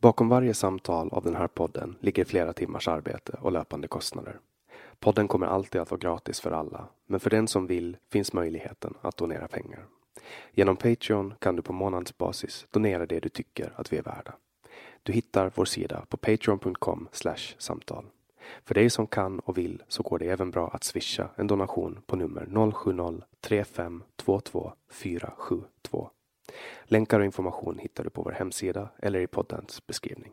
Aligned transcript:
Bakom 0.00 0.28
varje 0.28 0.54
samtal 0.54 1.08
av 1.12 1.24
den 1.24 1.36
här 1.36 1.48
podden 1.48 1.96
ligger 2.00 2.24
flera 2.24 2.52
timmars 2.52 2.88
arbete 2.88 3.36
och 3.40 3.52
löpande 3.52 3.88
kostnader. 3.88 4.38
Podden 5.00 5.28
kommer 5.28 5.46
alltid 5.46 5.80
att 5.80 5.90
vara 5.90 5.98
gratis 5.98 6.40
för 6.40 6.50
alla, 6.50 6.88
men 7.06 7.20
för 7.20 7.30
den 7.30 7.48
som 7.48 7.66
vill 7.66 7.96
finns 8.12 8.32
möjligheten 8.32 8.94
att 9.00 9.16
donera 9.16 9.48
pengar. 9.48 9.86
Genom 10.52 10.76
Patreon 10.76 11.34
kan 11.38 11.56
du 11.56 11.62
på 11.62 11.72
månadsbasis 11.72 12.66
donera 12.70 13.06
det 13.06 13.20
du 13.20 13.28
tycker 13.28 13.72
att 13.76 13.92
vi 13.92 13.96
är 13.96 14.02
värda. 14.02 14.34
Du 15.02 15.12
hittar 15.12 15.52
vår 15.54 15.64
sida 15.64 16.04
på 16.08 16.16
patreon.com 16.16 17.08
samtal. 17.58 18.04
För 18.64 18.74
dig 18.74 18.90
som 18.90 19.06
kan 19.06 19.38
och 19.38 19.58
vill 19.58 19.82
så 19.88 20.02
går 20.02 20.18
det 20.18 20.26
även 20.26 20.50
bra 20.50 20.68
att 20.68 20.84
swisha 20.84 21.28
en 21.36 21.46
donation 21.46 22.00
på 22.06 22.16
nummer 22.16 22.46
070-3522 22.46 24.72
472. 24.90 26.10
Länkar 26.84 27.20
och 27.20 27.26
information 27.26 27.78
hittar 27.78 28.04
du 28.04 28.10
på 28.10 28.22
vår 28.22 28.32
hemsida 28.32 28.88
eller 28.98 29.20
i 29.20 29.26
poddens 29.26 29.86
beskrivning. 29.86 30.32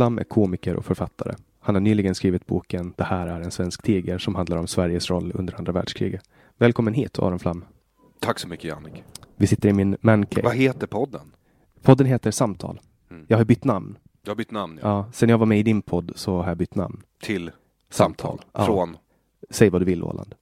Flam 0.00 0.18
är 0.18 0.24
komiker 0.24 0.76
och 0.76 0.84
författare. 0.84 1.34
Han 1.60 1.74
har 1.74 1.80
nyligen 1.80 2.14
skrivit 2.14 2.46
boken 2.46 2.94
Det 2.96 3.04
här 3.04 3.26
är 3.26 3.40
en 3.40 3.50
svensk 3.50 3.82
tiger 3.82 4.18
som 4.18 4.34
handlar 4.34 4.56
om 4.56 4.66
Sveriges 4.66 5.10
roll 5.10 5.32
under 5.34 5.54
andra 5.54 5.72
världskriget. 5.72 6.22
Välkommen 6.56 6.94
hit 6.94 7.18
Aron 7.18 7.38
Flam. 7.38 7.64
Tack 8.20 8.38
så 8.38 8.48
mycket 8.48 8.64
Jannik. 8.64 9.04
Vi 9.36 9.46
sitter 9.46 9.68
i 9.68 9.72
min 9.72 9.96
mancave. 10.00 10.42
Vad 10.42 10.56
heter 10.56 10.86
podden? 10.86 11.32
Podden 11.82 12.06
heter 12.06 12.30
Samtal. 12.30 12.80
Mm. 13.10 13.24
Jag 13.28 13.36
har 13.36 13.44
bytt 13.44 13.64
namn. 13.64 13.98
Du 14.22 14.30
har 14.30 14.36
bytt 14.36 14.50
namn 14.50 14.78
ja. 14.82 14.88
Ja, 14.88 15.12
sen 15.12 15.28
jag 15.28 15.38
var 15.38 15.46
med 15.46 15.58
i 15.58 15.62
din 15.62 15.82
podd 15.82 16.12
så 16.14 16.38
har 16.42 16.48
jag 16.48 16.56
bytt 16.56 16.74
namn. 16.74 17.02
till 17.22 17.50
samtal. 17.90 18.40
Ja. 18.52 18.66
Från, 18.66 18.96
Säg 19.50 19.70
vad 19.70 19.80
du 19.80 19.84
vill 19.84 20.02
Åland. 20.02 20.34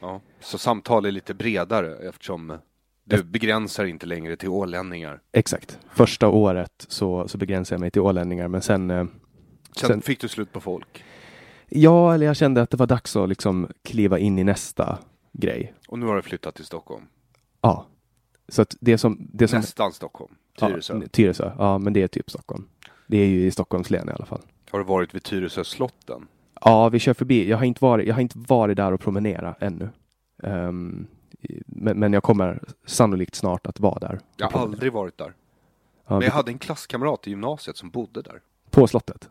ja. 0.00 0.20
Så 0.40 0.58
samtal 0.58 1.06
är 1.06 1.10
lite 1.10 1.34
bredare 1.34 2.08
eftersom 2.08 2.58
du 3.04 3.22
begränsar 3.22 3.84
inte 3.84 4.06
längre 4.06 4.36
till 4.36 4.48
ålänningar. 4.48 5.20
Exakt. 5.32 5.78
Första 5.90 6.28
året 6.28 6.86
så, 6.88 7.28
så 7.28 7.38
begränsade 7.38 7.74
jag 7.74 7.80
mig 7.80 7.90
till 7.90 8.02
ålänningar 8.02 8.48
men 8.48 8.62
sen 8.62 8.90
eh, 8.90 9.04
Sen, 9.76 9.88
Sen- 9.88 10.02
fick 10.02 10.20
du 10.20 10.28
slut 10.28 10.52
på 10.52 10.60
folk. 10.60 11.04
Ja, 11.68 12.14
eller 12.14 12.26
jag 12.26 12.36
kände 12.36 12.62
att 12.62 12.70
det 12.70 12.76
var 12.76 12.86
dags 12.86 13.16
att 13.16 13.28
liksom 13.28 13.68
kliva 13.82 14.18
in 14.18 14.38
i 14.38 14.44
nästa 14.44 14.98
grej. 15.32 15.74
Och 15.88 15.98
nu 15.98 16.06
har 16.06 16.16
du 16.16 16.22
flyttat 16.22 16.54
till 16.54 16.64
Stockholm. 16.64 17.04
Ja. 17.60 17.86
Så 18.48 18.62
att 18.62 18.76
det 18.80 18.98
som... 18.98 19.28
Det 19.32 19.48
som 19.48 19.58
Nästan 19.58 19.92
Stockholm. 19.92 20.34
Tyresö. 20.58 21.00
Ja, 21.02 21.08
Tyresö. 21.08 21.52
Ja, 21.58 21.78
men 21.78 21.92
det 21.92 22.02
är 22.02 22.08
typ 22.08 22.30
Stockholm. 22.30 22.64
Det 23.06 23.18
är 23.18 23.26
ju 23.26 23.46
i 23.46 23.50
Stockholms 23.50 23.90
län 23.90 24.08
i 24.08 24.12
alla 24.12 24.26
fall. 24.26 24.40
Har 24.70 24.78
du 24.78 24.84
varit 24.84 25.14
vid 25.14 25.22
Tyresö 25.22 25.64
slotten? 25.64 26.26
Ja, 26.60 26.88
vi 26.88 26.98
kör 26.98 27.14
förbi. 27.14 27.48
Jag 27.50 27.56
har 27.58 27.64
inte 27.64 27.84
varit, 27.84 28.06
jag 28.06 28.14
har 28.14 28.22
inte 28.22 28.38
varit 28.38 28.76
där 28.76 28.92
och 28.92 29.00
promenera 29.00 29.54
ännu. 29.60 29.88
Ehm, 30.42 31.06
men, 31.66 31.98
men 31.98 32.12
jag 32.12 32.22
kommer 32.22 32.62
sannolikt 32.86 33.34
snart 33.34 33.66
att 33.66 33.80
vara 33.80 33.98
där. 33.98 34.20
Jag 34.36 34.50
har 34.50 34.60
aldrig 34.60 34.92
varit 34.92 35.18
där. 35.18 35.32
Ja, 36.06 36.14
Men 36.14 36.22
jag 36.22 36.30
hade 36.32 36.50
en 36.50 36.58
klasskamrat 36.58 37.26
i 37.26 37.30
gymnasiet 37.30 37.76
som 37.76 37.90
bodde 37.90 38.22
där. 38.22 38.40
På 38.70 38.86
slottet. 38.86 39.28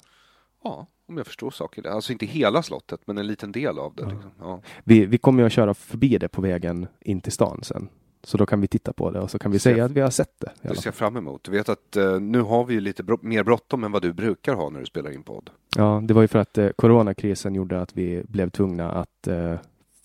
Ja, 0.63 0.87
om 1.07 1.17
jag 1.17 1.27
förstår 1.27 1.51
saker. 1.51 1.87
Alltså 1.87 2.11
inte 2.11 2.25
hela 2.25 2.63
slottet, 2.63 3.01
men 3.05 3.17
en 3.17 3.27
liten 3.27 3.51
del 3.51 3.79
av 3.79 3.95
det. 3.95 4.03
Liksom. 4.05 4.31
Ja. 4.39 4.61
Vi, 4.83 5.05
vi 5.05 5.17
kommer 5.17 5.43
ju 5.43 5.47
att 5.47 5.53
köra 5.53 5.73
förbi 5.73 6.17
det 6.17 6.27
på 6.27 6.41
vägen 6.41 6.87
in 6.99 7.21
till 7.21 7.31
stan 7.31 7.59
sen. 7.63 7.89
Så 8.25 8.37
då 8.37 8.45
kan 8.45 8.61
vi 8.61 8.67
titta 8.67 8.93
på 8.93 9.11
det 9.11 9.19
och 9.19 9.31
så 9.31 9.39
kan 9.39 9.51
vi 9.51 9.59
Ser- 9.59 9.71
säga 9.73 9.85
att 9.85 9.91
vi 9.91 10.01
har 10.01 10.09
sett 10.09 10.39
det. 10.39 10.51
Det 10.61 10.75
ser 10.75 10.87
jag 10.87 10.95
fram 10.95 11.17
emot. 11.17 11.43
Du 11.43 11.51
vet 11.51 11.69
att 11.69 11.95
eh, 11.95 12.19
nu 12.19 12.41
har 12.41 12.63
vi 12.65 12.73
ju 12.73 12.79
lite 12.79 13.03
bro- 13.03 13.19
mer 13.21 13.43
bråttom 13.43 13.83
än 13.83 13.91
vad 13.91 14.01
du 14.01 14.13
brukar 14.13 14.53
ha 14.55 14.69
när 14.69 14.79
du 14.79 14.85
spelar 14.85 15.11
in 15.11 15.23
podd. 15.23 15.49
Ja, 15.75 16.01
det 16.03 16.13
var 16.13 16.21
ju 16.21 16.27
för 16.27 16.39
att 16.39 16.57
eh, 16.57 16.69
coronakrisen 16.69 17.55
gjorde 17.55 17.81
att 17.81 17.97
vi 17.97 18.23
blev 18.27 18.49
tvungna 18.49 18.91
att 18.91 19.27
eh, 19.27 19.55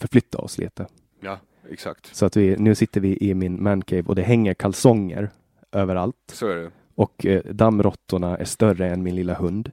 förflytta 0.01 0.39
oss 0.39 0.59
lite. 0.59 0.87
Ja, 1.21 1.39
exakt. 1.71 2.17
Så 2.17 2.27
att 2.27 2.37
vi, 2.37 2.57
nu 2.57 2.75
sitter 2.75 3.01
vi 3.01 3.19
i 3.21 3.35
min 3.35 3.63
mancave 3.63 4.03
och 4.03 4.15
det 4.15 4.23
hänger 4.23 4.55
kalsonger 4.55 5.31
överallt. 5.73 6.17
Så 6.33 6.49
är 6.49 6.57
det. 6.57 6.71
Och 6.95 7.27
eh, 7.27 7.43
dammråttorna 7.45 8.37
är 8.37 8.45
större 8.45 8.89
än 8.91 9.03
min 9.03 9.17
lilla 9.17 9.35
hund. 9.35 9.71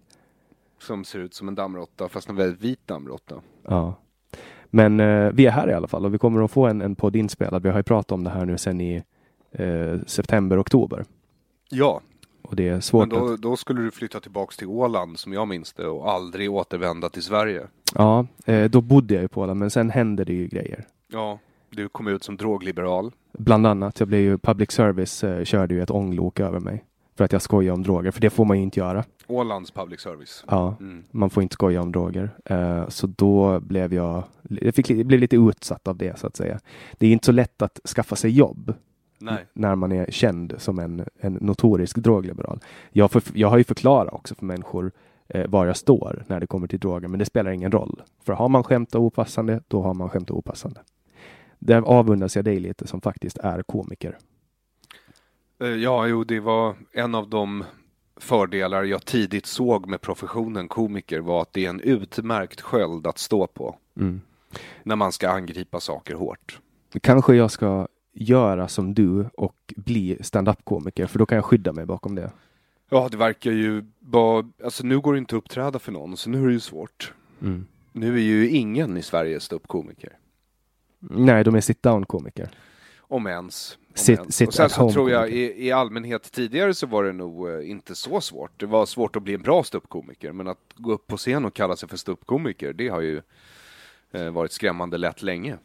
Som 0.79 1.03
ser 1.03 1.19
ut 1.19 1.33
som 1.33 1.47
en 1.47 1.55
dammråtta, 1.55 2.09
fast 2.09 2.29
en 2.29 2.35
väldigt 2.35 2.61
vit 2.61 2.87
dammråtta. 2.87 3.35
Ja. 3.67 3.95
Men 4.65 4.99
eh, 4.99 5.31
vi 5.33 5.45
är 5.45 5.51
här 5.51 5.69
i 5.69 5.73
alla 5.73 5.87
fall 5.87 6.05
och 6.05 6.13
vi 6.13 6.17
kommer 6.17 6.43
att 6.43 6.51
få 6.51 6.65
en, 6.67 6.81
en 6.81 6.95
podd 6.95 7.15
inspelad. 7.15 7.63
Vi 7.63 7.69
har 7.69 7.77
ju 7.77 7.83
pratat 7.83 8.11
om 8.11 8.23
det 8.23 8.29
här 8.29 8.45
nu 8.45 8.57
sedan 8.57 8.81
i 8.81 9.03
eh, 9.51 9.99
september, 10.07 10.61
oktober. 10.61 11.05
Ja, 11.69 12.01
Och 12.41 12.55
det 12.55 12.67
är 12.67 12.71
men 12.71 12.81
svårt 12.81 13.09
då, 13.09 13.33
att... 13.33 13.41
då 13.41 13.57
skulle 13.57 13.81
du 13.81 13.91
flytta 13.91 14.19
tillbaks 14.19 14.57
till 14.57 14.67
Åland 14.67 15.19
som 15.19 15.33
jag 15.33 15.47
minns 15.47 15.73
det 15.73 15.87
och 15.87 16.11
aldrig 16.11 16.51
återvända 16.51 17.09
till 17.09 17.23
Sverige. 17.23 17.67
Ja, 17.95 18.27
eh, 18.45 18.69
då 18.69 18.81
bodde 18.81 19.13
jag 19.13 19.21
ju 19.21 19.27
på 19.27 19.41
Åland 19.41 19.59
men 19.59 19.69
sen 19.69 19.89
hände 19.89 20.23
det 20.23 20.33
ju 20.33 20.47
grejer. 20.47 20.85
Ja, 21.07 21.39
du 21.75 21.89
kom 21.89 22.07
ut 22.07 22.23
som 22.23 22.37
drogliberal. 22.37 23.11
Bland 23.33 23.67
annat, 23.67 23.99
jag 23.99 24.07
blev 24.09 24.21
ju 24.21 24.37
public 24.37 24.71
service 24.71 25.23
eh, 25.23 25.43
körde 25.43 25.73
ju 25.73 25.81
ett 25.81 25.91
ånglok 25.91 26.39
över 26.39 26.59
mig. 26.59 26.83
För 27.17 27.23
att 27.25 27.31
jag 27.31 27.41
skojar 27.41 27.73
om 27.73 27.83
droger, 27.83 28.11
för 28.11 28.21
det 28.21 28.29
får 28.29 28.45
man 28.45 28.57
ju 28.57 28.63
inte 28.63 28.79
göra. 28.79 29.03
Ålands 29.27 29.71
public 29.71 29.99
service. 30.01 30.43
Ja, 30.47 30.75
Mm. 30.79 31.03
man 31.11 31.29
får 31.29 31.43
inte 31.43 31.53
skoja 31.53 31.81
om 31.81 31.91
droger. 31.91 32.29
Eh, 32.45 32.87
så 32.87 33.07
då 33.07 33.59
blev 33.59 33.93
jag, 33.93 34.23
jag 34.49 34.75
fick, 34.75 34.89
jag 34.89 35.05
blev 35.05 35.19
lite 35.19 35.35
utsatt 35.35 35.87
av 35.87 35.97
det 35.97 36.19
så 36.19 36.27
att 36.27 36.35
säga. 36.35 36.59
Det 36.97 37.07
är 37.07 37.11
inte 37.11 37.25
så 37.25 37.31
lätt 37.31 37.61
att 37.61 37.79
skaffa 37.95 38.15
sig 38.15 38.31
jobb 38.31 38.73
Nej. 39.19 39.45
när 39.53 39.75
man 39.75 39.91
är 39.91 40.05
känd 40.11 40.53
som 40.57 40.79
en, 40.79 41.05
en 41.19 41.33
notorisk 41.33 41.97
drogliberal. 41.97 42.59
Jag, 42.91 43.11
för, 43.11 43.23
jag 43.33 43.47
har 43.47 43.57
ju 43.57 43.63
förklarat 43.63 44.13
också 44.13 44.35
för 44.35 44.45
människor 44.45 44.91
eh, 45.27 45.47
var 45.49 45.65
jag 45.65 45.77
står 45.77 46.23
när 46.27 46.39
det 46.39 46.47
kommer 46.47 46.67
till 46.67 46.79
droger, 46.79 47.07
men 47.07 47.19
det 47.19 47.25
spelar 47.25 47.51
ingen 47.51 47.71
roll. 47.71 48.01
För 48.25 48.33
har 48.33 48.49
man 48.49 48.63
skämtat 48.63 48.95
opassande, 48.99 49.61
då 49.67 49.81
har 49.81 49.93
man 49.93 50.09
skämtat 50.09 50.37
opassande. 50.37 50.79
Där 51.65 51.81
avundas 51.81 52.35
jag 52.35 52.45
dig 52.45 52.59
lite 52.59 52.87
som 52.87 53.01
faktiskt 53.01 53.37
är 53.37 53.63
komiker. 53.63 54.17
Eh, 55.61 55.67
Ja, 55.67 56.07
jo, 56.07 56.23
det 56.23 56.39
var 56.39 56.75
en 56.91 57.15
av 57.15 57.29
de 57.29 57.63
fördelar 58.17 58.83
jag 58.83 59.05
tidigt 59.05 59.45
såg 59.45 59.87
med 59.89 60.01
professionen 60.01 60.67
komiker 60.67 61.19
var 61.19 61.41
att 61.41 61.53
det 61.53 61.65
är 61.65 61.69
en 61.69 61.79
utmärkt 61.79 62.61
sköld 62.61 63.07
att 63.07 63.17
stå 63.17 63.47
på 63.47 63.75
Mm. 63.97 64.21
när 64.83 64.95
man 64.95 65.11
ska 65.11 65.29
angripa 65.29 65.79
saker 65.79 66.15
hårt. 66.15 66.59
Kanske 67.01 67.35
jag 67.35 67.51
ska 67.51 67.87
göra 68.13 68.67
som 68.67 68.93
du 68.93 69.25
och 69.37 69.73
bli 69.75 70.17
stand-up-komiker, 70.21 71.07
för 71.07 71.19
då 71.19 71.25
kan 71.25 71.35
jag 71.35 71.45
skydda 71.45 71.73
mig 71.73 71.85
bakom 71.85 72.15
det. 72.15 72.31
Ja, 72.89 73.07
det 73.11 73.17
verkar 73.17 73.51
ju 73.51 73.83
bara, 73.99 74.49
alltså 74.63 74.85
nu 74.85 74.99
går 74.99 75.13
det 75.13 75.19
inte 75.19 75.35
att 75.35 75.43
uppträda 75.43 75.79
för 75.79 75.91
någon, 75.91 76.17
så 76.17 76.29
nu 76.29 76.43
är 76.43 76.47
det 76.47 76.53
ju 76.53 76.59
svårt. 76.59 77.13
Mm. 77.41 77.65
Nu 77.91 78.15
är 78.15 78.21
ju 78.21 78.49
ingen 78.49 78.97
i 78.97 79.01
Sverige 79.01 79.39
ståuppkomiker. 79.39 80.17
Nej, 81.09 81.43
de 81.43 81.55
är 81.55 81.61
sit-down-komiker. 81.61 82.49
Om 82.99 83.27
ens. 83.27 83.77
Om 83.89 83.95
Sit- 83.95 84.19
ens. 84.19 84.35
sit 84.35 84.47
och 84.47 84.53
sen 84.53 84.69
så 84.69 84.91
tror 84.91 85.11
jag 85.11 85.29
i, 85.29 85.65
i 85.67 85.71
allmänhet 85.71 86.31
tidigare 86.31 86.73
så 86.73 86.87
var 86.87 87.03
det 87.03 87.13
nog 87.13 87.49
eh, 87.49 87.69
inte 87.69 87.95
så 87.95 88.21
svårt. 88.21 88.51
Det 88.59 88.65
var 88.65 88.85
svårt 88.85 89.15
att 89.15 89.23
bli 89.23 89.33
en 89.33 89.41
bra 89.41 89.63
ståuppkomiker, 89.63 90.31
men 90.31 90.47
att 90.47 90.59
gå 90.75 90.91
upp 90.91 91.07
på 91.07 91.17
scen 91.17 91.45
och 91.45 91.53
kalla 91.53 91.75
sig 91.75 91.89
för 91.89 91.97
ståuppkomiker, 91.97 92.73
det 92.73 92.87
har 92.87 93.01
ju 93.01 93.21
eh, 94.11 94.29
varit 94.29 94.51
skrämmande 94.51 94.97
lätt 94.97 95.21
länge. 95.21 95.57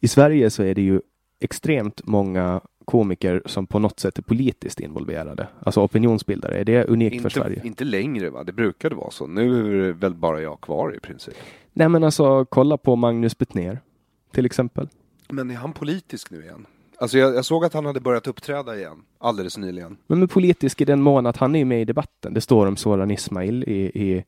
I 0.00 0.08
Sverige 0.08 0.50
så 0.50 0.62
är 0.62 0.74
det 0.74 0.82
ju 0.82 1.00
extremt 1.40 2.06
många 2.06 2.60
komiker 2.84 3.42
som 3.46 3.66
på 3.66 3.78
något 3.78 4.00
sätt 4.00 4.18
är 4.18 4.22
politiskt 4.22 4.80
involverade. 4.80 5.48
Alltså 5.60 5.80
opinionsbildare. 5.80 6.58
Är 6.58 6.64
det 6.64 6.84
unikt 6.84 7.22
för 7.22 7.28
Sverige? 7.28 7.56
Inte, 7.56 7.66
inte 7.66 7.84
längre 7.84 8.30
va, 8.30 8.44
det 8.44 8.52
brukade 8.52 8.94
vara 8.94 9.10
så. 9.10 9.26
Nu 9.26 9.66
är 9.66 9.86
det 9.86 9.92
väl 9.92 10.14
bara 10.14 10.40
jag 10.40 10.60
kvar 10.60 10.96
i 10.96 11.00
princip. 11.00 11.34
Nej 11.72 11.88
men 11.88 12.04
alltså 12.04 12.44
kolla 12.44 12.76
på 12.76 12.96
Magnus 12.96 13.38
Betnér 13.38 13.80
till 14.36 14.46
exempel. 14.46 14.88
Men 15.28 15.50
är 15.50 15.54
han 15.54 15.72
politisk 15.72 16.30
nu 16.30 16.42
igen? 16.42 16.66
Alltså 16.98 17.18
jag, 17.18 17.34
jag 17.34 17.44
såg 17.44 17.64
att 17.64 17.74
han 17.74 17.86
hade 17.86 18.00
börjat 18.00 18.26
uppträda 18.26 18.76
igen, 18.76 19.02
alldeles 19.18 19.58
nyligen. 19.58 19.96
Men 20.06 20.18
med 20.18 20.30
politisk 20.30 20.80
i 20.80 20.84
den 20.84 21.02
mån 21.02 21.26
att 21.26 21.36
han 21.36 21.56
är 21.56 21.64
med 21.64 21.80
i 21.80 21.84
debatten. 21.84 22.34
Det 22.34 22.40
står 22.40 22.66
om 22.66 22.76
Soran 22.76 23.10
Ismail 23.10 23.64
i, 23.64 23.80
i 24.04 24.24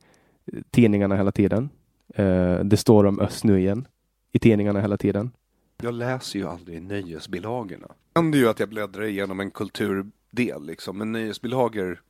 tidningarna 0.71 1.17
hela 1.17 1.33
tiden. 1.33 1.71
Eh, 2.15 2.59
det 2.59 2.77
står 2.77 3.05
om 3.05 3.21
Öst 3.21 3.45
nu 3.45 3.61
igen 3.61 3.87
i 4.33 4.39
tidningarna 4.39 4.81
hela 4.81 4.97
tiden. 4.97 5.31
Jag 5.83 5.95
läser 5.95 6.39
ju 6.39 6.47
aldrig 6.47 6.83
nöjesbilagorna. 6.83 7.87
Det 8.13 8.21
händer 8.21 8.39
ju 8.39 8.49
att 8.49 8.61
jag 8.61 8.69
bläddrar 8.69 9.05
igenom 9.05 9.41
en 9.41 9.51
kulturdel 9.51 10.67
liksom, 10.67 10.99
men 10.99 11.13
nöjesbilagor 11.13 12.03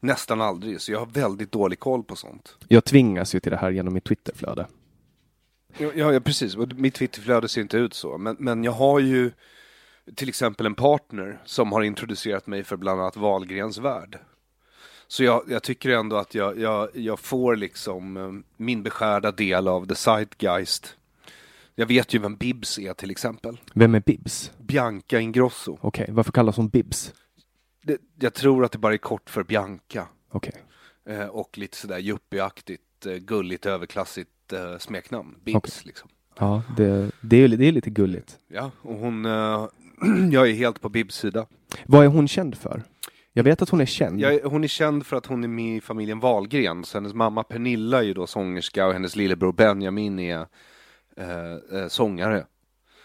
nästan 0.00 0.40
aldrig, 0.40 0.80
så 0.80 0.92
jag 0.92 0.98
har 0.98 1.06
väldigt 1.06 1.52
dålig 1.52 1.78
koll 1.78 2.02
på 2.02 2.16
sånt. 2.16 2.56
Jag 2.68 2.84
tvingas 2.84 3.34
ju 3.34 3.40
till 3.40 3.52
det 3.52 3.58
här 3.58 3.70
genom 3.70 3.94
mitt 3.94 4.04
Twitterflöde. 4.04 4.66
Ja, 5.78 6.12
ja, 6.12 6.20
precis, 6.20 6.56
och 6.56 6.72
mitt 6.72 6.94
Twitterflöde 6.94 7.48
ser 7.48 7.60
inte 7.60 7.76
ut 7.76 7.94
så, 7.94 8.18
men, 8.18 8.36
men 8.38 8.64
jag 8.64 8.72
har 8.72 9.00
ju 9.00 9.32
till 10.14 10.28
exempel 10.28 10.66
en 10.66 10.74
partner 10.74 11.38
som 11.44 11.72
har 11.72 11.82
introducerat 11.82 12.46
mig 12.46 12.64
för 12.64 12.76
bland 12.76 13.00
annat 13.00 13.16
Wahlgrens 13.16 13.78
värld. 13.78 14.18
Så 15.06 15.24
jag, 15.24 15.42
jag 15.48 15.62
tycker 15.62 15.90
ändå 15.90 16.16
att 16.16 16.34
jag, 16.34 16.58
jag, 16.58 16.88
jag 16.94 17.18
får 17.18 17.56
liksom 17.56 18.16
eh, 18.16 18.32
min 18.56 18.82
beskärda 18.82 19.32
del 19.32 19.68
av 19.68 19.86
the 19.86 19.94
zeitgeist. 19.94 20.96
Jag 21.74 21.86
vet 21.86 22.14
ju 22.14 22.18
vem 22.18 22.36
Bibs 22.36 22.78
är 22.78 22.94
till 22.94 23.10
exempel. 23.10 23.60
Vem 23.74 23.94
är 23.94 24.00
Bibs? 24.00 24.52
Bianca 24.58 25.20
Ingrosso. 25.20 25.78
Okej, 25.80 26.06
varför 26.08 26.32
kallas 26.32 26.56
hon 26.56 26.68
Bibs? 26.68 27.14
Det, 27.82 28.00
jag 28.20 28.34
tror 28.34 28.64
att 28.64 28.72
det 28.72 28.78
bara 28.78 28.94
är 28.94 28.98
kort 28.98 29.30
för 29.30 29.42
Bianca. 29.42 30.08
Okej. 30.30 30.62
Eh, 31.08 31.26
och 31.26 31.58
lite 31.58 31.76
sådär 31.76 31.98
yuppieaktigt, 31.98 33.06
eh, 33.06 33.12
gulligt, 33.14 33.66
överklassigt 33.66 34.30
eh, 34.54 34.78
smeknamn. 34.78 35.34
Bibs 35.44 35.56
Okej. 35.56 35.72
liksom. 35.84 36.08
Ja, 36.38 36.62
det, 36.76 37.10
det, 37.20 37.36
är, 37.36 37.48
det 37.48 37.68
är 37.68 37.72
lite 37.72 37.90
gulligt. 37.90 38.38
Ja, 38.48 38.70
och 38.82 38.94
hon, 38.94 39.24
eh, 39.24 39.68
jag 40.32 40.48
är 40.50 40.54
helt 40.54 40.80
på 40.80 40.88
Bibs 40.88 41.16
sida. 41.16 41.46
Vad 41.86 42.04
är 42.04 42.08
hon 42.08 42.28
känd 42.28 42.54
för? 42.58 42.82
Jag 43.32 43.44
vet 43.44 43.62
att 43.62 43.68
hon 43.68 43.80
är 43.80 43.86
känd. 43.86 44.24
Är- 44.24 44.44
hon 44.44 44.64
är 44.64 44.68
känd 44.68 45.06
för 45.06 45.16
att 45.16 45.26
hon 45.26 45.44
är 45.44 45.48
med 45.48 45.76
i 45.76 45.80
familjen 45.80 46.20
Wahlgren. 46.20 46.84
Så 46.84 46.96
hennes 46.98 47.14
mamma 47.14 47.42
Pernilla 47.42 47.98
är 47.98 48.02
ju 48.02 48.14
då 48.14 48.26
sångerska 48.26 48.86
och 48.86 48.92
hennes 48.92 49.16
lillebror 49.16 49.52
Benjamin 49.52 50.18
är 50.18 50.46
eh, 51.16 51.78
eh, 51.80 51.88
sångare. 51.88 52.46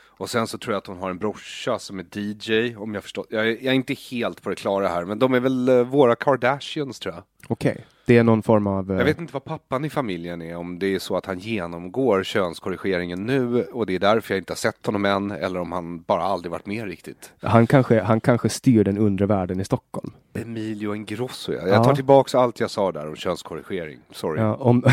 Och 0.07 0.29
sen 0.29 0.47
så 0.47 0.57
tror 0.57 0.73
jag 0.73 0.77
att 0.77 0.87
hon 0.87 0.97
har 0.97 1.09
en 1.09 1.17
brorsa 1.17 1.79
som 1.79 1.99
är 1.99 2.05
DJ, 2.17 2.75
om 2.75 2.93
jag 2.93 3.03
förstår. 3.03 3.25
Jag 3.29 3.41
är, 3.47 3.47
jag 3.49 3.65
är 3.65 3.71
inte 3.73 3.93
helt 3.93 4.41
på 4.41 4.49
det 4.49 4.55
klara 4.55 4.87
här, 4.87 5.05
men 5.05 5.19
de 5.19 5.33
är 5.33 5.39
väl 5.39 5.69
eh, 5.69 5.83
våra 5.83 6.15
Kardashians 6.15 6.99
tror 6.99 7.15
jag. 7.15 7.23
Okej. 7.47 7.85
Det 8.09 8.17
är 8.17 8.23
någon 8.23 8.43
form 8.43 8.67
av... 8.67 8.91
eh, 8.91 8.97
Jag 8.97 9.05
vet 9.05 9.19
inte 9.19 9.33
vad 9.33 9.43
pappan 9.43 9.85
i 9.85 9.89
familjen 9.89 10.41
är, 10.41 10.55
om 10.55 10.79
det 10.79 10.95
är 10.95 10.99
så 10.99 11.17
att 11.17 11.25
han 11.25 11.39
genomgår 11.39 12.23
könskorrigeringen 12.23 13.25
nu 13.25 13.63
och 13.63 13.85
det 13.85 13.95
är 13.95 13.99
därför 13.99 14.33
jag 14.33 14.41
inte 14.41 14.51
har 14.51 14.57
sett 14.57 14.85
honom 14.85 15.05
än, 15.05 15.31
eller 15.31 15.59
om 15.59 15.71
han 15.71 16.01
bara 16.01 16.21
aldrig 16.23 16.51
varit 16.51 16.65
med 16.65 16.85
riktigt. 16.85 17.31
han, 17.41 17.67
kanske, 17.67 18.01
han 18.01 18.21
kanske 18.21 18.49
styr 18.49 18.83
den 18.83 18.97
undre 18.97 19.25
världen 19.25 19.59
i 19.59 19.65
Stockholm. 19.65 20.11
Emilio 20.33 20.95
Ingrosso, 20.95 21.53
ja. 21.53 21.59
Jag 21.67 21.69
Ja. 21.69 21.83
tar 21.83 21.95
tillbaks 21.95 22.35
allt 22.35 22.59
jag 22.59 22.69
sa 22.71 22.91
där 22.91 23.07
om 23.07 23.15
könskorrigering. 23.15 23.99
Sorry. 24.11 24.41
Ja, 24.41 24.55
om, 24.55 24.83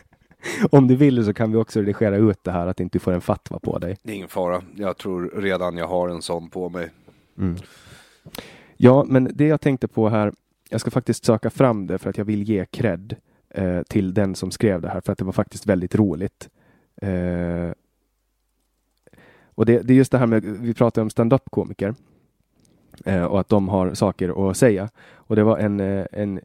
om 0.70 0.88
du 0.88 0.96
vill 0.96 1.24
så 1.24 1.34
kan 1.34 1.50
vi 1.52 1.56
också 1.58 1.80
redigera 1.80 2.16
ut 2.16 2.44
det 2.44 2.50
här 2.50 2.66
att 2.66 2.80
inte 2.80 2.98
du 2.98 3.00
får 3.00 3.12
en 3.12 3.20
fatwa 3.20 3.58
på 3.58 3.78
dig. 3.78 3.96
Det 4.02 4.12
är 4.12 4.16
ingen 4.16 4.28
fara. 4.28 4.62
Jag 4.74 4.96
tror 4.96 5.32
redan 5.36 5.76
jag 5.76 5.86
har 5.88 6.08
en 6.08 6.22
sån 6.22 6.50
på 6.50 6.68
mig. 6.68 6.90
Ja, 8.76 9.04
men 9.08 9.30
det 9.34 9.46
jag 9.46 9.60
tänkte 9.60 9.88
på 9.88 10.08
här, 10.08 10.32
jag 10.68 10.80
ska 10.80 10.90
faktiskt 10.90 11.24
söka 11.24 11.50
fram 11.50 11.86
det 11.86 11.98
för 11.98 12.10
att 12.10 12.18
jag 12.18 12.24
vill 12.24 12.42
ge 12.42 12.66
cred 12.66 13.16
eh, 13.50 13.82
till 13.82 14.14
den 14.14 14.34
som 14.34 14.50
skrev 14.50 14.80
det 14.80 14.88
här 14.88 15.00
för 15.00 15.12
att 15.12 15.18
det 15.18 15.24
var 15.24 15.32
faktiskt 15.32 15.66
väldigt 15.66 15.94
roligt. 15.94 16.48
Eh, 17.02 17.72
och 19.54 19.66
det, 19.66 19.82
det 19.82 19.92
är 19.92 19.96
just 19.96 20.12
det 20.12 20.18
här 20.18 20.26
med, 20.26 20.44
vi 20.44 20.74
pratar 20.74 21.02
om 21.02 21.10
stand-up-komiker 21.10 21.94
eh, 23.04 23.24
och 23.24 23.40
att 23.40 23.48
de 23.48 23.68
har 23.68 23.94
saker 23.94 24.50
att 24.50 24.56
säga. 24.56 24.90
Och 25.14 25.36
det 25.36 25.44
var 25.44 25.58
en, 25.58 25.80
eh, 25.80 26.06
en 26.12 26.40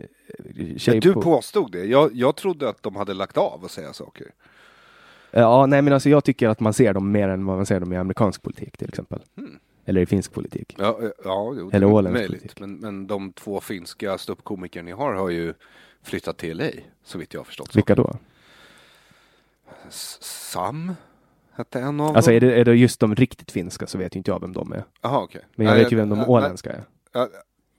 tjej 0.78 1.00
du 1.00 1.14
på... 1.14 1.22
påstod 1.22 1.72
det. 1.72 1.86
Jag, 1.86 2.10
jag 2.14 2.36
trodde 2.36 2.70
att 2.70 2.84
de 2.84 2.96
hade 2.96 3.14
lagt 3.14 3.38
av 3.38 3.66
att 3.66 3.72
säga 3.72 3.94
saker. 3.94 4.28
Ja, 5.32 5.66
nej 5.66 5.82
men 5.82 5.94
alltså 5.94 6.10
jag 6.10 6.24
tycker 6.24 6.50
att 6.50 6.60
man 6.60 6.74
ser 6.74 6.94
dem 6.94 7.12
mer 7.12 7.30
än 7.30 7.46
vad 7.46 7.56
man 7.56 7.66
ser 7.66 7.80
dem 7.80 7.94
i 7.94 7.98
amerikansk 7.98 8.42
politik 8.42 8.78
till 8.78 8.88
exempel. 8.88 9.20
Eller 9.86 10.02
i 10.02 10.06
finsk 10.06 10.34
politik. 10.34 10.76
Ja, 10.80 11.00
eh, 11.02 11.10
ja 11.24 11.54
jo, 11.58 11.70
Eller 11.74 11.88
är 11.88 11.92
åländsk 11.94 12.20
möjligt. 12.20 12.40
politik. 12.42 12.60
Men, 12.60 12.76
men 12.76 13.08
de 13.08 13.34
två 13.34 13.60
finska 13.62 14.18
ståuppkomiker 14.18 14.84
ni 14.84 14.92
har 14.92 15.14
har 15.14 15.30
ju 15.30 15.54
flyttat 16.04 16.38
till 16.38 16.58
LA, 16.58 16.70
så 17.04 17.18
vitt 17.18 17.34
jag 17.34 17.40
har 17.40 17.46
förstått. 17.46 17.76
Vilka 17.76 17.96
då? 17.96 18.14
Sam 19.90 20.96
hette 21.54 21.80
en 21.80 22.00
av 22.00 22.16
Alltså 22.16 22.32
dem. 22.32 22.36
är 22.38 22.40
det, 22.42 22.56
är 22.60 22.66
det 22.66 22.76
just 22.76 23.00
de 23.00 23.16
riktigt 23.16 23.52
finska 23.52 23.88
så 23.88 23.98
vet 23.98 24.16
ju 24.16 24.18
inte 24.18 24.32
jag 24.32 24.40
vem 24.42 24.54
de 24.54 24.72
är. 24.74 24.84
Jaha, 25.02 25.24
okej. 25.24 25.42
Men 25.56 25.68
jag 25.68 25.74
Nej, 25.74 25.84
vet 25.84 25.92
ju 25.94 25.96
vem 25.98 26.10
de 26.10 26.18
nej, 26.18 26.28
åländska 26.28 26.70
är. 26.72 26.84
nej, 27.16 27.28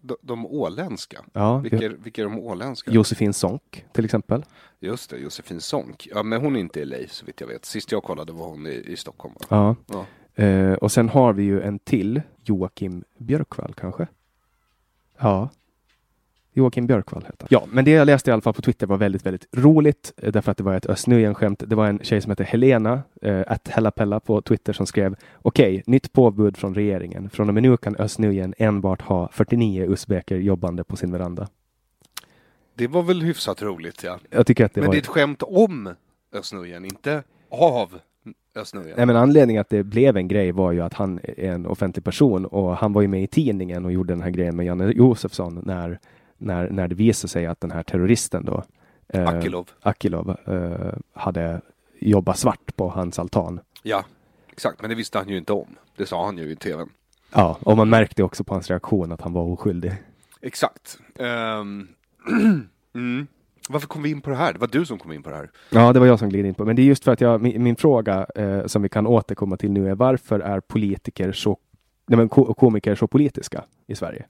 De, 0.00 0.16
de 0.22 0.46
åländska? 0.46 1.24
Ja, 1.32 1.58
Vilka, 1.58 1.76
är- 1.76 1.88
vilka 2.02 2.22
är 2.22 2.26
de 2.26 2.38
åländska? 2.38 2.90
Josefin 2.90 3.32
Sonck 3.32 3.84
till 3.92 4.04
exempel. 4.04 4.44
Just 4.80 5.10
det, 5.10 5.18
Josefin 5.18 5.60
Sonck. 5.60 6.08
Ja, 6.10 6.22
men 6.22 6.40
hon 6.40 6.56
är 6.56 6.60
inte 6.60 6.80
i 6.80 6.84
LA 6.84 6.96
så 7.08 7.26
vitt 7.26 7.40
jag 7.40 7.48
vet. 7.48 7.64
Sist 7.64 7.92
jag 7.92 8.02
kollade 8.02 8.32
var 8.32 8.48
hon 8.48 8.66
i, 8.66 8.70
i 8.86 8.96
Stockholm. 8.96 9.34
va? 9.40 9.46
Ja. 9.48 9.76
Ja. 9.86 10.06
Eh, 10.34 10.72
och 10.72 10.92
sen 10.92 11.08
har 11.08 11.32
vi 11.32 11.42
ju 11.42 11.62
en 11.62 11.78
till 11.78 12.22
Joakim 12.44 13.04
Björkvall 13.18 13.74
kanske? 13.74 14.06
Ja. 15.18 15.48
Joakim 16.54 16.86
Björkvall 16.86 17.22
heter 17.22 17.36
han. 17.40 17.48
Ja, 17.50 17.66
men 17.72 17.84
det 17.84 17.90
jag 17.90 18.06
läste 18.06 18.30
i 18.30 18.32
alla 18.32 18.42
fall 18.42 18.54
på 18.54 18.62
Twitter 18.62 18.86
var 18.86 18.96
väldigt, 18.96 19.26
väldigt 19.26 19.46
roligt 19.52 20.12
eh, 20.16 20.32
därför 20.32 20.50
att 20.52 20.58
det 20.58 20.64
var 20.64 20.74
ett 20.74 20.86
Östnujen-skämt. 20.86 21.62
Det 21.66 21.74
var 21.74 21.86
en 21.86 21.98
tjej 22.02 22.20
som 22.20 22.30
heter 22.30 22.44
Helena, 22.44 23.02
eh, 23.22 23.42
att 23.46 23.68
Hellapella 23.68 24.20
på 24.20 24.42
Twitter 24.42 24.72
som 24.72 24.86
skrev 24.86 25.16
Okej, 25.42 25.82
nytt 25.86 26.12
påbud 26.12 26.56
från 26.56 26.74
regeringen. 26.74 27.30
Från 27.30 27.48
och 27.48 27.54
med 27.54 27.62
nu 27.62 27.76
kan 27.76 27.96
Östnujen 27.96 28.54
enbart 28.58 29.02
ha 29.02 29.28
49 29.32 29.84
usbeker 29.92 30.36
jobbande 30.36 30.84
på 30.84 30.96
sin 30.96 31.12
veranda. 31.12 31.48
Det 32.74 32.86
var 32.86 33.02
väl 33.02 33.22
hyfsat 33.22 33.62
roligt 33.62 34.04
ja. 34.04 34.18
Jag 34.30 34.46
tycker 34.46 34.64
att 34.64 34.74
det 34.74 34.80
Men 34.80 34.86
var... 34.86 34.94
det 34.94 34.98
är 34.98 35.02
ett 35.02 35.06
skämt 35.06 35.42
om 35.42 35.94
Östnujen, 36.32 36.84
inte 36.84 37.22
av. 37.50 37.98
Nej, 38.54 39.06
men 39.06 39.16
anledningen 39.16 39.60
att 39.60 39.68
det 39.68 39.82
blev 39.82 40.16
en 40.16 40.28
grej 40.28 40.52
var 40.52 40.72
ju 40.72 40.80
att 40.80 40.94
han 40.94 41.20
är 41.22 41.50
en 41.50 41.66
offentlig 41.66 42.04
person 42.04 42.46
och 42.46 42.76
han 42.76 42.92
var 42.92 43.02
ju 43.02 43.08
med 43.08 43.22
i 43.22 43.26
tidningen 43.26 43.84
och 43.84 43.92
gjorde 43.92 44.12
den 44.12 44.22
här 44.22 44.30
grejen 44.30 44.56
med 44.56 44.66
Janne 44.66 44.92
Josefsson 44.92 45.62
när, 45.64 45.98
när, 46.38 46.70
när 46.70 46.88
det 46.88 46.94
visade 46.94 47.28
sig 47.28 47.46
att 47.46 47.60
den 47.60 47.70
här 47.70 47.82
terroristen 47.82 48.44
då, 48.44 48.64
eh, 49.08 49.28
Akilov. 49.28 49.70
Akilov 49.80 50.36
eh, 50.46 50.98
hade 51.12 51.60
jobbat 51.98 52.38
svart 52.38 52.76
på 52.76 52.88
hans 52.88 53.18
altan. 53.18 53.60
Ja, 53.82 54.04
exakt. 54.52 54.80
Men 54.80 54.90
det 54.90 54.96
visste 54.96 55.18
han 55.18 55.28
ju 55.28 55.38
inte 55.38 55.52
om. 55.52 55.76
Det 55.96 56.06
sa 56.06 56.24
han 56.24 56.38
ju 56.38 56.50
i 56.50 56.56
tvn. 56.56 56.88
Ja, 57.32 57.58
och 57.62 57.76
man 57.76 57.90
märkte 57.90 58.22
också 58.22 58.44
på 58.44 58.54
hans 58.54 58.70
reaktion 58.70 59.12
att 59.12 59.20
han 59.20 59.32
var 59.32 59.42
oskyldig. 59.42 59.92
Exakt. 60.40 60.98
Ehm, 61.18 61.88
mm. 62.94 63.26
Varför 63.68 63.86
kom 63.86 64.02
vi 64.02 64.10
in 64.10 64.20
på 64.20 64.30
det 64.30 64.36
här? 64.36 64.52
Det 64.52 64.58
var 64.58 64.66
du 64.66 64.86
som 64.86 64.98
kom 64.98 65.12
in 65.12 65.22
på 65.22 65.30
det 65.30 65.36
här. 65.36 65.50
Ja, 65.70 65.92
det 65.92 66.00
var 66.00 66.06
jag 66.06 66.18
som 66.18 66.28
gled 66.28 66.46
in 66.46 66.54
på. 66.54 66.64
Men 66.64 66.76
det 66.76 66.82
är 66.82 66.84
just 66.84 67.04
för 67.04 67.12
att 67.12 67.20
jag, 67.20 67.42
min, 67.42 67.62
min 67.62 67.76
fråga 67.76 68.26
eh, 68.34 68.66
som 68.66 68.82
vi 68.82 68.88
kan 68.88 69.06
återkomma 69.06 69.56
till 69.56 69.70
nu 69.70 69.90
är 69.90 69.94
varför 69.94 70.40
är 70.40 70.60
politiker 70.60 71.32
så, 71.32 71.58
nej 72.06 72.16
men 72.16 72.28
ko- 72.28 72.54
komiker 72.54 72.94
så 72.94 73.06
politiska 73.06 73.64
i 73.86 73.94
Sverige? 73.94 74.26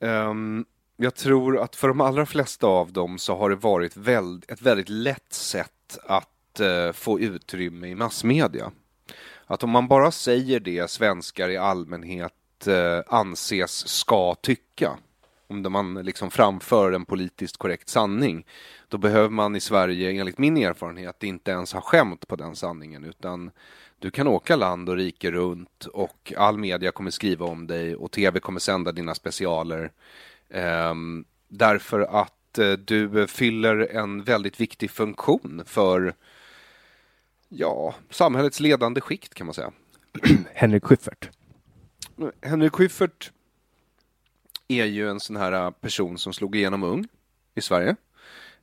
Ehm, 0.00 0.64
jag 0.96 1.14
tror 1.14 1.58
att 1.58 1.76
för 1.76 1.88
de 1.88 2.00
allra 2.00 2.26
flesta 2.26 2.66
av 2.66 2.92
dem 2.92 3.18
så 3.18 3.36
har 3.36 3.50
det 3.50 3.56
varit 3.56 3.96
väl, 3.96 4.42
ett 4.48 4.62
väldigt 4.62 4.88
lätt 4.88 5.32
sätt 5.32 5.98
att 6.06 6.60
eh, 6.60 6.92
få 6.92 7.20
utrymme 7.20 7.86
i 7.86 7.94
massmedia. 7.94 8.70
Att 9.46 9.62
om 9.64 9.70
man 9.70 9.88
bara 9.88 10.10
säger 10.10 10.60
det 10.60 10.90
svenskar 10.90 11.48
i 11.48 11.56
allmänhet 11.56 12.66
eh, 12.66 13.14
anses 13.14 13.88
ska 13.88 14.34
tycka, 14.34 14.98
om 15.48 15.72
man 15.72 15.94
liksom 15.94 16.30
framför 16.30 16.92
en 16.92 17.04
politiskt 17.04 17.56
korrekt 17.56 17.88
sanning, 17.88 18.46
då 18.88 18.98
behöver 18.98 19.28
man 19.28 19.56
i 19.56 19.60
Sverige, 19.60 20.20
enligt 20.20 20.38
min 20.38 20.56
erfarenhet, 20.56 21.22
inte 21.22 21.50
ens 21.50 21.72
ha 21.72 21.80
skämt 21.80 22.28
på 22.28 22.36
den 22.36 22.56
sanningen, 22.56 23.04
utan 23.04 23.50
du 23.98 24.10
kan 24.10 24.28
åka 24.28 24.56
land 24.56 24.88
och 24.88 24.96
rike 24.96 25.30
runt 25.30 25.84
och 25.84 26.32
all 26.36 26.58
media 26.58 26.92
kommer 26.92 27.10
skriva 27.10 27.46
om 27.46 27.66
dig 27.66 27.96
och 27.96 28.10
tv 28.10 28.40
kommer 28.40 28.60
sända 28.60 28.92
dina 28.92 29.14
specialer. 29.14 29.92
Ehm, 30.50 31.24
därför 31.48 32.00
att 32.00 32.58
eh, 32.58 32.72
du 32.72 33.26
fyller 33.26 33.96
en 33.96 34.22
väldigt 34.22 34.60
viktig 34.60 34.90
funktion 34.90 35.62
för 35.66 36.14
ja, 37.48 37.94
samhällets 38.10 38.60
ledande 38.60 39.00
skikt 39.00 39.34
kan 39.34 39.46
man 39.46 39.54
säga. 39.54 39.72
Henrik 40.54 40.84
Schyffert. 40.84 41.30
Henrik 42.42 42.72
Schyffert 42.72 43.32
är 44.68 44.84
ju 44.84 45.10
en 45.10 45.20
sån 45.20 45.36
här 45.36 45.52
äh, 45.52 45.70
person 45.70 46.18
som 46.18 46.32
slog 46.32 46.56
igenom 46.56 46.82
ung 46.82 47.08
i 47.54 47.60
Sverige. 47.60 47.96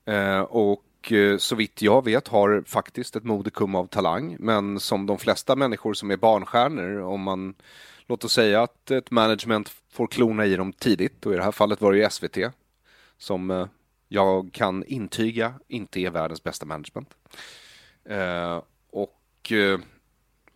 Eh, 0.06 0.40
och 0.40 1.12
äh, 1.12 1.38
så 1.38 1.56
vitt 1.56 1.82
jag 1.82 2.06
vet 2.06 2.28
har 2.28 2.64
faktiskt 2.68 3.16
ett 3.16 3.24
modekum 3.24 3.76
av 3.76 3.88
talang. 3.88 4.38
Men 4.40 4.80
som 4.80 5.06
de 5.06 5.18
flesta 5.18 5.56
människor 5.56 5.94
som 5.94 6.12
är 6.12 6.18
barnstjärnor, 6.18 7.00
om 7.00 7.22
man 7.22 7.54
låt 8.08 8.24
oss 8.24 8.34
säga 8.34 8.62
att 8.62 8.92
ett 8.92 9.12
management 9.12 9.70
får 9.90 10.08
klona 10.08 10.46
i 10.46 10.56
dem 10.56 10.74
tidigt 10.74 11.26
och 11.26 11.34
i 11.34 11.36
det 11.36 11.44
här 11.44 11.52
fallet 11.52 11.82
var 11.82 11.92
det 11.92 11.98
ju 11.98 12.10
SVT 12.10 12.38
som 13.18 13.68
jag 14.08 14.50
kan 14.54 14.84
intyga 14.84 15.54
inte 15.68 16.00
är 16.00 16.10
världens 16.10 16.44
bästa 16.44 16.66
management. 16.66 17.10
Och, 18.92 19.54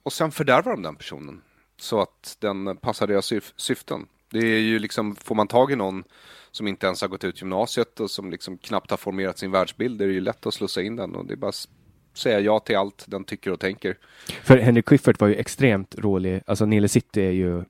och 0.03 0.13
sen 0.13 0.31
fördärvar 0.31 0.71
de 0.71 0.81
den 0.81 0.95
personen 0.95 1.41
så 1.77 2.01
att 2.01 2.37
den 2.39 2.77
passar 2.77 3.07
deras 3.07 3.31
syf- 3.31 3.53
syften. 3.55 4.07
Det 4.29 4.39
är 4.39 4.59
ju 4.59 4.79
liksom, 4.79 5.15
får 5.15 5.35
man 5.35 5.47
tag 5.47 5.71
i 5.71 5.75
någon 5.75 6.03
som 6.51 6.67
inte 6.67 6.85
ens 6.85 7.01
har 7.01 7.07
gått 7.07 7.23
ut 7.23 7.41
gymnasiet 7.41 7.99
och 7.99 8.11
som 8.11 8.31
liksom 8.31 8.57
knappt 8.57 8.89
har 8.91 8.97
formerat 8.97 9.37
sin 9.39 9.51
världsbild, 9.51 9.99
det 9.99 10.05
är 10.05 10.09
ju 10.09 10.21
lätt 10.21 10.45
att 10.45 10.53
slussa 10.53 10.81
in 10.81 10.95
den 10.95 11.15
och 11.15 11.25
det 11.25 11.33
är 11.33 11.37
bara 11.37 11.51
säga 12.13 12.39
ja 12.39 12.59
till 12.59 12.77
allt 12.77 13.03
den 13.07 13.23
tycker 13.23 13.51
och 13.51 13.59
tänker. 13.59 13.97
För 14.43 14.57
Henrik 14.57 14.89
Schyffert 14.89 15.19
var 15.19 15.27
ju 15.27 15.35
extremt 15.35 15.95
rolig. 15.97 16.41
Alltså 16.45 16.65
Nile 16.65 16.87
City 16.87 17.21
är 17.21 17.31
ju 17.31 17.63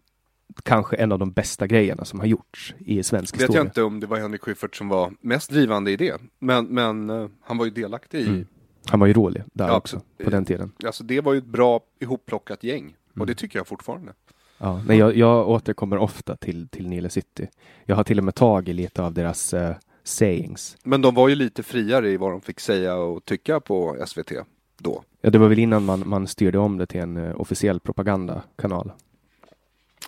kanske 0.64 0.96
en 0.96 1.12
av 1.12 1.20
de 1.20 1.32
bästa 1.32 1.68
grejerna 1.68 2.06
som 2.06 2.20
har 2.20 2.28
gjorts 2.28 2.76
i 2.80 3.04
svensk 3.04 3.36
Vet 3.36 3.42
historia. 3.42 3.60
jag 3.60 3.68
inte 3.68 3.84
om 3.84 4.00
det 4.00 4.08
var 4.08 4.18
Henrik 4.18 4.42
Schyffert 4.42 4.76
som 4.76 4.90
var 4.90 5.14
mest 5.22 5.50
drivande 5.52 5.92
i 5.92 5.96
det, 5.96 6.22
men, 6.40 6.66
men 6.66 7.10
eh, 7.10 7.28
han 7.42 7.58
var 7.58 7.66
ju 7.66 7.72
delaktig 7.72 8.20
i, 8.20 8.28
Mm. 8.28 8.46
Han 8.86 9.00
var 9.00 9.08
ju 9.08 9.14
rolig 9.14 9.44
där 9.54 9.68
Ja, 9.68 9.78
också, 9.78 10.02
på 10.24 10.30
den 10.30 10.46
tiden. 10.46 10.72
alltså 10.86 11.04
det 11.04 11.22
var 11.22 11.34
ju 11.34 11.38
ett 11.40 11.46
bra 11.46 11.80
ihopplockat 12.00 12.64
gäng. 12.64 12.82
Mm. 12.84 12.96
Och 13.20 13.26
det 13.28 13.36
tycker 13.36 13.60
jag 13.60 13.68
fortfarande. 13.68 14.14
Ja, 14.62 14.82
nej, 14.88 14.98
jag, 14.98 15.16
jag 15.18 15.50
återkommer 15.50 15.98
ofta 15.98 16.36
till, 16.36 16.68
till 16.70 16.88
Nile 16.88 17.10
City. 17.10 17.48
Jag 17.86 17.96
har 17.96 18.04
till 18.04 18.18
och 18.18 18.24
med 18.24 18.36
tagit 18.36 18.76
lite 18.76 19.04
av 19.04 19.14
deras 19.14 19.54
eh, 19.54 19.76
sayings. 20.04 20.78
Men 20.84 21.02
de 21.02 21.16
var 21.16 21.30
ju 21.30 21.36
lite 21.36 21.64
friare 21.64 22.10
i 22.10 22.18
vad 22.18 22.32
de 22.32 22.42
fick 22.42 22.60
säga 22.60 22.96
och 22.96 23.26
tycka 23.26 23.60
på 23.60 23.98
SVT 24.08 24.32
då. 24.78 25.04
Ja, 25.22 25.30
det 25.30 25.38
var 25.38 25.48
väl 25.48 25.60
innan 25.60 25.86
man, 25.86 26.04
man 26.10 26.28
styrde 26.28 26.58
om 26.58 26.78
det 26.78 26.86
till 26.86 27.00
en 27.02 27.18
eh, 27.18 27.42
officiell 27.42 27.80
propagandakanal. 27.80 28.92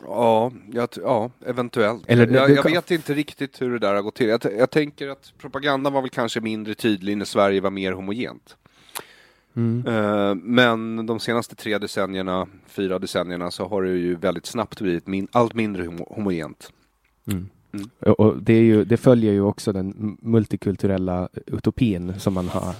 Ja, 0.05 0.51
jag, 0.73 0.89
ja 0.95 1.31
eventuellt. 1.45 2.03
Eller 2.07 2.27
jag, 2.27 2.49
jag 2.49 2.63
kan- 2.63 2.71
vet 2.71 2.91
inte 2.91 3.13
riktigt 3.13 3.61
hur 3.61 3.71
det 3.71 3.79
där 3.79 3.93
har 3.95 4.01
gått 4.01 4.15
till. 4.15 4.27
Jag, 4.27 4.41
jag 4.57 4.69
tänker 4.69 5.07
att 5.07 5.33
propagandan 5.37 5.93
var 5.93 6.01
väl 6.01 6.09
kanske 6.09 6.41
mindre 6.41 6.73
tydlig 6.75 7.17
när 7.17 7.25
Sverige 7.25 7.61
var 7.61 7.71
mer 7.71 7.91
homogent. 7.91 8.57
Mm. 9.55 9.87
Eh, 9.87 10.35
men 10.35 11.05
de 11.05 11.19
senaste 11.19 11.55
tre 11.55 11.77
decennierna, 11.77 12.47
fyra 12.67 12.99
decennierna, 12.99 13.51
så 13.51 13.67
har 13.67 13.83
det 13.83 13.89
ju 13.89 14.15
väldigt 14.15 14.45
snabbt 14.45 14.81
blivit 14.81 15.07
min, 15.07 15.27
allt 15.31 15.53
mindre 15.53 15.85
homo, 15.85 16.07
homogent. 16.09 16.73
Mm. 17.27 17.49
Mm. 17.73 17.89
Och 18.17 18.43
det, 18.43 18.59
ju, 18.59 18.83
det 18.85 18.97
följer 18.97 19.33
ju 19.33 19.41
också 19.41 19.71
den 19.71 20.17
multikulturella 20.21 21.29
utopin 21.45 22.19
som 22.19 22.33
man 22.33 22.47
har 22.47 22.75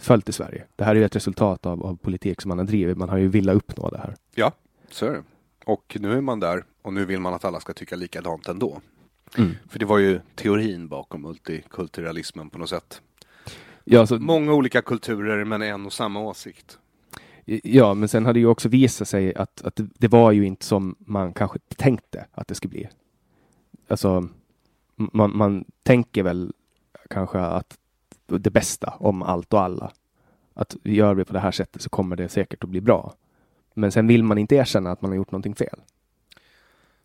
följt 0.00 0.28
i 0.28 0.32
Sverige. 0.32 0.64
Det 0.76 0.84
här 0.84 0.90
är 0.90 0.98
ju 0.98 1.04
ett 1.04 1.16
resultat 1.16 1.66
av, 1.66 1.86
av 1.86 1.96
politik 1.96 2.40
som 2.40 2.48
man 2.48 2.58
har 2.58 2.64
drivit. 2.64 2.98
Man 2.98 3.08
har 3.08 3.18
ju 3.18 3.28
velat 3.28 3.56
uppnå 3.56 3.90
det 3.90 3.98
här. 3.98 4.14
Ja, 4.34 4.52
så 4.90 5.06
är 5.06 5.12
det. 5.12 5.22
Och 5.64 5.96
nu 6.00 6.12
är 6.12 6.20
man 6.20 6.40
där 6.40 6.64
och 6.82 6.92
nu 6.92 7.04
vill 7.04 7.20
man 7.20 7.34
att 7.34 7.44
alla 7.44 7.60
ska 7.60 7.72
tycka 7.72 7.96
likadant 7.96 8.48
ändå. 8.48 8.80
Mm. 9.36 9.54
För 9.68 9.78
det 9.78 9.86
var 9.86 9.98
ju 9.98 10.20
teorin 10.34 10.88
bakom 10.88 11.22
multikulturalismen 11.22 12.50
på 12.50 12.58
något 12.58 12.68
sätt. 12.68 13.02
Ja, 13.90 14.06
så, 14.06 14.18
Många 14.18 14.52
olika 14.52 14.82
kulturer 14.82 15.44
men 15.44 15.62
en 15.62 15.86
och 15.86 15.92
samma 15.92 16.20
åsikt. 16.20 16.78
ja, 17.62 17.94
men 17.94 18.08
sen 18.08 18.26
har 18.26 18.32
det 18.32 18.40
ju 18.40 18.46
också 18.46 18.68
visat 18.68 19.08
sig 19.08 19.34
att, 19.34 19.62
att 19.62 19.80
det- 19.98 20.08
var 20.08 20.32
ju 20.32 20.44
inte 20.46 20.64
som 20.64 20.96
man 20.98 21.32
kanske 21.32 21.58
tänkte 21.76 22.26
att 22.32 22.48
det 22.48 22.54
skulle 22.54 22.70
bli. 22.70 22.88
Alltså, 23.88 24.28
man, 24.96 25.36
man 25.36 25.64
tänker 25.82 26.22
väl 26.22 26.52
kanske 27.10 27.38
att 27.38 27.78
det 28.26 28.50
bästa 28.50 28.94
om 28.98 29.22
allt 29.22 29.52
och 29.52 29.60
alla. 29.60 29.92
Att 30.54 30.76
gör 30.84 31.14
vi 31.14 31.24
på 31.24 31.32
det 31.32 31.40
här 31.40 31.50
sättet 31.50 31.82
så 31.82 31.88
kommer 31.90 32.16
det 32.16 32.28
säkert 32.28 32.64
att 32.64 32.70
bli 32.70 32.80
bra. 32.80 33.14
Men 33.74 33.92
sen 33.92 34.06
vill 34.06 34.24
man 34.24 34.38
inte 34.38 34.54
erkänna 34.56 34.90
att 34.90 35.02
man 35.02 35.10
har 35.10 35.16
gjort 35.16 35.30
någonting 35.32 35.54
fel. 35.54 35.80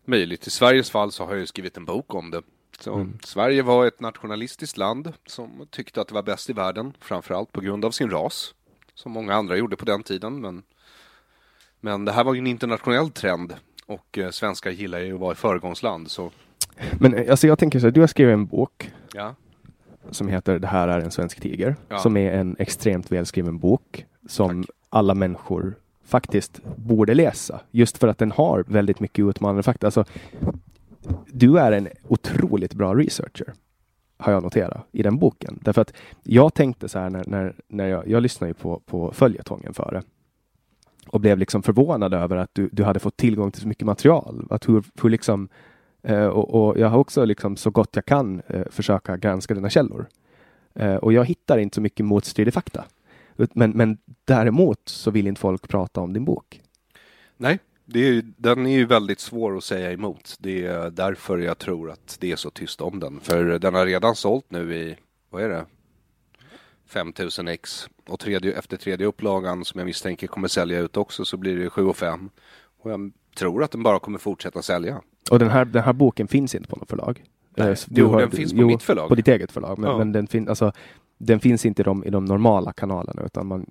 Möjligt. 0.04 0.46
I 0.46 0.50
Sveriges 0.50 0.90
fall 0.90 1.12
så 1.12 1.24
har 1.24 1.30
jag 1.30 1.40
ju 1.40 1.46
skrivit 1.46 1.76
en 1.76 1.84
bok 1.84 2.14
om 2.14 2.30
det. 2.30 2.42
Så 2.80 2.94
Mm. 2.94 3.18
Sverige 3.24 3.62
var 3.62 3.86
ett 3.86 4.00
nationalistiskt 4.00 4.76
land 4.76 5.12
som 5.26 5.66
tyckte 5.70 6.00
att 6.00 6.08
det 6.08 6.14
var 6.14 6.22
bäst 6.22 6.50
i 6.50 6.52
världen, 6.52 6.92
framförallt 7.00 7.52
på 7.52 7.60
grund 7.60 7.84
av 7.84 7.90
sin 7.90 8.10
ras. 8.10 8.54
Som 8.94 9.12
många 9.12 9.34
andra 9.34 9.56
gjorde 9.56 9.76
på 9.76 9.84
den 9.84 10.02
tiden. 10.02 10.40
Men, 10.40 10.62
men 11.80 12.04
det 12.04 12.12
här 12.12 12.24
var 12.24 12.34
ju 12.34 12.38
en 12.38 12.46
internationell 12.46 13.10
trend 13.10 13.54
och 13.86 14.18
eh, 14.18 14.30
svenskar 14.30 14.70
gillar 14.70 14.98
ju 14.98 15.14
att 15.14 15.20
vara 15.20 15.32
ett 15.32 15.38
föregångsland. 15.38 16.10
Så 16.10 16.30
Men 16.92 17.14
eh, 17.14 17.30
alltså 17.30 17.46
jag 17.46 17.58
tänker 17.58 17.78
så 17.80 17.86
här, 17.86 17.90
du 17.90 18.00
har 18.00 18.06
skrivit 18.06 18.32
en 18.32 18.46
bok 18.46 18.90
ja, 19.14 19.34
som 20.10 20.28
heter 20.28 20.58
Det 20.58 20.66
här 20.66 20.88
är 20.88 21.00
en 21.00 21.10
svensk 21.10 21.40
tiger. 21.40 21.76
Ja. 21.88 21.98
Som 21.98 22.16
är 22.16 22.32
en 22.32 22.56
extremt 22.58 23.12
välskriven 23.12 23.58
bok 23.58 24.06
som 24.28 24.64
alla 24.90 25.14
människor 25.14 25.74
faktiskt 26.04 26.60
borde 26.76 27.14
läsa. 27.14 27.60
Just 27.70 27.98
för 27.98 28.08
att 28.08 28.18
den 28.18 28.32
har 28.32 28.64
väldigt 28.68 29.00
mycket 29.00 29.24
utmanande 29.24 29.62
fakta. 29.62 29.86
Alltså, 29.86 30.04
du 31.34 31.58
är 31.58 31.72
en 31.72 31.88
otroligt 32.08 32.74
bra 32.74 32.94
researcher. 32.94 33.52
Har 34.16 34.32
jag 34.32 34.42
noterat 34.42 34.86
i 34.92 35.02
den 35.02 35.18
boken. 35.18 35.58
Därför 35.62 35.82
att 35.82 35.92
jag 36.22 36.54
tänkte 36.54 36.88
så 36.88 36.98
här 36.98 37.10
när, 37.10 37.24
när, 37.26 37.54
när 37.68 37.88
jag, 37.88 38.08
jag 38.08 38.22
lyssnade 38.22 38.50
ju 38.50 38.54
på, 38.54 38.80
på 38.80 39.12
följetongen 39.12 39.74
före. 39.74 40.02
Och 41.06 41.20
blev 41.20 41.38
liksom 41.38 41.62
förvånad 41.62 42.14
över 42.14 42.36
att 42.36 42.50
du, 42.52 42.68
du 42.72 42.84
hade 42.84 43.00
fått 43.00 43.16
tillgång 43.16 43.50
till 43.50 43.62
så 43.62 43.68
mycket 43.68 43.86
material. 43.86 44.46
Att 44.50 44.68
hur, 44.68 44.84
hur 45.02 45.10
liksom, 45.10 45.48
eh, 46.02 46.26
och, 46.26 46.68
och 46.68 46.78
jag 46.78 46.88
har 46.88 46.98
också 46.98 47.24
liksom 47.24 47.56
så 47.56 47.70
gott 47.70 47.90
jag 47.92 48.04
kan 48.04 48.42
eh, 48.46 48.64
försöka 48.70 49.16
granska 49.16 49.54
dina 49.54 49.70
källor. 49.70 50.06
Eh, 50.74 50.94
och 50.94 51.12
jag 51.12 51.24
hittar 51.24 51.58
inte 51.58 51.74
så 51.74 51.80
mycket 51.80 52.06
motstridig 52.06 52.54
fakta. 52.54 52.84
Men, 53.36 53.70
men 53.70 53.98
däremot 54.24 54.80
så 54.84 55.10
vill 55.10 55.26
inte 55.26 55.40
folk 55.40 55.68
prata 55.68 56.00
om 56.00 56.12
din 56.12 56.24
bok. 56.24 56.60
nej, 57.36 57.58
det 57.86 58.08
är, 58.08 58.22
den 58.36 58.66
är 58.66 58.76
ju 58.76 58.86
väldigt 58.86 59.20
svår 59.20 59.56
att 59.56 59.64
säga 59.64 59.92
emot. 59.92 60.36
Det 60.38 60.66
är 60.66 60.90
därför 60.90 61.38
jag 61.38 61.58
tror 61.58 61.90
att 61.90 62.16
det 62.20 62.32
är 62.32 62.36
så 62.36 62.50
tyst 62.50 62.80
om 62.80 63.00
den. 63.00 63.20
För 63.20 63.58
den 63.58 63.74
har 63.74 63.86
redan 63.86 64.14
sålt 64.14 64.44
nu 64.48 64.74
i, 64.74 64.96
vad 65.30 65.42
är 65.42 65.48
det? 65.48 65.64
5000 66.86 67.48
ex. 67.48 67.88
Och 68.08 68.20
tredje, 68.20 68.52
efter 68.58 68.76
tredje 68.76 69.06
upplagan 69.06 69.64
som 69.64 69.78
jag 69.78 69.86
misstänker 69.86 70.26
kommer 70.26 70.48
sälja 70.48 70.78
ut 70.80 70.96
också 70.96 71.24
så 71.24 71.36
blir 71.36 71.56
det 71.58 71.70
7 71.70 71.84
och 71.86 71.96
5. 71.96 72.30
Och 72.82 72.90
jag 72.90 73.12
tror 73.36 73.62
att 73.64 73.70
den 73.70 73.82
bara 73.82 73.98
kommer 73.98 74.18
fortsätta 74.18 74.62
sälja. 74.62 75.00
Och 75.30 75.38
den 75.38 75.50
här, 75.50 75.64
den 75.64 75.82
här 75.82 75.92
boken 75.92 76.28
finns 76.28 76.54
inte 76.54 76.68
på 76.68 76.76
något 76.76 76.90
förlag? 76.90 77.24
Nej. 77.56 77.68
Eh, 77.70 77.78
Jo, 77.88 78.12
du 78.12 78.18
den 78.18 78.30
finns 78.30 78.52
på 78.52 78.66
mitt 78.66 78.82
förlag. 78.82 79.08
På 79.08 79.14
ditt 79.14 79.28
eget 79.28 79.52
förlag. 79.52 79.78
Men, 79.78 79.90
Ja. 79.90 79.98
men 79.98 80.12
den, 80.12 80.26
fin, 80.26 80.48
alltså, 80.48 80.72
den 81.18 81.40
finns 81.40 81.66
inte 81.66 81.82
i 81.82 81.84
de, 81.84 82.04
i 82.04 82.10
de 82.10 82.24
normala 82.24 82.72
kanalerna 82.72 83.22
utan 83.22 83.46
man, 83.46 83.66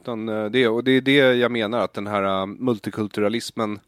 utan 0.00 0.28
eh, 0.28 0.44
det, 0.44 0.68
och 0.68 0.84
det 0.84 0.92
är 0.92 1.00
det 1.00 1.16
jag 1.34 1.52
menar 1.52 1.78
att 1.78 1.94
den 1.94 2.06
här 2.06 2.40
eh, 2.42 2.46
multikulturalismen 2.46 3.80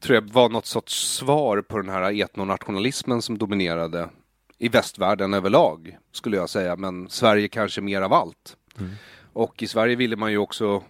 tror 0.00 0.14
jag 0.14 0.32
var 0.32 0.48
något 0.48 0.66
sorts 0.66 1.16
svar 1.16 1.62
på 1.62 1.78
den 1.78 1.88
här 1.88 2.22
etnonationalismen 2.22 3.22
som 3.22 3.38
dominerade 3.38 4.08
i 4.58 4.68
västvärlden 4.68 5.34
överlag, 5.34 5.98
skulle 6.12 6.36
jag 6.36 6.50
säga, 6.50 6.76
men 6.76 7.08
Sverige 7.08 7.48
kanske 7.48 7.80
mer 7.80 8.02
av 8.02 8.12
allt. 8.12 8.56
Och 9.32 9.62
i 9.62 9.66
Sverige 9.66 9.96
ville 9.96 10.16
man 10.16 10.30
ju 10.30 10.38
också 10.38 10.82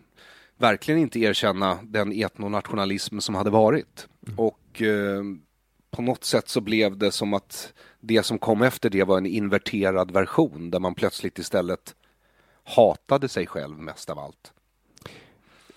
verkligen 0.57 1.00
inte 1.00 1.21
erkänna 1.21 1.79
den 1.83 2.12
etnonationalism 2.12 3.19
som 3.19 3.35
hade 3.35 3.50
varit. 3.50 4.09
Och 4.37 4.83
eh, 4.83 5.23
på 5.91 6.03
något 6.03 6.25
sätt 6.25 6.49
så 6.49 6.61
blev 6.61 6.99
det 6.99 7.12
som 7.12 7.35
att 7.35 7.73
det 8.00 8.23
som 8.23 8.38
kom 8.38 8.62
efter 8.62 8.91
det 8.91 9.05
var 9.05 9.19
en 9.19 9.27
inverterad 9.27 10.11
version 10.11 10.71
där 10.71 10.79
man 10.79 10.95
plötsligt 10.95 11.38
istället 11.38 11.95
hatade 12.77 13.29
sig 13.29 13.47
själv 13.47 13.79
mest 13.79 14.11
av 14.11 14.19
allt. 14.19 14.53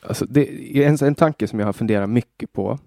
Alltså 0.01 0.25
det, 0.25 0.85
en, 0.85 0.95
en 1.01 1.15
tanke 1.15 1.47
som 1.47 1.59
jag 1.59 1.65
har 1.65 1.73
funderat 1.73 2.09
mycket 2.09 2.53
på. 2.53 2.79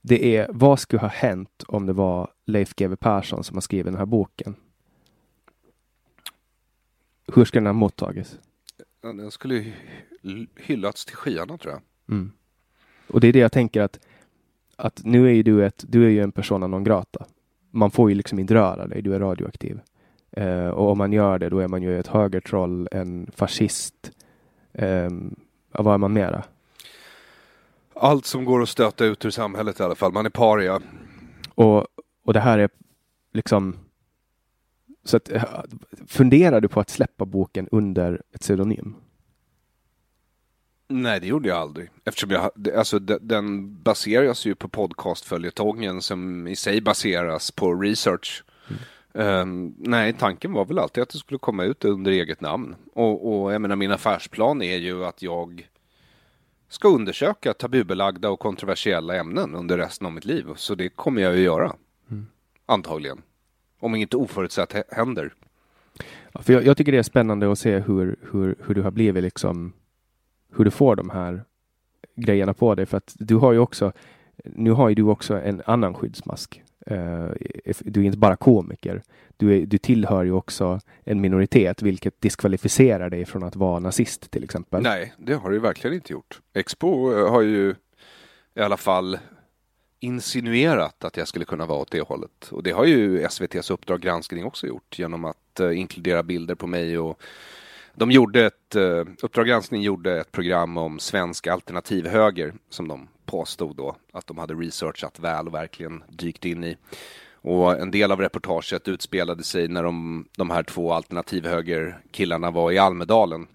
Det 0.00 0.36
är 0.36 0.48
vad 0.50 0.80
skulle 0.80 1.00
ha 1.00 1.08
hänt 1.08 1.64
om 1.68 1.86
det 1.86 1.92
var 1.92 2.30
Leif 2.46 2.74
GW 2.74 2.96
Persson 2.96 3.44
som 3.44 3.56
har 3.56 3.60
skrivit 3.60 3.86
den 3.86 3.96
här 3.96 4.06
boken? 4.06 4.54
Hur 7.34 7.44
skulle 7.44 7.60
den 7.60 7.66
ha 7.66 7.72
mottagits? 7.72 8.38
Den 9.02 9.30
skulle 9.30 9.72
hyllats 10.56 11.04
till 11.04 11.16
skyarna 11.16 11.58
tror 11.58 11.72
jag. 11.72 11.82
Mm. 12.16 12.32
Och 13.06 13.20
det 13.20 13.28
är 13.28 13.32
det 13.32 13.38
jag 13.38 13.52
tänker 13.52 13.80
att, 13.80 14.00
att 14.76 15.04
nu 15.04 15.28
är 15.28 15.32
ju 15.32 15.42
du 15.42 15.66
ett, 15.66 15.84
du 15.88 16.04
är 16.04 16.10
ju 16.10 16.22
en 16.22 16.32
persona 16.32 16.66
non 16.66 16.84
grata. 16.84 17.26
Man 17.70 17.90
får 17.90 18.10
ju 18.10 18.14
liksom 18.14 18.38
inte 18.38 18.54
röra 18.54 18.86
dig, 18.86 19.02
du 19.02 19.14
är 19.14 19.20
radioaktiv. 19.20 19.80
Eh, 20.38 20.68
och 20.68 20.90
om 20.90 20.98
man 20.98 21.12
gör 21.12 21.38
det, 21.38 21.48
då 21.48 21.58
är 21.58 21.68
man 21.68 21.82
ju 21.82 21.98
ett 21.98 22.06
högertroll, 22.06 22.88
en 22.92 23.30
fascist. 23.36 24.10
Um, 24.72 25.36
vad 25.72 25.94
är 25.94 25.98
man 25.98 26.12
mera? 26.12 26.44
Allt 27.94 28.26
som 28.26 28.44
går 28.44 28.62
att 28.62 28.68
stöta 28.68 29.04
ut 29.04 29.24
ur 29.24 29.30
samhället 29.30 29.80
i 29.80 29.82
alla 29.82 29.94
fall. 29.94 30.12
Man 30.12 30.26
är 30.26 30.30
paria. 30.30 30.80
Och, 31.54 31.86
och 32.24 32.32
det 32.32 32.40
här 32.40 32.58
är 32.58 32.68
liksom 33.32 33.76
så 35.04 35.16
att, 35.16 35.32
eh, 35.32 35.44
funderar 36.06 36.60
du 36.60 36.68
på 36.68 36.80
att 36.80 36.90
släppa 36.90 37.24
boken 37.24 37.68
under 37.72 38.22
ett 38.32 38.40
pseudonym? 38.40 38.94
Nej, 40.88 41.20
det 41.20 41.26
gjorde 41.26 41.48
jag 41.48 41.58
aldrig. 41.58 41.90
Eftersom 42.04 42.30
jag, 42.30 42.50
alltså 42.76 42.98
de- 42.98 43.18
den 43.20 43.76
baseras 43.82 44.46
ju 44.46 44.54
på 44.54 44.68
podcastföljetongen 44.68 46.02
som 46.02 46.46
i 46.46 46.56
sig 46.56 46.80
baseras 46.80 47.50
på 47.50 47.74
research. 47.74 48.44
Ehm, 49.18 49.74
nej, 49.78 50.12
tanken 50.12 50.52
var 50.52 50.64
väl 50.64 50.78
alltid 50.78 51.02
att 51.02 51.08
det 51.08 51.18
skulle 51.18 51.38
komma 51.38 51.64
ut 51.64 51.84
under 51.84 52.12
eget 52.12 52.40
namn. 52.40 52.74
Och, 52.94 53.42
och 53.42 53.52
jag 53.52 53.62
menar, 53.62 53.76
min 53.76 53.90
affärsplan 53.92 54.62
är 54.62 54.76
ju 54.76 55.04
att 55.04 55.22
jag 55.22 55.68
ska 56.68 56.88
undersöka 56.88 57.54
tabubelagda 57.54 58.30
och 58.30 58.38
kontroversiella 58.40 59.16
ämnen 59.16 59.54
under 59.54 59.78
resten 59.78 60.06
av 60.06 60.12
mitt 60.12 60.24
liv. 60.24 60.46
Så 60.56 60.74
det 60.74 60.88
kommer 60.88 61.22
jag 61.22 61.36
ju 61.36 61.42
göra. 61.42 61.76
Antagligen. 62.66 63.22
Om 63.80 63.94
inget 63.94 64.14
oförutsett 64.14 64.72
hä- 64.72 64.82
händer. 64.90 65.34
Ja, 66.32 66.42
För 66.42 66.52
jag, 66.52 66.64
jag 66.66 66.76
tycker 66.76 66.92
det 66.92 66.98
är 66.98 67.02
spännande 67.02 67.52
att 67.52 67.58
se 67.58 67.78
hur, 67.78 68.16
hur, 68.32 68.54
hur 68.66 68.74
du 68.74 68.82
har 68.82 68.90
blivit 68.90 69.22
liksom, 69.22 69.72
hur 70.56 70.64
du 70.64 70.70
får 70.70 70.96
de 70.96 71.10
här 71.10 71.44
grejerna 72.16 72.54
på 72.54 72.74
dig. 72.74 72.86
För 72.86 72.96
att 72.96 73.14
du 73.18 73.34
har 73.36 73.52
ju 73.52 73.58
också, 73.58 73.92
nu 74.44 74.70
har 74.70 74.88
ju 74.88 74.94
du 74.94 75.02
också 75.02 75.40
en 75.40 75.62
annan 75.66 75.94
skyddsmask. 75.94 76.62
Uh, 76.90 77.30
if- 77.64 77.82
du 77.84 78.00
är 78.00 78.04
inte 78.04 78.18
bara 78.18 78.36
komiker. 78.36 79.02
Du, 79.36 79.56
är, 79.56 79.66
du 79.66 79.78
tillhör 79.78 80.24
ju 80.24 80.32
också 80.32 80.80
en 81.04 81.20
minoritet, 81.20 81.82
vilket 81.82 82.20
diskvalificerar 82.20 83.10
dig 83.10 83.24
från 83.24 83.42
att 83.42 83.56
vara 83.56 83.78
nazist 83.78 84.30
till 84.30 84.44
exempel. 84.44 84.82
Nej, 84.82 85.14
det 85.18 85.34
har 85.34 85.50
det 85.50 85.58
verkligen 85.58 85.94
inte 85.94 86.12
gjort. 86.12 86.40
Expo 86.54 87.12
eh, 87.12 87.30
har 87.30 87.42
ju 87.42 87.74
i 88.54 88.60
alla 88.60 88.76
fall 88.76 89.18
insinuerat 90.00 91.04
att 91.04 91.16
jag 91.16 91.28
skulle 91.28 91.44
kunna 91.44 91.66
vara 91.66 91.78
åt 91.78 91.90
det 91.90 92.00
hållet. 92.00 92.48
Och 92.50 92.62
det 92.62 92.70
har 92.70 92.84
ju 92.84 93.22
SVTs 93.22 93.70
Uppdrag 93.70 94.00
granskning 94.00 94.44
också 94.44 94.66
gjort 94.66 94.98
genom 94.98 95.24
att 95.24 95.60
uh, 95.60 95.78
inkludera 95.78 96.22
bilder 96.22 96.54
på 96.54 96.66
mig 96.66 96.98
och 96.98 97.22
de 97.94 98.10
gjorde 98.10 98.46
ett, 98.46 98.76
uh, 98.76 99.04
Uppdrag 99.22 99.46
granskning 99.46 99.82
gjorde 99.82 100.20
ett 100.20 100.32
program 100.32 100.76
om 100.76 100.98
svensk 100.98 101.46
alternativhöger 101.46 102.54
som 102.70 102.88
de 102.88 103.08
påstod 103.28 103.76
då 103.76 103.96
att 104.12 104.26
de 104.26 104.38
hade 104.38 104.54
researchat 104.54 105.18
väl 105.18 105.46
och 105.46 105.54
verkligen 105.54 106.02
dykt 106.08 106.44
in 106.44 106.64
i. 106.64 106.76
Och 107.32 107.78
en 107.78 107.90
del 107.90 108.12
av 108.12 108.20
reportaget 108.20 108.88
utspelade 108.88 109.44
sig 109.44 109.68
när 109.68 109.82
de, 109.82 110.28
de 110.36 110.50
här 110.50 110.62
två 110.62 110.92
alternativhögerkillarna 110.92 112.50
var 112.50 112.72
i 112.72 112.78
Almedalen. 112.78 113.46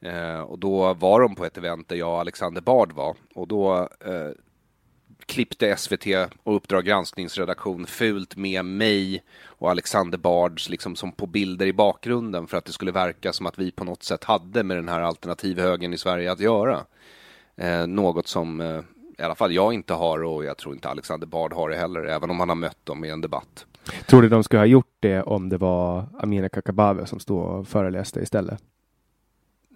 Eh, 0.00 0.40
och 0.40 0.58
då 0.58 0.94
var 0.94 1.20
de 1.20 1.34
på 1.34 1.44
ett 1.44 1.58
event 1.58 1.88
där 1.88 1.96
jag 1.96 2.12
och 2.12 2.20
Alexander 2.20 2.60
Bard 2.60 2.92
var. 2.92 3.16
Och 3.34 3.48
då 3.48 3.88
eh, 4.00 4.30
klippte 5.26 5.76
SVT 5.76 6.06
och 6.42 6.56
Uppdrag 6.56 6.84
granskningsredaktion 6.84 7.86
fult 7.86 8.36
med 8.36 8.64
mig 8.64 9.22
och 9.44 9.70
Alexander 9.70 10.18
Bards 10.18 10.68
liksom 10.68 10.96
som 10.96 11.12
på 11.12 11.26
bilder 11.26 11.66
i 11.66 11.72
bakgrunden 11.72 12.46
för 12.46 12.56
att 12.56 12.64
det 12.64 12.72
skulle 12.72 12.92
verka 12.92 13.32
som 13.32 13.46
att 13.46 13.58
vi 13.58 13.70
på 13.70 13.84
något 13.84 14.02
sätt 14.02 14.24
hade 14.24 14.62
med 14.62 14.76
den 14.76 14.88
här 14.88 15.00
alternativhögern 15.00 15.92
i 15.92 15.98
Sverige 15.98 16.32
att 16.32 16.40
göra. 16.40 16.84
Eh, 17.56 17.86
något 17.86 18.28
som 18.28 18.60
eh, 18.60 18.80
i 19.18 19.22
alla 19.22 19.34
fall 19.34 19.52
jag 19.52 19.74
inte 19.74 19.94
har 19.94 20.24
och 20.24 20.44
jag 20.44 20.56
tror 20.56 20.74
inte 20.74 20.88
Alexander 20.88 21.26
Bard 21.26 21.52
har 21.52 21.68
det 21.68 21.76
heller, 21.76 22.04
även 22.04 22.30
om 22.30 22.40
han 22.40 22.48
har 22.48 22.56
mött 22.56 22.86
dem 22.86 23.04
i 23.04 23.10
en 23.10 23.20
debatt. 23.20 23.66
Tror 24.06 24.22
du 24.22 24.28
de 24.28 24.44
skulle 24.44 24.60
ha 24.60 24.66
gjort 24.66 24.96
det 25.00 25.22
om 25.22 25.48
det 25.48 25.56
var 25.56 26.06
Amineh 26.18 26.48
Kakabaveh 26.48 27.04
som 27.04 27.20
stod 27.20 27.42
och 27.42 27.68
föreläste 27.68 28.20
istället? 28.20 28.62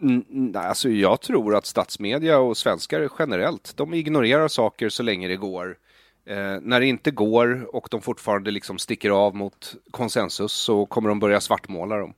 Mm, 0.02 0.24
nej, 0.28 0.66
alltså 0.66 0.88
jag 0.88 1.20
tror 1.20 1.56
att 1.56 1.66
statsmedia 1.66 2.38
och 2.38 2.56
svenskar 2.56 3.08
generellt, 3.18 3.76
de 3.76 3.94
ignorerar 3.94 4.48
saker 4.48 4.88
så 4.88 5.02
länge 5.02 5.28
det 5.28 5.36
går. 5.36 5.76
Eh, 6.24 6.56
när 6.62 6.80
det 6.80 6.86
inte 6.86 7.10
går 7.10 7.76
och 7.76 7.88
de 7.90 8.00
fortfarande 8.00 8.50
liksom 8.50 8.78
sticker 8.78 9.10
av 9.10 9.34
mot 9.34 9.74
konsensus 9.90 10.52
så 10.52 10.86
kommer 10.86 11.08
de 11.08 11.20
börja 11.20 11.40
svartmåla 11.40 11.96
dem. 11.96 12.14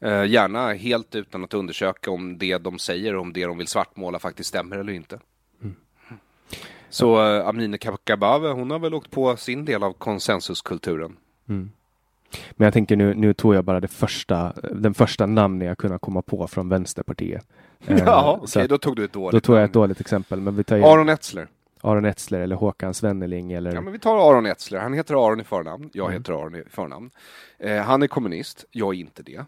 Eh, 0.00 0.24
gärna 0.24 0.72
helt 0.72 1.14
utan 1.14 1.44
att 1.44 1.54
undersöka 1.54 2.10
om 2.10 2.38
det 2.38 2.58
de 2.58 2.78
säger, 2.78 3.16
om 3.16 3.32
det 3.32 3.46
de 3.46 3.58
vill 3.58 3.66
svartmåla 3.66 4.18
faktiskt 4.18 4.48
stämmer 4.48 4.78
eller 4.78 4.92
inte. 4.92 5.18
Så 6.88 7.36
eh, 7.36 7.48
Amineh 7.48 7.78
Kakabaveh, 7.78 8.52
hon 8.54 8.70
har 8.70 8.78
väl 8.78 8.94
åkt 8.94 9.10
på 9.10 9.36
sin 9.36 9.64
del 9.64 9.82
av 9.82 9.92
konsensuskulturen. 9.92 11.16
Men 11.44 12.64
jag 12.64 12.72
tänker 12.72 12.96
nu, 12.96 13.14
nu 13.14 13.34
tog 13.34 13.54
jag 13.54 13.64
bara 13.64 13.80
det 13.80 13.88
första, 13.88 14.52
den 14.72 14.94
första 14.94 15.26
namnet 15.26 15.68
jag 15.68 15.78
kunde 15.78 15.98
komma 15.98 16.22
på 16.22 16.46
från 16.48 16.68
Vänsterpartiet. 16.68 17.46
Eh, 17.86 17.98
Ja, 18.06 18.38
okej, 18.42 18.62
att- 18.62 18.68
då 18.68 18.78
tog 18.78 18.96
du 18.96 19.04
ett 19.04 19.12
dåligt 19.12 19.32
då 19.32 19.40
tog 19.40 19.56
jag 19.56 19.64
ett 19.64 19.72
dåligt 19.72 20.00
exempel. 20.00 20.40
Men 20.40 20.56
vi 20.56 20.64
tar 20.64 20.76
ju 20.76 20.84
Aron 20.84 21.08
Etzler. 21.08 21.48
Aron 21.80 22.04
Etzler 22.04 22.40
eller 22.40 22.56
Håkan 22.56 22.94
Svenneling 22.94 23.52
eller 23.52 23.74
Ja, 23.74 23.80
men 23.80 23.92
vi 23.92 23.98
tar 23.98 24.30
Aron 24.30 24.46
Etzler. 24.46 24.78
Han 24.80 24.92
heter 24.94 25.26
Aron 25.26 25.40
i 25.40 25.44
förnamn. 25.44 25.90
Jag 25.92 26.06
Mm. 26.06 26.18
heter 26.20 26.32
Aron 26.32 26.54
i 26.54 26.62
förnamn. 26.70 27.10
Eh, 27.58 27.76
han 27.76 28.02
är 28.02 28.06
kommunist. 28.06 28.64
Jag 28.70 28.94
är 28.94 28.98
inte 28.98 29.22
det. 29.22 29.44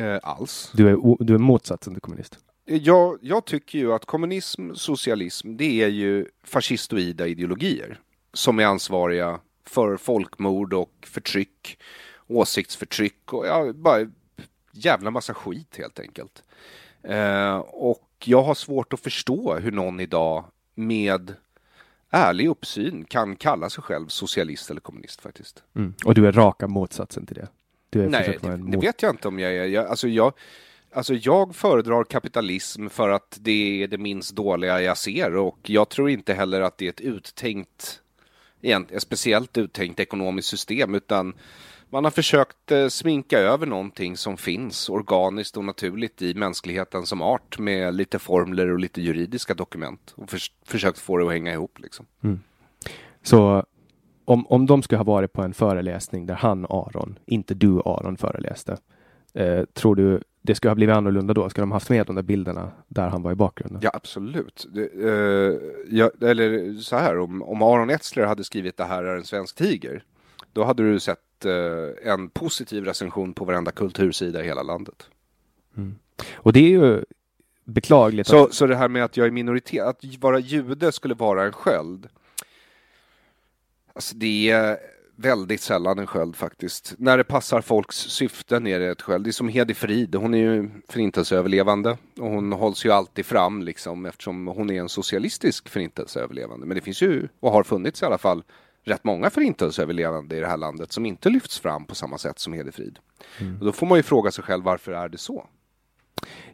Eh, 0.00 0.18
alls. 0.22 0.72
du, 0.74 0.88
är, 0.88 1.24
du 1.24 1.34
är 1.34 1.38
motsatsen 1.38 1.94
till 1.94 2.00
kommunist. 2.00 2.38
Jag, 2.64 3.18
jag 3.22 3.44
tycker 3.44 3.78
ju 3.78 3.92
att 3.92 4.04
kommunism, 4.04 4.74
socialism, 4.74 5.56
det 5.56 5.82
är 5.82 5.88
ju 5.88 6.26
fascistoida 6.44 7.26
ideologier 7.26 8.00
som 8.32 8.58
är 8.58 8.64
ansvariga 8.64 9.40
för 9.64 9.96
folkmord 9.96 10.74
och 10.74 10.92
förtryck, 11.06 11.78
åsiktsförtryck 12.26 13.32
och 13.32 13.46
ja, 13.46 13.72
bara 13.72 14.10
jävla 14.72 15.10
massa 15.10 15.34
skit 15.34 15.76
helt 15.78 16.00
enkelt. 16.00 16.42
Eh, 17.02 17.56
och 17.56 18.08
jag 18.24 18.42
har 18.42 18.54
svårt 18.54 18.92
att 18.92 19.00
förstå 19.00 19.54
hur 19.54 19.72
någon 19.72 20.00
idag 20.00 20.44
med 20.74 21.34
ärlig 22.10 22.48
uppsyn 22.48 23.04
kan 23.04 23.36
kalla 23.36 23.70
sig 23.70 23.82
själv 23.82 24.08
socialist 24.08 24.70
eller 24.70 24.80
kommunist 24.80 25.20
faktiskt. 25.20 25.62
Mm. 25.76 25.94
Och 26.04 26.14
du 26.14 26.26
är 26.26 26.32
raka 26.32 26.68
motsatsen 26.68 27.26
till 27.26 27.36
det. 27.36 27.48
Nej, 28.08 28.38
det, 28.42 28.56
det 28.56 28.76
vet 28.78 29.02
jag 29.02 29.12
inte 29.12 29.28
om 29.28 29.38
jag 29.38 29.52
är. 29.52 29.64
Jag, 29.64 29.86
alltså, 29.86 30.08
jag, 30.08 30.32
alltså 30.94 31.14
jag 31.14 31.54
föredrar 31.54 32.04
kapitalism 32.04 32.88
för 32.88 33.08
att 33.08 33.38
det 33.40 33.82
är 33.82 33.88
det 33.88 33.98
minst 33.98 34.36
dåliga 34.36 34.82
jag 34.82 34.98
ser 34.98 35.36
och 35.36 35.58
jag 35.62 35.88
tror 35.88 36.10
inte 36.10 36.34
heller 36.34 36.60
att 36.60 36.78
det 36.78 36.84
är 36.86 36.90
ett 36.90 37.00
uttänkt, 37.00 38.00
ett 38.62 39.02
speciellt 39.02 39.58
uttänkt 39.58 40.00
ekonomiskt 40.00 40.48
system 40.48 40.94
utan 40.94 41.34
Man 41.92 42.04
har 42.04 42.10
försökt 42.10 42.70
eh, 42.70 42.88
sminka 42.88 43.38
över 43.38 43.66
någonting 43.66 44.16
som 44.16 44.36
finns 44.36 44.88
organiskt 44.88 45.56
och 45.56 45.64
naturligt 45.64 46.22
i 46.22 46.34
mänskligheten 46.34 47.06
som 47.06 47.22
art 47.22 47.58
med 47.58 47.94
lite 47.94 48.18
formler 48.18 48.70
och 48.70 48.78
lite 48.78 49.02
juridiska 49.02 49.54
dokument 49.54 50.14
och 50.16 50.30
förs 50.30 50.52
försökt 50.64 50.98
få 50.98 51.16
det 51.16 51.26
att 51.26 51.32
hänga 51.32 51.52
ihop. 51.52 51.78
Liksom. 51.78 52.06
Mm. 52.24 52.40
Så 53.22 53.64
om, 54.24 54.46
om 54.46 54.66
de 54.66 54.82
skulle 54.82 54.98
ha 54.98 55.04
varit 55.04 55.32
på 55.32 55.42
en 55.42 55.54
föreläsning 55.54 56.26
där 56.26 56.34
han 56.34 56.66
Aron, 56.68 57.18
inte 57.26 57.54
du 57.54 57.80
Aron, 57.84 58.16
föreläste. 58.16 58.76
Eh, 59.34 59.64
tror 59.64 59.96
du 59.96 60.22
det 60.42 60.54
skulle 60.54 60.70
ha 60.70 60.74
blivit 60.74 60.96
annorlunda 60.96 61.34
då? 61.34 61.50
Skulle 61.50 61.62
de 61.62 61.72
haft 61.72 61.90
med 61.90 62.06
de 62.06 62.16
där 62.16 62.22
bilderna 62.22 62.72
där 62.88 63.08
han 63.08 63.22
var 63.22 63.32
i 63.32 63.34
bakgrunden? 63.34 63.80
Ja, 63.82 63.90
absolut. 63.94 64.66
Det, 64.74 64.82
eh, 64.82 65.58
ja, 65.90 66.10
eller 66.20 66.80
så 66.80 66.96
här, 66.96 67.18
om, 67.18 67.42
om 67.42 67.62
Aron 67.62 67.90
Etzler 67.90 68.26
hade 68.26 68.44
skrivit 68.44 68.76
det 68.76 68.84
här 68.84 69.04
är 69.04 69.16
en 69.16 69.24
svensk 69.24 69.56
tiger, 69.56 70.04
då 70.52 70.64
hade 70.64 70.82
du 70.82 71.00
sett 71.00 71.44
eh, 71.44 72.12
en 72.12 72.28
positiv 72.28 72.84
recension 72.84 73.34
på 73.34 73.44
varenda 73.44 73.70
kultursida 73.70 74.42
i 74.42 74.44
hela 74.44 74.62
landet. 74.62 75.06
Och 76.34 76.52
det 76.52 76.60
är 76.60 76.68
ju 76.68 77.04
beklagligt. 77.64 78.28
Så, 78.28 78.44
att, 78.44 78.54
så 78.54 78.66
det 78.66 78.76
här 78.76 78.88
med 78.88 79.04
att 79.04 79.16
jag 79.16 79.26
är 79.26 79.30
minoritet, 79.30 79.86
att 79.86 80.04
vara 80.20 80.38
jude 80.38 80.92
skulle 80.92 81.14
vara 81.14 81.44
en 81.44 81.52
sköld. 81.52 82.08
Alltså 83.92 84.16
det 84.16 84.50
är 84.50 84.78
väldigt 85.16 85.60
sällan 85.60 85.98
en 85.98 86.06
sköld 86.06 86.36
faktiskt. 86.36 86.94
När 86.98 87.18
det 87.18 87.24
passar 87.24 87.60
folks 87.60 87.96
syften 87.96 88.66
är 88.66 88.80
det 88.80 88.90
ett 88.90 89.02
sköld. 89.02 89.24
Det 89.24 89.30
är 89.30 89.32
som 89.32 89.48
Hedi 89.48 89.74
Frid, 89.74 90.14
hon 90.14 90.34
är 90.34 90.38
ju 90.38 90.70
förintelseöverlevande 90.88 91.96
och 92.18 92.28
hon 92.28 92.52
hålls 92.52 92.84
ju 92.84 92.90
alltid 92.90 93.26
fram 93.26 93.62
liksom 93.62 94.06
eftersom 94.06 94.46
hon 94.46 94.70
är 94.70 94.80
en 94.80 94.88
socialistisk 94.88 95.68
förintelseöverlevande. 95.68 96.66
Men 96.66 96.74
det 96.74 96.80
finns 96.80 97.02
ju, 97.02 97.28
och 97.40 97.52
har 97.52 97.62
funnits 97.62 98.02
i 98.02 98.04
alla 98.04 98.18
fall, 98.18 98.42
rätt 98.84 99.04
många 99.04 99.30
förintelseöverlevande 99.30 100.36
i 100.36 100.40
det 100.40 100.46
här 100.46 100.56
landet 100.56 100.92
som 100.92 101.06
inte 101.06 101.30
lyfts 101.30 101.60
fram 101.60 101.84
på 101.84 101.94
samma 101.94 102.18
sätt 102.18 102.38
som 102.38 102.52
Hedi 102.52 102.72
Frid. 102.72 102.98
Och 103.60 103.66
då 103.66 103.72
får 103.72 103.86
man 103.86 103.98
ju 103.98 104.02
fråga 104.02 104.30
sig 104.30 104.44
själv 104.44 104.64
varför 104.64 104.92
är 104.92 105.08
det 105.08 105.18
så? 105.18 105.46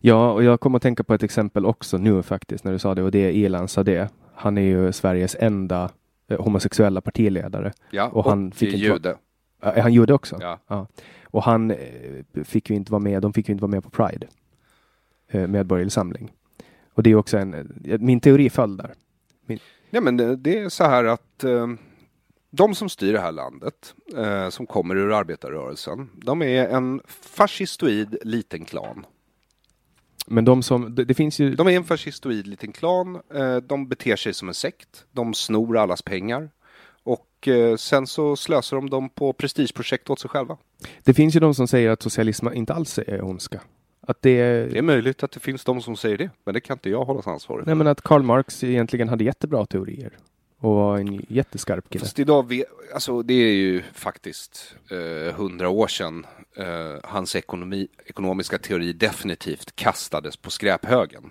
Ja, 0.01 0.33
och 0.33 0.45
jag 0.45 0.61
kommer 0.61 0.77
att 0.77 0.83
tänka 0.83 1.05
på 1.05 1.15
ett 1.15 1.23
exempel 1.23 1.67
också 1.67 1.99
nu 1.99 2.23
faktiskt 2.23 2.65
när 2.65 2.73
du 2.73 2.79
sa 2.79 2.95
det 2.95 3.03
och 3.03 3.11
det 3.11 3.19
är 3.19 3.31
Ilan 3.31 3.69
Sadeh. 3.69 4.09
Han 4.35 4.59
är 4.59 4.63
ju 4.63 4.93
Sveriges 4.93 5.37
enda 5.41 5.91
homosexuella 6.37 7.01
partiledare. 7.01 7.73
Ja, 7.91 8.09
och 8.09 8.25
han 8.25 8.53
fick 8.53 8.73
inte 8.75 8.89
vara- 8.89 8.97
jude. 8.97 9.17
Ja, 9.63 9.73
Är 9.73 9.83
han 9.83 9.93
jude 9.95 10.15
också? 10.15 10.39
Ja. 10.69 10.87
Och 11.25 11.43
han 11.43 11.71
eh, 11.71 11.77
fick 12.45 12.71
ju 12.71 12.77
inte 12.77 12.93
vara 12.93 13.03
med, 13.03 13.23
de 13.23 13.33
fick 13.33 13.49
ju 13.49 13.53
inte 13.53 13.63
vara 13.63 13.71
med 13.71 13.83
på 13.85 13.91
Pride. 13.91 14.27
Eh, 15.31 15.47
Medborgerlig 15.47 15.93
samling. 15.93 16.33
Och 16.95 17.03
det 17.03 17.11
är 17.11 17.15
också 17.15 17.39
en, 17.39 17.55
eh, 17.85 17.99
min 17.99 18.21
teori 18.21 18.51
föll 18.51 18.77
där. 18.77 18.95
Ja, 19.91 20.01
men 20.01 20.17
det, 20.17 20.37
det 20.37 20.59
är 20.59 20.69
så 20.69 20.85
här 20.85 21.05
att 21.05 21.45
eh, 21.45 21.67
de 22.51 22.75
som 22.75 22.89
styr 22.89 23.13
det 23.13 23.21
här 23.21 23.33
landet, 23.33 23.95
eh, 24.17 24.49
som 24.49 24.67
kommer 24.67 24.97
ur 24.97 25.13
arbetarrörelsen, 25.13 26.11
de 26.15 26.43
är 26.43 26.69
en 26.69 27.01
fascistoid 27.09 28.17
liten 28.23 28.65
klan. 28.65 29.07
Men 30.31 30.45
de 30.45 30.63
som, 30.63 30.95
det, 30.95 31.05
det 31.05 31.15
finns 31.15 31.39
ju, 31.39 31.55
De 31.55 31.67
är 31.67 31.71
en 31.73 31.85
fascistoid 31.85 32.47
liten 32.47 32.73
klan, 32.73 33.21
eh, 33.35 33.57
de 33.57 33.89
beter 33.89 34.17
sig 34.17 34.35
som 34.35 34.49
en 34.49 34.55
sekt, 34.55 35.05
de 35.13 35.35
snor 35.35 35.79
allas 35.79 36.03
pengar 36.03 36.51
och 37.03 37.49
eh, 37.49 37.77
sen 37.77 38.07
så 38.07 38.37
slösar 38.37 38.77
de 38.77 38.91
dem 38.91 39.09
på 39.09 39.33
prestigeprojekt 39.33 40.11
åt 40.11 40.21
sig 40.21 40.31
själva. 40.31 40.57
det 41.05 41.15
finns 41.15 41.37
ju 41.37 41.41
de 41.41 41.55
som 41.55 41.69
säger 41.69 41.91
att 41.91 42.03
socialism 42.03 42.49
inte 42.49 42.75
alls 42.75 42.99
är 42.99 43.25
ondska. 43.25 43.61
Att 44.01 44.23
det 44.23 44.31
är, 44.31 44.71
Det 44.71 44.79
är 44.79 44.83
möjligt 44.83 45.23
att 45.23 45.33
det 45.33 45.41
finns 45.41 45.65
de 45.65 45.83
som 45.83 45.97
säger 45.97 46.19
det, 46.19 46.31
men 46.45 46.55
det 46.55 46.61
kan 46.61 46.75
inte 46.75 46.91
jag 46.91 47.05
hållas 47.05 47.27
ansvarig 47.27 47.65
för. 47.65 47.67
nej 47.67 47.75
men 47.75 47.87
att 47.87 48.03
Karl 48.03 48.23
Marx 48.23 48.65
egentligen 48.65 49.09
hade 49.09 49.25
jättebra 49.25 49.67
teorier. 49.67 50.13
Och 50.61 50.75
var 50.75 50.99
en 50.99 51.27
jätteskarp 51.29 51.91
kille. 51.91 52.05
Fast 52.05 52.19
idag, 52.19 52.49
vet, 52.49 52.67
alltså 52.95 53.23
det 53.23 53.35
är 53.35 53.55
ju 53.55 53.83
faktiskt 53.93 54.75
eh, 54.91 55.35
hundra 55.35 55.69
år 55.69 55.89
sedan 55.89 56.27
eh, 56.57 56.97
hans 57.05 57.37
ekonomi, 57.37 57.89
ekonomiska 58.07 58.59
teori 58.59 58.93
definitivt 58.93 59.77
kastades 59.77 60.37
på 60.37 60.51
skräphögen. 60.51 61.31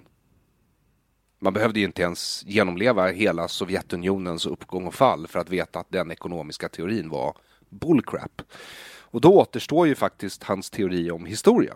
Man 1.39 1.53
behövde 1.53 1.79
ju 1.79 1.85
inte 1.85 2.01
ens 2.01 2.43
genomleva 2.45 3.07
hela 3.07 3.47
Sovjetunionens 3.47 4.45
uppgång 4.45 4.87
och 4.87 4.93
fall 4.93 5.27
för 5.27 5.39
att 5.39 5.49
veta 5.49 5.79
att 5.79 5.91
den 5.91 6.11
ekonomiska 6.11 6.69
teorin 6.69 7.09
var 7.09 7.37
bullcrap. 7.69 8.41
Och 9.09 9.21
då 9.21 9.33
återstår 9.33 9.87
ju 9.87 9.95
faktiskt 9.95 10.43
hans 10.43 10.69
teori 10.69 11.11
om 11.11 11.25
historia. 11.25 11.73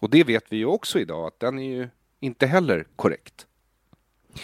Och 0.00 0.10
det 0.10 0.24
vet 0.24 0.44
vi 0.48 0.56
ju 0.56 0.66
också 0.66 0.98
idag 0.98 1.26
att 1.26 1.40
den 1.40 1.58
är 1.58 1.76
ju 1.76 1.88
inte 2.20 2.46
heller 2.46 2.86
korrekt. 2.96 3.47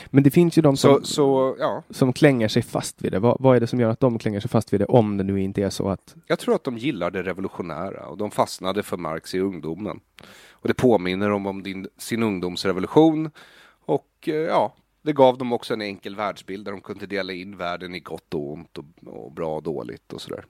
Men 0.06 0.22
det 0.22 0.30
finns 0.30 0.58
ju 0.58 0.62
de 0.62 0.76
som, 0.76 0.94
Så, 0.94 1.04
så 1.04 1.56
ja, 1.58 1.82
som 1.90 2.12
klänger 2.12 2.48
sig 2.48 2.62
fast 2.62 3.02
vid 3.02 3.12
det. 3.12 3.18
Vad, 3.18 3.36
vad 3.40 3.56
är 3.56 3.60
det 3.60 3.66
som 3.66 3.80
gör 3.80 3.90
att 3.90 4.00
de 4.00 4.18
klänger 4.18 4.40
sig 4.40 4.50
fast 4.50 4.72
vid 4.72 4.80
det 4.80 4.84
om 4.84 5.16
det 5.16 5.24
nu 5.24 5.40
inte 5.40 5.62
är 5.62 5.70
så 5.70 5.88
att 5.88 6.14
Jag 6.26 6.38
tror 6.38 6.54
att 6.54 6.64
de 6.64 6.78
gillar 6.78 7.10
det 7.10 7.22
revolutionära 7.22 8.06
och 8.06 8.18
de 8.18 8.30
fastnade 8.30 8.82
för 8.82 8.96
Marx 8.96 9.34
i 9.34 9.40
ungdomen. 9.40 10.00
Och 10.50 10.68
det 10.68 10.74
påminner 10.74 11.28
dem 11.28 11.46
om 11.46 11.62
din, 11.62 11.88
sin 11.98 12.22
ungdomsrevolution 12.22 13.30
och 13.86 14.08
eh, 14.26 14.34
ja, 14.34 14.74
det 15.02 15.12
gav 15.12 15.38
dem 15.38 15.52
också 15.52 15.74
en 15.74 15.82
enkel 15.82 16.16
världsbild 16.16 16.64
där 16.64 16.72
de 16.72 16.80
kunde 16.80 17.06
dela 17.06 17.32
in 17.32 17.56
världen 17.56 17.94
i 17.94 18.00
gott 18.00 18.34
och 18.34 18.52
ont 18.52 18.78
och, 18.78 18.84
och 19.06 19.32
bra 19.32 19.56
och 19.56 19.62
dåligt 19.62 20.12
och 20.12 20.20
sådär 20.20 20.44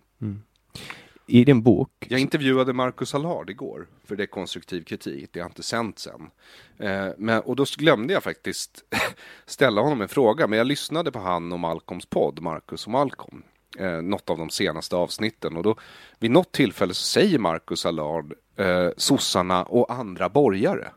i 1.26 1.44
din 1.44 1.62
bok 1.62 1.90
Jag 2.08 2.20
intervjuade 2.20 2.72
Marcus 2.72 3.14
Allard 3.14 3.50
igår 3.50 3.86
för 4.04 4.16
det 4.16 4.22
är 4.22 4.26
konstruktiv 4.26 4.82
kritik, 4.82 5.30
det 5.32 5.40
har 5.40 5.46
inte 5.46 5.62
sänt 5.62 5.98
sen. 5.98 6.30
Eh, 6.78 7.08
men, 7.18 7.40
och 7.40 7.56
då 7.56 7.64
glömde 7.76 8.12
jag 8.12 8.22
faktiskt 8.22 8.84
ställa 9.46 9.80
honom 9.80 10.00
en 10.00 10.08
fråga, 10.08 10.46
men 10.46 10.58
jag 10.58 10.66
lyssnade 10.66 11.12
på 11.12 11.18
han 11.18 11.52
och 11.52 11.60
Malcolms 11.60 12.06
podd, 12.06 12.40
Marcus 12.40 12.86
och 12.86 12.92
Malcolm, 12.92 13.42
eh, 13.78 14.02
något 14.02 14.30
av 14.30 14.38
de 14.38 14.50
senaste 14.50 14.96
avsnitten. 14.96 15.56
Och 15.56 15.62
då, 15.62 15.76
vid 16.18 16.30
något 16.30 16.52
tillfälle 16.52 16.94
så 16.94 17.04
säger 17.04 17.38
Marcus 17.38 17.86
Allard 17.86 18.34
eh, 18.56 18.88
sossarna 18.96 19.64
och 19.64 19.92
andra 19.92 20.28
borgare. 20.28 20.92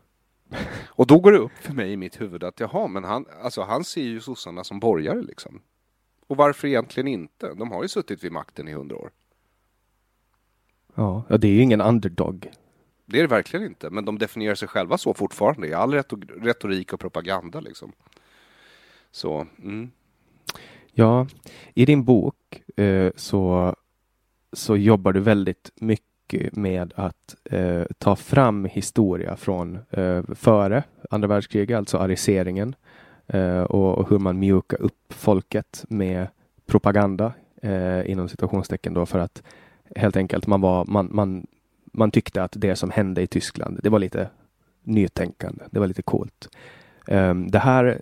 Och 0.86 1.06
då 1.06 1.18
går 1.18 1.32
det 1.32 1.38
upp 1.38 1.58
för 1.60 1.72
mig 1.72 1.92
i 1.92 1.96
mitt 1.96 2.20
huvud 2.20 2.44
att 2.44 2.60
jaha, 2.60 2.88
men 2.88 3.04
han, 3.04 3.26
alltså, 3.42 3.62
han 3.62 3.84
ser 3.84 4.02
ju 4.02 4.20
sossarna 4.20 4.64
som 4.64 4.80
borgare 4.80 5.22
liksom. 5.22 5.60
Och 6.26 6.36
varför 6.36 6.68
egentligen 6.68 7.08
inte? 7.08 7.54
De 7.54 7.70
har 7.70 7.82
ju 7.82 7.88
suttit 7.88 8.24
vid 8.24 8.32
makten 8.32 8.68
i 8.68 8.72
hundra 8.72 8.96
år. 8.96 9.10
Ja, 10.98 11.22
ja, 11.28 11.38
det 11.38 11.48
är 11.48 11.52
ju 11.52 11.62
ingen 11.62 11.80
underdog. 11.80 12.50
Det 13.06 13.18
är 13.18 13.22
det 13.22 13.28
verkligen 13.28 13.66
inte, 13.66 13.90
men 13.90 14.04
de 14.04 14.18
definierar 14.18 14.54
sig 14.54 14.68
själva 14.68 14.98
så 14.98 15.14
fortfarande 15.14 15.68
i 15.68 15.74
all 15.74 15.94
retor- 15.94 16.40
retorik 16.42 16.92
och 16.92 17.00
propaganda 17.00 17.60
liksom. 17.60 17.92
Så, 19.10 19.46
mm. 19.62 19.90
Ja, 20.92 21.26
i 21.74 21.84
din 21.84 22.04
bok 22.04 22.62
eh, 22.76 23.12
så, 23.16 23.74
så 24.52 24.76
jobbar 24.76 25.12
du 25.12 25.20
väldigt 25.20 25.70
mycket 25.74 26.56
med 26.56 26.92
att 26.96 27.36
eh, 27.44 27.84
ta 27.98 28.16
fram 28.16 28.64
historia 28.64 29.36
från 29.36 29.78
eh, 29.90 30.22
före 30.34 30.82
andra 31.10 31.28
världskriget, 31.28 31.78
alltså 31.78 31.98
ariseringen 31.98 32.74
eh, 33.26 33.62
och, 33.62 33.98
och 33.98 34.10
hur 34.10 34.18
man 34.18 34.38
mjukar 34.38 34.82
upp 34.82 35.12
folket 35.12 35.84
med 35.88 36.26
propaganda 36.66 37.32
eh, 37.62 38.10
inom 38.10 38.28
situationstecken 38.28 38.94
då 38.94 39.06
för 39.06 39.18
att 39.18 39.42
helt 39.96 40.16
enkelt 40.16 40.46
man 40.46 40.60
var 40.60 40.84
man, 40.84 41.08
man, 41.12 41.46
man 41.92 42.10
tyckte 42.10 42.42
att 42.42 42.52
det 42.56 42.76
som 42.76 42.90
hände 42.90 43.22
i 43.22 43.26
Tyskland, 43.26 43.80
det 43.82 43.88
var 43.88 43.98
lite 43.98 44.30
nytänkande. 44.82 45.64
Det 45.70 45.80
var 45.80 45.86
lite 45.86 46.02
coolt. 46.02 46.48
Um, 47.06 47.50
det 47.50 47.58
här 47.58 48.00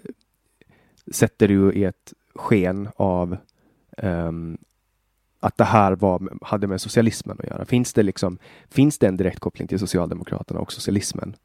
sätter 1.13 1.49
du 1.49 1.73
i 1.73 1.85
ett 1.85 2.13
sken 2.35 2.89
av 2.97 3.37
um, 3.97 4.59
att 5.41 5.57
det 5.57 5.65
här 5.65 5.93
var, 5.93 6.29
hade 6.41 6.67
med 6.67 6.81
socialismen 6.81 7.37
att 7.39 7.47
göra. 7.47 7.65
Finns 7.65 7.93
det, 7.93 8.03
liksom, 8.03 8.39
finns 8.71 8.99
det 8.99 9.07
en 9.07 9.17
direkt 9.17 9.41
koppling 9.41 9.69
till 9.69 9.79
Socialdemokraterna 9.79 10.61
och 10.61 10.73
socialismen? 10.73 11.37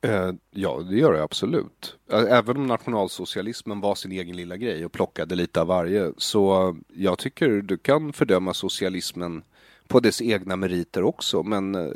eh, 0.00 0.32
ja, 0.50 0.82
det 0.90 0.96
gör 0.96 1.12
det 1.12 1.22
absolut. 1.22 1.96
Även 2.10 2.56
om 2.56 2.66
nationalsocialismen 2.66 3.80
var 3.80 3.94
sin 3.94 4.12
egen 4.12 4.36
lilla 4.36 4.56
grej 4.56 4.84
och 4.84 4.92
plockade 4.92 5.34
lite 5.34 5.60
av 5.60 5.66
varje, 5.66 6.12
så 6.16 6.76
jag 6.94 7.18
tycker 7.18 7.48
du 7.48 7.78
kan 7.78 8.12
fördöma 8.12 8.54
socialismen 8.54 9.42
på 9.90 10.00
dess 10.00 10.22
egna 10.22 10.56
meriter 10.56 11.02
också, 11.02 11.42
men 11.42 11.74
eh, 11.74 11.90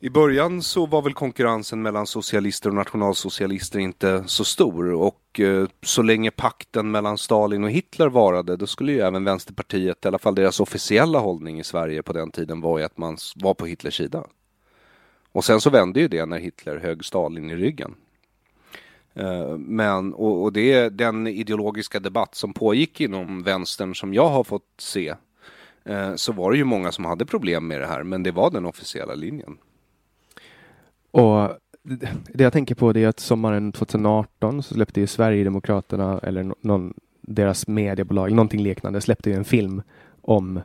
i 0.00 0.10
början 0.10 0.62
så 0.62 0.86
var 0.86 1.02
väl 1.02 1.14
konkurrensen 1.14 1.82
mellan 1.82 2.06
socialister 2.06 2.68
och 2.70 2.74
nationalsocialister 2.74 3.78
inte 3.78 4.24
så 4.26 4.44
stor 4.44 4.92
och 4.92 5.40
eh, 5.40 5.66
så 5.82 6.02
länge 6.02 6.30
pakten 6.30 6.90
mellan 6.90 7.18
Stalin 7.18 7.64
och 7.64 7.70
Hitler 7.70 8.08
varade 8.08 8.56
då 8.56 8.66
skulle 8.66 8.92
ju 8.92 9.00
även 9.00 9.24
Vänsterpartiet, 9.24 10.04
i 10.04 10.08
alla 10.08 10.18
fall 10.18 10.34
deras 10.34 10.60
officiella 10.60 11.18
hållning 11.18 11.60
i 11.60 11.64
Sverige 11.64 12.02
på 12.02 12.12
den 12.12 12.30
tiden 12.30 12.60
var 12.60 12.78
ju 12.78 12.84
att 12.84 12.98
man 12.98 13.16
var 13.36 13.54
på 13.54 13.66
Hitlers 13.66 13.96
sida. 13.96 14.24
Och 15.32 15.44
sen 15.44 15.60
så 15.60 15.70
vände 15.70 16.00
ju 16.00 16.08
det 16.08 16.26
när 16.26 16.38
Hitler 16.38 16.78
högg 16.78 17.04
Stalin 17.04 17.50
i 17.50 17.56
ryggen. 17.56 17.94
Eh, 19.14 19.58
men, 19.58 20.14
och, 20.14 20.42
och 20.42 20.52
det 20.52 20.72
är 20.72 20.90
den 20.90 21.26
ideologiska 21.26 22.00
debatt 22.00 22.34
som 22.34 22.52
pågick 22.52 23.00
inom 23.00 23.42
vänstern 23.42 23.94
som 23.94 24.14
jag 24.14 24.28
har 24.28 24.44
fått 24.44 24.74
se 24.78 25.14
Eh, 25.84 26.14
så 26.14 26.32
var 26.32 26.50
det 26.50 26.56
ju 26.58 26.64
många 26.64 26.92
som 26.92 27.04
hade 27.04 27.26
problem 27.26 27.66
med 27.66 27.80
det 27.80 27.86
här 27.86 28.02
men 28.02 28.22
det 28.22 28.30
var 28.30 28.50
den 28.50 28.66
officiella 28.66 29.14
linjen. 29.14 29.58
Och 31.10 31.50
det 32.32 32.44
jag 32.44 32.52
tänker 32.52 32.74
på 32.74 32.92
det 32.92 33.04
är 33.04 33.08
att 33.08 33.20
sommaren 33.20 33.72
2018 33.72 34.62
så 34.62 34.74
släppte 34.74 35.00
ju 35.00 35.06
Sverigedemokraterna 35.06 36.20
eller 36.22 36.52
någon, 36.60 36.94
deras 37.20 37.66
mediebolag, 37.66 38.32
någonting 38.32 38.62
liknande, 38.62 39.00
släppte 39.00 39.30
ju 39.30 39.36
en 39.36 39.44
film 39.44 39.82
om 40.20 40.60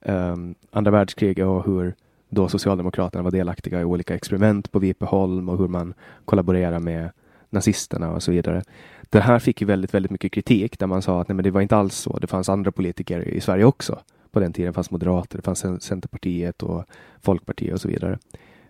um, 0.00 0.54
andra 0.70 0.90
världskriget 0.90 1.46
och 1.46 1.64
hur 1.66 1.94
då 2.28 2.48
Socialdemokraterna 2.48 3.22
var 3.22 3.30
delaktiga 3.30 3.80
i 3.80 3.84
olika 3.84 4.14
experiment 4.14 4.72
på 4.72 4.78
Vipeholm 4.78 5.48
och 5.48 5.58
hur 5.58 5.68
man 5.68 5.94
kollaborerar 6.24 6.78
med 6.78 7.10
nazisterna 7.50 8.10
och 8.10 8.22
så 8.22 8.30
vidare. 8.30 8.62
Det 9.10 9.20
här 9.20 9.38
fick 9.38 9.60
ju 9.60 9.66
väldigt, 9.66 9.94
väldigt 9.94 10.12
mycket 10.12 10.32
kritik 10.32 10.78
där 10.78 10.86
man 10.86 11.02
sa 11.02 11.20
att 11.20 11.28
nej, 11.28 11.34
men 11.34 11.42
det 11.42 11.50
var 11.50 11.60
inte 11.60 11.76
alls 11.76 11.94
så. 11.94 12.18
Det 12.18 12.26
fanns 12.26 12.48
andra 12.48 12.72
politiker 12.72 13.28
i 13.28 13.40
Sverige 13.40 13.64
också. 13.64 13.98
På 14.32 14.40
den 14.40 14.52
tiden 14.52 14.74
fanns 14.74 14.90
moderater, 14.90 15.36
det 15.36 15.42
fanns 15.42 15.84
Centerpartiet 15.84 16.62
och 16.62 16.84
Folkpartiet 17.20 17.74
och 17.74 17.80
så 17.80 17.88
vidare. 17.88 18.18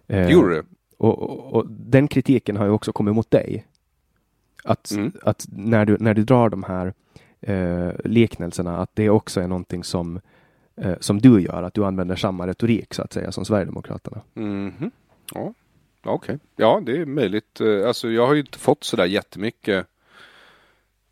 Eh, 0.06 0.30
Gjorde 0.30 0.54
det? 0.54 0.64
Och, 0.96 1.22
och, 1.22 1.52
och, 1.52 1.66
den 1.70 2.08
kritiken 2.08 2.56
har 2.56 2.64
ju 2.64 2.70
också 2.70 2.92
kommit 2.92 3.14
mot 3.14 3.30
dig. 3.30 3.66
Att, 4.64 4.90
mm. 4.90 5.12
att 5.22 5.46
när, 5.52 5.84
du, 5.84 5.96
när 6.00 6.14
du 6.14 6.24
drar 6.24 6.48
de 6.48 6.62
här 6.62 6.94
eh, 7.40 7.90
liknelserna, 8.04 8.78
att 8.78 8.90
det 8.94 9.10
också 9.10 9.40
är 9.40 9.48
någonting 9.48 9.84
som, 9.84 10.20
eh, 10.76 10.94
som 11.00 11.18
du 11.18 11.40
gör, 11.40 11.62
att 11.62 11.74
du 11.74 11.84
använder 11.84 12.16
samma 12.16 12.46
retorik 12.46 12.94
så 12.94 13.02
att 13.02 13.12
säga 13.12 13.32
som 13.32 13.44
Sverigedemokraterna. 13.44 14.20
Mm 14.34 14.72
-hmm. 14.78 14.90
Ja, 15.34 15.54
okej. 16.04 16.34
Okay. 16.34 16.38
Ja, 16.56 16.82
det 16.86 16.96
är 16.96 17.06
möjligt. 17.06 17.60
Eh, 17.60 17.86
alltså, 17.86 18.10
jag 18.10 18.26
har 18.26 18.34
ju 18.34 18.40
inte 18.40 18.58
fått 18.58 18.84
så 18.84 18.96
där 18.96 19.04
jättemycket 19.04 19.86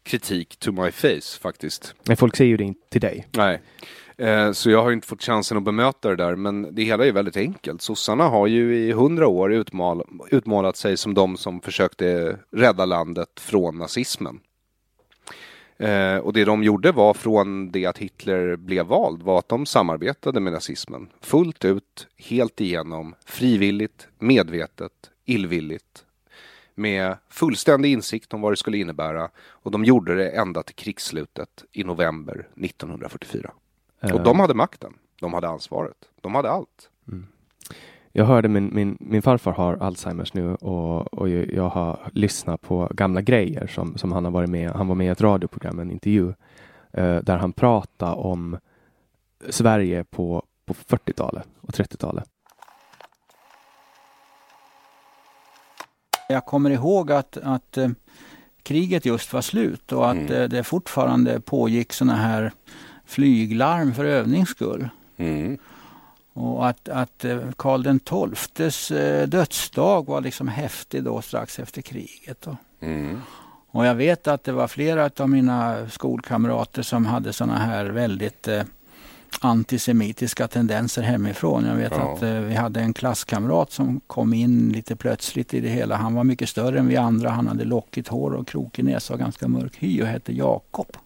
kritik 0.02 0.56
to 0.56 0.72
my 0.72 0.90
face 0.90 1.40
faktiskt. 1.40 1.94
Men 2.06 2.16
folk 2.16 2.36
säger 2.36 2.50
ju 2.50 2.56
det 2.56 2.64
inte 2.64 2.88
till 2.88 3.00
dig. 3.00 3.28
Nej. 3.32 3.60
Eh, 4.20 4.52
så 4.52 4.70
jag 4.70 4.82
har 4.82 4.92
inte 4.92 5.06
fått 5.06 5.22
chansen 5.22 5.56
att 5.56 5.64
bemöta 5.64 6.08
det 6.08 6.16
där, 6.16 6.36
men 6.36 6.74
det 6.74 6.82
hela 6.82 7.06
är 7.06 7.12
väldigt 7.12 7.36
enkelt. 7.36 7.82
Sossarna 7.82 8.24
har 8.24 8.46
ju 8.46 8.76
i 8.76 8.92
hundra 8.92 9.26
år 9.26 9.52
utmal, 9.52 10.02
utmålat 10.30 10.76
sig 10.76 10.96
som 10.96 11.14
de 11.14 11.36
som 11.36 11.60
försökte 11.60 12.38
rädda 12.50 12.84
landet 12.84 13.40
från 13.40 13.78
nazismen. 13.78 14.40
Eh, 15.76 16.16
och 16.16 16.32
det 16.32 16.44
de 16.44 16.62
gjorde 16.62 16.92
var 16.92 17.14
från 17.14 17.70
det 17.70 17.86
att 17.86 17.98
Hitler 17.98 18.56
blev 18.56 18.86
vald 18.86 19.22
var 19.22 19.38
att 19.38 19.48
de 19.48 19.66
samarbetade 19.66 20.40
med 20.40 20.52
nazismen 20.52 21.08
fullt 21.20 21.64
ut, 21.64 22.06
helt 22.16 22.60
igenom, 22.60 23.14
frivilligt, 23.24 24.08
medvetet, 24.18 24.92
illvilligt 25.24 26.04
med 26.74 27.16
fullständig 27.28 27.92
insikt 27.92 28.34
om 28.34 28.40
vad 28.40 28.52
det 28.52 28.56
skulle 28.56 28.78
innebära 28.78 29.30
och 29.38 29.70
de 29.70 29.84
gjorde 29.84 30.14
det 30.14 30.30
ända 30.30 30.62
till 30.62 30.74
krigsslutet 30.74 31.64
i 31.72 31.84
november 31.84 32.48
1944. 32.56 33.50
Och 34.02 34.22
de 34.22 34.40
hade 34.40 34.54
makten, 34.54 34.94
de 35.20 35.34
hade 35.34 35.48
ansvaret, 35.48 35.96
de 36.20 36.34
hade 36.34 36.50
allt. 36.50 36.90
Mm. 37.08 37.26
Jag 38.12 38.24
hörde 38.24 38.48
min, 38.48 38.74
min, 38.74 38.96
min 39.00 39.22
farfar 39.22 39.52
har 39.52 39.76
Alzheimers 39.76 40.34
nu 40.34 40.54
och, 40.54 41.14
och 41.14 41.28
jag 41.28 41.68
har 41.68 42.10
lyssnat 42.12 42.60
på 42.60 42.88
gamla 42.90 43.20
grejer 43.20 43.66
som, 43.66 43.98
som 43.98 44.12
han 44.12 44.24
har 44.24 44.32
varit 44.32 44.50
med 44.50 44.70
Han 44.70 44.88
var 44.88 44.94
med 44.94 45.06
i 45.06 45.10
ett 45.10 45.20
radioprogram, 45.20 45.78
en 45.78 45.90
intervju, 45.90 46.26
uh, 46.26 46.34
där 47.22 47.36
han 47.36 47.52
pratade 47.52 48.12
om 48.12 48.58
Sverige 49.48 50.04
på, 50.04 50.42
på 50.66 50.74
40-talet 50.74 51.48
och 51.60 51.70
30-talet. 51.70 52.24
Jag 56.28 56.46
kommer 56.46 56.70
ihåg 56.70 57.12
att, 57.12 57.36
att 57.36 57.76
eh, 57.76 57.88
kriget 58.62 59.04
just 59.04 59.32
var 59.32 59.40
slut 59.40 59.92
och 59.92 60.10
att 60.10 60.16
mm. 60.16 60.32
eh, 60.32 60.48
det 60.48 60.64
fortfarande 60.64 61.40
pågick 61.40 61.92
såna 61.92 62.14
här 62.14 62.52
flyglarm 63.10 63.94
för 63.94 64.04
övnings 64.04 64.48
skull. 64.48 64.88
Mm. 65.16 65.58
Och 66.32 66.68
att, 66.68 66.88
att 66.88 67.24
eh, 67.24 67.38
Karl 67.56 67.98
XIIs 68.34 68.90
eh, 68.90 69.28
dödsdag 69.28 70.06
var 70.06 70.20
liksom 70.20 70.48
häftig 70.48 71.04
då 71.04 71.22
strax 71.22 71.58
efter 71.58 71.82
kriget. 71.82 72.46
Mm. 72.80 73.20
Och 73.70 73.86
jag 73.86 73.94
vet 73.94 74.26
att 74.26 74.44
det 74.44 74.52
var 74.52 74.68
flera 74.68 75.10
av 75.16 75.28
mina 75.28 75.88
skolkamrater 75.88 76.82
som 76.82 77.06
hade 77.06 77.32
såna 77.32 77.58
här 77.58 77.84
väldigt 77.84 78.48
eh, 78.48 78.62
antisemitiska 79.40 80.48
tendenser 80.48 81.02
hemifrån. 81.02 81.64
Jag 81.66 81.76
vet 81.76 81.92
ja. 81.92 82.12
att 82.12 82.22
eh, 82.22 82.32
vi 82.32 82.54
hade 82.54 82.80
en 82.80 82.92
klasskamrat 82.92 83.72
som 83.72 84.00
kom 84.06 84.34
in 84.34 84.72
lite 84.72 84.96
plötsligt 84.96 85.54
i 85.54 85.60
det 85.60 85.68
hela. 85.68 85.96
Han 85.96 86.14
var 86.14 86.24
mycket 86.24 86.48
större 86.48 86.78
än 86.78 86.88
vi 86.88 86.96
andra. 86.96 87.30
Han 87.30 87.48
hade 87.48 87.64
lockigt 87.64 88.08
hår 88.08 88.30
och 88.30 88.48
krokig 88.48 88.84
näsa 88.84 89.12
och 89.12 89.18
ganska 89.18 89.48
mörk 89.48 89.76
hy 89.78 90.02
och 90.02 90.08
hette 90.08 90.32
Jakob. 90.32 90.96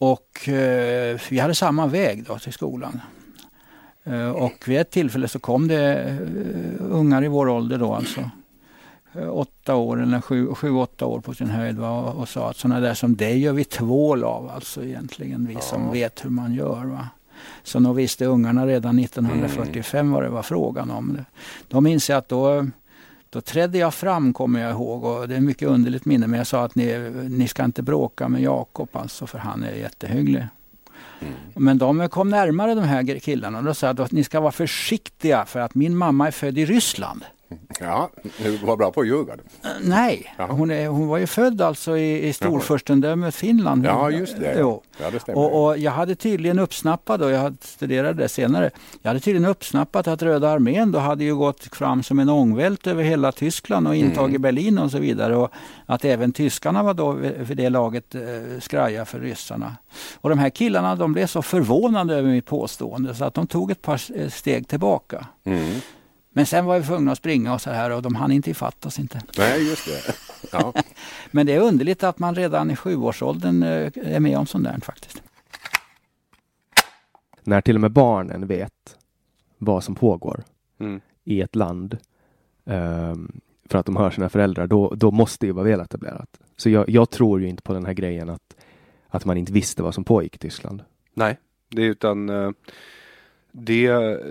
Och 0.00 0.48
eh, 0.48 1.20
vi 1.30 1.38
hade 1.38 1.54
samma 1.54 1.86
väg 1.86 2.24
då 2.24 2.38
till 2.38 2.52
skolan. 2.52 3.00
Eh, 4.04 4.30
och 4.30 4.64
vid 4.66 4.80
ett 4.80 4.90
tillfälle 4.90 5.28
så 5.28 5.38
kom 5.38 5.68
det 5.68 5.94
eh, 5.94 6.16
ungar 6.78 7.24
i 7.24 7.28
vår 7.28 7.48
ålder 7.48 7.78
då 7.78 7.94
alltså 7.94 8.30
åtta 9.30 9.74
år 9.74 10.02
eller 10.02 10.20
sju, 10.20 10.54
sju 10.54 10.70
åtta 10.70 11.06
år 11.06 11.20
på 11.20 11.34
sin 11.34 11.50
höjd 11.50 11.78
va? 11.78 12.00
och 12.00 12.28
sa 12.28 12.50
att 12.50 12.56
sådana 12.56 12.80
där 12.80 12.94
som 12.94 13.16
dig 13.16 13.38
gör 13.38 13.52
vi 13.52 13.64
tvål 13.64 14.24
av 14.24 14.48
alltså 14.48 14.84
egentligen 14.84 15.46
vi 15.46 15.54
ja. 15.54 15.60
som 15.60 15.92
vet 15.92 16.24
hur 16.24 16.30
man 16.30 16.54
gör. 16.54 16.84
Va? 16.84 17.08
Så 17.62 17.80
nog 17.80 17.96
visste 17.96 18.24
ungarna 18.24 18.66
redan 18.66 18.98
1945 18.98 20.00
mm. 20.00 20.12
vad 20.12 20.22
det 20.22 20.28
var 20.28 20.42
frågan 20.42 20.90
om. 20.90 21.18
De 21.68 21.86
inser 21.86 22.14
att 22.14 22.28
då, 22.28 22.66
då 23.30 23.40
trädde 23.40 23.78
jag 23.78 23.94
fram 23.94 24.32
kommer 24.32 24.60
jag 24.60 24.70
ihåg 24.70 25.04
och 25.04 25.28
det 25.28 25.36
är 25.36 25.40
mycket 25.40 25.68
underligt 25.68 26.04
minne 26.04 26.26
men 26.26 26.38
jag 26.38 26.46
sa 26.46 26.64
att 26.64 26.74
ni, 26.74 27.12
ni 27.28 27.48
ska 27.48 27.64
inte 27.64 27.82
bråka 27.82 28.28
med 28.28 28.42
Jakob 28.42 28.88
alltså 28.92 29.26
för 29.26 29.38
han 29.38 29.62
är 29.62 29.72
jättehygglig. 29.72 30.46
Mm. 31.20 31.34
Men 31.54 31.78
de 31.78 32.08
kom 32.08 32.30
närmare 32.30 32.74
de 32.74 32.84
här 32.84 33.18
killarna 33.18 33.58
och 33.58 33.64
då 33.64 33.74
sa 33.74 33.88
att 33.88 34.12
ni 34.12 34.24
ska 34.24 34.40
vara 34.40 34.52
försiktiga 34.52 35.44
för 35.44 35.60
att 35.60 35.74
min 35.74 35.96
mamma 35.96 36.26
är 36.26 36.30
född 36.30 36.58
i 36.58 36.66
Ryssland. 36.66 37.24
Ja, 37.80 38.10
du 38.38 38.56
var 38.56 38.76
bra 38.76 38.90
på 38.90 39.00
att 39.00 39.06
ljuga. 39.06 39.34
Nej, 39.80 40.34
hon, 40.38 40.70
är, 40.70 40.88
hon 40.88 41.08
var 41.08 41.18
ju 41.18 41.26
född 41.26 41.60
alltså 41.60 41.96
i, 41.96 42.28
i 42.28 42.32
storfurstendömet 42.32 43.34
Finland. 43.34 43.86
Ja, 43.86 44.10
just 44.10 44.40
det. 44.40 44.58
Ja. 44.58 44.80
Ja, 45.00 45.10
det 45.10 45.32
och, 45.32 45.64
och, 45.64 45.78
jag 45.78 45.92
hade 45.92 46.14
tydligen 46.14 46.58
uppsnappat, 46.58 47.20
och 47.20 47.30
jag 47.30 47.56
studerade 47.60 48.22
det 48.22 48.28
senare, 48.28 48.70
jag 49.02 49.08
hade 49.08 49.20
tydligen 49.20 49.50
uppsnappat 49.50 50.08
att 50.08 50.22
Röda 50.22 50.48
armén 50.48 50.92
då 50.92 50.98
hade 50.98 51.24
ju 51.24 51.36
gått 51.36 51.76
fram 51.76 52.02
som 52.02 52.18
en 52.18 52.28
ångvält 52.28 52.86
över 52.86 53.04
hela 53.04 53.32
Tyskland 53.32 53.88
och 53.88 53.96
intagit 53.96 54.36
mm. 54.36 54.42
Berlin 54.42 54.78
och 54.78 54.90
så 54.90 54.98
vidare. 54.98 55.36
Och 55.36 55.50
att 55.86 56.04
även 56.04 56.32
tyskarna 56.32 56.82
var 56.82 56.94
då 56.94 57.18
för 57.46 57.54
det 57.54 57.68
laget 57.68 58.14
eh, 58.14 58.20
skraja 58.60 59.04
för 59.04 59.20
ryssarna. 59.20 59.76
Och 60.14 60.30
de 60.30 60.38
här 60.38 60.50
killarna 60.50 60.96
de 60.96 61.12
blev 61.12 61.26
så 61.26 61.42
förvånade 61.42 62.14
över 62.14 62.30
mitt 62.30 62.46
påstående 62.46 63.14
så 63.14 63.24
att 63.24 63.34
de 63.34 63.46
tog 63.46 63.70
ett 63.70 63.82
par 63.82 64.28
steg 64.30 64.68
tillbaka. 64.68 65.26
Mm. 65.44 65.80
Men 66.32 66.46
sen 66.46 66.64
var 66.64 66.78
vi 66.78 66.86
tvungna 66.86 67.12
att 67.12 67.18
springa 67.18 67.54
och 67.54 67.60
så 67.60 67.70
här 67.70 67.90
och 67.90 68.02
de 68.02 68.14
hann 68.14 68.32
inte 68.32 68.50
ifatt 68.50 68.86
oss 68.86 68.98
inte. 68.98 69.20
Nej, 69.38 69.68
just 69.68 69.86
det. 69.86 70.14
Ja. 70.52 70.72
Men 71.30 71.46
det 71.46 71.52
är 71.52 71.60
underligt 71.60 72.02
att 72.02 72.18
man 72.18 72.34
redan 72.34 72.70
i 72.70 72.76
sjuårsåldern 72.76 73.62
eh, 73.62 73.92
är 73.94 74.20
med 74.20 74.38
om 74.38 74.46
sånt 74.46 74.64
där 74.64 74.78
faktiskt. 74.82 75.22
När 77.42 77.60
till 77.60 77.74
och 77.74 77.80
med 77.80 77.92
barnen 77.92 78.46
vet 78.46 78.96
vad 79.58 79.84
som 79.84 79.94
pågår 79.94 80.44
mm. 80.78 81.00
i 81.24 81.40
ett 81.40 81.56
land 81.56 81.98
um, 82.64 83.40
för 83.68 83.78
att 83.78 83.86
de 83.86 83.96
hör 83.96 84.10
sina 84.10 84.28
föräldrar, 84.28 84.66
då, 84.66 84.94
då 84.94 85.10
måste 85.10 85.46
det 85.46 85.52
vara 85.52 85.64
väletablerat. 85.64 86.40
Så 86.56 86.70
jag, 86.70 86.88
jag, 86.88 87.10
tror 87.10 87.40
ju 87.40 87.48
inte 87.48 87.62
på 87.62 87.72
den 87.72 87.86
här 87.86 87.92
grejen 87.92 88.28
att, 88.28 88.56
att 89.08 89.24
man 89.24 89.36
inte 89.36 89.52
visste 89.52 89.82
vad 89.82 89.94
som 89.94 90.04
pågick 90.04 90.34
i 90.34 90.38
Tyskland. 90.38 90.82
Nej, 91.14 91.38
det 91.68 91.82
är 91.82 91.86
utan 91.86 92.30
uh 92.30 92.50
det, 93.52 93.90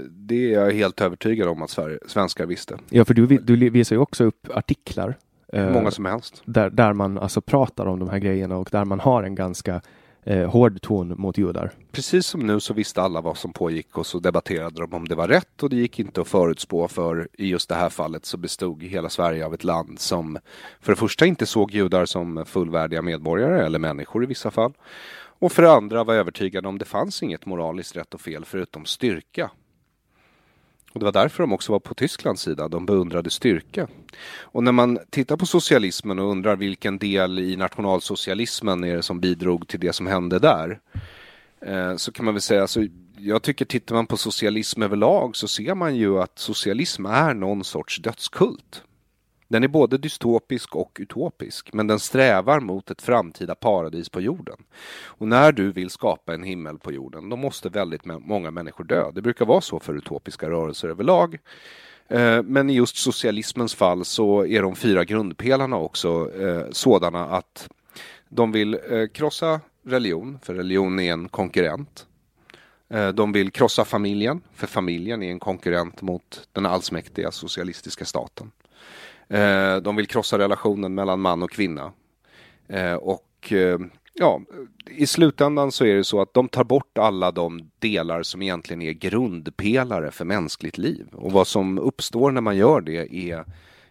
det 0.09 0.53
är 0.53 0.59
jag 0.61 0.71
helt 0.71 1.01
övertygad 1.01 1.47
om 1.47 1.61
att 1.61 1.69
Sverige, 1.69 1.99
svenskar 2.07 2.45
visste. 2.45 2.77
Ja, 2.89 3.05
för 3.05 3.13
du, 3.13 3.25
du 3.25 3.69
visar 3.69 3.95
ju 3.95 4.01
också 4.01 4.23
upp 4.23 4.47
artiklar. 4.53 5.15
Eh, 5.53 5.71
Många 5.71 5.91
som 5.91 6.05
helst. 6.05 6.41
Där, 6.45 6.69
där 6.69 6.93
man 6.93 7.17
alltså 7.17 7.41
pratar 7.41 7.85
om 7.85 7.99
de 7.99 8.09
här 8.09 8.19
grejerna 8.19 8.57
och 8.57 8.69
där 8.71 8.85
man 8.85 8.99
har 8.99 9.23
en 9.23 9.35
ganska 9.35 9.81
eh, 10.23 10.49
hård 10.49 10.81
ton 10.81 11.15
mot 11.17 11.37
judar. 11.37 11.71
Precis 11.91 12.25
som 12.25 12.47
nu 12.47 12.59
så 12.59 12.73
visste 12.73 13.01
alla 13.01 13.21
vad 13.21 13.37
som 13.37 13.53
pågick 13.53 13.97
och 13.97 14.05
så 14.05 14.19
debatterade 14.19 14.81
de 14.81 14.93
om 14.93 15.07
det 15.07 15.15
var 15.15 15.27
rätt 15.27 15.63
och 15.63 15.69
det 15.69 15.75
gick 15.75 15.99
inte 15.99 16.21
att 16.21 16.27
förutspå 16.27 16.87
för 16.87 17.27
i 17.33 17.47
just 17.47 17.69
det 17.69 17.75
här 17.75 17.89
fallet 17.89 18.25
så 18.25 18.37
bestod 18.37 18.83
hela 18.83 19.09
Sverige 19.09 19.45
av 19.45 19.53
ett 19.53 19.63
land 19.63 19.99
som 19.99 20.37
för 20.81 20.91
det 20.91 20.95
första 20.95 21.25
inte 21.25 21.45
såg 21.45 21.71
judar 21.71 22.05
som 22.05 22.45
fullvärdiga 22.45 23.01
medborgare 23.01 23.65
eller 23.65 23.79
människor 23.79 24.23
i 24.23 24.27
vissa 24.27 24.51
fall 24.51 24.73
och 25.39 25.51
för 25.51 25.61
det 25.61 25.71
andra 25.71 26.03
var 26.03 26.13
övertygade 26.13 26.67
om 26.67 26.77
det 26.77 26.85
fanns 26.85 27.23
inget 27.23 27.45
moraliskt 27.45 27.95
rätt 27.95 28.13
och 28.13 28.21
fel 28.21 28.45
förutom 28.45 28.85
styrka. 28.85 29.51
Och 30.93 30.99
det 30.99 31.05
var 31.05 31.11
därför 31.11 31.43
de 31.43 31.53
också 31.53 31.71
var 31.71 31.79
på 31.79 31.93
Tysklands 31.93 32.41
sida, 32.41 32.67
de 32.67 32.85
beundrade 32.85 33.29
styrka. 33.29 33.87
Och 34.39 34.63
när 34.63 34.71
man 34.71 34.99
tittar 35.09 35.37
på 35.37 35.45
socialismen 35.45 36.19
och 36.19 36.31
undrar 36.31 36.55
vilken 36.55 36.97
del 36.97 37.39
i 37.39 37.55
nationalsocialismen 37.55 38.83
är 38.83 38.95
det 38.95 39.03
som 39.03 39.19
bidrog 39.19 39.67
till 39.67 39.79
det 39.79 39.93
som 39.93 40.07
hände 40.07 40.39
där. 40.39 40.79
Eh, 41.61 41.95
så 41.95 42.11
kan 42.11 42.25
man 42.25 42.33
väl 42.33 42.41
säga, 42.41 42.61
alltså, 42.61 42.81
jag 43.17 43.43
tycker 43.43 43.65
tittar 43.65 43.95
man 43.95 44.07
på 44.07 44.17
socialism 44.17 44.83
överlag 44.83 45.35
så 45.35 45.47
ser 45.47 45.75
man 45.75 45.95
ju 45.95 46.21
att 46.21 46.39
socialism 46.39 47.05
är 47.05 47.33
någon 47.33 47.63
sorts 47.63 47.97
dödskult. 47.97 48.83
Den 49.49 49.63
är 49.63 49.67
både 49.67 49.97
dystopisk 49.97 50.75
och 50.75 50.97
utopisk, 50.99 51.73
men 51.73 51.87
den 51.87 51.99
strävar 51.99 52.59
mot 52.59 52.91
ett 52.91 53.01
framtida 53.01 53.55
paradis 53.55 54.09
på 54.09 54.21
jorden. 54.21 54.57
Och 55.05 55.27
när 55.27 55.51
du 55.51 55.71
vill 55.71 55.89
skapa 55.89 56.33
en 56.33 56.43
himmel 56.43 56.77
på 56.77 56.91
jorden, 56.91 57.29
då 57.29 57.35
måste 57.35 57.69
väldigt 57.69 58.05
många 58.05 58.51
människor 58.51 58.83
dö. 58.83 59.11
Det 59.11 59.21
brukar 59.21 59.45
vara 59.45 59.61
så 59.61 59.79
för 59.79 59.93
utopiska 59.93 60.49
rörelser 60.49 60.87
överlag. 60.87 61.37
Eh, 62.07 62.43
men 62.43 62.69
i 62.69 62.73
just 62.73 62.97
socialismens 62.97 63.75
fall 63.75 64.05
så 64.05 64.45
är 64.45 64.61
de 64.61 64.75
fyra 64.75 65.03
grundpelarna 65.03 65.77
också 65.77 66.31
eh, 66.41 66.65
sådana 66.71 67.25
att 67.25 67.69
de 68.29 68.51
vill 68.51 68.73
eh, 68.89 69.07
krossa 69.13 69.61
religion, 69.83 70.39
för 70.43 70.53
religion 70.53 70.99
är 70.99 71.13
en 71.13 71.29
konkurrent. 71.29 72.05
De 73.13 73.31
vill 73.31 73.51
krossa 73.51 73.85
familjen, 73.85 74.41
för 74.53 74.67
familjen 74.67 75.23
är 75.23 75.31
en 75.31 75.39
konkurrent 75.39 76.01
mot 76.01 76.47
den 76.51 76.65
allsmäktiga 76.65 77.31
socialistiska 77.31 78.05
staten. 78.05 78.51
Eh, 79.29 79.77
De 79.77 79.95
vill 79.95 80.07
krossa 80.07 80.37
relationen 80.37 80.93
mellan 80.95 81.19
man 81.19 81.43
och 81.43 81.51
kvinna. 81.51 81.91
Eh, 82.67 82.93
Och 82.93 83.51
eh, 83.53 83.79
ja, 84.13 84.41
i 84.89 85.07
slutändan 85.07 85.71
så 85.71 85.85
är 85.85 85.95
det 85.95 86.03
så 86.03 86.21
att 86.21 86.33
de 86.33 86.47
tar 86.49 86.63
bort 86.63 86.97
alla 86.97 87.31
de 87.31 87.69
delar 87.79 88.23
som 88.23 88.41
egentligen 88.41 88.81
är 88.81 88.91
grundpelare 88.91 90.11
för 90.11 90.25
mänskligt 90.25 90.77
liv. 90.77 91.07
Och 91.11 91.31
vad 91.31 91.47
som 91.47 91.79
uppstår 91.79 92.31
när 92.31 92.41
man 92.41 92.57
gör 92.57 92.81
det 92.81 93.15
är 93.31 93.45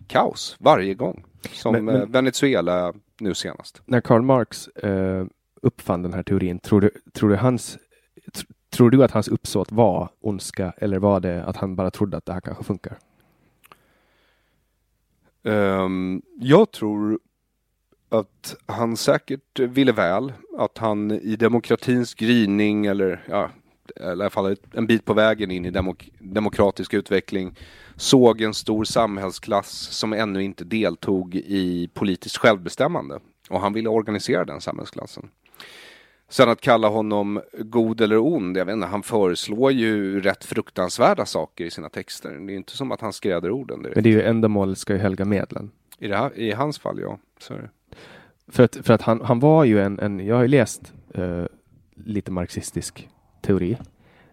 kaos 0.07 0.57
varje 0.61 0.95
gång. 0.95 1.25
Som 1.53 1.73
Men- 1.73 1.85
men- 1.85 2.13
Venezuela 2.13 2.93
nu 3.21 3.35
senast. 3.35 3.83
När 3.85 4.01
Karl 4.01 4.23
Marx 4.23 4.69
eh, 4.69 5.27
uppfann 5.63 6.03
den 6.03 6.13
här 6.15 6.23
teorin, 6.23 6.59
tror 6.59 6.81
du, 6.81 6.91
tror, 7.13 7.31
du 7.31 7.37
hans, 7.37 7.79
tr- 8.33 8.47
tror 8.71 8.91
du 8.91 9.05
att 9.05 9.11
hans 9.11 9.29
uppsåt 9.29 9.73
var 9.73 10.09
ondska 10.21 10.73
eller 10.79 10.99
var 10.99 11.21
det 11.21 11.45
att 11.45 11.57
han 11.57 11.77
bara 11.77 11.91
trodde 11.91 12.17
att 12.17 12.27
det 12.27 12.33
här 12.33 12.41
kanske 12.41 12.65
funkar? 12.65 12.99
Um, 15.43 16.23
jag 16.41 16.71
tror 16.71 17.19
att 18.09 18.57
han 18.67 18.97
säkert 18.97 19.59
ville 19.59 19.93
väl, 19.93 20.33
att 20.59 20.79
han 20.79 21.11
i 21.11 21.37
demokratins 21.37 22.15
gryning 22.15 22.87
eller 22.87 23.25
ja, 23.29 23.51
i 24.01 24.03
alla 24.03 24.31
fall 24.31 24.57
en 24.75 24.87
bit 24.87 25.05
på 25.05 25.15
vägen 25.15 25.51
in 25.51 25.65
i 25.65 25.71
demok- 25.71 26.13
demokratisk 26.19 26.95
utveckling 26.95 27.57
såg 27.97 28.41
en 28.41 28.55
stor 28.55 28.85
samhällsklass 28.85 29.71
som 29.71 30.13
ännu 30.13 30.43
inte 30.43 30.65
deltog 30.65 31.35
i 31.35 31.91
politiskt 31.95 32.37
självbestämmande. 32.37 33.21
Och 33.51 33.61
han 33.61 33.73
ville 33.73 33.89
organisera 33.89 34.45
den 34.45 34.61
samhällsklassen. 34.61 35.29
Sen 36.31 36.49
att 36.49 36.61
kalla 36.61 36.89
honom 36.89 37.41
god 37.59 38.01
eller 38.01 38.19
ond, 38.19 38.57
jag 38.57 38.65
vet 38.65 38.73
inte, 38.73 38.87
han 38.87 39.03
föreslår 39.03 39.73
ju 39.73 40.21
rätt 40.21 40.45
fruktansvärda 40.45 41.27
saker 41.27 41.65
i 41.65 41.71
sina 41.71 41.89
texter. 41.89 42.31
Det 42.31 42.53
är 42.53 42.57
inte 42.57 42.77
som 42.77 42.93
att 42.93 43.01
han 43.01 43.13
skräder 43.13 43.51
orden 43.51 43.83
direkt. 43.83 43.97
Men 43.97 44.05
det 44.05 44.11
är 44.11 44.13
ju 44.13 44.23
ändamålet 44.23 44.79
ska 44.79 44.93
ju 44.93 44.99
helga 44.99 45.25
medlen. 45.25 45.71
I, 45.99 46.09
det 46.09 46.17
här, 46.17 46.39
I 46.39 46.53
hans 46.53 46.79
fall, 46.79 47.01
ja. 47.01 47.19
Så. 47.39 47.55
För 48.49 48.63
att, 48.63 48.77
för 48.77 48.95
att 48.95 49.03
han, 49.03 49.21
han 49.21 49.41
var 49.41 49.65
ju 49.65 49.81
en, 49.81 49.99
en 49.99 50.27
jag 50.27 50.35
har 50.35 50.43
ju 50.43 50.49
läst 50.49 50.93
eh, 51.15 51.45
lite 51.95 52.31
marxistisk 52.31 53.09
teori. 53.41 53.79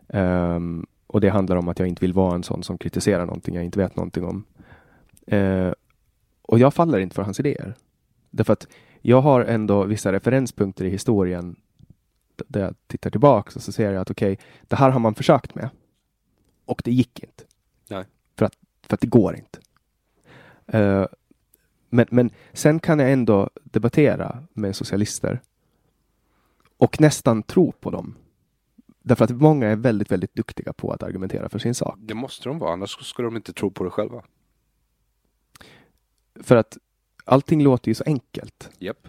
Ehm, 0.10 0.86
och 1.08 1.22
det 1.22 1.30
handlar 1.30 1.56
om 1.56 1.68
att 1.68 1.80
jag 1.80 1.88
inte 1.88 2.02
vill 2.02 2.14
vara 2.14 2.36
en 2.36 2.44
sån 2.44 2.64
som 2.64 2.78
kritiserar 2.78 3.26
någonting 3.26 3.56
jag 3.56 3.64
inte 3.64 3.80
vet 3.80 3.96
någonting 3.96 4.26
om. 4.26 4.46
Eh, 5.28 5.72
och 6.42 6.60
jag 6.60 6.74
faller 6.74 7.00
inte 7.00 7.16
för 7.16 7.24
hans 7.24 7.40
idéer. 7.40 7.76
Därför 8.32 8.54
att 8.54 8.68
jag 9.02 9.22
har 9.22 9.42
ändå 9.42 9.84
vissa 9.84 10.12
referenspunkter 10.12 10.86
i 10.86 10.90
historien 10.90 11.56
där 12.48 12.62
jag 12.62 12.76
tittar 12.88 13.10
tillbaka 13.10 13.52
och 13.56 13.62
så 13.62 13.72
ser 13.72 13.92
jag 13.92 14.02
att 14.02 14.12
okej, 14.12 14.40
det 14.62 14.76
här 14.76 14.90
har 14.90 15.00
man 15.00 15.16
försökt 15.16 15.56
med. 15.56 15.70
Och 16.66 16.82
det 16.86 16.92
gick 16.92 17.24
inte. 17.24 17.44
Nej. 17.88 18.06
För 18.38 18.46
att, 18.46 18.54
för 18.84 18.94
att 18.94 19.02
det 19.02 19.08
går 19.08 19.36
inte. 19.36 19.60
Eh, 20.68 21.06
men, 21.90 22.06
men 22.10 22.30
sen 22.54 22.80
kan 22.80 23.00
jag 23.00 23.12
ändå 23.12 23.50
debattera 23.64 24.44
med 24.54 24.76
socialister 24.76 25.42
och 26.78 27.02
nästan 27.02 27.44
tro 27.44 27.72
på 27.72 27.92
dem. 27.92 28.16
Därför 29.00 29.26
att 29.26 29.32
många 29.32 29.68
är 29.68 29.76
väldigt, 29.76 30.12
väldigt 30.12 30.36
duktiga 30.36 30.74
på 30.74 30.92
att 30.92 31.04
argumentera 31.04 31.50
för 31.50 31.60
sin 31.60 31.76
sak. 31.76 31.98
Det 32.00 32.14
måste 32.14 32.50
de 32.50 32.60
vara, 32.60 32.74
annars 32.74 33.06
skulle 33.06 33.28
de 33.28 33.36
inte 33.36 33.54
tro 33.54 33.72
på 33.72 33.84
det 33.84 33.90
själva. 33.90 34.24
För 36.44 36.56
att 36.56 36.78
allting 37.26 37.64
låter 37.64 37.90
ju 37.90 37.96
så 37.96 38.04
enkelt. 38.06 38.70
Japp. 38.80 39.08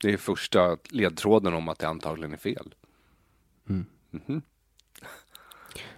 Det 0.00 0.12
är 0.12 0.16
första 0.16 0.76
ledtråden 0.88 1.54
om 1.54 1.68
att 1.68 1.78
det 1.78 1.88
antagligen 1.88 2.32
är 2.32 2.36
fel. 2.36 2.74
Mm. 3.68 3.86
Mhm. 4.10 4.42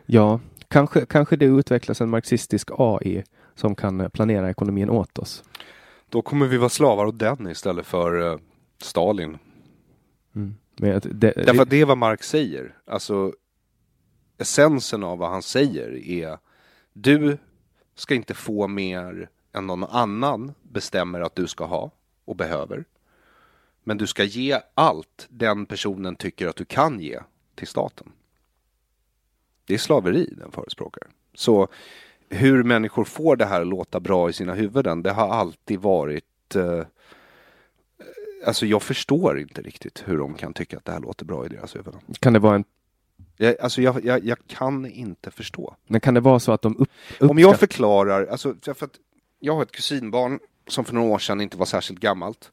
Ja, 0.06 0.40
kanske, 0.68 1.06
kanske 1.06 1.36
det 1.36 1.44
utvecklas 1.44 2.00
en 2.00 2.10
marxistisk 2.10 2.68
AI 2.78 3.24
som 3.54 3.74
kan 3.74 4.00
eh, 4.00 4.08
planera 4.08 4.50
ekonomin 4.50 4.90
åt 4.90 5.18
oss. 5.18 5.44
Då 6.08 6.22
kommer 6.22 6.46
vi 6.46 6.56
vara 6.56 6.68
slavar 6.68 7.06
åt 7.06 7.18
den 7.18 7.48
istället 7.48 7.86
för 7.86 8.32
eh, 8.32 8.38
Stalin. 8.78 9.38
Men 10.76 10.96
att 10.96 11.02
det, 11.02 11.32
Därför 11.36 11.62
att 11.62 11.70
det 11.70 11.80
är 11.80 11.84
vad 11.84 11.98
Marx 11.98 12.28
säger. 12.28 12.76
Alltså 12.84 13.32
essensen 14.38 15.04
av 15.04 15.18
vad 15.18 15.30
han 15.30 15.42
säger 15.42 16.08
är 16.08 16.38
du 16.92 17.38
ska 17.94 18.14
inte 18.14 18.34
få 18.34 18.68
mer 18.68 19.28
än 19.52 19.66
någon 19.66 19.84
annan 19.84 20.52
bestämmer 20.62 21.20
att 21.20 21.34
du 21.34 21.46
ska 21.46 21.64
ha 21.64 21.90
och 22.24 22.36
behöver. 22.36 22.84
Men 23.84 23.98
du 23.98 24.06
ska 24.06 24.24
ge 24.24 24.60
allt 24.74 25.26
den 25.28 25.66
personen 25.66 26.16
tycker 26.16 26.46
att 26.48 26.56
du 26.56 26.64
kan 26.64 27.00
ge 27.00 27.20
till 27.54 27.66
staten. 27.68 28.12
Det 29.66 29.74
är 29.74 29.78
slaveri 29.78 30.34
den 30.38 30.52
förespråkar. 30.52 31.02
Så 31.34 31.68
hur 32.28 32.62
människor 32.62 33.04
får 33.04 33.36
det 33.36 33.44
här 33.46 33.60
att 33.60 33.66
låta 33.66 34.00
bra 34.00 34.30
i 34.30 34.32
sina 34.32 34.54
huvuden, 34.54 35.02
det 35.02 35.12
har 35.12 35.28
alltid 35.28 35.80
varit 35.80 36.56
eh, 36.56 36.80
Alltså 38.46 38.66
jag 38.66 38.82
förstår 38.82 39.38
inte 39.38 39.62
riktigt 39.62 40.02
hur 40.06 40.18
de 40.18 40.34
kan 40.34 40.52
tycka 40.52 40.76
att 40.76 40.84
det 40.84 40.92
här 40.92 41.00
låter 41.00 41.24
bra 41.24 41.46
i 41.46 41.48
deras 41.48 41.76
huvuden. 41.76 42.00
kan 42.20 42.32
det 42.32 42.38
vara 42.38 42.54
en 42.54 42.64
Jag, 43.36 43.60
alltså 43.60 43.82
jag, 43.82 44.04
jag, 44.04 44.24
jag 44.24 44.38
kan 44.46 44.86
inte 44.86 45.30
förstå. 45.30 45.76
men 45.86 46.00
kan 46.00 46.14
det 46.14 46.20
vara 46.20 46.40
så 46.40 46.52
att 46.52 46.62
de 46.62 46.76
upp, 46.76 46.88
Om 47.20 47.38
jag 47.38 47.48
uppskatt- 47.54 47.58
förklarar, 47.60 48.26
alltså 48.26 48.54
för 48.62 48.70
att 48.86 48.98
jag 49.38 49.54
har 49.54 49.62
ett 49.62 49.72
kusinbarn 49.72 50.38
som 50.66 50.84
för 50.84 50.94
några 50.94 51.08
år 51.14 51.18
sedan 51.18 51.40
inte 51.40 51.56
var 51.56 51.66
särskilt 51.66 52.00
gammalt. 52.00 52.52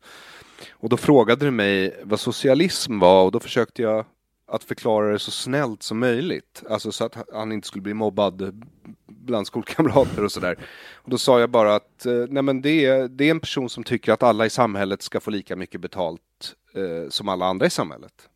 Och 0.72 0.90
då 0.90 0.98
frågade 0.98 1.46
du 1.46 1.52
mig 1.52 2.00
vad 2.04 2.20
socialism 2.20 3.00
var 3.00 3.24
och 3.24 3.32
då 3.32 3.40
försökte 3.40 3.82
jag 3.82 4.06
att 4.48 4.64
förklara 4.64 5.12
det 5.12 5.20
så 5.20 5.32
snällt 5.32 5.84
som 5.84 6.00
möjligt. 6.00 6.64
Alltså 6.70 6.92
så 6.92 7.06
att 7.06 7.18
han 7.34 7.52
inte 7.52 7.68
skulle 7.68 7.82
bli 7.82 7.94
mobbad 7.94 8.64
bland 9.08 9.48
skolkamrater 9.48 10.24
och 10.24 10.32
sådär. 10.32 10.58
Och 10.94 11.10
då 11.10 11.18
sa 11.18 11.40
jag 11.40 11.50
bara 11.50 11.76
att 11.76 12.06
eh, 12.06 12.26
nej 12.30 12.44
men 12.44 12.62
det, 12.62 12.86
är, 12.86 13.08
det 13.08 13.26
är 13.26 13.32
en 13.32 13.40
person 13.40 13.70
som 13.70 13.84
tycker 13.84 14.12
att 14.12 14.24
alla 14.24 14.46
i 14.46 14.50
samhället 14.50 15.02
ska 15.02 15.20
få 15.20 15.30
lika 15.30 15.56
mycket 15.56 15.82
betalt 15.82 16.56
eh, 16.74 17.10
som 17.10 17.30
alla 17.30 17.46
andra 17.46 17.66
i 17.66 17.70
samhället. 17.70 18.30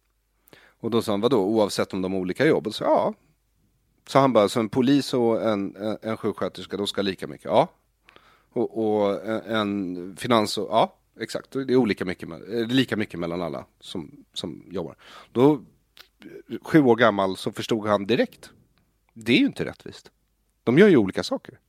Och 0.79 0.91
då 0.91 1.01
sa 1.01 1.11
han, 1.11 1.21
vadå, 1.21 1.37
oavsett 1.37 1.93
om 1.93 2.01
de 2.01 2.13
har 2.13 2.19
olika 2.19 2.45
jobb? 2.45 2.67
Och 2.67 2.75
så, 2.75 2.83
ja. 2.83 3.13
Så 4.07 4.19
han 4.19 4.33
bara, 4.33 4.49
så 4.49 4.59
en 4.59 4.69
polis 4.69 5.13
och 5.13 5.41
en, 5.41 5.75
en, 5.75 5.97
en 6.01 6.17
sjuksköterska, 6.17 6.77
de 6.77 6.87
ska 6.87 7.01
ha 7.01 7.03
lika 7.03 7.27
mycket? 7.27 7.45
Ja. 7.45 7.67
Och, 8.53 8.77
och 8.85 9.25
en, 9.25 9.41
en 9.41 10.15
finans 10.17 10.57
och, 10.57 10.67
ja, 10.71 10.95
exakt. 11.19 11.51
Det 11.51 11.73
är 11.73 11.75
olika 11.75 12.05
mycket, 12.05 12.29
eh, 12.29 12.67
lika 12.67 12.97
mycket 12.97 13.19
mellan 13.19 13.41
alla 13.41 13.65
som, 13.79 14.25
som 14.33 14.63
jobbar. 14.71 14.95
Då, 15.31 15.61
sju 16.61 16.81
år 16.81 16.95
gammal, 16.95 17.37
så 17.37 17.51
förstod 17.51 17.87
han 17.87 18.05
direkt. 18.05 18.51
Det 19.13 19.33
är 19.33 19.37
ju 19.37 19.45
inte 19.45 19.65
rättvist. 19.65 20.11
De 20.63 20.77
gör 20.77 20.87
ju 20.87 20.97
olika 20.97 21.23
saker. 21.23 21.59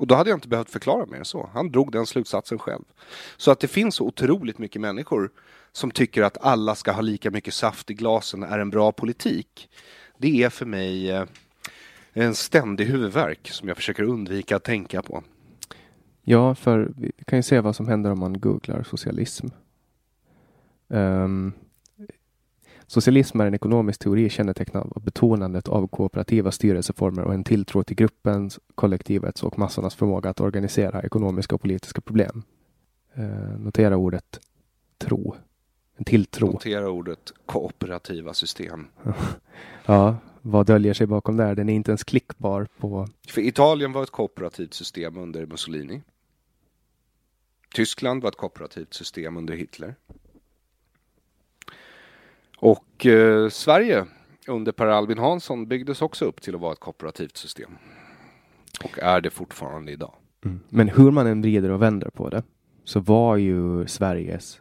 Och 0.00 0.06
då 0.06 0.14
hade 0.14 0.30
jag 0.30 0.36
inte 0.36 0.48
behövt 0.48 0.70
förklara 0.70 1.06
mer 1.06 1.18
än 1.18 1.24
så. 1.24 1.50
Han 1.54 1.72
drog 1.72 1.92
den 1.92 2.06
slutsatsen 2.06 2.58
själv. 2.58 2.84
Så 3.36 3.50
att 3.50 3.60
det 3.60 3.68
finns 3.68 3.94
så 3.94 4.06
otroligt 4.06 4.58
mycket 4.58 4.80
människor 4.80 5.30
som 5.72 5.90
tycker 5.90 6.22
att 6.22 6.38
alla 6.38 6.74
ska 6.74 6.92
ha 6.92 7.00
lika 7.00 7.30
mycket 7.30 7.54
saft 7.54 7.90
i 7.90 7.94
glasen 7.94 8.42
är 8.42 8.58
en 8.58 8.70
bra 8.70 8.92
politik. 8.92 9.70
Det 10.18 10.42
är 10.42 10.50
för 10.50 10.66
mig 10.66 11.10
eh, 11.10 11.24
en 12.12 12.34
ständig 12.34 12.84
huvudvärk 12.84 13.48
som 13.48 13.68
jag 13.68 13.76
försöker 13.76 14.02
undvika 14.02 14.56
att 14.56 14.64
tänka 14.64 15.02
på. 15.02 15.24
Ja, 16.22 16.54
för 16.54 16.92
vi 16.96 17.12
kan 17.24 17.38
ju 17.38 17.42
se 17.42 17.60
vad 17.60 17.76
som 17.76 17.88
händer 17.88 18.10
om 18.10 18.18
man 18.18 18.40
googlar 18.40 18.82
socialism. 18.82 19.46
Ehm, 20.88 21.52
socialism 22.86 23.40
är 23.40 23.46
en 23.46 23.54
ekonomisk 23.54 24.00
teori 24.00 24.30
kännetecknad 24.30 24.92
av 24.96 25.02
betonandet 25.02 25.68
av 25.68 25.86
kooperativa 25.86 26.52
styrelseformer 26.52 27.22
och 27.22 27.34
en 27.34 27.44
tilltro 27.44 27.82
till 27.82 27.96
gruppens, 27.96 28.58
kollektivets 28.74 29.42
och 29.42 29.58
massornas 29.58 29.94
förmåga 29.94 30.30
att 30.30 30.40
organisera 30.40 31.02
ekonomiska 31.02 31.54
och 31.54 31.60
politiska 31.60 32.00
problem. 32.00 32.42
Uh, 33.18 33.58
notera 33.58 33.96
ordet 33.96 34.40
tro. 34.98 35.34
En 35.96 36.04
tilltro. 36.04 36.46
Notera 36.46 36.90
ordet 36.90 37.32
kooperativa 37.46 38.34
system. 38.34 38.86
Ja, 39.86 40.16
vad 40.42 40.66
döljer 40.66 40.94
sig 40.94 41.06
bakom 41.06 41.36
där? 41.36 41.54
Den 41.54 41.68
är 41.68 41.74
inte 41.74 41.90
ens 41.90 42.04
klickbar 42.04 42.68
på... 42.78 43.08
För 43.28 43.40
Italien 43.40 43.92
var 43.92 44.02
ett 44.02 44.10
kooperativt 44.10 44.74
system 44.74 45.16
under 45.16 45.46
Mussolini. 45.46 46.02
Tyskland 47.74 48.22
var 48.22 48.30
ett 48.30 48.36
kooperativt 48.36 48.94
system 48.94 49.36
under 49.36 49.54
Hitler. 49.54 49.94
Och 52.56 53.06
eh, 53.06 53.48
Sverige 53.48 54.06
under 54.46 54.72
Per 54.72 54.86
Albin 54.86 55.18
Hansson 55.18 55.66
byggdes 55.66 56.02
också 56.02 56.24
upp 56.24 56.42
till 56.42 56.54
att 56.54 56.60
vara 56.60 56.72
ett 56.72 56.80
kooperativt 56.80 57.36
system. 57.36 57.70
Och 58.84 58.98
är 58.98 59.20
det 59.20 59.30
fortfarande 59.30 59.92
idag. 59.92 60.14
Men 60.68 60.88
hur 60.88 61.10
man 61.10 61.26
än 61.26 61.42
vrider 61.42 61.70
och 61.70 61.82
vänder 61.82 62.10
på 62.10 62.28
det 62.28 62.42
så 62.84 63.00
var 63.00 63.36
ju 63.36 63.86
Sveriges 63.86 64.60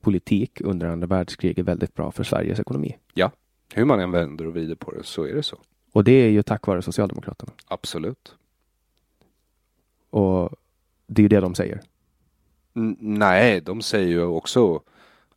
politik 0.00 0.60
under 0.60 0.86
andra 0.86 1.06
världskriget 1.06 1.64
väldigt 1.66 1.94
bra 1.94 2.10
för 2.12 2.24
Sveriges 2.24 2.60
ekonomi. 2.60 2.98
Ja, 3.14 3.30
hur 3.74 3.84
man 3.84 4.00
än 4.00 4.10
vänder 4.10 4.46
och 4.46 4.52
vrider 4.52 4.74
på 4.74 4.90
det 4.90 5.04
så 5.04 5.24
är 5.24 5.34
det 5.34 5.42
så. 5.42 5.58
Och 5.92 6.04
det 6.04 6.12
är 6.12 6.28
ju 6.28 6.42
tack 6.42 6.66
vare 6.66 6.82
Socialdemokraterna. 6.82 7.52
Absolut. 7.68 8.34
Och 10.10 10.50
det 11.06 11.20
är 11.20 11.22
ju 11.22 11.28
det 11.28 11.40
de 11.40 11.54
säger. 11.54 11.80
N- 12.76 12.96
nej, 13.00 13.60
de 13.60 13.82
säger 13.82 14.08
ju 14.08 14.22
också 14.22 14.80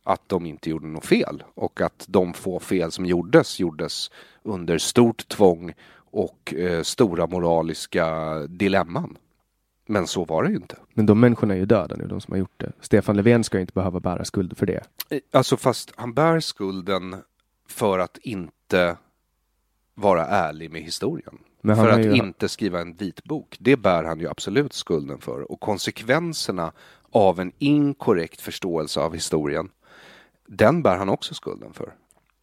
att 0.02 0.28
de 0.28 0.46
inte 0.46 0.70
gjorde 0.70 0.86
något 0.86 1.06
fel 1.06 1.42
och 1.54 1.80
att 1.80 2.04
de 2.08 2.32
få 2.34 2.60
fel 2.60 2.92
som 2.92 3.06
gjordes 3.06 3.60
gjordes 3.60 4.10
under 4.42 4.78
stort 4.78 5.28
tvång 5.28 5.72
och 6.10 6.54
eh, 6.54 6.82
stora 6.82 7.26
moraliska 7.26 8.34
dilemman. 8.48 9.16
Men 9.86 10.06
så 10.06 10.24
var 10.24 10.42
det 10.42 10.50
ju 10.50 10.56
inte. 10.56 10.76
Men 10.94 11.06
de 11.06 11.20
människorna 11.20 11.54
är 11.54 11.58
ju 11.58 11.66
döda 11.66 11.96
nu, 11.96 12.06
de 12.06 12.20
som 12.20 12.32
har 12.32 12.38
gjort 12.38 12.60
det. 12.60 12.72
Stefan 12.80 13.16
Löfven 13.16 13.44
ska 13.44 13.60
inte 13.60 13.72
behöva 13.72 14.00
bära 14.00 14.24
skuld 14.24 14.58
för 14.58 14.66
det. 14.66 14.80
Eh, 15.10 15.18
Alltså 15.30 15.56
fast 15.56 15.92
han 15.96 16.14
bär 16.14 16.40
skulden 16.40 17.16
för 17.68 17.98
att 17.98 18.18
inte 18.18 18.96
vara 19.94 20.26
ärlig 20.26 20.70
med 20.70 20.82
historien. 20.82 21.38
För 21.76 21.88
att 21.88 22.04
ju- 22.04 22.12
inte 22.14 22.48
skriva 22.48 22.80
en 22.80 22.94
vitbok. 22.96 23.56
Det 23.60 23.76
bär 23.76 24.04
han 24.04 24.20
ju 24.20 24.28
absolut 24.28 24.72
skulden 24.72 25.18
för. 25.18 25.52
Och 25.52 25.60
konsekvenserna 25.60 26.72
av 27.10 27.40
en 27.40 27.52
inkorrekt 27.58 28.40
förståelse 28.40 29.00
av 29.00 29.14
historien, 29.14 29.70
den 30.46 30.82
bär 30.82 30.96
han 30.96 31.08
också 31.08 31.34
skulden 31.34 31.72
för. 31.72 31.94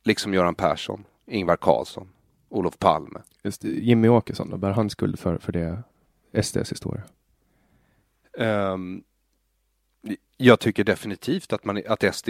Liksom 0.03 0.33
Göran 0.33 0.55
Persson, 0.55 1.03
Ingvar 1.27 1.55
Carlsson, 1.57 2.07
Olof 2.49 2.79
Palme. 2.79 3.19
Just 3.43 3.63
Jimmy 3.63 4.07
Åkesson, 4.07 4.49
då 4.49 4.57
bär 4.57 4.71
han 4.71 4.89
skuld 4.89 5.19
för, 5.19 5.37
för 5.37 5.51
det 5.51 5.83
SDs 6.43 6.71
historia. 6.71 7.03
Ehm, 8.37 9.03
jag 10.37 10.59
tycker 10.59 10.83
definitivt 10.83 11.53
att, 11.53 11.65
man, 11.65 11.81
att 11.87 12.15
SD, 12.15 12.29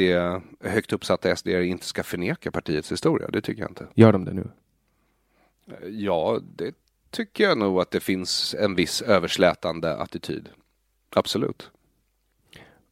högt 0.59 0.93
uppsatta 0.93 1.35
SD 1.35 1.47
inte 1.47 1.85
ska 1.85 2.03
förneka 2.03 2.51
partiets 2.51 2.91
historia. 2.91 3.27
Det 3.27 3.41
tycker 3.41 3.61
jag 3.61 3.71
inte. 3.71 3.87
Gör 3.93 4.11
de 4.11 4.25
det 4.25 4.33
nu? 4.33 4.49
Ja, 5.89 6.39
det 6.55 6.75
tycker 7.09 7.43
jag 7.43 7.57
nog 7.57 7.81
att 7.81 7.91
det 7.91 7.99
finns 7.99 8.55
en 8.59 8.75
viss 8.75 9.01
överslätande 9.01 9.97
attityd. 9.97 10.49
Absolut. 11.09 11.71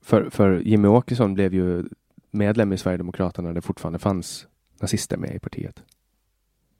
För, 0.01 0.29
för 0.29 0.59
Jimmy 0.59 0.87
Åkesson 0.87 1.33
blev 1.33 1.53
ju 1.53 1.83
medlem 2.31 2.73
i 2.73 2.77
Sverigedemokraterna 2.77 3.47
när 3.47 3.55
det 3.55 3.61
fortfarande 3.61 3.99
fanns 3.99 4.47
nazister 4.79 5.17
med 5.17 5.35
i 5.35 5.39
partiet. 5.39 5.83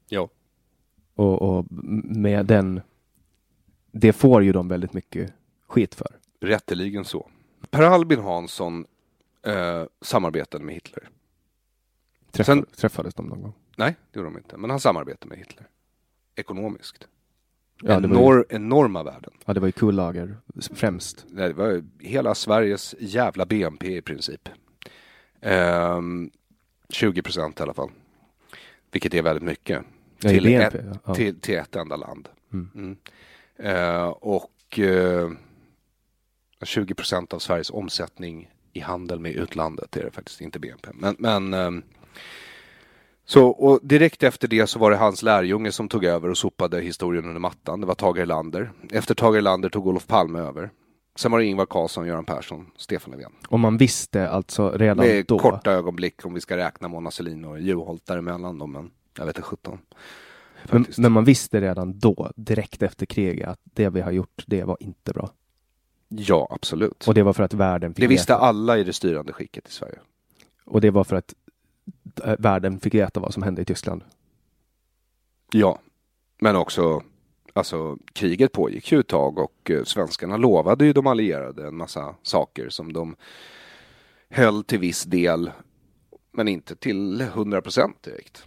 Ja. 0.10 0.30
Och, 1.16 1.42
och 1.42 1.66
med 1.70 2.46
den, 2.46 2.82
det 3.92 4.14
får 4.14 4.44
ju 4.44 4.52
de 4.52 4.68
väldigt 4.68 4.94
mycket 4.94 5.34
skit 5.68 5.96
för. 5.96 6.08
Rätteligen 6.40 7.06
så. 7.06 7.30
Per 7.74 7.82
Albin 7.84 8.20
Hansson 8.20 8.86
eh, 9.46 9.84
samarbetade 10.02 10.64
med 10.64 10.74
Hitler. 10.76 11.10
Träffade, 12.32 12.62
Sen- 12.62 12.76
Träffades 12.76 13.14
de 13.14 13.26
någon 13.26 13.42
gång? 13.42 13.54
Nej, 13.78 13.96
det 14.12 14.20
gjorde 14.20 14.30
de 14.32 14.38
inte. 14.38 14.58
Men 14.58 14.70
han 14.70 14.80
samarbetade 14.80 15.30
med 15.30 15.38
Hitler. 15.38 15.68
Ekonomiskt. 16.36 17.08
Ja, 17.82 18.00
det 18.00 18.08
var 18.08 18.16
ju- 18.16 18.22
Enor, 18.22 18.46
Enorma 18.50 19.04
värden. 19.04 19.34
Ja, 19.46 19.54
det 19.54 19.60
var 19.60 19.68
ju 19.68 19.72
kullager 19.72 20.38
främst. 20.74 21.26
Nej, 21.30 21.48
Det 21.48 21.54
var 21.54 21.84
hela 22.00 22.36
Sveriges 22.36 22.96
jävla 23.00 23.46
BNP 23.46 23.98
i 23.98 24.02
princip. 24.02 24.50
Ehm, 25.42 26.32
20 26.90 27.22
procent 27.22 27.60
i 27.60 27.64
alla 27.64 27.74
fall. 27.74 27.90
Vilket 28.92 29.14
är 29.14 29.22
väldigt 29.22 29.44
mycket. 29.44 29.84
Ja, 30.20 30.30
till, 30.30 30.44
BNP, 30.44 30.78
ett, 30.78 30.86
ja. 31.06 31.16
till, 31.16 31.40
till 31.40 31.56
ett 31.58 31.76
enda 31.76 31.96
land. 31.96 32.30
Mm. 32.54 32.70
Mm. 32.76 32.98
Eh, 33.56 34.06
och 34.08 34.80
eh, 34.80 35.32
20 36.66 36.94
procent 36.94 37.34
av 37.34 37.40
Sveriges 37.40 37.70
omsättning 37.70 38.50
i 38.74 38.80
handel 38.80 39.20
med 39.20 39.32
utlandet 39.32 39.98
är 39.98 40.04
det 40.04 40.12
faktiskt, 40.12 40.42
inte 40.42 40.60
BNP. 40.60 40.90
Men, 40.94 41.16
men 41.20 41.54
ehm, 41.54 41.84
så, 43.26 43.48
och 43.48 43.80
direkt 43.84 44.24
efter 44.24 44.48
det 44.48 44.68
så 44.68 44.80
var 44.80 44.92
det 44.92 44.98
hans 44.98 45.24
lärjunge 45.24 45.72
som 45.72 45.90
tog 45.90 46.06
över 46.06 46.30
och 46.30 46.38
sopade 46.38 46.82
historien 46.82 47.26
under 47.26 47.40
mattan. 47.40 47.82
Det 47.82 47.88
var 47.88 47.96
Tage 47.96 48.18
Erlander. 48.18 48.72
Efter 48.92 49.16
Tage 49.16 49.36
Erlander 49.36 49.70
tog 49.70 49.88
Olof 49.88 50.08
Palme 50.08 50.40
över. 50.40 50.70
Sen 51.16 51.32
var 51.32 51.40
det 51.40 51.46
Ingvar 51.46 51.66
Carlsson, 51.66 52.08
Göran 52.08 52.26
Persson, 52.26 52.72
Stefan 52.78 53.12
Löfven. 53.12 53.32
Och 53.48 53.60
man 53.60 53.78
visste 53.78 54.30
alltså 54.30 54.72
redan 54.72 55.06
Med 55.06 55.26
då. 55.26 55.40
korta 55.40 55.72
ögonblick 55.72 56.26
om 56.26 56.34
vi 56.34 56.42
ska 56.42 56.58
räkna 56.58 56.88
Mona 56.88 57.12
Sahlin 57.12 57.46
och 57.46 57.60
Juholt 57.60 58.06
däremellan 58.06 58.58
då, 58.58 58.68
men 58.68 58.92
jag 59.18 59.26
vet 59.26 59.38
inte 59.38 59.48
17. 59.48 59.80
Men, 60.64 60.86
men 60.98 61.12
man 61.12 61.24
visste 61.24 61.62
redan 61.62 62.00
då, 62.00 62.32
direkt 62.36 62.84
efter 62.84 63.06
kriget, 63.06 63.50
att 63.50 63.60
det 63.64 63.90
vi 63.90 64.02
har 64.02 64.12
gjort, 64.12 64.44
det 64.48 64.64
var 64.64 64.78
inte 64.80 65.14
bra. 65.14 65.30
Ja, 66.18 66.48
absolut. 66.52 67.08
Och 67.08 67.14
det 67.14 67.24
var 67.24 67.34
för 67.34 67.44
att 67.44 67.54
världen 67.54 67.94
fick 67.94 68.02
Det 68.02 68.08
visste 68.08 68.34
veta. 68.34 68.46
alla 68.46 68.78
i 68.78 68.84
det 68.84 68.94
styrande 68.94 69.34
skicket 69.34 69.68
i 69.68 69.72
Sverige. 69.72 70.00
Och 70.66 70.82
det 70.82 70.92
var 70.92 71.04
för 71.04 71.16
att 71.16 71.34
äh, 72.24 72.34
världen 72.40 72.80
fick 72.80 72.94
veta 72.94 73.20
vad 73.20 73.34
som 73.34 73.44
hände 73.44 73.62
i 73.62 73.66
Tyskland. 73.66 74.04
Ja, 75.52 75.80
men 76.40 76.56
också 76.56 77.02
Alltså 77.56 77.98
kriget 78.14 78.52
pågick 78.52 78.92
ju 78.92 79.00
ett 79.00 79.08
tag 79.08 79.38
och 79.40 79.72
eh, 79.72 79.84
svenskarna 79.84 80.38
lovade 80.38 80.86
ju 80.86 80.94
de 80.94 81.08
allierade 81.08 81.68
en 81.68 81.76
massa 81.76 82.16
saker 82.22 82.70
som 82.70 82.94
de 82.94 83.16
höll 84.30 84.64
till 84.64 84.80
viss 84.80 85.04
del 85.04 85.52
men 86.32 86.48
inte 86.48 86.76
till 86.76 87.22
100 87.22 87.62
procent 87.62 88.04
direkt. 88.04 88.46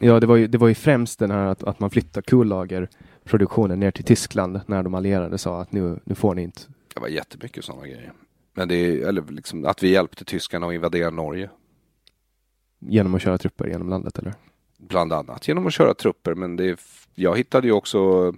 Ja, 0.00 0.20
det 0.20 0.26
var 0.26 0.36
ju, 0.36 0.46
det 0.46 0.58
var 0.58 0.68
ju 0.68 0.74
främst 0.74 1.18
den 1.18 1.30
här 1.30 1.46
att, 1.46 1.62
att 1.62 1.80
man 1.80 1.90
flyttar 1.90 2.22
kullagerproduktionen 2.22 3.80
ner 3.80 3.90
till 3.90 4.04
Tyskland 4.04 4.60
när 4.66 4.82
de 4.82 4.94
allierade 4.94 5.38
sa 5.38 5.60
att 5.60 5.72
nu, 5.72 6.00
nu 6.04 6.14
får 6.14 6.34
ni 6.34 6.42
inte. 6.42 6.60
Det 6.98 7.02
var 7.02 7.08
jättemycket 7.08 7.64
sådana 7.64 7.86
grejer. 7.86 8.12
Men 8.54 8.68
det 8.68 8.74
är, 8.74 9.08
eller 9.08 9.22
liksom 9.22 9.64
att 9.64 9.82
vi 9.82 9.88
hjälpte 9.88 10.24
tyskarna 10.24 10.66
att 10.66 10.74
invadera 10.74 11.10
Norge. 11.10 11.50
Genom 12.78 13.14
att 13.14 13.22
köra 13.22 13.38
trupper 13.38 13.66
genom 13.66 13.88
landet 13.88 14.18
eller? 14.18 14.34
Bland 14.78 15.12
annat 15.12 15.48
genom 15.48 15.66
att 15.66 15.72
köra 15.72 15.94
trupper. 15.94 16.34
Men 16.34 16.56
det, 16.56 16.80
jag 17.14 17.36
hittade 17.36 17.66
ju 17.66 17.72
också 17.72 18.32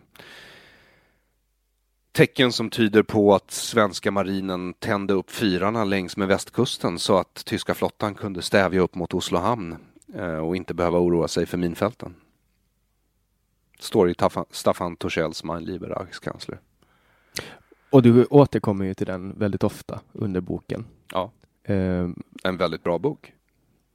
tecken 2.12 2.52
som 2.52 2.70
tyder 2.70 3.02
på 3.02 3.34
att 3.34 3.50
svenska 3.50 4.10
marinen 4.10 4.74
tände 4.74 5.14
upp 5.14 5.30
fyrarna 5.30 5.84
längs 5.84 6.16
med 6.16 6.28
västkusten 6.28 6.98
så 6.98 7.18
att 7.18 7.44
tyska 7.44 7.74
flottan 7.74 8.14
kunde 8.14 8.42
stävja 8.42 8.80
upp 8.80 8.94
mot 8.94 9.14
Oslo 9.14 9.38
hamn 9.38 9.76
eh, 10.14 10.38
och 10.38 10.56
inte 10.56 10.74
behöva 10.74 10.98
oroa 10.98 11.28
sig 11.28 11.46
för 11.46 11.58
minfälten. 11.58 12.14
Står 13.78 14.10
i 14.10 14.14
Staffan 14.50 14.96
Torssells 14.96 15.44
Mein 15.44 15.64
lieber 15.64 15.88
Reichskansler. 15.88 16.60
Och 17.90 18.02
du 18.02 18.24
återkommer 18.24 18.84
ju 18.84 18.94
till 18.94 19.06
den 19.06 19.38
väldigt 19.38 19.64
ofta 19.64 20.00
under 20.12 20.40
boken. 20.40 20.84
Ja, 21.12 21.32
Ehm, 21.64 22.22
en 22.44 22.56
väldigt 22.56 22.82
bra 22.82 22.98
bok. 22.98 23.32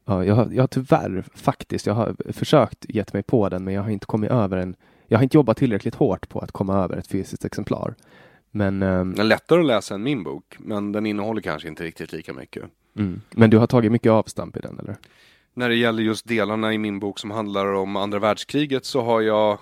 ja, 0.06 0.26
jag, 0.26 0.36
har, 0.36 0.50
jag 0.52 0.64
har 0.64 0.68
tyvärr 0.68 1.24
faktiskt, 1.36 1.86
jag 1.86 1.94
har 1.94 2.16
försökt 2.34 2.86
gett 2.90 3.14
mig 3.14 3.24
på 3.24 3.50
den 3.50 3.64
men 3.64 3.74
jag 3.74 3.82
har 3.82 3.90
inte 3.90 4.06
kommit 4.06 4.32
över 4.32 4.58
en. 4.58 4.76
Jag 5.08 5.18
har 5.18 5.24
inte 5.24 5.38
jobbat 5.38 5.58
tillräckligt 5.58 5.96
hårt 5.96 6.30
på 6.30 6.40
att 6.40 6.52
komma 6.52 6.84
över 6.84 6.98
ett 6.98 7.08
fysiskt 7.08 7.46
exemplar. 7.46 7.96
Men, 8.52 8.82
ehm, 8.84 9.12
Den 9.12 9.20
är 9.20 9.30
lättare 9.30 9.60
att 9.60 9.66
läsa 9.66 9.96
än 9.96 10.04
min 10.04 10.24
bok, 10.24 10.56
men 10.60 10.92
den 10.92 11.06
innehåller 11.06 11.42
kanske 11.42 11.68
inte 11.68 11.84
riktigt 11.84 12.12
lika 12.14 12.34
mycket. 12.34 12.64
mm. 12.98 13.22
men 13.32 13.50
du 13.50 13.58
har 13.58 13.68
tagit 13.68 13.92
mycket 13.92 14.12
avstamp 14.12 14.58
i 14.58 14.60
den 14.60 14.80
eller? 14.80 14.96
När 15.54 15.70
det 15.70 15.76
gäller 15.76 16.04
just 16.04 16.28
delarna 16.28 16.74
i 16.74 16.78
min 16.78 17.00
bok 17.00 17.20
som 17.20 17.32
handlar 17.32 17.66
om 17.74 17.96
andra 17.96 18.20
världskriget 18.20 18.86
så 18.86 19.02
har 19.02 19.22
jag 19.22 19.58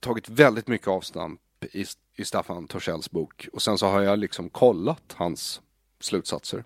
tagit 0.00 0.28
väldigt 0.28 0.68
mycket 0.68 0.88
avstamp 0.88 1.40
i, 1.72 1.84
i 2.16 2.24
Staffan 2.24 2.66
Torssells 2.66 3.10
bok. 3.10 3.48
Och 3.52 3.62
sen 3.62 3.78
så 3.78 3.86
har 3.86 4.00
jag 4.00 4.18
liksom 4.18 4.50
kollat 4.50 5.14
hans 5.16 5.60
slutsatser. 6.00 6.64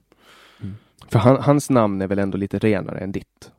För 1.09 1.19
han, 1.19 1.37
hans 1.43 1.71
namn 1.71 2.03
är 2.03 2.07
väl 2.07 2.19
ändå 2.19 2.39
lite 2.39 2.59
renare 2.59 2.99
än 2.99 3.13
ditt? 3.13 3.51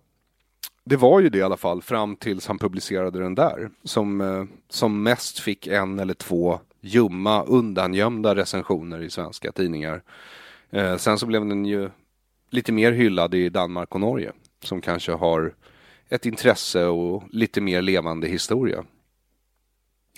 Det 0.84 0.96
var 0.96 1.20
ju 1.20 1.30
det 1.30 1.38
i 1.38 1.42
alla 1.42 1.58
fall 1.58 1.82
fram 1.82 2.16
tills 2.16 2.48
han 2.48 2.60
publicerade 2.60 3.20
den 3.20 3.36
där. 3.36 3.70
Som, 3.84 4.22
eh, 4.22 4.44
som 4.70 5.04
mest 5.04 5.40
fick 5.40 5.68
en 5.68 6.00
eller 6.00 6.14
två 6.14 6.60
ljumma, 6.82 7.44
undangömda 7.44 8.36
recensioner 8.36 9.02
i 9.02 9.10
svenska 9.10 9.52
tidningar. 9.52 10.04
Eh, 10.70 10.98
sen 10.98 11.20
så 11.20 11.26
blev 11.26 11.46
den 11.46 11.66
ju 11.66 11.90
lite 12.50 12.72
mer 12.72 12.92
hyllad 12.92 13.34
i 13.34 13.50
Danmark 13.50 13.96
och 13.96 14.02
Norge. 14.02 14.32
Som 14.64 14.82
kanske 14.82 15.12
har 15.12 15.54
ett 16.10 16.26
intresse 16.26 16.86
och 16.86 17.24
lite 17.32 17.62
mer 17.62 17.82
levande 17.82 18.28
historia. 18.28 18.84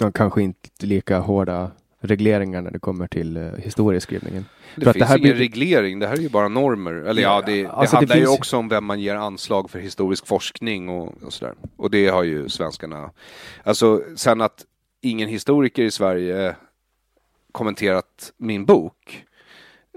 Ja, 0.01 0.11
kanske 0.11 0.41
inte 0.41 0.69
lika 0.85 1.19
hårda 1.19 1.71
regleringar 1.99 2.61
när 2.61 2.71
det 2.71 2.79
kommer 2.79 3.07
till 3.07 3.37
uh, 3.37 3.55
historieskrivningen. 3.57 4.45
Det 4.75 4.85
För 4.85 4.93
finns 4.93 5.05
här 5.05 5.17
ingen 5.17 5.31
blir- 5.31 5.39
reglering, 5.39 5.99
det 5.99 6.07
här 6.07 6.13
är 6.13 6.21
ju 6.21 6.29
bara 6.29 6.47
normer. 6.47 6.93
Eller 6.93 7.21
ja, 7.21 7.35
Ja, 7.35 7.41
det, 7.45 7.61
det 7.63 7.69
alltså 7.69 7.93
det 7.95 7.97
handlar 7.97 8.15
ju 8.15 8.21
finns- 8.21 8.37
också 8.39 8.57
om 8.57 8.69
vem 8.69 8.85
man 8.85 8.99
ger 8.99 9.15
anslag 9.15 9.69
för 9.69 9.79
historisk 9.79 10.27
forskning 10.27 10.89
och, 10.89 11.23
och 11.23 11.33
sådär. 11.33 11.53
Och 11.77 11.91
det 11.91 12.07
har 12.07 12.23
ju 12.23 12.49
svenskarna. 12.49 13.11
Alltså 13.63 14.01
sen 14.15 14.41
att 14.41 14.65
ingen 15.01 15.29
historiker 15.29 15.83
i 15.83 15.91
Sverige 15.91 16.55
kommenterat 17.51 18.33
min 18.37 18.65
bok. 18.65 19.25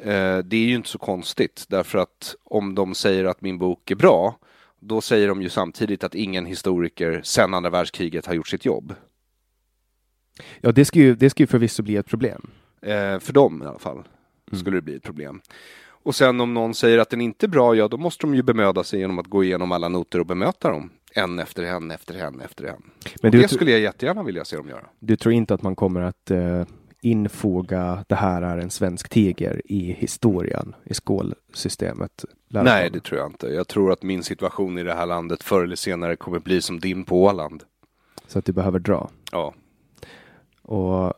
Eh, 0.02 0.38
det 0.38 0.56
är 0.56 0.66
ju 0.66 0.74
inte 0.74 0.88
så 0.88 0.98
konstigt 0.98 1.64
därför 1.68 1.98
att 1.98 2.34
om 2.44 2.74
de 2.74 2.94
säger 2.94 3.24
att 3.24 3.40
min 3.40 3.58
bok 3.58 3.90
är 3.90 3.94
bra 3.94 4.38
då 4.80 5.00
säger 5.00 5.28
de 5.28 5.42
ju 5.42 5.48
samtidigt 5.48 6.04
att 6.04 6.14
ingen 6.14 6.46
historiker 6.46 7.20
sedan 7.24 7.54
andra 7.54 7.70
världskriget 7.70 8.26
har 8.26 8.34
gjort 8.34 8.48
sitt 8.48 8.64
jobb. 8.64 8.94
Ja, 10.60 10.72
det 10.72 10.84
ska 10.84 10.98
ju, 10.98 11.14
det 11.14 11.30
ska 11.30 11.42
ju 11.42 11.46
förvisso 11.46 11.82
bli 11.82 11.96
ett 11.96 12.06
problem. 12.06 12.50
Eh, 12.82 13.18
för 13.18 13.32
dem 13.32 13.62
i 13.62 13.66
alla 13.66 13.78
fall 13.78 14.02
skulle 14.52 14.76
det 14.76 14.82
bli 14.82 14.96
ett 14.96 15.02
problem. 15.02 15.40
Och 16.04 16.14
sen 16.14 16.40
om 16.40 16.54
någon 16.54 16.74
säger 16.74 16.98
att 16.98 17.10
den 17.10 17.20
inte 17.20 17.46
är 17.46 17.48
bra, 17.48 17.74
ja 17.74 17.88
då 17.88 17.96
måste 17.96 18.26
de 18.26 18.34
ju 18.34 18.42
bemöda 18.42 18.84
sig 18.84 19.00
genom 19.00 19.18
att 19.18 19.26
gå 19.26 19.44
igenom 19.44 19.72
alla 19.72 19.88
noter 19.88 20.18
och 20.18 20.26
bemöta 20.26 20.70
dem. 20.70 20.90
En 21.14 21.38
efter 21.38 21.62
en, 21.62 21.90
efter 21.90 22.14
en, 22.14 22.40
efter 22.40 22.64
en. 22.64 22.82
Men 23.22 23.32
det 23.32 23.48
skulle 23.48 23.70
jag 23.70 23.80
jättegärna 23.80 24.22
vilja 24.22 24.44
se 24.44 24.56
dem 24.56 24.68
göra. 24.68 24.86
du 24.98 25.16
tror 25.16 25.34
inte 25.34 25.54
att 25.54 25.62
man 25.62 25.76
kommer 25.76 26.00
att 26.00 26.30
eh, 26.30 26.64
infoga 27.00 28.04
det 28.08 28.14
här 28.14 28.42
är 28.42 28.58
en 28.58 28.70
svensk 28.70 29.08
tiger 29.08 29.62
i 29.64 29.92
historien, 29.92 30.74
i 30.84 30.94
skolsystemet? 30.94 32.24
Nej, 32.48 32.90
det 32.90 33.00
tror 33.00 33.20
jag 33.20 33.28
inte. 33.28 33.46
Jag 33.46 33.68
tror 33.68 33.92
att 33.92 34.02
min 34.02 34.22
situation 34.22 34.78
i 34.78 34.82
det 34.82 34.94
här 34.94 35.06
landet 35.06 35.42
förr 35.42 35.64
eller 35.64 35.76
senare 35.76 36.16
kommer 36.16 36.38
bli 36.38 36.62
som 36.62 36.80
din 36.80 37.04
på 37.04 37.24
Åland. 37.24 37.62
Så 38.26 38.38
att 38.38 38.44
du 38.44 38.52
behöver 38.52 38.78
dra? 38.78 39.10
Ja. 39.32 39.54
Och 40.64 41.12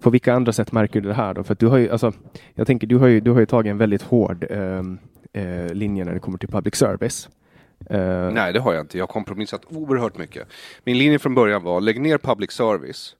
på 0.00 0.10
vilka 0.10 0.34
andra 0.34 0.52
sätt 0.52 0.72
märker 0.72 1.00
du 1.00 1.08
det 1.08 1.14
här 1.14 1.34
då? 1.34 1.44
För 1.44 1.52
att 1.52 1.58
du 1.58 1.66
har 1.66 1.78
ju, 1.78 1.90
alltså, 1.90 2.12
jag 2.54 2.66
tänker, 2.66 2.86
du 2.86 2.96
har 2.96 3.06
ju, 3.06 3.20
du 3.20 3.30
har 3.30 3.40
ju 3.40 3.46
tagit 3.46 3.70
en 3.70 3.78
väldigt 3.78 4.02
hård 4.02 4.46
ehm, 4.50 4.98
eh, 5.32 5.74
linje 5.74 6.04
när 6.04 6.14
det 6.14 6.20
kommer 6.20 6.38
till 6.38 6.48
public 6.48 6.74
service. 6.74 7.28
Eh. 7.90 8.30
Nej, 8.30 8.52
det 8.52 8.60
har 8.60 8.74
jag 8.74 8.82
inte. 8.82 8.98
Jag 8.98 9.02
har 9.02 9.12
kompromissat 9.12 9.62
oerhört 9.68 10.18
mycket. 10.18 10.48
Min 10.84 10.98
linje 10.98 11.18
från 11.18 11.34
början 11.34 11.62
var 11.62 11.80
lägg 11.80 12.00
ner 12.00 12.18
public 12.18 12.50
service, 12.50 13.16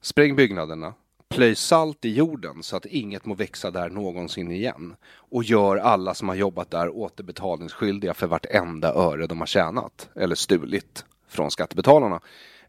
spräng 0.00 0.36
byggnaderna, 0.36 0.94
plöj 1.28 1.54
salt 1.54 2.04
i 2.04 2.14
jorden 2.14 2.62
så 2.62 2.76
att 2.76 2.86
inget 2.86 3.24
må 3.24 3.34
växa 3.34 3.70
där 3.70 3.88
någonsin 3.88 4.50
igen 4.50 4.96
och 5.14 5.44
gör 5.44 5.76
alla 5.76 6.14
som 6.14 6.28
har 6.28 6.36
jobbat 6.36 6.70
där 6.70 6.96
återbetalningsskyldiga 6.96 8.14
för 8.14 8.26
vartenda 8.26 8.94
öre 8.94 9.26
de 9.26 9.38
har 9.38 9.46
tjänat 9.46 10.08
eller 10.16 10.34
stulit 10.34 11.04
från 11.28 11.50
skattebetalarna. 11.50 12.20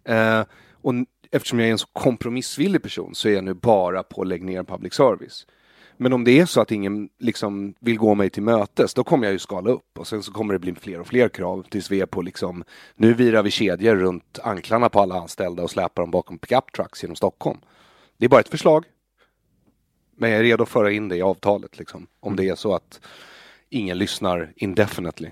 Eh, 0.03 0.43
och 0.85 0.93
eftersom 1.35 1.59
jag 1.59 1.67
är 1.67 1.71
en 1.71 1.77
så 1.77 1.87
kompromissvillig 1.93 2.83
person 2.83 3.15
så 3.15 3.27
är 3.27 3.33
jag 3.33 3.43
nu 3.43 3.53
bara 3.53 4.03
på 4.03 4.23
lägg 4.23 4.43
ner 4.43 4.63
public 4.63 4.93
service. 4.93 5.47
Men 5.97 6.13
om 6.13 6.23
det 6.23 6.39
är 6.39 6.45
så 6.45 6.61
att 6.61 6.71
ingen 6.71 7.09
liksom 7.19 7.73
vill 7.79 7.97
gå 7.97 8.15
mig 8.15 8.29
till 8.29 8.43
mötes, 8.43 8.93
då 8.93 9.03
kommer 9.03 9.25
jag 9.25 9.33
ju 9.33 9.39
skala 9.39 9.69
upp 9.69 9.99
och 9.99 10.07
sen 10.07 10.23
så 10.23 10.31
kommer 10.31 10.53
det 10.53 10.59
bli 10.59 10.75
fler 10.75 10.99
och 10.99 11.07
fler 11.07 11.29
krav 11.29 11.65
tills 11.69 11.91
vi 11.91 12.01
är 12.01 12.05
på 12.05 12.21
liksom, 12.21 12.63
nu 12.95 13.13
virar 13.13 13.43
vi 13.43 13.51
kedjor 13.51 13.95
runt 13.95 14.39
anklarna 14.43 14.89
på 14.89 14.99
alla 14.99 15.15
anställda 15.15 15.63
och 15.63 15.71
släpar 15.71 16.03
dem 16.03 16.11
bakom 16.11 16.37
pickup 16.37 16.71
trucks 16.75 17.03
genom 17.03 17.15
Stockholm. 17.15 17.57
Det 18.17 18.25
är 18.25 18.29
bara 18.29 18.39
ett 18.39 18.49
förslag. 18.49 18.85
Men 20.17 20.29
jag 20.29 20.39
är 20.39 20.43
redo 20.43 20.63
att 20.63 20.69
föra 20.69 20.91
in 20.91 21.09
det 21.09 21.15
i 21.15 21.21
avtalet 21.21 21.79
liksom, 21.79 22.07
om 22.19 22.35
det 22.35 22.49
är 22.49 22.55
så 22.55 22.75
att 22.75 22.99
ingen 23.69 23.97
lyssnar 23.97 24.53
indefinitely. 24.55 25.29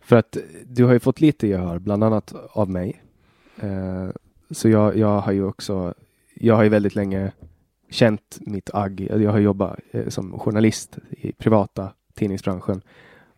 För 0.00 0.16
att 0.16 0.36
du 0.66 0.84
har 0.84 0.92
ju 0.92 1.00
fått 1.00 1.20
lite 1.20 1.46
gehör, 1.46 1.78
bland 1.78 2.04
annat 2.04 2.34
av 2.50 2.70
mig. 2.70 3.02
Eh, 3.56 4.08
så 4.52 4.68
jag, 4.68 4.96
jag 4.96 5.20
har 5.20 5.32
ju 5.32 5.44
också, 5.44 5.94
jag 6.34 6.54
har 6.54 6.62
ju 6.62 6.68
väldigt 6.68 6.94
länge 6.94 7.32
känt 7.90 8.38
mitt 8.40 8.70
agg. 8.74 9.00
Jag 9.10 9.30
har 9.30 9.38
jobbat 9.38 9.78
eh, 9.90 10.08
som 10.08 10.38
journalist 10.38 10.98
i 11.10 11.32
privata 11.32 11.92
tidningsbranschen 12.14 12.82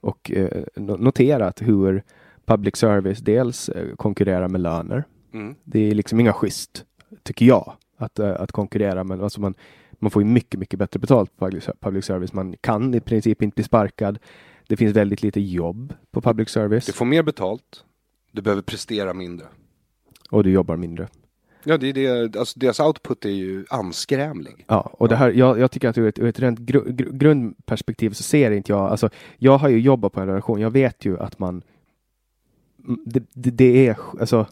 och 0.00 0.30
eh, 0.30 0.64
noterat 0.76 1.62
hur 1.62 2.02
public 2.46 2.76
service 2.76 3.18
dels 3.18 3.68
eh, 3.68 3.94
konkurrerar 3.96 4.48
med 4.48 4.60
löner. 4.60 5.04
Mm. 5.32 5.54
Det 5.64 5.90
är 5.90 5.94
liksom 5.94 6.20
inga 6.20 6.32
schysst, 6.32 6.84
tycker 7.22 7.46
jag, 7.46 7.72
att, 7.96 8.18
eh, 8.18 8.40
att 8.40 8.52
konkurrera 8.52 9.04
med. 9.04 9.22
Alltså 9.22 9.40
man, 9.40 9.54
man 9.92 10.10
får 10.10 10.22
ju 10.22 10.28
mycket, 10.28 10.60
mycket 10.60 10.78
bättre 10.78 11.00
betalt 11.00 11.36
på 11.36 11.50
public 11.80 12.04
service. 12.04 12.32
Man 12.32 12.56
kan 12.60 12.94
i 12.94 13.00
princip 13.00 13.42
inte 13.42 13.54
bli 13.54 13.64
sparkad. 13.64 14.18
Det 14.68 14.76
finns 14.76 14.96
väldigt 14.96 15.22
lite 15.22 15.40
jobb 15.40 15.94
på 16.10 16.20
public 16.20 16.48
service. 16.48 16.86
Du 16.86 16.92
får 16.92 17.04
mer 17.04 17.22
betalt. 17.22 17.84
Du 18.32 18.42
behöver 18.42 18.62
prestera 18.62 19.14
mindre. 19.14 19.46
Och 20.34 20.44
du 20.44 20.50
jobbar 20.50 20.76
mindre. 20.76 21.08
Ja, 21.64 21.78
det 21.78 21.88
är 21.88 21.92
det, 21.92 22.38
alltså 22.38 22.58
deras 22.58 22.80
output 22.80 23.24
är 23.24 23.30
ju 23.30 23.64
anskrämlig. 23.70 24.64
Ja, 24.68 24.80
och 24.92 25.08
det 25.08 25.16
här, 25.16 25.30
jag, 25.30 25.58
jag 25.58 25.70
tycker 25.70 25.88
att 25.88 25.98
ur 25.98 26.08
ett, 26.08 26.18
ur 26.18 26.26
ett 26.26 26.40
rent 26.40 26.58
gru, 26.58 26.92
gru, 26.92 27.12
grundperspektiv 27.12 28.10
så 28.10 28.22
ser 28.22 28.50
inte 28.50 28.72
jag, 28.72 28.80
alltså 28.80 29.10
jag 29.38 29.58
har 29.58 29.68
ju 29.68 29.80
jobbat 29.80 30.12
på 30.12 30.20
en 30.20 30.26
relation, 30.26 30.60
jag 30.60 30.70
vet 30.70 31.04
ju 31.04 31.18
att 31.18 31.38
man 31.38 31.62
det, 33.04 33.22
det, 33.32 33.50
det 33.50 33.88
är, 33.88 33.96
alltså 34.20 34.46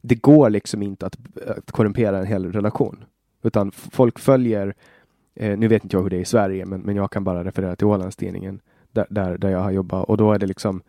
det 0.00 0.14
går 0.14 0.50
liksom 0.50 0.82
inte 0.82 1.06
att, 1.06 1.16
att 1.46 1.70
korrumpera 1.70 2.18
en 2.18 2.26
hel 2.26 2.52
relation. 2.52 3.04
Utan 3.42 3.70
folk 3.70 4.18
följer, 4.18 4.74
eh, 5.34 5.58
nu 5.58 5.68
vet 5.68 5.84
inte 5.84 5.96
jag 5.96 6.02
hur 6.02 6.10
det 6.10 6.16
är 6.16 6.20
i 6.20 6.24
Sverige, 6.24 6.66
men, 6.66 6.80
men 6.80 6.96
jag 6.96 7.10
kan 7.10 7.24
bara 7.24 7.44
referera 7.44 7.76
till 7.76 7.86
Ålandstidningen 7.86 8.60
där, 8.92 9.06
där, 9.10 9.38
där 9.38 9.50
jag 9.50 9.60
har 9.60 9.70
jobbat 9.70 10.08
och 10.08 10.16
då 10.16 10.32
är 10.32 10.38
det 10.38 10.46
liksom 10.46 10.82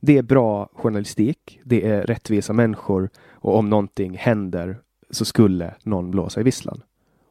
det 0.00 0.18
är 0.18 0.22
bra 0.22 0.68
journalistik, 0.74 1.60
det 1.64 1.86
är 1.86 2.02
rättvisa 2.02 2.52
människor 2.52 3.10
och 3.30 3.56
om 3.56 3.70
någonting 3.70 4.16
händer 4.16 4.78
så 5.10 5.24
skulle 5.24 5.74
någon 5.82 6.10
blåsa 6.10 6.40
i 6.40 6.42
visslan. 6.42 6.82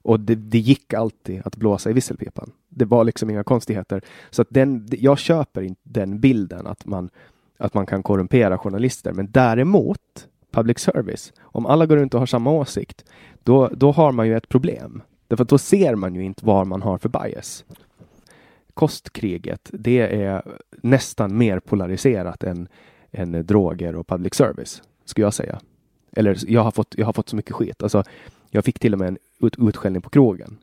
Och 0.01 0.19
det, 0.19 0.35
det, 0.35 0.59
gick 0.59 0.93
alltid 0.93 1.41
att 1.45 1.55
blåsa 1.55 1.89
i 1.89 1.93
visselpipan. 1.93 2.51
Det 2.69 2.85
var 2.85 3.03
liksom 3.03 3.29
inga 3.29 3.43
konstigheter. 3.43 4.01
Så 4.29 4.41
att 4.41 4.47
den, 4.49 4.87
jag 4.91 5.19
köper 5.19 5.61
inte 5.61 5.81
den 5.83 6.19
bilden 6.19 6.67
att 6.67 6.85
man, 6.85 7.09
att 7.57 7.73
man 7.73 7.85
kan 7.85 8.03
korrumpera 8.03 8.57
journalister. 8.57 9.13
Men 9.13 9.31
däremot 9.31 10.27
public 10.51 10.79
service, 10.79 11.33
om 11.39 11.65
alla 11.65 11.85
går 11.85 11.97
runt 11.97 12.13
och 12.13 12.19
har 12.19 12.25
samma 12.25 12.51
åsikt, 12.51 13.05
då, 13.43 13.67
då 13.67 13.91
har 13.91 14.11
man 14.11 14.27
ju 14.27 14.37
ett 14.37 14.49
problem. 14.49 15.01
Därför 15.27 15.43
att 15.43 15.49
då 15.49 15.57
ser 15.57 15.95
man 15.95 16.15
ju 16.15 16.23
inte 16.23 16.45
vad 16.45 16.67
man 16.67 16.81
har 16.81 16.97
för 16.97 17.09
bias. 17.09 17.65
Kostkriget, 18.77 19.69
det 19.73 20.23
är 20.23 20.41
nästan 20.81 21.37
mer 21.37 21.59
polariserat 21.59 22.43
än, 22.43 22.67
än 23.11 23.45
droger 23.45 23.95
och 23.95 24.07
public 24.07 24.33
service, 24.33 24.81
skulle 25.05 25.25
jag 25.25 25.33
säga. 25.33 25.59
Eller 26.11 26.37
jag 26.47 26.61
har 26.61 26.71
fått, 26.71 26.95
jag 26.97 27.05
har 27.05 27.13
fått 27.13 27.29
så 27.29 27.35
mycket 27.35 27.51
skit. 27.51 27.83
Alltså, 27.83 28.03
jag 28.49 28.65
fick 28.65 28.79
till 28.79 28.93
och 28.93 28.99
med 28.99 29.07
en 29.07 29.17
ut, 29.41 29.55
utskällning 29.59 30.01
på 30.01 30.09
krogen 30.09 30.57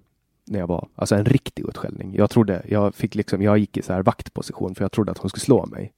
när 0.44 0.58
jag 0.58 0.66
var, 0.66 0.88
alltså 0.94 1.14
en 1.14 1.24
riktig 1.24 1.68
utskällning. 1.68 2.14
Jag 2.14 2.30
trodde, 2.30 2.62
jag 2.68 2.94
fick 2.94 3.14
liksom, 3.14 3.42
jag 3.42 3.58
gick 3.58 3.76
i 3.76 3.82
så 3.82 3.92
här 3.92 4.02
vaktposition 4.02 4.74
för 4.74 4.84
jag 4.84 4.92
trodde 4.92 5.12
att 5.12 5.18
hon 5.18 5.30
skulle 5.30 5.44
slå 5.44 5.66
mig. 5.66 5.92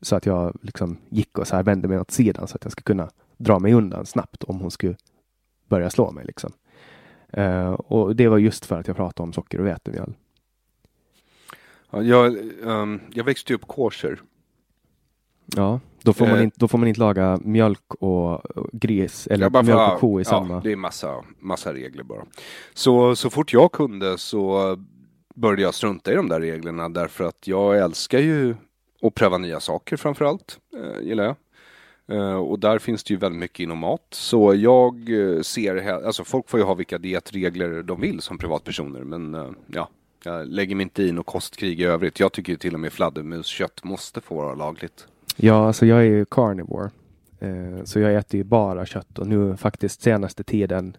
Så 0.00 0.16
att 0.16 0.26
jag 0.26 0.58
liksom 0.62 0.98
gick 1.08 1.38
och 1.38 1.46
så 1.46 1.56
här 1.56 1.62
vände 1.62 1.88
mig 1.88 1.98
åt 1.98 2.10
sidan 2.10 2.48
så 2.48 2.56
att 2.56 2.64
jag 2.64 2.72
skulle 2.72 2.84
kunna 2.84 3.10
dra 3.36 3.58
mig 3.58 3.72
undan 3.72 4.06
snabbt 4.06 4.44
om 4.44 4.60
hon 4.60 4.70
skulle 4.70 4.96
börja 5.68 5.90
slå 5.90 6.10
mig 6.10 6.24
liksom. 6.24 6.52
Uh, 7.38 7.70
och 7.70 8.16
det 8.16 8.28
var 8.28 8.38
just 8.38 8.66
för 8.66 8.80
att 8.80 8.86
jag 8.86 8.96
pratade 8.96 9.26
om 9.26 9.32
socker 9.32 9.60
och 9.60 9.66
vetemjöl. 9.66 10.14
Ja, 11.90 12.02
jag, 12.02 12.36
um, 12.60 13.00
jag 13.12 13.24
växte 13.24 13.54
upp 13.54 13.66
kosher. 13.66 14.20
Ja. 15.56 15.80
Då 16.02 16.12
får, 16.12 16.26
man 16.26 16.36
eh. 16.36 16.42
inte, 16.42 16.56
då 16.60 16.68
får 16.68 16.78
man 16.78 16.88
inte 16.88 17.00
laga 17.00 17.38
mjölk 17.44 17.94
och 17.94 18.42
gris 18.72 19.26
eller 19.26 19.50
mjölk 19.50 19.66
för, 19.66 19.94
och 19.94 20.00
ko 20.00 20.20
i 20.20 20.24
samma. 20.24 20.54
Ja, 20.54 20.60
det 20.64 20.72
är 20.72 20.76
massa, 20.76 21.24
massa 21.38 21.74
regler 21.74 22.02
bara. 22.02 22.24
Så, 22.74 23.16
så 23.16 23.30
fort 23.30 23.52
jag 23.52 23.72
kunde 23.72 24.18
så 24.18 24.76
började 25.34 25.62
jag 25.62 25.74
strunta 25.74 26.12
i 26.12 26.14
de 26.14 26.28
där 26.28 26.40
reglerna 26.40 26.88
därför 26.88 27.24
att 27.24 27.46
jag 27.46 27.78
älskar 27.78 28.18
ju 28.18 28.54
att 29.02 29.14
pröva 29.14 29.38
nya 29.38 29.60
saker 29.60 29.96
framför 29.96 30.24
allt, 30.24 30.58
eh, 30.76 31.06
gillar 31.06 31.24
jag. 31.24 31.36
Eh, 32.10 32.34
och 32.34 32.58
där 32.58 32.78
finns 32.78 33.04
det 33.04 33.14
ju 33.14 33.18
väldigt 33.18 33.40
mycket 33.40 33.60
inom 33.60 33.78
mat. 33.78 34.06
Så 34.10 34.54
jag 34.54 34.94
eh, 35.10 35.40
ser, 35.40 36.04
alltså 36.04 36.24
folk 36.24 36.48
får 36.48 36.60
ju 36.60 36.66
ha 36.66 36.74
vilka 36.74 36.98
dietregler 36.98 37.82
de 37.82 38.00
vill 38.00 38.20
som 38.20 38.38
privatpersoner 38.38 39.00
men 39.00 39.34
eh, 39.34 39.50
ja, 39.66 39.88
jag 40.24 40.48
lägger 40.48 40.74
mig 40.74 40.82
inte 40.82 41.02
i 41.02 41.12
något 41.12 41.26
kostkrig 41.26 41.80
i 41.80 41.84
övrigt. 41.84 42.20
Jag 42.20 42.32
tycker 42.32 42.56
till 42.56 42.74
och 42.74 42.80
med 42.80 42.92
fladdermuskött 42.92 43.84
måste 43.84 44.20
få 44.20 44.34
vara 44.34 44.54
lagligt. 44.54 45.06
Ja, 45.36 45.66
alltså 45.66 45.86
jag 45.86 45.98
är 45.98 46.04
ju 46.04 46.24
carnivore. 46.24 46.90
Eh, 47.40 47.84
så 47.84 48.00
jag 48.00 48.14
äter 48.14 48.38
ju 48.38 48.44
bara 48.44 48.86
kött 48.86 49.18
och 49.18 49.26
nu 49.26 49.56
faktiskt 49.56 50.02
senaste 50.02 50.44
tiden. 50.44 50.96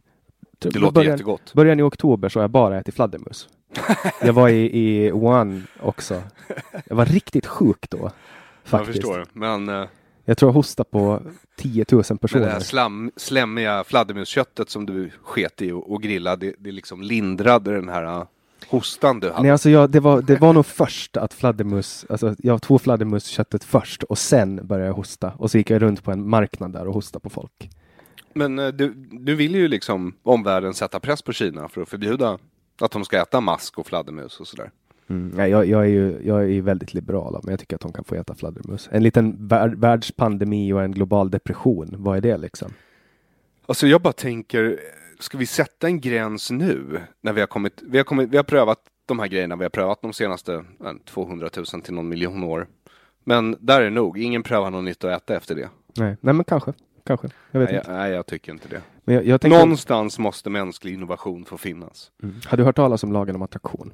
Det 0.60 0.76
låter 0.80 0.94
början, 0.94 1.12
jättegott. 1.12 1.54
Början 1.54 1.80
i 1.80 1.84
oktober 1.84 2.30
så 2.30 2.40
har 2.40 2.44
jag 2.44 2.52
bara 2.52 2.80
ätit 2.80 2.96
fladdermus. 2.96 3.50
jag 4.22 4.34
var 4.34 4.50
i, 4.50 4.80
i 4.80 5.12
Wuhan 5.12 5.68
också. 5.80 6.24
Jag 6.86 6.96
var 6.96 7.06
riktigt 7.06 7.46
sjuk 7.46 7.90
då. 7.90 8.12
Faktiskt. 8.64 9.04
Jag 9.04 9.16
förstår, 9.16 9.26
men 9.34 9.70
uh... 9.70 9.88
Jag 10.26 10.38
tror 10.38 10.50
jag 10.50 10.54
hostade 10.54 10.90
på 10.90 11.22
10 11.58 11.86
000 11.92 12.04
personer. 12.04 12.20
Men 12.34 12.42
det 12.42 12.50
här 12.50 12.60
slam, 12.60 13.12
slemmiga 13.16 13.84
fladdermusköttet 13.84 14.70
som 14.70 14.86
du 14.86 15.12
sket 15.24 15.62
i 15.62 15.72
och, 15.72 15.92
och 15.92 16.02
grillade, 16.02 16.46
det, 16.46 16.56
det 16.58 16.72
liksom 16.72 17.02
lindrade 17.02 17.76
den 17.76 17.90
här 17.90 18.20
uh, 18.20 18.26
hostan 18.70 19.20
du 19.20 19.30
hade? 19.30 19.42
Nej, 19.42 19.52
alltså 19.52 19.70
jag, 19.70 19.90
det, 19.90 20.00
var, 20.00 20.22
det 20.22 20.36
var 20.36 20.54
nog 20.54 20.66
först 20.66 21.18
att 21.18 21.34
fladdermus, 21.34 22.06
alltså 22.10 22.36
jag 22.38 22.62
tog 22.62 22.82
fladdermusköttet 22.82 23.64
först 23.64 24.04
och 24.04 24.18
sen 24.18 24.68
började 24.68 24.88
jag 24.88 24.94
hosta. 24.94 25.34
Och 25.38 25.52
så 25.52 25.58
gick 25.58 25.70
jag 25.70 25.82
runt 25.82 26.04
på 26.04 26.12
en 26.12 26.30
marknad 26.30 26.74
där 26.74 26.88
och 26.88 26.94
hostade 26.94 27.24
på 27.24 27.30
folk. 27.30 27.70
Men 28.34 28.60
eh, 28.60 28.68
du, 28.68 28.94
du 29.12 29.36
vill 29.36 29.56
ju 29.56 29.68
liksom 29.68 30.16
omvärlden 30.24 30.74
sätta 30.74 31.00
press 31.00 31.22
på 31.22 31.34
Kina 31.34 31.68
för 31.68 31.82
att 31.82 31.90
förbjuda 31.90 32.38
att 32.82 32.92
de 32.92 33.06
ska 33.06 33.22
äta 33.22 33.42
mask 33.42 33.80
och 33.80 33.88
fladdermus 33.88 34.40
och 34.40 34.48
sådär. 34.48 34.72
Mm, 35.08 35.32
nej, 35.36 35.52
jag, 35.52 35.66
jag, 35.66 35.82
är 35.82 35.90
ju 35.90 36.22
jag 36.24 36.52
är 36.52 36.62
väldigt 36.62 36.94
liberal, 36.94 37.40
men 37.44 37.52
jag 37.52 37.60
tycker 37.60 37.76
att 37.76 37.82
de 37.82 37.94
kan 37.94 38.04
få 38.04 38.16
äta 38.16 38.36
fladdermus. 38.36 38.90
En 38.92 39.04
liten 39.04 39.48
världspandemi 39.78 40.74
och 40.74 40.84
en 40.84 40.92
global 40.92 41.32
depression, 41.32 41.96
vad 41.98 42.18
är 42.18 42.22
det 42.22 42.38
liksom? 42.38 42.74
Alltså 43.66 43.88
jag 43.88 44.02
bara 44.02 44.14
tänker, 44.14 44.80
ska 45.22 45.38
vi 45.38 45.46
sätta 45.46 45.88
en 45.88 46.00
gräns 46.00 46.52
nu 46.52 47.02
när 47.22 47.34
vi 47.34 47.40
har 47.40 47.48
kommit, 47.48 47.82
vi 47.82 47.98
har 47.98 48.06
kommit, 48.06 48.30
vi 48.30 48.38
har 48.38 48.44
prövat 48.44 48.80
de 49.06 49.20
här 49.20 49.28
grejerna 49.28 49.56
vi 49.56 49.64
har 49.64 49.70
prövat 49.70 50.02
de 50.02 50.14
senaste 50.14 50.64
200 51.06 51.50
000 51.56 51.66
till 51.66 51.94
någon 51.94 52.10
miljon 52.10 52.44
år. 52.44 52.68
Men 53.24 53.58
där 53.60 53.82
är 53.82 53.90
nog, 53.90 54.18
ingen 54.18 54.44
prövar 54.44 54.70
något 54.70 54.84
nytt 54.84 55.04
att 55.04 55.22
äta 55.22 55.36
efter 55.36 55.56
det. 55.56 55.70
Nej, 55.98 56.18
nej 56.22 56.34
men 56.34 56.44
kanske, 56.44 56.74
kanske. 57.04 57.30
Jag 57.52 57.60
vet 57.60 57.70
nej, 57.70 57.78
inte. 57.78 57.92
Jag, 57.92 57.98
nej, 57.98 58.12
jag 58.12 58.26
tycker 58.26 58.52
inte 58.52 58.68
det. 58.68 58.82
Men 59.04 59.16
jag, 59.16 59.26
jag 59.26 59.42
tänker... 59.42 59.58
Någonstans 59.58 60.20
måste 60.20 60.50
mänsklig 60.50 60.94
innovation 60.94 61.46
få 61.46 61.58
finnas. 61.58 62.12
Mm. 62.24 62.36
Har 62.46 62.58
du 62.58 62.64
hört 62.64 62.76
talas 62.76 63.04
om 63.04 63.12
lagen 63.12 63.36
om 63.36 63.42
attraktion? 63.42 63.94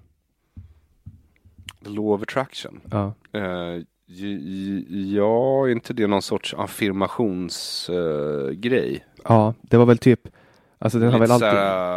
The 1.83 1.89
law 1.89 2.13
of 2.13 2.21
attraction? 2.21 2.81
Ja. 2.91 3.13
Uh, 3.35 3.83
ja, 5.15 5.67
är 5.67 5.69
inte 5.69 5.93
det 5.93 6.07
någon 6.07 6.21
sorts 6.21 6.53
affirmationsgrej? 6.53 8.91
Uh, 8.91 8.99
ja, 9.23 9.53
det 9.61 9.77
var 9.77 9.85
väl 9.85 9.97
typ 9.97 10.27
Alltså 10.79 10.99
den 10.99 11.11
har 11.11 11.19
väl 11.19 11.31
alltid, 11.31 11.49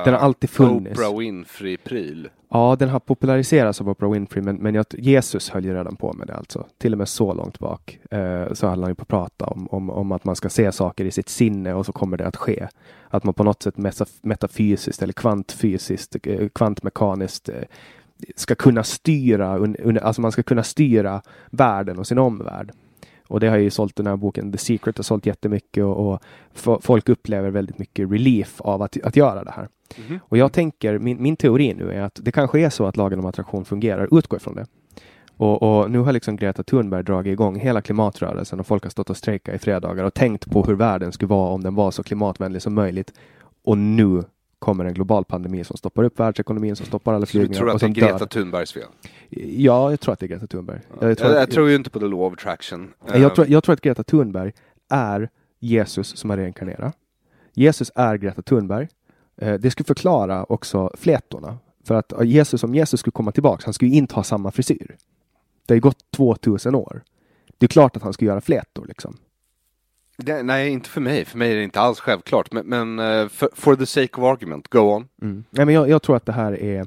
den 0.05 0.15
har 0.15 0.21
alltid 0.21 0.51
funnits. 0.51 1.01
Oprah 1.01 1.19
Winfrey-pryl. 1.19 2.29
Ja, 2.51 2.77
den 2.79 2.89
har 2.89 3.01
populariserats 3.01 3.81
av 3.81 3.89
Oprah 3.89 4.11
Winfrey, 4.11 4.45
men, 4.45 4.57
men 4.57 4.75
jag, 4.75 4.87
Jesus 4.99 5.51
höll 5.51 5.65
ju 5.65 5.75
redan 5.75 5.97
på 5.97 6.13
med 6.13 6.27
det 6.27 6.35
alltså. 6.35 6.67
Till 6.79 6.93
och 6.93 6.99
med 6.99 7.09
så 7.09 7.35
långt 7.35 7.59
bak 7.59 7.99
eh, 8.11 8.53
så 8.53 8.67
höll 8.67 8.81
han 8.81 8.91
ju 8.91 8.95
på 8.95 9.03
att 9.03 9.09
prata 9.09 9.45
om, 9.45 9.69
om, 9.71 9.91
om 9.91 10.13
att 10.13 10.25
man 10.25 10.37
ska 10.37 10.49
se 10.49 10.73
saker 10.73 11.05
i 11.05 11.11
sitt 11.11 11.29
sinne 11.29 11.75
och 11.75 11.87
så 11.87 11.93
kommer 11.93 12.17
det 12.17 12.27
att 12.27 12.37
ske. 12.37 12.69
Att 13.09 13.25
man 13.25 13.35
på 13.35 13.45
något 13.45 13.63
sätt 13.63 13.77
metaf 13.77 14.09
metafysiskt 14.23 15.03
eller 15.03 15.13
kvantfysiskt, 15.13 16.17
eh, 16.23 16.49
kvantmekaniskt 16.49 17.49
eh, 17.49 17.55
ska 18.37 18.55
kunna 18.55 18.83
styra, 18.83 19.59
un, 19.59 19.77
un, 19.79 19.99
alltså 19.99 20.21
man 20.21 20.33
ska 20.33 20.43
kunna 20.43 20.63
styra 20.63 21.23
världen 21.51 21.99
och 21.99 22.07
sin 22.07 22.19
omvärld. 22.19 22.73
Och 23.31 23.41
det 23.41 23.49
har 23.49 23.57
ju 23.57 23.71
sålt 23.71 23.97
den 23.97 24.07
här 24.07 24.17
boken, 24.17 24.53
The 24.53 24.59
Secret 24.59 24.99
har 24.99 25.03
sålt 25.03 25.27
jättemycket 25.27 25.85
och, 25.85 26.13
och 26.13 26.23
folk 26.83 27.09
upplever 27.09 27.51
väldigt 27.51 27.79
mycket 27.79 28.11
relief 28.11 28.61
av 28.61 28.83
att, 28.83 28.97
att 29.03 29.17
göra 29.17 29.45
det 29.45 29.51
här. 29.51 29.69
Mhm. 29.99 30.19
Och 30.23 30.39
jag 30.39 30.53
tänker, 30.53 30.99
min, 30.99 31.23
min 31.23 31.37
teori 31.37 31.75
nu 31.75 31.93
är 31.93 32.03
att 32.03 32.19
det 32.23 32.33
kanske 32.33 32.61
är 32.61 32.71
så 32.71 32.87
att 32.87 32.97
lagen 32.97 33.19
om 33.19 33.27
attraktion 33.27 33.65
fungerar, 33.65 34.19
utgår 34.19 34.37
ifrån 34.37 34.55
det. 34.55 34.67
Och, 35.37 35.63
och 35.63 35.91
nu 35.91 35.99
har 35.99 36.13
liksom 36.13 36.37
Greta 36.37 36.63
Thunberg 36.63 37.05
dragit 37.05 37.33
igång 37.33 37.61
hela 37.61 37.83
klimatrörelsen 37.83 38.61
och 38.61 38.67
folk 38.67 38.83
har 38.83 38.91
stått 38.91 39.11
och 39.11 39.17
strejkat 39.17 39.55
i 39.55 39.59
fredagar 39.59 40.05
och 40.05 40.15
tänkt 40.15 40.51
på 40.51 40.63
hur 40.63 40.75
världen 40.75 41.13
skulle 41.13 41.29
vara 41.29 41.51
om 41.51 41.63
den 41.63 41.75
var 41.75 41.91
så 41.91 42.03
klimatvänlig 42.03 42.63
som 42.63 42.75
möjligt. 42.75 43.13
Och 43.65 43.79
nu 43.79 44.25
kommer 44.61 44.85
en 44.85 44.95
global 44.95 45.25
pandemi 45.25 45.65
som 45.65 45.77
stoppar 45.77 46.05
upp 46.05 46.21
världsekonomin, 46.21 46.77
som 46.77 46.87
stoppar 46.87 47.15
alla 47.15 47.27
Så 47.27 47.33
du 47.33 47.39
flygningar 47.39 47.59
tror 47.59 47.71
att 47.75 47.81
det 47.81 47.87
är 47.87 47.89
Greta 47.89 48.19
dör. 48.19 48.27
Thunbergs 48.27 48.73
fel? 48.73 48.87
Ja, 49.31 49.91
jag 49.91 50.01
tror 50.01 50.13
att 50.13 50.21
det 50.21 50.27
är 50.27 50.29
Greta 50.29 50.47
Thunberg. 50.47 50.81
Jag 51.01 51.19
tror, 51.19 51.35
jag, 51.35 51.51
tror 51.51 51.69
ju 51.69 51.75
inte 51.75 51.91
på 51.91 52.01
the 52.01 52.07
law 52.07 52.21
of 52.23 52.33
attraction. 52.33 52.93
Jag 53.15 53.35
tror, 53.35 53.47
jag 53.49 53.65
tror 53.65 53.73
att 53.73 53.81
Greta 53.81 54.03
Thunberg 54.03 54.53
är 54.89 55.29
Jesus 55.59 56.17
som 56.17 56.31
har 56.31 56.37
reinkarnerat. 56.37 56.97
Jesus 57.55 57.93
är 57.95 58.17
Greta 58.17 58.43
Thunberg. 58.43 58.89
Eh, 59.37 59.55
Det 59.55 59.71
skulle 59.71 59.85
förklara 59.87 60.45
också 60.45 60.91
flätorna. 60.95 61.59
För 61.85 61.95
att 61.95 62.13
Jesus, 62.25 62.65
om 62.65 62.75
Jesus 62.75 63.01
skulle 63.01 63.13
komma 63.13 63.33
tillbaka, 63.33 63.63
han 63.65 63.75
skulle 63.75 63.91
ju 63.91 63.97
inte 63.97 64.15
ha 64.15 64.23
samma 64.23 64.51
frisyr. 64.51 64.97
Det 65.67 65.73
har 65.73 65.77
ju 65.77 65.81
gått 65.81 66.11
2000 66.17 66.75
år. 66.75 67.03
Det 67.59 67.67
är 67.67 67.69
klart 67.69 67.97
att 67.97 68.03
han 68.03 68.13
skulle 68.13 68.31
göra 68.31 68.41
flätor 68.41 68.87
liksom. 68.87 69.17
Det, 70.25 70.43
nej, 70.43 70.69
inte 70.71 70.89
för 70.91 71.01
mig. 71.01 71.25
För 71.25 71.39
mig 71.39 71.53
är 71.53 71.57
det 71.57 71.65
inte 71.65 71.81
alls 71.81 72.01
självklart. 72.01 72.53
Men, 72.53 72.67
men 72.67 72.99
eh, 72.99 73.29
for, 73.29 73.49
for 73.55 73.77
the 73.77 73.87
sake 73.87 74.21
of 74.21 74.25
argument, 74.25 74.69
go 74.69 74.79
on. 74.79 75.09
Mm. 75.23 75.45
Nej, 75.51 75.67
men 75.67 75.75
jag, 75.75 75.89
jag 75.89 76.03
tror 76.03 76.17
att 76.17 76.27
det 76.27 76.33
här 76.33 76.53
är, 76.63 76.87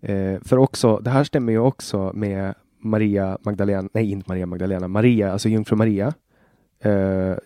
eh, 0.00 0.40
för 0.44 0.58
också, 0.58 0.98
det 0.98 1.10
här 1.10 1.24
stämmer 1.24 1.52
ju 1.52 1.58
också 1.58 2.12
med 2.14 2.54
Maria 2.78 3.38
Magdalena, 3.42 3.88
nej 3.92 4.10
inte 4.10 4.28
Maria 4.28 4.46
Magdalena, 4.46 4.88
Maria, 4.88 5.32
alltså 5.32 5.48
jungfru 5.48 5.76
Maria. 5.76 6.14
Eh, 6.84 6.92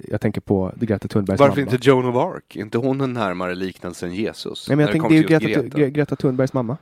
jag 0.08 0.20
tänker 0.20 0.40
på 0.40 0.72
Greta 0.76 1.08
Thunbergs 1.08 1.40
Varför 1.40 1.60
mamma. 1.62 1.72
inte 1.72 1.88
Joan 1.88 2.06
of 2.06 2.16
Arc? 2.16 2.56
Är 2.56 2.60
inte 2.60 2.78
hon 2.78 3.00
en 3.00 3.12
närmare 3.12 3.54
liknelse 3.54 4.06
än 4.06 4.14
Jesus? 4.14 4.68
Nej, 4.68 4.76
men 4.76 4.82
jag 4.82 4.92
tänkte, 4.92 5.08
kommer 5.08 5.22
det 5.22 5.34
är 5.34 5.40
Greta, 5.40 5.62
Greta. 5.62 5.90
Greta 5.90 6.16
Thunbergs 6.16 6.52
mamma. 6.52 6.76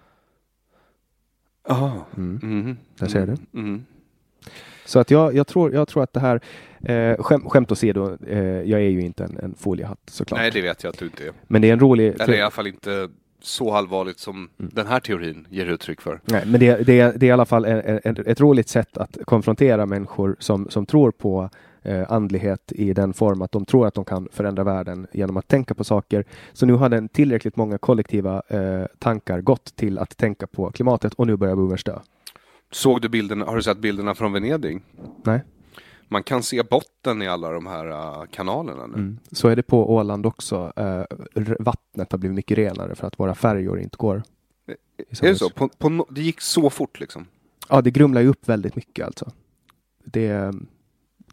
Aha. 1.69 2.07
Mm. 2.17 2.41
Mhm. 2.43 2.77
Där 2.99 3.07
ser 3.07 3.37
Mm. 3.55 3.85
Så 4.85 4.99
att 4.99 5.11
jag, 5.11 5.35
jag, 5.35 5.47
tror, 5.47 5.75
jag 5.75 5.89
tror 5.89 6.03
att 6.03 6.13
det 6.13 6.21
här, 6.21 6.41
eh, 6.83 7.23
skäm, 7.23 7.41
skämt 7.49 7.73
åsido, 7.73 8.17
eh, 8.27 8.39
jag 8.43 8.81
är 8.81 8.89
ju 8.89 9.01
inte 9.01 9.25
en, 9.25 9.39
en 9.43 9.55
foliehatt 9.59 9.99
såklart. 10.11 10.41
Nej, 10.41 10.51
det 10.51 10.61
vet 10.63 10.83
jag 10.85 10.91
att 10.91 10.99
du 10.99 11.05
inte 11.05 11.25
är. 11.27 11.33
Men 11.47 11.63
det 11.63 11.69
är 11.69 11.73
en 11.73 11.81
rolig... 11.81 12.21
Eller 12.21 12.35
i 12.35 12.41
alla 12.41 12.51
fall 12.51 12.67
inte 12.67 13.09
så 13.43 13.73
allvarligt 13.75 14.19
som 14.19 14.49
Mm. 14.59 14.71
den 14.75 14.87
här 14.87 15.01
teorin 15.01 15.47
ger 15.51 15.67
uttryck 15.67 16.01
för. 16.01 16.21
Nej, 16.25 16.43
men 16.47 16.61
det, 16.61 16.87
det, 16.87 17.01
är- 17.01 17.13
det 17.17 17.27
är 17.27 17.29
i 17.29 17.33
alla 17.33 17.45
fall 17.45 17.65
en, 17.65 18.01
en, 18.05 18.17
ett 18.27 18.41
roligt 18.41 18.69
sätt 18.69 18.97
att 18.99 19.19
konfrontera 19.25 19.87
människor 19.87 20.37
som, 20.39 20.69
som 20.71 20.87
tror 20.87 21.11
på 21.11 21.51
eh, 21.83 22.13
andlighet 22.13 22.73
i 22.73 22.93
den 22.93 23.13
form 23.13 23.43
att 23.43 23.53
de 23.53 23.65
tror 23.65 23.87
att 23.87 23.95
de 23.95 24.05
kan 24.05 24.29
förändra 24.33 24.65
världen 24.65 25.07
genom 25.13 25.37
att 25.37 25.49
tänka 25.49 25.75
på 25.75 25.85
saker. 25.85 26.25
Så 26.53 26.67
nu 26.67 26.73
har 26.73 26.89
den 26.89 27.09
tillräckligt 27.09 27.57
många 27.57 27.79
kollektiva 27.79 28.43
eh, 28.49 28.85
tankar 28.99 29.41
gått 29.41 29.77
till 29.77 29.99
att 29.99 30.17
tänka 30.17 30.47
på 30.47 30.71
klimatet 30.71 31.15
och 31.15 31.27
nu 31.27 31.37
börjar 31.37 31.57
boomers 31.57 31.85
dö. 31.85 31.99
Såg 32.71 33.01
du 33.01 33.09
bilderna, 33.09 33.45
har 33.45 33.57
du 33.57 33.63
sett 33.63 33.79
bilderna 33.79 34.15
från 34.15 34.33
Venedig? 34.33 34.83
Nej. 35.23 35.41
Man 36.09 36.23
kan 36.23 36.43
se 36.43 36.63
botten 36.63 37.23
i 37.23 37.29
alla 37.29 37.51
de 37.51 37.67
här 37.67 37.87
uh, 37.87 38.25
kanalerna 38.31 38.87
nu. 38.87 38.95
Mm. 38.95 39.19
Så 39.33 39.49
är 39.49 39.57
det 39.57 39.63
på 39.63 39.95
Åland 39.95 40.27
också. 40.27 40.73
R- 40.77 41.57
vattnet 41.61 42.13
har 42.13 42.19
blivit 42.19 42.37
mycket 42.37 42.59
renare 42.59 42.95
för 42.95 43.07
att 43.07 43.19
våra 43.21 43.35
färjor 43.35 43.81
inte 43.81 43.97
går. 43.97 44.23
Är 44.67 45.29
det 45.29 45.35
så? 45.37 45.51
På, 45.51 45.69
på, 45.69 46.07
det 46.11 46.21
gick 46.23 46.41
så 46.41 46.71
fort 46.71 47.01
liksom? 47.01 47.27
Ja, 47.69 47.81
det 47.81 47.91
grumlar 47.91 48.21
ju 48.21 48.29
upp 48.29 48.49
väldigt 48.49 48.77
mycket 48.77 49.07
alltså. 49.07 49.31
Det, 50.05 50.27
är- 50.27 50.55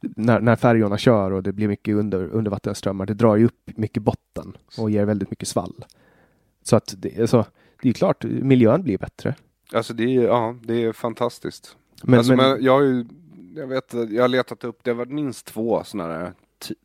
när, 0.01 0.39
när 0.39 0.55
färjorna 0.55 0.97
kör 0.97 1.31
och 1.31 1.43
det 1.43 1.51
blir 1.51 1.67
mycket 1.67 1.95
under, 1.95 2.27
undervattensströmmar, 2.27 3.05
det 3.05 3.13
drar 3.13 3.35
ju 3.35 3.45
upp 3.45 3.69
mycket 3.75 4.03
botten 4.03 4.57
och 4.77 4.91
ger 4.91 5.05
väldigt 5.05 5.29
mycket 5.31 5.47
svall. 5.47 5.85
Så 6.63 6.75
att 6.75 6.93
det, 6.97 7.19
alltså, 7.21 7.45
det 7.81 7.89
är 7.89 7.93
klart, 7.93 8.23
miljön 8.23 8.83
blir 8.83 8.97
bättre. 8.97 9.35
Alltså 9.73 9.93
det 9.93 10.03
är, 10.03 10.21
ja, 10.21 10.55
det 10.63 10.83
är 10.83 10.93
fantastiskt. 10.93 11.77
Men, 12.03 12.17
alltså, 12.17 12.35
men, 12.35 12.49
men 12.49 12.63
jag 12.63 12.71
har 12.71 12.81
ju, 12.81 13.05
jag 13.55 13.67
vet, 13.67 13.93
jag 14.09 14.23
har 14.23 14.27
letat 14.27 14.63
upp, 14.63 14.79
det 14.83 14.91
har 14.91 14.95
varit 14.95 15.11
minst 15.11 15.45
två 15.45 15.83
sådana 15.83 16.13
här 16.13 16.33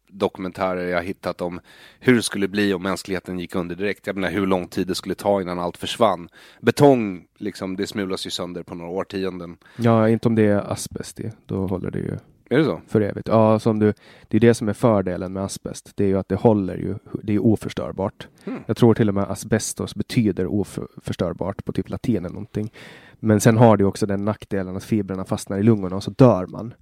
dokumentärer 0.09 0.87
jag 0.87 1.03
hittat 1.03 1.41
om 1.41 1.61
hur 2.01 2.15
det 2.15 2.23
skulle 2.23 2.49
bli 2.49 2.75
om 2.75 2.83
mänskligheten 2.83 3.39
gick 3.39 3.55
under 3.55 3.77
direkt. 3.77 4.07
Jag 4.07 4.17
menar 4.17 4.31
hur 4.31 4.47
lång 4.47 4.69
tid 4.69 4.87
det 4.87 4.95
skulle 4.95 5.15
ta 5.15 5.41
innan 5.41 5.59
allt 5.59 5.77
försvann. 5.77 6.29
Betong, 6.61 7.27
liksom, 7.39 7.77
det 7.77 7.87
smulas 7.87 8.27
ju 8.27 8.31
sönder 8.31 8.63
på 8.63 8.75
några 8.75 8.91
årtionden. 8.91 9.57
ja, 9.77 10.09
inte 10.09 10.29
om 10.29 10.35
det 10.35 10.43
är 10.43 10.73
asbest 10.73 11.21
i, 11.21 11.33
då 11.47 11.67
håller 11.67 11.91
det 11.91 11.99
ju 11.99 12.19
Är 12.51 12.59
det 12.59 12.65
så? 12.65 12.81
för 12.89 13.01
evigt. 13.01 13.29
Ja, 13.29 13.59
som 13.59 13.79
du, 13.79 13.93
det 14.29 14.37
är 14.37 14.41
det 14.41 14.55
som 14.55 14.69
är 14.69 14.73
fördelen 14.73 15.33
med 15.33 15.45
asbest. 15.45 15.93
Det 15.95 16.05
är 16.05 16.09
ju 16.09 16.19
att 16.19 16.29
det 16.29 16.37
håller 16.37 16.77
ju, 16.77 16.95
det 17.23 17.35
är 17.35 17.39
oförstörbart. 17.39 18.29
Hmm. 18.45 18.65
Jag 18.67 18.77
tror 18.77 18.95
till 18.95 19.09
och 19.09 19.15
med 19.15 19.31
asbestos 19.31 19.95
betyder 19.95 20.47
oförstörbart 20.47 21.65
på 21.65 21.73
typ 21.73 21.89
latin 21.89 22.17
eller 22.17 22.29
någonting. 22.29 22.73
Men 23.21 23.41
sen 23.41 23.57
har 23.57 23.77
det 23.77 23.85
också 23.85 24.07
den 24.07 24.25
nackdelen 24.25 24.77
att 24.77 24.85
fibrerna 24.85 25.25
fastnar 25.25 25.59
i 25.59 25.63
lungorna 25.63 25.97
och 25.97 26.03
så 26.03 26.11
dör 26.11 26.47
man. 26.47 26.75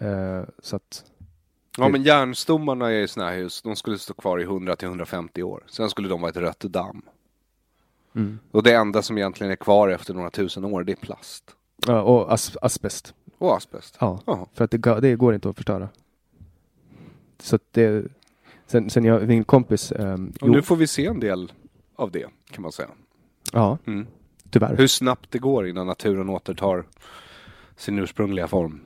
Eh, 0.00 0.42
så 0.62 0.76
att, 0.76 1.04
Ja 1.78 1.88
men 1.88 2.02
järnstommarna 2.02 2.94
i 2.94 3.08
sådana 3.08 3.30
här 3.30 3.38
hus, 3.38 3.62
de 3.62 3.76
skulle 3.76 3.98
stå 3.98 4.14
kvar 4.14 4.40
i 4.40 4.42
100 4.42 4.76
till 4.76 4.88
150 4.88 5.42
år. 5.42 5.64
Sen 5.66 5.90
skulle 5.90 6.08
de 6.08 6.20
vara 6.20 6.30
ett 6.30 6.36
rött 6.36 6.60
damm. 6.60 7.02
mm. 8.14 8.38
Och 8.50 8.62
det 8.62 8.74
enda 8.74 9.02
som 9.02 9.18
egentligen 9.18 9.50
är 9.52 9.56
kvar 9.56 9.88
efter 9.88 10.14
några 10.14 10.30
tusen 10.30 10.64
år, 10.64 10.84
det 10.84 10.92
är 10.92 10.96
plast. 10.96 11.56
Ja, 11.86 12.02
och 12.02 12.32
as, 12.32 12.56
asbest. 12.62 13.14
Och 13.38 13.56
asbest. 13.56 13.96
Ja, 14.00 14.20
Jaha. 14.26 14.46
för 14.54 14.64
att 14.64 14.70
det, 14.70 15.00
det 15.00 15.16
går 15.16 15.34
inte 15.34 15.48
att 15.48 15.56
förstöra. 15.56 15.88
Så 17.38 17.56
att 17.56 17.62
det, 17.70 18.04
sen, 18.66 18.90
sen 18.90 19.04
jag, 19.04 19.28
min 19.28 19.44
kompis, 19.44 19.92
um, 19.96 20.32
Och 20.40 20.50
nu 20.50 20.62
får 20.62 20.76
vi 20.76 20.86
se 20.86 21.06
en 21.06 21.20
del 21.20 21.52
av 21.96 22.10
det, 22.10 22.26
kan 22.50 22.62
man 22.62 22.72
säga. 22.72 22.88
ja, 23.52 23.78
Mm. 23.86 24.06
tyvärr. 24.50 24.76
Hur 24.76 24.86
snabbt 24.86 25.30
det 25.30 25.38
går 25.38 25.68
innan 25.68 25.86
naturen 25.86 26.28
återtar 26.30 26.84
sin 27.76 27.98
ursprungliga 27.98 28.48
form. 28.48 28.80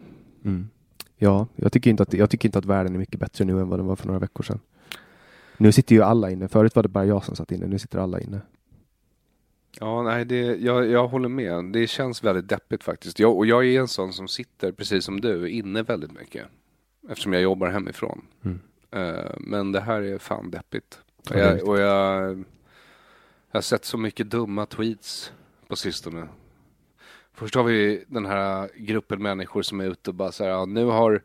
Mm. 0.44 0.68
Ja, 1.16 1.46
jag 1.56 1.72
tycker, 1.72 1.90
inte 1.90 2.02
att, 2.02 2.12
jag 2.12 2.30
tycker 2.30 2.48
inte 2.48 2.58
att 2.58 2.64
världen 2.64 2.94
är 2.94 2.98
mycket 2.98 3.20
bättre 3.20 3.44
nu 3.44 3.60
än 3.60 3.68
vad 3.68 3.78
den 3.78 3.86
var 3.86 3.96
för 3.96 4.06
några 4.06 4.20
veckor 4.20 4.42
sedan. 4.44 4.60
Nu 5.56 5.72
sitter 5.72 5.94
ju 5.94 6.02
alla 6.02 6.30
inne. 6.30 6.48
Förut 6.48 6.76
var 6.76 6.82
det 6.82 6.88
bara 6.88 7.04
jag 7.04 7.24
som 7.24 7.36
satt 7.36 7.52
inne. 7.52 7.66
Nu 7.66 7.78
sitter 7.78 7.98
alla 7.98 8.20
inne. 8.20 8.40
Ja, 9.80 10.02
nej, 10.02 10.24
det, 10.24 10.40
jag, 10.40 10.86
jag 10.86 11.08
håller 11.08 11.28
med. 11.28 11.64
Det 11.64 11.86
känns 11.86 12.24
väldigt 12.24 12.48
deppigt 12.48 12.84
faktiskt. 12.84 13.18
Jag, 13.18 13.36
och 13.36 13.46
jag 13.46 13.66
är 13.66 13.80
en 13.80 13.88
sån 13.88 14.12
som 14.12 14.28
sitter, 14.28 14.72
precis 14.72 15.04
som 15.04 15.20
du, 15.20 15.50
inne 15.50 15.82
väldigt 15.82 16.12
mycket. 16.12 16.46
Eftersom 17.08 17.32
jag 17.32 17.42
jobbar 17.42 17.68
hemifrån. 17.68 18.26
Mm. 18.44 18.60
Eh, 18.90 19.32
men 19.38 19.72
det 19.72 19.80
här 19.80 20.02
är 20.02 20.18
fan 20.18 20.50
deppigt. 20.50 21.00
Ja, 21.30 21.36
jag, 21.36 21.68
och 21.68 21.78
jag, 21.78 22.38
jag 23.50 23.58
har 23.58 23.60
sett 23.60 23.84
så 23.84 23.98
mycket 23.98 24.30
dumma 24.30 24.66
tweets 24.66 25.32
på 25.68 25.76
sistone. 25.76 26.28
Först 27.32 27.54
har 27.54 27.64
vi 27.64 28.04
den 28.06 28.26
här 28.26 28.70
gruppen 28.76 29.22
människor 29.22 29.62
som 29.62 29.80
är 29.80 29.84
ute 29.84 30.10
och 30.10 30.14
bara 30.14 30.32
så 30.32 30.44
här, 30.44 30.50
ja, 30.50 30.64
nu 30.64 30.84
har 30.84 31.22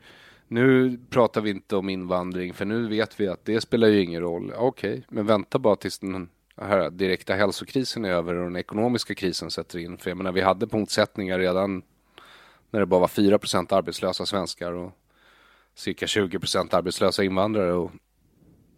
nu 0.48 0.98
pratar 1.10 1.42
vi 1.42 1.50
inte 1.50 1.76
om 1.76 1.90
invandring 1.90 2.54
för 2.54 2.66
nu 2.66 2.88
vet 2.88 3.20
vi 3.20 3.28
att 3.28 3.46
det 3.46 3.62
spelar 3.62 3.88
ju 3.88 4.02
ingen 4.02 4.22
roll. 4.22 4.54
Okej, 4.58 5.04
men 5.10 5.26
vänta 5.26 5.60
bara 5.60 5.76
tills 5.76 6.00
den 6.00 6.30
här 6.62 6.90
direkta 6.90 7.34
hälsokrisen 7.34 8.06
är 8.06 8.10
över 8.10 8.36
och 8.36 8.44
den 8.44 8.56
ekonomiska 8.56 9.16
krisen 9.16 9.52
sätter 9.52 9.80
in. 9.80 9.98
För 9.98 10.10
jag 10.10 10.18
menar, 10.18 10.32
vi 10.32 10.42
hade 10.42 10.68
motsättningar 10.72 11.40
redan 11.40 11.84
när 12.72 12.80
det 12.80 12.86
bara 12.86 13.00
var 13.00 13.08
4% 13.08 13.76
arbetslösa 13.76 14.26
svenskar 14.26 14.72
och 14.72 14.92
cirka 15.76 16.06
20% 16.06 16.76
arbetslösa 16.76 17.24
invandrare. 17.24 17.74
Och 17.74 17.92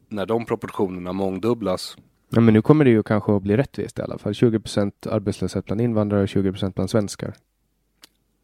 när 0.09 0.25
de 0.25 0.45
proportionerna 0.45 1.13
mångdubblas 1.13 1.97
Ja, 2.29 2.41
men 2.41 2.53
nu 2.53 2.61
kommer 2.61 2.85
det 2.85 2.91
ju 2.91 3.03
kanske 3.03 3.35
att 3.35 3.41
bli 3.43 3.57
rättvist 3.57 3.99
i 3.99 4.01
alla 4.01 4.17
fall. 4.17 4.33
20% 4.33 5.09
arbetslöshet 5.09 5.65
bland 5.65 5.81
invandrare 5.81 6.21
och 6.21 6.27
20% 6.27 6.73
bland 6.73 6.89
svenskar. 6.89 7.33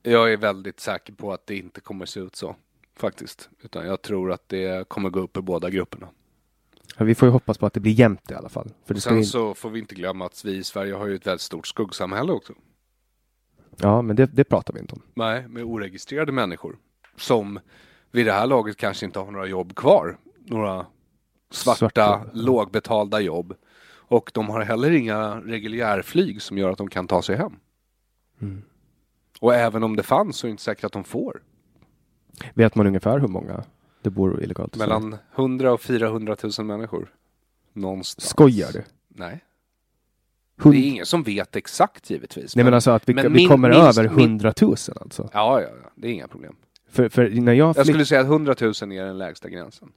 Jag 0.04 0.34
är 0.34 0.38
väldigt 0.38 0.80
säker 0.80 1.14
på 1.14 1.34
att 1.34 1.48
det 1.48 1.58
inte 1.58 1.82
kommer 1.82 2.06
se 2.06 2.20
ut 2.20 2.36
så. 2.36 2.56
Faktiskt. 2.96 3.50
Utan 3.62 3.86
jag 3.86 4.02
tror 4.02 4.32
att 4.32 4.50
det 4.50 4.90
kommer 4.90 5.10
gå 5.10 5.20
upp 5.20 5.38
i 5.38 5.42
båda 5.42 5.70
grupperna. 5.70 6.08
Ja, 6.98 7.06
vi 7.06 7.16
får 7.16 7.28
ju 7.28 7.32
hoppas 7.32 7.58
på 7.58 7.66
att 7.66 7.74
det 7.74 7.80
blir 7.80 7.92
jämnt 7.92 8.32
i 8.32 8.34
alla 8.34 8.50
fall. 8.50 8.70
För 8.86 8.96
ska 8.96 9.10
Sen 9.10 9.18
in... 9.18 9.26
så 9.26 9.54
får 9.54 9.70
vi 9.70 9.80
inte 9.80 9.96
glömma 9.96 10.26
att 10.26 10.46
vi 10.46 10.58
i 10.58 10.64
Sverige 10.64 10.94
har 10.94 11.08
ju 11.08 11.16
ett 11.16 11.28
väldigt 11.28 11.42
stort 11.42 11.68
skuggsamhälle 11.68 12.32
också. 12.32 12.54
Ja, 13.78 14.02
men 14.02 14.16
det, 14.16 14.26
det 14.26 14.44
pratar 14.44 14.74
vi 14.74 14.80
inte 14.80 14.94
om. 14.94 15.02
Nej, 15.14 15.48
med 15.48 15.64
oregistrerade 15.64 16.32
människor. 16.32 16.78
Som 17.18 17.60
vid 18.12 18.26
det 18.26 18.32
här 18.32 18.48
laget 18.48 18.78
kanske 18.78 19.06
inte 19.06 19.20
har 19.20 19.32
några 19.32 19.48
jobb 19.48 19.76
kvar. 19.76 20.18
Några 20.46 20.86
svarta, 21.52 21.78
Svarta. 21.78 22.26
lågbetalda 22.34 23.20
jobb. 23.20 23.54
Och 23.94 24.32
de 24.34 24.50
har 24.50 24.62
heller 24.62 24.92
inga 24.92 25.36
reguljärflyg 25.40 26.42
som 26.42 26.58
gör 26.58 26.70
att 26.70 26.78
de 26.78 26.90
kan 26.90 27.08
ta 27.08 27.22
sig 27.22 27.36
hem. 27.36 27.54
Mm. 28.42 28.62
Och 29.40 29.56
även 29.56 29.84
om 29.84 29.96
det 29.96 30.04
fanns 30.04 30.38
så 30.38 30.48
är 30.48 30.50
det 30.50 30.52
inte 30.52 30.64
säkert 30.64 30.84
att 30.84 30.92
de 30.92 31.04
får. 31.04 31.42
Vet 32.54 32.76
man 32.76 32.88
ungefär 32.88 33.20
hur 33.20 33.28
många 33.28 33.64
det 34.02 34.10
bor 34.10 34.44
illegalt 34.44 34.76
i? 34.76 34.80
Mellan 34.80 35.16
100 35.36 35.74
och 35.74 35.82
400 35.82 36.36
000 36.58 36.68
människor. 36.68 37.10
Någonstans. 37.74 38.30
Skojar 38.30 38.72
du? 38.74 38.84
Nej. 39.08 39.44
Hund- 40.58 40.76
Det 40.76 40.82
är 40.82 40.88
ingen 40.88 41.06
som 41.06 41.24
vet 41.24 41.56
exakt 41.56 42.10
givetvis. 42.10 42.56
Nej 42.56 42.66
men 42.66 42.74
alltså 42.74 42.92
att 42.92 43.10
vi, 43.10 43.14
men 43.14 43.24
vi 43.24 43.30
min- 43.30 43.48
kommer 43.50 43.70
minst- 43.70 44.00
över 44.00 44.10
min- 44.10 44.20
100 44.20 44.54
000 44.62 44.76
alltså? 45.02 45.30
Ja, 45.34 45.62
ja, 45.62 45.68
ja, 45.84 45.90
det 45.96 46.08
är 46.08 46.12
inga 46.12 46.28
problem. 46.28 46.56
För, 46.90 47.10
för 47.10 47.30
när, 47.30 47.54
jag 47.54 47.68
Jag 47.68 47.76
flytt, 47.76 47.88
skulle 47.88 48.06
säga 48.06 48.22
att 48.22 48.28
100 48.28 48.56
000 48.62 48.70
är 48.72 49.06
den 49.06 49.18
lägsta 49.18 49.50
gränsen. 49.50 49.90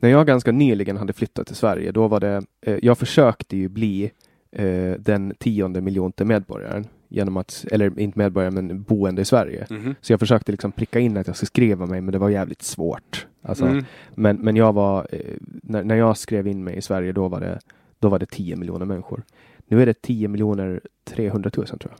när 0.00 0.08
jag 0.10 0.26
ganska 0.26 0.52
nyligen 0.52 0.96
hade 0.96 1.12
flyttat 1.12 1.46
till 1.46 1.56
Sverige, 1.56 1.92
då 1.92 2.08
var 2.08 2.20
det, 2.20 2.42
eh, 2.60 2.78
jag 2.82 2.98
försökte 2.98 3.56
ju 3.56 3.68
bli 3.68 4.10
eh, 4.52 4.92
den 4.98 5.34
tionde 5.38 5.80
miljonte 5.80 6.24
medborgaren 6.24 6.86
genom 7.08 7.36
att, 7.36 7.64
eller 7.70 7.98
inte 8.00 8.18
medborgare 8.18 8.50
men 8.50 8.82
boende 8.82 9.22
i 9.22 9.24
Sverige. 9.24 9.66
Mhm. 9.70 9.94
Så 10.00 10.12
jag 10.12 10.20
försökte 10.20 10.52
liksom 10.52 10.72
pricka 10.72 10.98
in 10.98 11.16
att 11.16 11.26
jag 11.26 11.36
skulle 11.36 11.46
skriva 11.46 11.86
mig, 11.86 12.00
men 12.00 12.12
det 12.12 12.18
var 12.18 12.28
jävligt 12.30 12.62
svårt. 12.62 13.26
Alltså, 13.42 13.64
Mm. 13.66 13.84
men, 14.14 14.36
men 14.36 14.56
jag 14.56 14.72
var, 14.72 15.06
eh, 15.10 15.20
när, 15.62 15.84
när 15.84 15.94
jag 15.96 16.16
skrev 16.16 16.46
in 16.46 16.64
mig 16.64 16.76
i 16.76 16.82
Sverige, 16.82 17.12
då 17.12 17.28
var 17.28 17.40
det, 17.40 17.58
då 17.98 18.08
var 18.08 18.18
det 18.18 18.26
10 18.26 18.56
miljoner 18.56 18.86
människor. 18.86 19.22
Nu 19.66 19.82
är 19.82 19.86
det 19.86 20.02
10 20.02 20.28
miljoner 20.28 20.80
300 21.04 21.50
000 21.56 21.66
tror 21.66 21.80
jag. 21.82 21.98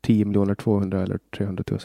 10 0.00 0.24
miljoner 0.24 0.54
200 0.54 1.02
eller 1.02 1.18
300 1.36 1.64
000. 1.70 1.80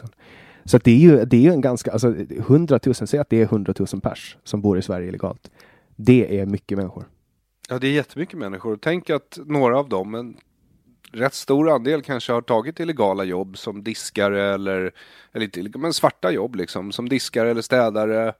Så 0.64 0.78
det 0.78 0.90
är 0.90 0.96
ju, 0.96 1.24
det 1.24 1.36
är 1.36 1.40
ju 1.40 1.50
en 1.50 1.60
ganska, 1.60 1.92
alltså 1.92 2.14
100 2.30 2.80
000, 2.86 2.94
säg 2.94 3.20
att 3.20 3.30
det 3.30 3.36
är 3.40 3.44
100 3.44 3.74
000 3.78 4.00
pers 4.00 4.36
som 4.44 4.60
bor 4.60 4.78
i 4.78 4.82
Sverige 4.82 5.08
illegalt. 5.08 5.50
Det 5.96 6.40
är 6.40 6.46
mycket 6.46 6.78
människor. 6.78 7.04
Ja, 7.70 7.78
det 7.78 7.86
är 7.86 7.92
jättemycket 7.92 8.38
människor. 8.38 8.78
Tänk 8.82 9.10
att 9.10 9.38
några 9.46 9.78
av 9.78 9.88
dem, 9.88 10.14
en 10.14 10.36
rätt 11.12 11.34
stor 11.34 11.70
andel 11.70 12.02
kanske 12.02 12.32
har 12.32 12.42
tagit 12.42 12.80
illegala 12.80 13.24
jobb 13.24 13.58
som 13.58 13.84
diskare 13.84 14.54
eller, 14.54 14.92
eller 15.32 15.44
inte 15.44 15.78
men 15.78 15.92
svarta 15.92 16.30
jobb 16.30 16.54
liksom, 16.54 16.92
som 16.92 17.08
diskare 17.08 17.50
eller 17.50 17.62
städare, 17.62 18.32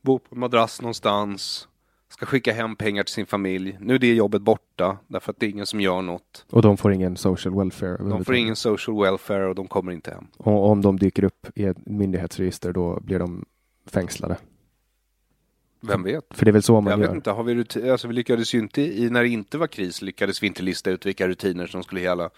bor 0.00 0.18
på 0.18 0.34
en 0.34 0.40
madrass 0.40 0.80
någonstans, 0.80 1.68
ska 2.08 2.26
skicka 2.26 2.52
hem 2.52 2.76
pengar 2.76 3.02
till 3.02 3.14
sin 3.14 3.26
familj. 3.26 3.76
Nu 3.80 3.94
är 3.94 3.98
det 3.98 4.14
jobbet 4.14 4.42
borta 4.42 4.98
därför 5.06 5.32
att 5.32 5.40
det 5.40 5.46
är 5.46 5.50
ingen 5.50 5.66
som 5.66 5.80
gör 5.80 6.02
något. 6.02 6.46
Och 6.50 6.62
de 6.62 6.76
får 6.76 6.92
ingen 6.92 7.16
social 7.16 7.58
welfare. 7.58 7.96
De 7.96 8.24
får 8.24 8.34
ingen 8.34 8.56
social 8.56 9.02
welfare 9.02 9.48
och 9.48 9.54
de 9.54 9.68
kommer 9.68 9.92
inte 9.92 10.10
hem. 10.10 10.26
Och 10.36 10.70
om 10.70 10.82
de 10.82 10.98
dyker 10.98 11.24
upp 11.24 11.46
i 11.54 11.64
ett 11.64 11.86
myndighetsregister, 11.86 12.72
då 12.72 13.00
blir 13.00 13.18
de 13.18 13.44
fängslade. 13.86 14.36
Vem 15.80 16.02
vet? 16.02 16.24
För 16.30 16.44
det 16.44 16.50
är 16.50 16.52
väl 16.52 16.62
så 16.62 16.80
man 16.80 16.90
Jag 16.90 17.00
gör. 17.00 17.06
vet 17.06 17.14
inte, 17.14 17.30
har 17.30 17.42
vi 17.44 17.54
rutin, 17.54 17.90
alltså 17.90 18.08
vi 18.08 18.14
lyckades 18.14 18.54
ju 18.54 18.58
inte, 18.58 18.82
i, 18.82 19.10
när 19.10 19.22
det 19.22 19.28
inte 19.28 19.58
var 19.58 19.66
kris, 19.66 20.02
lyckades 20.02 20.42
vi 20.42 20.46
inte 20.46 20.62
lista 20.62 20.90
ut 20.90 21.06
vilka 21.06 21.28
rutiner 21.28 21.66
som 21.66 21.82
skulle 21.82 22.00
gälla. 22.00 22.30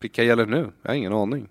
Vilka 0.00 0.24
gäller 0.24 0.46
nu? 0.46 0.72
Jag 0.82 0.90
har 0.90 0.94
ingen 0.96 1.12
aning. 1.12 1.48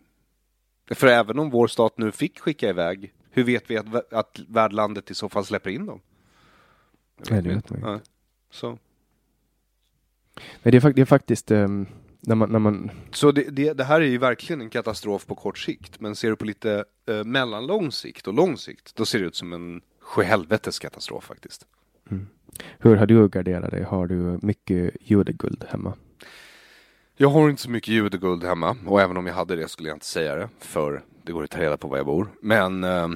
För 0.92 1.08
även 1.08 1.40
om 1.40 1.50
vår 1.50 1.68
stat 1.68 1.94
nu 1.98 2.12
fick 2.12 2.40
skicka 2.40 2.70
iväg, 2.70 3.14
hur 3.32 3.44
vet 3.44 3.70
vi 3.70 3.78
att, 3.78 4.14
att 4.14 4.40
värdlandet 4.48 5.12
i 5.12 5.16
så 5.16 5.30
fall 5.30 5.46
släpper 5.46 5.70
in 5.70 5.86
dem? 5.86 6.02
Nej, 7.30 7.42
det 7.42 7.50
vet 7.50 7.70
man 7.70 7.80
inte. 7.80 7.92
Nej. 7.92 8.00
Så, 8.52 8.78
Nej, 10.64 10.72
det, 10.72 10.84
är, 10.84 10.94
det 10.94 11.02
är 11.02 11.06
faktiskt 11.06 11.52
ehm, 11.52 11.86
när 12.20 12.36
man, 12.36 12.52
när 12.52 12.60
man 12.60 12.92
så 13.12 13.32
det, 13.32 13.44
det, 13.44 13.74
det 13.74 13.84
här 13.84 14.02
är 14.02 14.06
ju 14.06 14.18
verkligen 14.18 14.62
en 14.62 14.70
katastrof 14.70 15.26
på 15.26 15.36
kort 15.36 15.58
sikt, 15.58 16.00
men 16.00 16.16
ser 16.16 16.30
du 16.30 16.36
på 16.36 16.46
lite 16.46 16.86
eh, 17.06 17.24
mellanlång 17.24 17.92
sikt 17.92 18.28
och 18.28 18.34
lång 18.34 18.58
sikt, 18.58 18.96
då 18.96 19.06
ser 19.06 19.20
det 19.20 19.26
ut 19.26 19.36
som 19.36 19.54
en 19.54 19.82
sjuhelvetes 20.10 20.80
katastrof 20.80 21.24
faktiskt. 21.24 21.66
Hur 22.80 22.96
har 22.96 23.06
du 23.06 23.28
garderat 23.28 23.72
dig? 23.72 23.84
Har 23.84 24.08
du 24.08 24.40
mycket 24.42 24.96
judeguld 25.02 25.66
hemma? 25.70 25.94
Jag 27.18 27.30
har 27.30 27.50
inte 27.50 27.62
så 27.62 27.70
mycket 27.70 27.94
judeguld 27.94 28.44
hemma 28.44 28.76
och 28.88 29.02
även 29.02 29.18
om 29.18 29.28
jag 29.28 29.34
hade 29.34 29.56
det 29.56 29.68
skulle 29.68 29.90
jag 29.90 29.96
inte 29.96 30.06
säga 30.06 30.36
det 30.36 30.50
för 30.60 31.02
det 31.24 31.32
går 31.32 31.44
att 31.44 31.50
ta 31.50 31.60
reda 31.60 31.78
på 31.78 31.88
var 31.88 31.98
jag 31.98 32.06
bor. 32.06 32.28
Men 32.42 32.84
eh, 32.84 33.10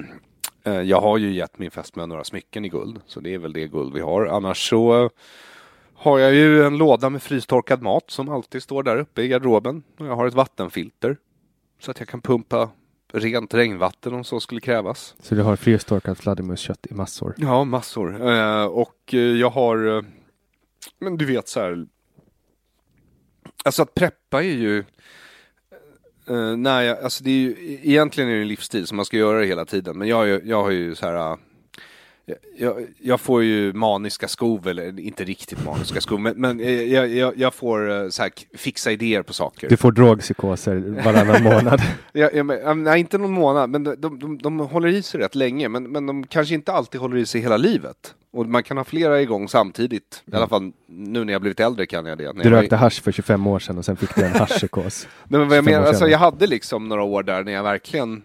eh, 0.64 0.80
jag 0.80 1.00
har 1.00 1.18
ju 1.18 1.32
gett 1.32 1.58
min 1.58 1.70
fästmö 1.70 2.06
några 2.06 2.24
smycken 2.24 2.64
i 2.64 2.68
guld 2.68 3.00
så 3.06 3.20
det 3.20 3.34
är 3.34 3.38
väl 3.38 3.52
det 3.52 3.68
guld 3.68 3.94
vi 3.94 4.00
har. 4.00 4.26
Annars 4.26 4.68
så 4.68 5.10
har 5.94 6.18
jag 6.18 6.34
ju 6.34 6.64
en 6.64 6.78
låda 6.78 7.10
med 7.10 7.22
frystorkad 7.22 7.82
mat 7.82 8.10
som 8.10 8.28
alltid 8.28 8.62
står 8.62 8.82
där 8.82 8.96
uppe 8.96 9.22
i 9.22 9.28
garderoben 9.28 9.82
och 9.98 10.06
jag 10.06 10.16
har 10.16 10.26
ett 10.26 10.34
vattenfilter 10.34 11.16
så 11.80 11.90
att 11.90 11.98
jag 11.98 12.08
kan 12.08 12.20
pumpa 12.20 12.70
rent 13.14 13.54
regnvatten 13.54 14.14
om 14.14 14.24
så 14.24 14.40
skulle 14.40 14.60
krävas. 14.60 15.14
Så 15.20 15.34
du 15.34 15.42
har 15.42 15.56
frystorkat 15.56 16.18
fladdermuskött 16.18 16.86
i 16.90 16.94
massor? 16.94 17.34
Ja, 17.38 17.64
massor. 17.64 18.28
Eh, 18.30 18.64
och 18.64 18.96
eh, 19.14 19.18
jag 19.20 19.50
har, 19.50 19.96
eh, 19.96 20.02
men 20.98 21.16
du 21.16 21.24
vet 21.24 21.48
så 21.48 21.60
här. 21.60 21.86
Alltså 23.64 23.82
att 23.82 23.94
preppa 23.94 24.38
är 24.42 24.48
ju, 24.48 24.78
eh, 26.28 26.56
nej, 26.56 26.90
alltså 26.90 27.24
det 27.24 27.30
är 27.30 27.34
ju, 27.34 27.78
egentligen 27.82 28.30
är 28.30 28.34
det 28.34 28.40
en 28.42 28.48
livsstil 28.48 28.86
som 28.86 28.96
man 28.96 29.04
ska 29.04 29.16
göra 29.16 29.38
det 29.40 29.46
hela 29.46 29.64
tiden. 29.64 29.98
Men 29.98 30.08
jag, 30.08 30.16
har 30.16 30.24
ju- 30.24 30.42
jag 30.44 30.62
har 30.62 30.70
ju 30.70 30.94
så 30.94 31.06
här, 31.06 31.38
jag, 32.58 32.86
jag 32.98 33.20
får 33.20 33.42
ju 33.42 33.72
maniska 33.72 34.28
skov, 34.28 34.68
eller 34.68 35.00
inte 35.00 35.24
riktigt 35.24 35.64
maniska 35.64 36.00
skov, 36.00 36.20
men, 36.20 36.40
men 36.40 36.58
jag, 36.90 37.08
jag, 37.08 37.36
jag 37.36 37.54
får 37.54 37.90
eh, 37.90 38.08
så 38.08 38.22
här, 38.22 38.32
fixa 38.56 38.92
idéer 38.92 39.22
på 39.22 39.32
saker. 39.32 39.68
Du 39.68 39.76
får 39.76 39.92
drogpsykoser 39.92 41.02
varannan 41.04 41.42
månad? 41.54 41.82
Ja, 42.12 42.44
men, 42.44 42.82
nej, 42.82 43.00
inte 43.00 43.18
någon 43.18 43.32
månad, 43.32 43.70
men 43.70 43.84
de, 43.84 43.94
de, 43.98 44.18
de, 44.18 44.38
de 44.38 44.58
håller 44.58 44.88
i 44.88 45.02
sig 45.02 45.20
rätt 45.20 45.34
länge. 45.34 45.68
Men, 45.68 45.92
men 45.92 46.06
de 46.06 46.26
kanske 46.26 46.54
inte 46.54 46.72
alltid 46.72 47.00
håller 47.00 47.16
i 47.16 47.26
sig 47.26 47.40
hela 47.40 47.56
livet. 47.56 48.14
Och 48.32 48.46
man 48.46 48.62
kan 48.62 48.76
ha 48.76 48.84
flera 48.84 49.20
igång 49.20 49.48
samtidigt. 49.48 50.22
I 50.32 50.36
alla 50.36 50.48
fall 50.48 50.72
nu 50.86 51.24
när 51.24 51.32
jag 51.32 51.40
blivit 51.40 51.60
äldre 51.60 51.86
kan 51.86 52.06
jag 52.06 52.18
det. 52.18 52.24
När 52.24 52.30
Mm. 52.30 52.42
Du 52.42 52.48
jag, 52.48 52.62
rökte 52.62 52.76
hasch 52.76 53.02
för 53.02 53.12
25 53.12 53.46
år 53.46 53.58
sedan 53.58 53.78
och 53.78 53.84
sen 53.84 53.96
fick 53.96 54.14
du 54.14 54.24
en 54.24 54.32
haschpsykos. 54.38 55.08
Nej, 55.24 55.40
men 55.40 55.48
vad 55.48 55.58
jag 55.58 55.64
25 55.64 55.74
år 55.74 55.78
menar, 55.78 55.88
alltså, 55.88 56.08
jag 56.08 56.18
hade 56.18 56.46
liksom 56.46 56.88
några 56.88 57.02
år 57.02 57.22
där 57.22 57.44
när 57.44 57.52
jag 57.52 57.62
verkligen 57.62 58.22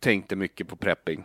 tänkte 0.00 0.36
mycket 0.36 0.68
på 0.68 0.76
prepping. 0.76 1.24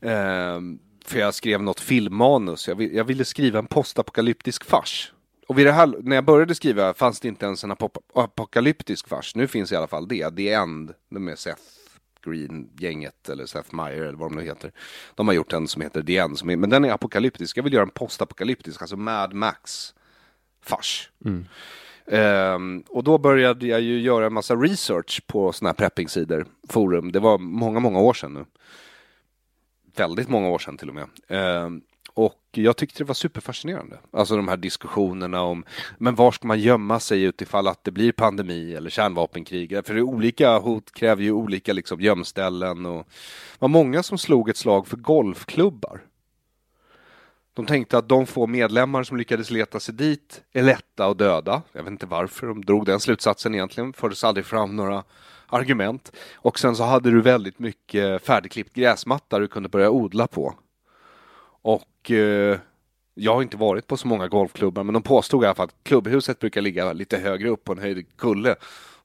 Ehm, 0.00 0.78
för 1.12 1.18
jag 1.18 1.34
skrev 1.34 1.62
något 1.62 1.80
filmmanus. 1.80 2.68
Jag, 2.68 2.74
vill, 2.74 2.94
jag 2.94 3.04
ville 3.04 3.24
skriva 3.24 3.58
en 3.58 3.66
postapokalyptisk 3.66 4.64
fars. 4.64 5.12
Och 5.48 5.58
vid 5.58 5.66
det 5.66 5.72
här, 5.72 5.94
när 6.02 6.16
jag 6.16 6.24
började 6.24 6.54
skriva 6.54 6.94
fanns 6.94 7.20
det 7.20 7.28
inte 7.28 7.46
ens 7.46 7.64
en 7.64 7.72
apop- 7.72 8.02
apokalyptisk 8.14 9.08
fars. 9.08 9.34
Nu 9.34 9.46
finns 9.46 9.72
i 9.72 9.76
alla 9.76 9.86
fall 9.86 10.08
det. 10.08 10.30
The 10.36 10.52
End, 10.52 10.92
med 11.08 11.38
Seth 11.38 11.62
Green-gänget 12.24 13.28
eller 13.28 13.46
Seth 13.46 13.74
Meyer 13.74 14.02
eller 14.02 14.18
vad 14.18 14.30
de 14.30 14.36
nu 14.36 14.44
heter. 14.44 14.72
De 15.14 15.28
har 15.28 15.34
gjort 15.34 15.52
en 15.52 15.68
som 15.68 15.82
heter 15.82 16.02
The 16.02 16.16
End, 16.16 16.38
är, 16.42 16.56
men 16.56 16.70
den 16.70 16.84
är 16.84 16.90
apokalyptisk. 16.90 17.56
Jag 17.56 17.62
vill 17.62 17.72
göra 17.72 17.82
en 17.82 17.90
postapokalyptisk, 17.90 18.82
alltså 18.82 18.96
Mad 18.96 19.34
Max 19.34 19.94
fars. 20.64 21.10
Ehm, 22.06 22.84
och 22.88 23.04
då 23.04 23.18
började 23.18 23.66
jag 23.66 23.80
ju 23.80 24.00
göra 24.00 24.26
en 24.26 24.32
massa 24.32 24.54
research 24.54 25.22
på 25.26 25.52
sådana 25.52 25.68
här 25.70 25.74
preppingsidor, 25.74 26.46
forum. 26.68 27.12
Det 27.12 27.20
var 27.20 27.38
många, 27.38 27.80
många 27.80 27.98
år 27.98 28.14
sedan 28.14 28.34
nu. 28.34 28.44
Väldigt 29.96 30.28
många 30.28 30.48
år 30.48 30.58
sedan 30.58 30.76
till 30.76 30.88
och 30.88 30.94
med. 30.94 31.08
Ehm, 31.28 31.82
och 32.14 32.40
jag 32.50 32.76
tyckte 32.76 33.02
det 33.02 33.06
var 33.06 33.14
superfascinerande. 33.14 33.98
Alltså 34.10 34.36
de 34.36 34.48
här 34.48 34.56
diskussionerna 34.56 35.42
om, 35.42 35.64
men 35.98 36.14
var 36.14 36.32
ska 36.32 36.46
man 36.46 36.60
gömma 36.60 37.00
sig 37.00 37.22
utifall 37.22 37.68
att 37.68 37.84
det 37.84 37.90
blir 37.90 38.12
pandemi 38.12 38.74
eller 38.74 38.90
kärnvapenkrig? 38.90 39.86
För 39.86 39.94
det 39.94 40.00
är 40.00 40.02
olika 40.02 40.58
hot 40.58 40.92
kräver 40.92 41.22
ju 41.22 41.32
olika 41.32 41.72
liksom 41.72 42.00
gömställen 42.00 42.86
och 42.86 43.06
det 43.52 43.58
var 43.58 43.68
många 43.68 44.02
som 44.02 44.18
slog 44.18 44.48
ett 44.48 44.56
slag 44.56 44.86
för 44.86 44.96
golfklubbar. 44.96 46.00
De 47.54 47.66
tänkte 47.66 47.98
att 47.98 48.08
de 48.08 48.26
få 48.26 48.46
medlemmar 48.46 49.02
som 49.02 49.16
lyckades 49.16 49.50
leta 49.50 49.80
sig 49.80 49.94
dit 49.94 50.42
är 50.52 50.62
lätta 50.62 51.06
att 51.06 51.18
döda. 51.18 51.62
Jag 51.72 51.82
vet 51.82 51.90
inte 51.90 52.06
varför 52.06 52.46
de 52.46 52.64
drog 52.64 52.86
den 52.86 53.00
slutsatsen 53.00 53.54
egentligen. 53.54 53.92
Fördes 53.92 54.24
aldrig 54.24 54.46
fram 54.46 54.76
några 54.76 55.04
argument. 55.52 56.12
Och 56.34 56.58
sen 56.58 56.76
så 56.76 56.84
hade 56.84 57.10
du 57.10 57.20
väldigt 57.20 57.58
mycket 57.58 58.24
färdigklippt 58.24 58.74
gräsmatta 58.74 59.38
du 59.38 59.48
kunde 59.48 59.68
börja 59.68 59.90
odla 59.90 60.26
på. 60.26 60.54
Och 61.62 62.10
eh, 62.10 62.58
jag 63.14 63.34
har 63.34 63.42
inte 63.42 63.56
varit 63.56 63.86
på 63.86 63.96
så 63.96 64.08
många 64.08 64.28
golfklubbar 64.28 64.84
men 64.84 64.92
de 64.92 65.02
påstod 65.02 65.44
i 65.44 65.46
alla 65.46 65.54
fall 65.54 65.68
att 65.68 65.84
klubbhuset 65.84 66.38
brukar 66.38 66.60
ligga 66.60 66.92
lite 66.92 67.18
högre 67.18 67.48
upp 67.48 67.64
på 67.64 67.72
en 67.72 67.78
höjd 67.78 68.06
kulle. 68.16 68.54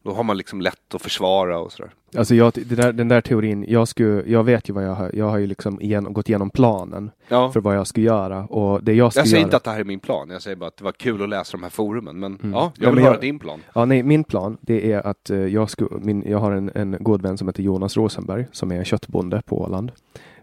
Då 0.08 0.14
har 0.14 0.24
man 0.24 0.38
liksom 0.38 0.62
lätt 0.62 0.95
att 0.95 1.01
försvara 1.01 1.60
och 1.60 1.72
sådär. 1.72 1.91
Alltså 2.18 2.36
jag, 2.36 2.53
där, 2.55 2.93
den 2.93 3.08
där 3.08 3.22
teorin, 3.22 3.66
jag, 3.68 3.88
skulle, 3.88 4.24
jag 4.28 4.43
vet 4.43 4.70
ju 4.70 4.74
vad 4.74 4.84
jag 4.86 4.93
har, 4.95 5.12
jag 5.14 5.30
har 5.30 5.38
ju 5.38 5.47
liksom 5.47 5.82
igen, 5.82 6.14
gått 6.14 6.30
igenom 6.30 6.49
planen 6.49 7.12
Ja. 7.28 7.51
för 7.51 7.60
vad 7.60 7.76
jag 7.76 7.88
skulle 7.88 8.05
göra 8.05 8.45
och 8.45 8.84
det 8.84 8.93
jag 8.93 9.12
skulle 9.14 9.22
Jag 9.22 9.28
säger 9.28 9.38
göra. 9.39 9.47
inte 9.47 9.58
att 9.58 9.64
det 9.64 9.70
här 9.72 9.80
är 9.80 9.84
min 9.84 9.99
plan, 9.99 10.30
jag 10.30 10.41
säger 10.41 10.55
bara 10.58 10.68
att 10.68 10.78
det 10.78 10.84
var 10.84 10.91
kul 10.91 11.24
att 11.24 11.30
läsa 11.30 11.58
de 11.58 11.64
här 11.64 11.70
forumen. 11.70 12.20
Men 12.20 12.39
ja, 12.43 12.47
Ja, 12.53 12.72
jag 12.80 12.86
vill 12.88 12.95
men 12.95 13.03
höra 13.03 13.14
jag- 13.14 13.22
din 13.22 13.39
plan. 13.39 13.60
Ja, 13.76 13.86
nej, 13.86 14.03
min 14.03 14.24
plan 14.24 14.58
det 14.62 14.91
är 14.91 15.08
att 15.08 15.30
eh, 15.30 15.38
jag, 15.38 15.70
sku, 15.70 15.86
min, 16.01 16.24
jag 16.28 16.38
har 16.39 16.51
en, 16.51 16.72
en 16.76 16.97
god 16.99 17.22
vän 17.22 17.38
som 17.38 17.47
heter 17.47 17.64
Jonas 17.64 17.97
Rosenberg 17.97 18.45
som 18.51 18.72
är 18.72 18.84
köttbonde 18.84 19.41
på 19.45 19.62
Åland. 19.62 19.91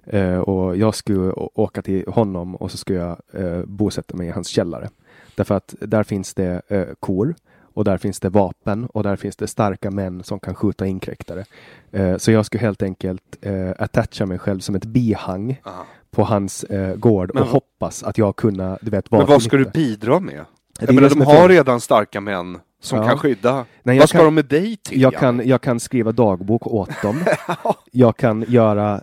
Eh, 0.07 0.39
och 0.39 0.77
jag 0.77 0.95
skulle 0.95 1.33
åka 1.33 1.83
till 1.83 2.05
honom 2.09 2.57
och 2.57 2.71
så 2.71 2.77
skulle 2.77 2.99
jag 2.99 3.17
eh, 3.33 3.65
bosätta 3.65 4.17
mig 4.17 4.29
i 4.29 4.31
hans 4.31 4.49
källare. 4.49 4.89
Därför 5.35 5.55
att 5.55 5.75
där 5.81 6.03
finns 6.03 6.35
det 6.35 6.63
kor 7.01 7.35
och 7.75 7.85
där 7.85 7.99
finns 7.99 8.21
det 8.21 8.29
vapen 8.29 8.87
och 8.87 9.03
där 9.03 9.17
finns 9.17 9.37
det 9.37 9.47
starka 9.47 9.91
män 9.91 10.23
som 10.25 10.41
kan 10.41 10.55
skjuta 10.55 10.87
inkräktare. 10.87 11.45
Eh, 11.93 12.17
så 12.17 12.31
jag 12.31 12.47
skulle 12.47 12.61
helt 12.61 12.83
enkelt 12.83 13.37
eh, 13.43 13.71
attacha 13.79 14.27
mig 14.27 14.39
själv 14.39 14.61
som 14.61 14.75
ett 14.75 14.85
bihang 14.85 15.61
Aha. 15.65 15.85
på 16.11 16.25
hans 16.25 16.65
eh, 16.65 16.95
gård 16.97 17.31
Men- 17.35 17.43
och 17.43 17.49
hoppas 17.49 18.03
att 18.03 18.19
jag 18.19 18.37
kunna, 18.37 18.79
du 18.83 18.91
vet, 18.91 19.11
Men 19.11 19.27
vad 19.27 19.43
ska 19.43 19.57
du 19.57 19.65
bidra 19.65 20.21
med? 20.21 20.45
Det 20.79 20.87
Jag 20.87 20.95
menar, 20.95 21.09
de 21.09 21.21
har 21.21 21.49
redan 21.49 21.81
starka 21.81 22.21
män 22.21 22.59
som 22.83 22.99
Ja. 22.99 23.09
kan 23.09 23.19
skydda. 23.19 23.65
Nej, 23.83 23.97
jag 23.97 24.03
vad 24.03 24.09
ska 24.09 24.19
kan- 24.19 24.25
de 24.25 24.35
med 24.35 24.45
dig 24.45 24.77
till? 24.77 25.01
Jag 25.01 25.15
kan, 25.15 25.43
jag 25.49 25.61
kan 25.61 25.81
skriva 25.81 26.13
dagbok 26.13 26.67
åt 26.67 27.03
dem. 27.03 27.25
jag 27.93 28.17
kan 28.17 28.45
göra 28.49 29.01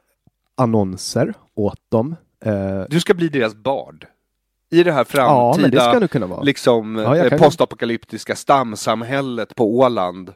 annonser 0.58 1.34
åt 1.56 1.80
dem. 1.90 2.16
Eh, 2.46 2.82
Du 2.90 3.00
ska 3.00 3.14
bli 3.14 3.28
deras 3.30 3.56
bard. 3.56 4.06
I 4.72 4.84
det 4.84 4.92
här 4.92 5.00
ja, 5.00 5.06
framtida, 5.06 5.62
men 5.62 5.72
det 5.72 5.78
liksom 6.44 6.96
Ja, 6.96 7.16
eh, 7.18 7.38
postapokalyptiska 7.38 8.36
stamsamhället 8.36 9.56
på 9.56 9.78
Åland. 9.78 10.34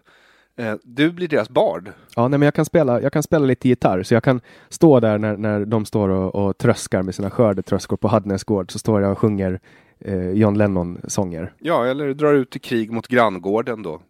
Eh, 0.58 0.74
Du 0.84 1.12
blir 1.12 1.28
deras 1.28 1.50
bard. 1.50 1.92
Ja, 2.16 2.28
nej, 2.28 2.40
men 2.40 2.46
jag 2.46 2.54
kan 2.54 2.66
spela, 2.66 3.02
jag 3.02 3.14
kan 3.14 3.24
spela 3.24 3.46
lite 3.46 3.68
gitarr, 3.68 4.04
så 4.04 4.14
jag 4.14 4.24
kan 4.24 4.42
stå 4.70 5.00
där 5.00 5.18
när, 5.18 5.38
när 5.38 5.66
de 5.66 5.86
står 5.86 6.10
och, 6.10 6.36
och 6.36 6.58
tröskar 6.58 7.02
med 7.04 7.16
sina 7.16 7.30
skördetröskor 7.30 7.98
på 7.98 8.08
Hadnäs 8.08 8.44
gård, 8.44 8.72
så 8.72 8.80
står 8.80 9.02
jag 9.02 9.12
och 9.12 9.20
sjunger 9.20 9.60
eh, 10.00 10.30
John 10.30 10.58
Lennon-sånger. 10.58 11.54
Ja, 11.60 11.86
eller 11.86 12.14
drar 12.14 12.34
ut 12.34 12.56
i 12.56 12.60
krig 12.60 12.92
mot 12.92 13.08
granngården 13.08 13.84
då. 13.84 14.02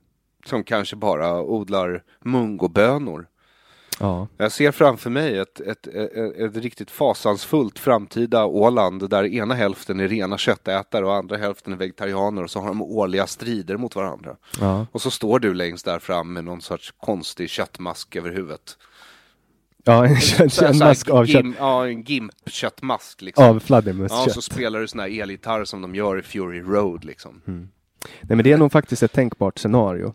Som 0.45 0.63
kanske 0.63 0.95
bara 0.95 1.41
odlar 1.41 2.03
mungobönor. 2.23 3.27
Ja. 3.99 4.27
Jag 4.37 4.51
ser 4.51 4.71
framför 4.71 5.09
mig 5.09 5.37
ett, 5.37 5.59
ett, 5.59 5.87
ett, 5.87 6.37
ett 6.37 6.55
riktigt 6.55 6.91
fasansfullt 6.91 7.79
framtida 7.79 8.45
Åland 8.45 9.09
där 9.09 9.23
ena 9.25 9.53
hälften 9.53 9.99
är 9.99 10.07
rena 10.07 10.37
köttätare 10.37 11.05
och 11.05 11.15
andra 11.15 11.37
hälften 11.37 11.73
är 11.73 11.77
vegetarianer 11.77 12.43
och 12.43 12.49
så 12.51 12.59
har 12.59 12.67
de 12.67 12.81
årliga 12.81 13.27
strider 13.27 13.77
mot 13.77 13.95
varandra. 13.95 14.35
Ja. 14.61 14.85
Och 14.91 15.01
så 15.01 15.11
står 15.11 15.39
du 15.39 15.53
längst 15.53 15.85
där 15.85 15.99
fram 15.99 16.33
med 16.33 16.43
någon 16.43 16.61
sorts 16.61 16.93
konstig 16.97 17.49
köttmask 17.49 18.15
över 18.15 18.29
huvudet. 18.31 18.77
Ja, 19.83 20.05
en, 20.05 20.15
kö- 20.15 20.21
Så 20.21 20.37
här- 20.37 20.43
en 20.43 20.49
så 20.49 20.83
här 20.83 20.89
mask 20.89 21.09
av, 21.09 21.25
kött, 21.25 21.45
Ja, 21.59 21.87
en 21.87 22.03
gimp-köttmask 22.03 23.21
liksom. 23.21 23.45
av 23.45 23.59
fladdermus 23.59 24.11
Ja, 24.11 24.23
och 24.23 24.31
så 24.31 24.41
kött. 24.41 24.43
spelar 24.53 24.79
du 24.79 24.87
sån 24.87 24.99
här 24.99 25.21
elgitarr 25.21 25.65
som 25.65 25.81
de 25.81 25.95
gör 25.95 26.19
i 26.19 26.21
Fury 26.21 26.61
Road 26.61 27.05
liksom. 27.05 27.41
Nej, 27.45 27.67
men 28.21 28.43
det 28.43 28.51
är 28.51 28.57
nog 28.57 28.71
faktiskt 28.71 29.03
ett 29.03 29.11
tänkbart 29.13 29.59
scenario. 29.59 30.13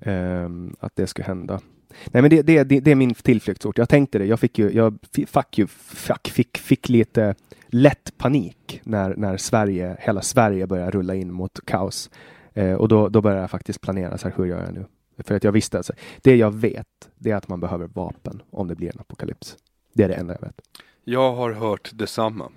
ehm, 0.00 0.76
att 0.80 0.96
det 0.96 1.06
skulle 1.06 1.26
hända. 1.26 1.60
Nej, 2.06 2.22
men 2.22 2.30
det, 2.30 2.42
det, 2.42 2.64
det, 2.64 2.80
det 2.80 2.90
är 2.90 2.94
min 2.94 3.14
tillflyktsort. 3.14 3.78
Jag 3.78 3.88
tänkte 3.88 4.18
det. 4.18 4.26
Jag 4.26 4.40
fick 4.40 4.58
ju, 4.58 4.70
jag 4.70 4.98
fuck 5.26 5.58
you, 5.58 5.68
fuck, 5.68 6.28
fick, 6.28 6.58
fick 6.58 6.88
lite 6.88 7.34
lätt 7.68 8.18
panik 8.18 8.80
när, 8.84 9.16
när 9.16 9.36
Sverige, 9.36 9.96
hela 10.00 10.22
Sverige 10.22 10.66
började 10.66 10.90
rulla 10.90 11.14
in 11.14 11.32
mot 11.32 11.60
kaos. 11.64 12.10
Eh, 12.54 12.74
och 12.74 12.88
då, 12.88 13.08
då 13.08 13.20
började 13.20 13.40
jag 13.40 13.50
faktiskt 13.50 13.80
planera 13.80 14.18
så 14.18 14.28
här, 14.28 14.34
hur 14.36 14.44
gör 14.44 14.64
jag 14.64 14.74
nu? 14.74 14.84
För 15.18 15.34
att 15.34 15.44
jag 15.44 15.52
visste 15.52 15.76
alltså, 15.76 15.92
det 16.22 16.36
jag 16.36 16.54
vet, 16.54 16.86
det 17.18 17.30
är 17.30 17.36
att 17.36 17.48
man 17.48 17.60
behöver 17.60 17.86
vapen 17.86 18.42
om 18.50 18.68
det 18.68 18.74
blir 18.74 18.88
en 18.94 19.00
apokalyps. 19.00 19.56
Det 19.92 20.02
är 20.02 20.08
det 20.08 20.14
enda 20.14 20.34
jag 20.34 20.40
vet. 20.40 20.60
Jag 21.04 21.32
har 21.34 21.52
hört 21.52 21.90
detsamma. 21.94 22.50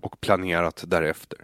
Och 0.00 0.20
planerat 0.20 0.84
därefter. 0.86 1.38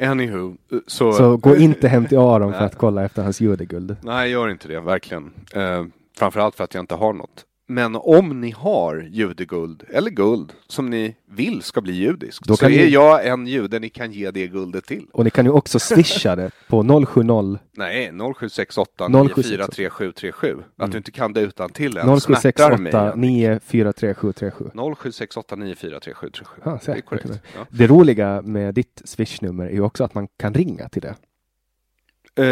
Anywho, 0.00 0.56
så... 0.86 1.04
Mm. 1.04 1.16
Så 1.16 1.36
gå 1.36 1.56
inte 1.56 1.88
hem 1.88 2.06
till 2.06 2.18
Aron 2.18 2.52
för 2.52 2.64
att 2.64 2.78
kolla 2.78 3.04
efter 3.04 3.22
hans 3.22 3.40
judeguld. 3.40 3.96
Nej, 4.02 4.30
gör 4.30 4.48
inte 4.48 4.68
det, 4.68 4.80
verkligen. 4.80 5.30
Eh, 5.54 5.84
framförallt 6.16 6.54
för 6.54 6.64
att 6.64 6.74
jag 6.74 6.82
inte 6.82 6.94
har 6.94 7.12
något. 7.12 7.46
Men 7.66 7.96
om 7.96 8.40
ni 8.40 8.50
har 8.50 9.08
judeguld, 9.10 9.82
eller 9.88 10.10
guld, 10.10 10.52
som 10.68 10.90
ni 10.90 11.16
vill 11.30 11.62
ska 11.62 11.80
bli 11.80 11.92
judiskt, 11.92 12.46
Då 12.46 12.56
så 12.56 12.60
kan 12.64 12.72
är 12.72 12.76
ni- 12.84 12.88
jag 12.90 13.26
en 13.26 13.46
jude 13.46 13.78
ni 13.78 13.88
kan 13.88 14.12
ge 14.12 14.30
det 14.30 14.46
guldet 14.48 14.84
till. 14.86 15.06
Och 15.12 15.24
ni 15.24 15.30
kan 15.30 15.44
ju 15.44 15.50
också 15.50 15.78
swisha 15.78 16.36
det 16.36 16.50
på 16.68 16.82
070 17.06 17.58
Nej, 17.76 18.06
0768 18.12 19.08
0768. 19.08 19.08
943737. 19.08 20.56
Att 20.76 20.92
du 20.92 20.98
inte 20.98 21.10
kan 21.10 21.32
det 21.32 21.40
utan 21.40 21.70
till 21.70 21.96
än 21.96 22.20
smärtar 22.20 22.76
mig. 22.78 22.92
0768 22.92 23.14
943737. 23.16 24.64
0768 24.74 25.56
943737. 25.56 26.46
Ja, 26.64 26.70
det 26.70 26.76
är 26.76 26.78
säkert. 26.78 27.04
korrekt. 27.04 27.26
Ja. 27.56 27.66
Det 27.70 27.86
roliga 27.86 28.42
med 28.42 28.74
ditt 28.74 29.02
swishnummer 29.04 29.64
är 29.66 29.70
ju 29.72 29.80
också 29.82 30.04
att 30.04 30.14
man 30.14 30.28
kan 30.36 30.54
ringa 30.54 30.88
till 30.88 31.02
det. 31.02 31.14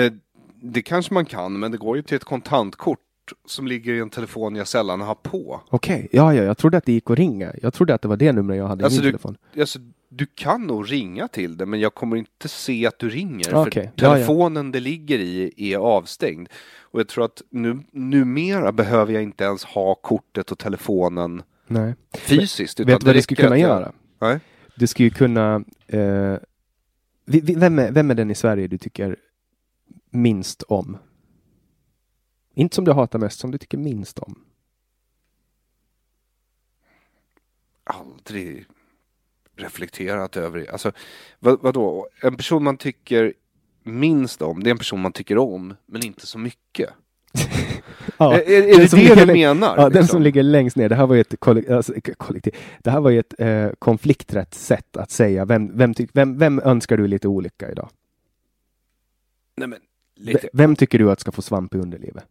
Eh, 0.06 0.12
det 0.62 0.82
kanske 0.82 1.14
man 1.14 1.24
kan, 1.24 1.58
men 1.58 1.70
det 1.72 1.78
går 1.78 1.96
ju 1.96 2.02
till 2.02 2.16
ett 2.16 2.24
kontantkort 2.24 2.98
som 3.46 3.66
ligger 3.66 3.94
i 3.94 3.98
en 3.98 4.10
telefon 4.10 4.56
jag 4.56 4.68
sällan 4.68 5.00
har 5.00 5.14
på. 5.14 5.60
Okej, 5.70 6.08
ja, 6.12 6.34
ja, 6.34 6.42
jag 6.42 6.58
trodde 6.58 6.76
att 6.76 6.84
det 6.84 6.92
gick 6.92 7.10
att 7.10 7.18
ringa. 7.18 7.52
Jag 7.62 7.74
trodde 7.74 7.94
att 7.94 8.02
det 8.02 8.08
var 8.08 8.16
det 8.16 8.32
numret 8.32 8.58
jag 8.58 8.66
hade 8.68 8.84
Alltså 8.84 9.00
i 9.00 9.02
min 9.02 9.12
du, 9.12 9.18
telefon. 9.18 9.36
alltså, 9.60 9.78
du 10.08 10.26
kan 10.34 10.62
nog 10.66 10.92
ringa 10.92 11.28
till 11.28 11.56
det, 11.56 11.66
men 11.66 11.80
jag 11.80 11.94
kommer 11.94 12.16
inte 12.16 12.48
se 12.48 12.86
att 12.86 12.98
du 12.98 13.08
ringer. 13.10 13.54
Okej, 13.54 13.72
För 13.72 13.80
ja, 13.80 14.10
ja. 14.10 14.14
telefonen 14.14 14.72
det 14.72 14.80
ligger 14.80 15.18
i 15.18 15.52
är 15.56 15.78
avstängd. 15.78 16.48
Och 16.80 17.00
jag 17.00 17.08
tror 17.08 17.24
att 17.24 17.42
nu, 17.50 17.78
numera 17.92 18.72
behöver 18.72 19.12
jag 19.12 19.22
inte 19.22 19.44
ens 19.44 19.64
ha 19.64 19.94
kortet 19.94 20.52
och 20.52 20.58
telefonen 20.58 21.42
Nej. 21.66 21.94
fysiskt. 22.14 22.80
Vet 22.80 22.88
utan 22.88 22.98
du 23.00 23.06
vad 23.06 23.14
det 23.14 23.18
du 23.18 23.22
skulle 23.22 23.42
kunna 23.42 23.58
jag- 23.58 23.68
göra? 23.70 23.92
Nej. 24.20 24.40
Du 24.74 24.86
skulle 24.86 25.10
kunna... 25.10 25.64
Eh, 25.86 26.36
vem, 27.56 27.78
är, 27.78 27.92
vem 27.92 28.10
är 28.10 28.14
den 28.14 28.30
i 28.30 28.34
Sverige 28.34 28.66
du 28.68 28.78
tycker 28.78 29.16
minst 30.10 30.62
om? 30.62 30.96
Inte 32.60 32.74
som 32.74 32.84
du 32.84 32.92
hatar 32.92 33.18
mest, 33.18 33.40
som 33.40 33.50
du 33.50 33.58
tycker 33.58 33.78
minst 33.78 34.18
om. 34.18 34.44
aldrig 37.84 38.66
reflekterat 39.56 40.36
över. 40.36 40.70
Alltså, 40.72 40.92
vad, 41.38 41.62
vadå? 41.62 42.08
En 42.22 42.36
person 42.36 42.64
man 42.64 42.76
tycker 42.76 43.34
minst 43.82 44.42
om, 44.42 44.62
det 44.62 44.70
är 44.70 44.72
en 44.72 44.78
person 44.78 45.00
man 45.00 45.12
tycker 45.12 45.38
om, 45.38 45.74
men 45.86 46.06
inte 46.06 46.26
så 46.26 46.38
mycket. 46.38 46.90
Ja, 48.16 48.34
är 48.34 48.38
är, 48.50 48.60
den 48.60 48.78
det 48.78 48.90
det 48.90 48.96
ligger 48.96 49.26
du 49.26 49.32
menar? 49.32 49.76
Ja, 49.76 49.82
den 49.82 49.92
liksom? 49.92 50.06
som 50.06 50.22
ligger 50.22 50.42
längst 50.42 50.76
ner. 50.76 50.88
Det 50.88 50.94
här 50.94 51.06
var 51.06 51.14
ju 51.14 51.20
ett 51.20 51.34
kollek- 51.40 51.70
alltså, 51.76 51.94
kollektiv. 52.16 52.56
Det 52.78 52.90
här 52.90 53.00
var 53.00 53.10
ju 53.10 53.18
ett 53.18 53.34
eh, 53.40 53.70
konflikträtt 53.78 54.54
sätt 54.54 54.96
att 54.96 55.10
säga 55.10 55.44
vem, 55.44 55.76
vem, 55.76 55.94
vem, 56.12 56.38
vem 56.38 56.60
önskar 56.64 56.96
du 56.96 57.06
lite 57.06 57.28
olycka 57.28 57.70
idag? 57.70 57.88
Nej, 59.56 59.68
men, 59.68 59.78
lite. 60.14 60.48
Vem 60.52 60.76
tycker 60.76 60.98
du 60.98 61.10
att 61.10 61.20
ska 61.20 61.32
få 61.32 61.42
svamp 61.42 61.74
i 61.74 61.78
underlivet? 61.78 62.24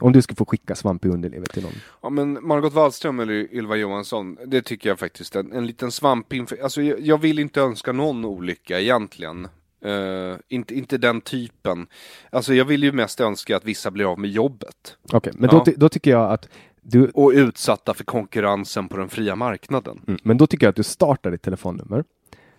Om 0.00 0.12
du 0.12 0.22
skulle 0.22 0.36
få 0.36 0.44
skicka 0.44 0.74
svamp 0.74 1.04
i 1.04 1.08
underlivet 1.08 1.50
till 1.52 1.62
någon. 1.62 1.72
Ja, 2.02 2.10
men 2.10 2.46
Margot 2.46 2.72
Wallström 2.72 3.20
eller 3.20 3.54
Ylva 3.54 3.76
Johansson, 3.76 4.36
det 4.46 4.62
tycker 4.62 4.88
jag 4.88 4.98
faktiskt. 4.98 5.36
En, 5.36 5.52
en 5.52 5.66
liten 5.66 5.90
svamp 5.92 6.32
inför, 6.32 6.62
alltså 6.62 6.82
jag, 6.82 7.00
jag 7.00 7.18
vill 7.18 7.38
inte 7.38 7.60
önska 7.60 7.92
någon 7.92 8.24
olycka 8.24 8.80
egentligen. 8.80 9.48
Eh, 9.84 10.36
inte, 10.48 10.74
inte 10.74 10.98
den 10.98 11.20
typen. 11.20 11.86
Alltså 12.32 12.54
jag 12.54 12.64
vill 12.64 12.82
ju 12.82 12.92
mest 12.92 13.20
önska 13.20 13.56
att 13.56 13.64
vissa 13.64 13.90
blir 13.90 14.12
av 14.12 14.18
med 14.18 14.30
jobbet. 14.30 14.96
Okej, 15.12 15.32
men 15.36 15.50
Ja. 15.52 15.62
då, 15.66 15.72
då 15.76 15.88
tycker 15.88 16.10
jag 16.10 16.32
att 16.32 16.48
du, 16.82 17.08
Och 17.14 17.30
utsatta 17.34 17.94
för 17.94 18.04
konkurrensen 18.04 18.88
på 18.88 18.96
den 18.96 19.08
fria 19.08 19.36
marknaden. 19.36 20.00
mm, 20.06 20.20
men 20.22 20.36
då 20.38 20.46
tycker 20.46 20.66
jag 20.66 20.70
att 20.70 20.76
du 20.76 20.82
startar 20.82 21.30
ditt 21.30 21.42
telefonnummer 21.42 22.04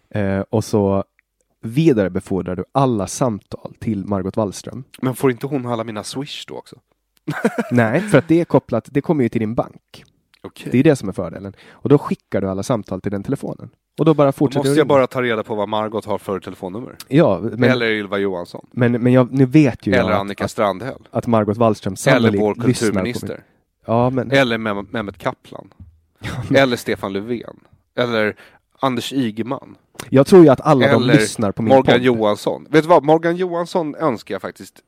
eh, 0.09 0.39
och 0.39 0.63
så 0.63 1.03
vidarebefordrar 1.63 2.55
du 2.55 2.63
alla 2.71 3.07
samtal 3.07 3.73
till 3.79 4.05
Margot 4.05 4.37
Wallström. 4.37 4.83
Men 5.01 5.15
får 5.15 5.31
inte 5.31 5.47
hon 5.47 5.65
alla 5.65 5.83
mina 5.83 6.03
swish 6.03 6.45
då 6.47 6.55
också? 6.57 6.75
Nej, 7.71 8.01
för 8.01 8.17
att 8.17 8.27
det 8.27 8.41
är 8.41 8.45
kopplat, 8.45 8.87
det 8.91 9.01
kommer 9.01 9.23
ju 9.23 9.29
till 9.29 9.39
din 9.41 9.55
bank. 9.55 10.03
Okej. 10.43 10.69
Det 10.71 10.79
är 10.79 10.83
det 10.83 10.95
som 10.95 11.09
är 11.09 11.13
fördelen. 11.13 11.53
Och 11.71 11.89
då 11.89 11.97
skickar 11.97 12.41
du 12.41 12.49
alla 12.49 12.63
samtal 12.63 13.01
till 13.01 13.11
den 13.11 13.23
telefonen. 13.23 13.69
Och 13.99 14.05
då 14.05 14.13
bara 14.13 14.27
Då 14.27 14.31
fortsätter 14.31 14.59
måste 14.59 14.73
du 14.73 14.77
jag 14.77 14.87
bara 14.87 15.07
ta 15.07 15.21
reda 15.21 15.43
på 15.43 15.55
vad 15.55 15.69
Margot 15.69 16.05
har 16.05 16.17
för 16.17 16.39
telefonnummer. 16.39 16.95
Ja, 17.07 17.39
men, 17.41 17.63
Eller 17.69 17.91
Ylva 17.91 18.17
Johansson. 18.17 18.65
men, 18.71 18.91
men 18.91 19.13
jag, 19.13 19.31
nu 19.31 19.45
vet 19.45 19.87
ju 19.87 19.93
Eller 19.93 20.09
jag 20.09 20.19
Annika 20.19 20.45
att, 20.45 20.51
Strandhäll. 20.51 21.07
att 21.11 21.27
Margot 21.27 21.57
Wallström 21.57 21.95
Eller 22.07 22.37
vår 22.37 22.55
min... 22.55 22.63
kulturminister. 22.63 23.43
Ja, 23.85 24.09
men... 24.09 24.31
Eller 24.31 24.57
Mem- 24.57 24.87
Mehmet 24.91 25.17
Kaplan. 25.17 25.73
Eller 26.55 26.77
Stefan 26.77 27.13
Löfven. 27.13 27.59
Eller 27.97 28.35
Anders 28.79 29.13
Ygeman. 29.13 29.75
Jag 30.09 30.27
tror 30.27 30.43
ju 30.43 30.49
att 30.49 30.61
alla 30.61 30.87
de 30.87 31.03
Eller 31.03 31.13
lyssnar 31.13 31.51
på 31.51 31.61
min 31.61 31.69
Morgan 31.69 31.95
podd. 31.95 32.01
Johansson. 32.05 32.67
Vet 32.69 32.83
du 32.83 32.89
vad? 32.89 33.03
Morgan 33.03 33.35
Johansson 33.35 33.95
önskar 33.95 34.35
jag 34.35 34.41
faktiskt 34.41 34.79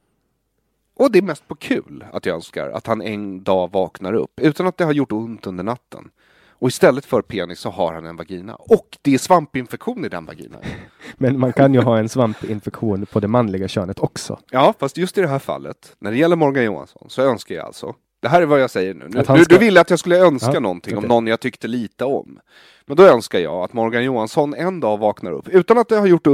och 0.95 1.11
det 1.11 1.19
är 1.19 1.23
mest 1.23 1.47
på 1.47 1.55
kul 1.55 2.05
att 2.13 2.25
jag 2.25 2.35
önskar 2.35 2.69
att 2.69 2.87
han 2.87 3.01
en 3.01 3.43
dag 3.43 3.71
vaknar 3.71 4.13
upp 4.13 4.39
utan 4.41 4.67
att 4.67 4.77
det 4.77 4.85
har 4.85 4.93
gjort 4.93 5.11
ont 5.11 5.47
under 5.47 5.63
natten. 5.63 6.09
Och 6.49 6.67
istället 6.69 7.05
för 7.05 7.21
penis 7.21 7.59
så 7.59 7.69
har 7.69 7.93
han 7.93 8.05
en 8.05 8.15
vagina. 8.15 8.55
Och 8.55 8.97
det 9.01 9.13
är 9.13 9.17
svampinfektion 9.17 10.05
i 10.05 10.09
den 10.09 10.25
vaginan. 10.25 10.61
Men 11.17 11.39
man 11.39 11.53
kan 11.53 11.73
ju 11.73 11.81
ha 11.81 11.97
en 11.99 12.09
svampinfektion 12.09 13.05
på 13.05 13.19
det 13.19 13.27
manliga 13.27 13.67
könet 13.67 13.99
också. 13.99 14.39
Ja, 14.51 14.73
fast 14.79 14.97
just 14.97 15.17
i 15.17 15.21
det 15.21 15.27
här 15.27 15.39
fallet, 15.39 15.95
när 15.99 16.11
det 16.11 16.17
gäller 16.17 16.35
Morgan 16.35 16.63
Johansson, 16.63 17.05
så 17.09 17.21
önskar 17.21 17.55
jag 17.55 17.65
alltså 17.65 17.95
det 18.19 18.29
här 18.29 18.41
är 18.41 18.45
vad 18.45 18.61
jag 18.61 18.69
säger 18.71 18.93
nu. 18.93 19.05
nu 19.09 19.17
du, 19.19 19.23
ska- 19.23 19.35
du 19.49 19.57
ville 19.57 19.81
att 19.81 19.89
jag 19.89 19.99
skulle 19.99 20.17
önska 20.19 20.53
Ja, 20.53 20.59
någonting 20.59 20.93
om 20.93 20.97
okej. 20.97 21.07
någon 21.09 21.27
jag 21.27 21.39
tyckte 21.39 21.67
lite 21.67 22.05
om. 22.05 22.39
Men 22.85 22.97
då 22.97 23.03
önskar 23.03 23.39
jag 23.39 23.53
att 23.63 23.73
Morgan 23.73 24.03
Johansson 24.03 24.53
en 24.53 24.79
dag 24.79 24.97
vaknar 24.97 25.31
upp 25.31 25.47
utan 25.49 25.77
att 25.77 25.89
det 25.89 25.95
har 25.95 26.07
gjort 26.07 26.27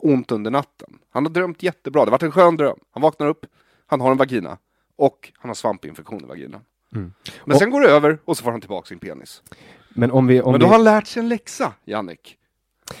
ont 0.00 0.32
under 0.32 0.50
natten. 0.50 0.98
Han 1.10 1.24
har 1.26 1.30
drömt 1.32 1.62
jättebra, 1.62 2.00
det 2.04 2.06
har 2.06 2.12
varit 2.12 2.22
en 2.22 2.32
skön 2.32 2.56
dröm. 2.56 2.76
Han 2.90 3.02
vaknar 3.02 3.26
upp, 3.26 3.46
han 3.86 4.00
har 4.00 4.10
en 4.10 4.16
vagina 4.16 4.58
och 4.96 5.32
han 5.38 5.48
har 5.48 5.54
svampinfektion 5.54 6.24
i 6.24 6.26
vaginan. 6.26 6.60
Mm. 6.94 7.12
Men 7.44 7.54
Och- 7.54 7.58
sen 7.60 7.70
går 7.70 7.80
det 7.80 7.88
över 7.88 8.18
och 8.24 8.36
så 8.36 8.44
får 8.44 8.50
han 8.50 8.60
tillbaka 8.60 8.86
sin 8.86 8.98
penis. 8.98 9.42
Men 9.88 10.10
om 10.10 10.26
vi... 10.26 10.40
Om 10.40 10.52
Men 10.52 10.60
då 10.60 10.66
vi... 10.66 10.68
har 10.70 10.76
han 10.76 10.84
lärt 10.84 11.06
sig 11.06 11.20
en 11.20 11.28
läxa, 11.28 11.72
Jannik. 11.84 12.36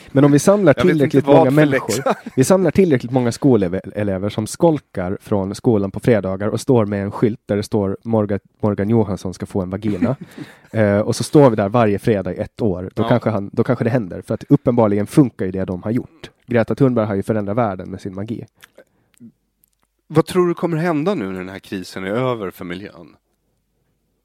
Men 0.08 0.24
om 0.24 0.32
vi 0.32 0.38
samlar 0.38 0.72
tillräckligt 0.72 1.26
många 1.26 1.50
människor, 1.50 1.94
vi 2.36 2.44
samlar 2.44 2.70
tillräckligt 2.70 3.12
många 3.12 3.32
skolelever 3.32 4.28
som 4.28 4.46
skolkar 4.46 5.18
från 5.20 5.54
skolan 5.54 5.90
på 5.90 6.00
fredagar 6.00 6.48
och 6.48 6.60
står 6.60 6.86
med 6.86 7.02
en 7.02 7.10
skylt 7.10 7.40
där 7.46 7.56
det 7.56 7.62
står 7.62 7.98
Morgan, 8.04 8.40
Morgan 8.62 8.88
Johansson 8.90 9.34
ska 9.34 9.46
få 9.46 9.62
en 9.62 9.70
vagina. 9.70 10.16
eh, 10.70 10.98
och 10.98 11.16
så 11.16 11.24
står 11.24 11.50
vi 11.50 11.56
där 11.56 11.68
varje 11.68 11.98
fredag 11.98 12.34
i 12.34 12.36
ett 12.36 12.62
år. 12.62 12.90
Då, 12.94 13.02
Ja. 13.02 13.08
kanske 13.08 13.30
han, 13.30 13.50
då 13.52 13.64
kanske 13.64 13.84
det 13.84 13.90
händer. 13.90 14.22
För 14.22 14.34
att 14.34 14.44
uppenbarligen 14.48 15.06
funkar 15.06 15.46
ju 15.46 15.52
det 15.52 15.64
de 15.64 15.82
har 15.82 15.90
gjort. 15.90 16.30
Greta 16.46 16.74
Thunberg 16.74 17.06
har 17.06 17.14
ju 17.14 17.22
förändrat 17.22 17.56
världen 17.56 17.90
med 17.90 18.00
sin 18.00 18.14
magi. 18.14 18.46
Vad 20.06 20.26
tror 20.26 20.48
du 20.48 20.54
kommer 20.54 20.76
hända 20.76 21.14
nu 21.14 21.26
när 21.26 21.38
den 21.38 21.48
här 21.48 21.58
krisen 21.58 22.04
är 22.04 22.10
över 22.10 22.50
för 22.50 22.64
miljön? 22.64 23.16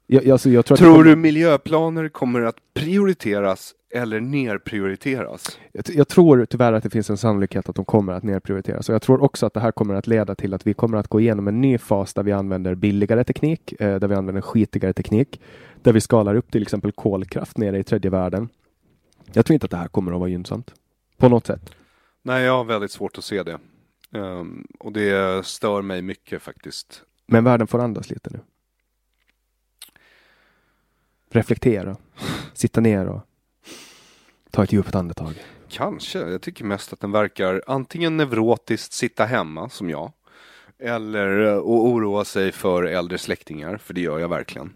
Jag, 0.06 0.28
alltså, 0.28 0.50
jag 0.50 0.66
tror 0.66 0.76
Tror 0.76 0.92
kommer- 0.92 1.04
du 1.04 1.16
miljöplaner 1.16 2.08
kommer 2.08 2.40
att 2.40 2.56
prioriteras 2.74 3.74
eller 3.94 4.20
nerprioriteras? 4.20 5.58
Jag, 5.72 5.84
jag 5.88 6.08
tror 6.08 6.44
tyvärr 6.46 6.72
att 6.72 6.82
det 6.82 6.90
finns 6.90 7.10
en 7.10 7.16
sannolikhet 7.16 7.68
att 7.68 7.76
de 7.76 7.84
kommer 7.84 8.12
att 8.12 8.22
nedprioriteras. 8.22 8.88
Och 8.88 8.94
jag 8.94 9.02
tror 9.02 9.22
också 9.22 9.46
att 9.46 9.54
det 9.54 9.60
här 9.60 9.72
kommer 9.72 9.94
att 9.94 10.06
leda 10.06 10.34
till 10.34 10.54
att 10.54 10.66
vi 10.66 10.74
kommer 10.74 10.98
att 10.98 11.08
gå 11.08 11.20
igenom 11.20 11.48
en 11.48 11.60
ny 11.60 11.78
fas 11.78 12.14
där 12.14 12.22
vi 12.22 12.32
använder 12.32 12.74
billigare 12.74 13.24
teknik, 13.24 13.72
eh, 13.80 13.96
där 13.98 14.08
vi 14.08 14.14
använder 14.14 14.42
skitigare 14.42 14.92
teknik, 14.92 15.40
där 15.82 15.92
vi 15.92 16.00
skalar 16.00 16.34
upp 16.34 16.52
till 16.52 16.62
exempel 16.62 16.92
kolkraft 16.92 17.58
nere 17.58 17.78
i 17.78 17.84
tredje 17.84 18.10
världen. 18.10 18.48
Jag 19.32 19.46
tror 19.46 19.54
inte 19.54 19.64
att 19.64 19.70
det 19.70 19.76
här 19.76 19.88
kommer 19.88 20.12
att 20.12 20.18
vara 20.20 20.28
gynnsamt. 20.30 20.74
På 21.18 21.28
något 21.28 21.46
sätt. 21.46 21.70
Nej, 22.22 22.44
jag 22.44 22.56
har 22.56 22.64
väldigt 22.64 22.90
svårt 22.90 23.18
att 23.18 23.24
se 23.24 23.42
det. 23.42 23.58
Ehm, 24.14 24.66
och 24.78 24.92
det 24.92 25.46
stör 25.46 25.82
mig 25.82 26.02
mycket 26.02 26.42
faktiskt. 26.42 27.02
Men 27.26 27.44
världen 27.44 27.66
får 27.66 27.78
andas 27.78 28.10
lite 28.10 28.30
nu. 28.30 28.40
Reflektera. 31.30 31.96
Sitta 32.54 32.80
ner 32.80 33.06
och 33.06 33.20
ta 34.50 34.64
ett 34.64 34.72
djupt 34.72 34.94
andetag. 34.94 35.34
Kanske. 35.68 36.18
Jag 36.18 36.42
tycker 36.42 36.64
mest 36.64 36.92
att 36.92 37.00
den 37.00 37.12
verkar 37.12 37.62
antingen 37.66 38.16
neurotiskt 38.16 38.92
sitta 38.92 39.24
hemma, 39.24 39.68
som 39.68 39.90
jag, 39.90 40.12
eller 40.78 41.46
eh, 41.46 41.56
och 41.56 41.86
oroa 41.86 42.24
sig 42.24 42.52
för 42.52 42.82
äldre 42.82 43.18
släktingar, 43.18 43.76
för 43.76 43.94
det 43.94 44.00
gör 44.00 44.18
jag 44.18 44.28
verkligen. 44.28 44.72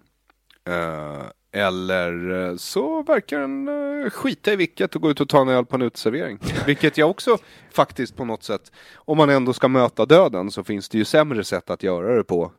Eh, 0.64 1.22
eller 1.54 2.30
eh, 2.48 2.56
så 2.56 3.02
verkar 3.02 3.40
den 3.40 3.68
eh, 3.68 4.10
skita 4.10 4.52
i 4.52 4.56
vilket 4.56 4.96
och 4.96 5.02
gå 5.02 5.10
ut 5.10 5.20
och 5.20 5.28
ta 5.28 5.40
en 5.40 5.48
öl 5.48 5.64
på 5.64 5.76
en 5.76 5.82
uteservering. 5.82 6.38
Vilket 6.66 6.98
jag 6.98 7.10
också 7.10 7.38
faktiskt 7.72 8.16
på 8.16 8.24
något 8.24 8.42
sätt, 8.42 8.72
om 8.94 9.16
man 9.16 9.30
ändå 9.30 9.52
ska 9.52 9.68
möta 9.68 10.06
döden 10.06 10.50
så 10.50 10.64
finns 10.64 10.88
det 10.88 10.98
ju 10.98 11.04
sämre 11.04 11.44
sätt 11.44 11.70
att 11.70 11.82
göra 11.82 12.16
det 12.16 12.24
på 12.24 12.52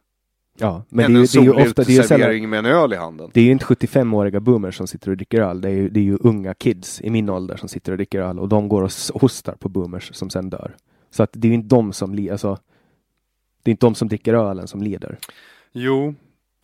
Ja, 0.58 0.84
men 0.90 1.14
det 1.14 1.20
är, 1.20 1.22
ju, 1.22 1.26
det 1.26 1.40
är 1.40 1.44
ju 1.44 1.68
ofta, 1.68 1.84
det 1.84 1.98
är 1.98 2.04
sällan, 2.04 2.50
med 2.50 2.60
en 2.60 2.66
öl 2.66 2.94
i 2.94 2.96
handen. 2.96 3.32
det 3.34 3.40
är 3.40 3.44
ju 3.44 3.52
inte 3.52 3.66
75-åriga 3.66 4.40
boomers 4.40 4.78
som 4.78 4.88
sitter 4.88 5.12
och 5.12 5.18
dricker 5.18 5.42
öl. 5.42 5.62
Det 5.62 5.70
är, 5.70 5.74
ju, 5.74 5.90
det 5.90 6.00
är 6.00 6.04
ju 6.04 6.18
unga 6.22 6.54
kids 6.54 7.02
i 7.02 7.10
min 7.10 7.30
ålder 7.30 7.58
som 7.58 7.70
sitter 7.70 7.92
och 7.92 7.98
dricker 7.98 8.22
öl 8.22 8.40
och 8.40 8.50
de 8.50 8.70
går 8.70 8.82
och 8.82 8.92
hostar 9.14 9.54
på 9.54 9.70
boomers 9.70 10.14
som 10.14 10.30
sen 10.30 10.50
dör. 10.50 10.76
Så 11.12 11.24
att 11.24 11.30
det 11.34 11.48
är 11.48 11.50
ju 11.50 11.56
inte 11.56 11.76
de 11.76 11.94
som 11.94 12.30
alltså, 12.32 12.58
det 13.64 13.70
är 13.70 13.72
inte 13.72 13.86
de 13.86 13.96
som 13.96 14.08
dricker 14.08 14.34
ölen 14.34 14.68
som 14.68 14.82
lider. 14.82 15.18
Jo, 15.72 16.16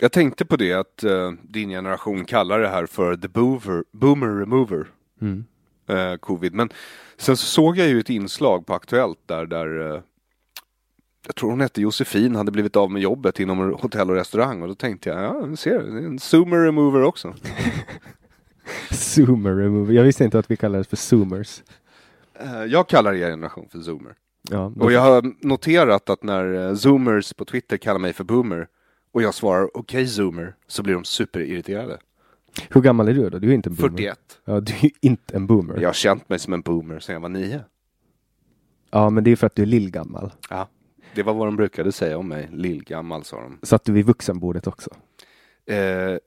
jag 0.02 0.12
tänkte 0.12 0.46
på 0.46 0.56
det 0.56 0.74
att 0.74 1.04
eh, 1.04 1.32
din 1.44 1.70
generation 1.70 2.26
kallar 2.26 2.60
det 2.60 2.68
här 2.68 2.86
för 2.86 3.16
the 3.16 3.28
boomer, 3.28 3.84
boomer 3.92 4.28
remover, 4.40 4.88
Mm. 5.22 5.44
eh, 5.88 6.16
covid. 6.18 6.54
Men 6.54 6.70
sen 7.18 7.38
så 7.38 7.46
såg 7.46 7.78
jag 7.78 7.88
ju 7.88 8.00
ett 8.00 8.10
inslag 8.10 8.66
på 8.66 8.74
Aktuellt 8.74 9.20
där, 9.26 9.46
där 9.46 9.94
eh, 9.96 10.02
jag 11.26 11.36
tror 11.36 11.50
hon 11.50 11.62
hette 11.62 11.82
Josefin, 11.82 12.36
hade 12.36 12.52
blivit 12.52 12.76
av 12.76 12.92
med 12.92 13.02
jobbet 13.02 13.40
inom 13.40 13.58
hotell 13.74 14.10
och 14.10 14.16
restaurang 14.16 14.62
och 14.62 14.68
då 14.68 14.76
tänkte 14.76 15.10
jag, 15.10 15.22
ja, 15.24 15.56
ser, 15.56 15.80
det 15.84 16.00
är 16.00 16.06
en 16.06 16.20
zoomer 16.20 16.58
remover 16.58 17.02
också. 17.04 17.34
Zoomer 18.92 19.56
remover. 19.56 19.94
Jag 19.94 20.04
visste 20.04 20.24
inte 20.24 20.40
att 20.40 20.52
vi 20.52 20.58
kallades 20.58 20.88
för 20.88 20.98
zoomers. 20.98 21.64
Eh, 22.40 22.64
jag 22.64 22.88
kallar 22.88 23.14
er 23.14 23.30
generation 23.30 23.68
för 23.72 23.80
zoomer. 23.80 24.14
Ja, 24.50 24.72
då- 24.76 24.86
Och 24.86 24.92
jag 24.92 25.02
har 25.02 25.46
noterat 25.48 26.10
att 26.10 26.24
när 26.24 26.68
eh, 26.70 26.76
zoomers 26.76 27.34
på 27.34 27.46
Twitter 27.46 27.78
kallar 27.78 28.00
mig 28.00 28.14
för 28.14 28.24
boomer 28.24 28.68
och 29.12 29.22
jag 29.22 29.34
svarar 29.34 29.78
okej 29.78 30.08
zoomer 30.08 30.56
så 30.68 30.84
blir 30.84 30.94
de 30.94 31.04
superirriterade. 31.04 32.00
Hur 32.70 32.82
gammal 32.82 33.08
är 33.08 33.14
du 33.14 33.30
då? 33.30 33.40
Du 33.40 33.50
är 33.50 33.54
inte 33.54 33.70
en 33.70 33.76
boomer. 33.76 33.98
41. 33.98 34.20
Ja, 34.46 34.60
du 34.60 34.74
är 34.74 34.92
inte 35.02 35.36
en 35.36 35.48
boomer. 35.48 35.78
Jag 35.82 35.90
har 35.90 35.94
känt 35.94 36.30
mig 36.30 36.40
som 36.40 36.54
en 36.54 36.62
boomer 36.62 37.00
sedan 37.00 37.14
jag 37.14 37.20
var 37.20 37.30
nio. 37.30 37.64
Ja, 38.92 39.10
men 39.10 39.24
det 39.24 39.32
är 39.32 39.36
för 39.36 39.48
att 39.48 39.56
du 39.56 39.62
är 39.62 39.66
lillgammal. 39.66 40.32
Ja, 40.50 40.70
det 41.16 41.24
var 41.24 41.34
vad 41.34 41.48
de 41.48 41.56
brukade 41.56 41.92
säga 41.92 42.18
om 42.18 42.28
mig. 42.28 42.50
Lillgammal 42.52 43.24
sa 43.24 43.42
de. 43.42 43.60
Satt 43.64 43.84
du 43.84 43.92
vid 43.92 44.06
vuxenbordet 44.06 44.68
också? 44.68 44.90
Eh, 45.66 46.18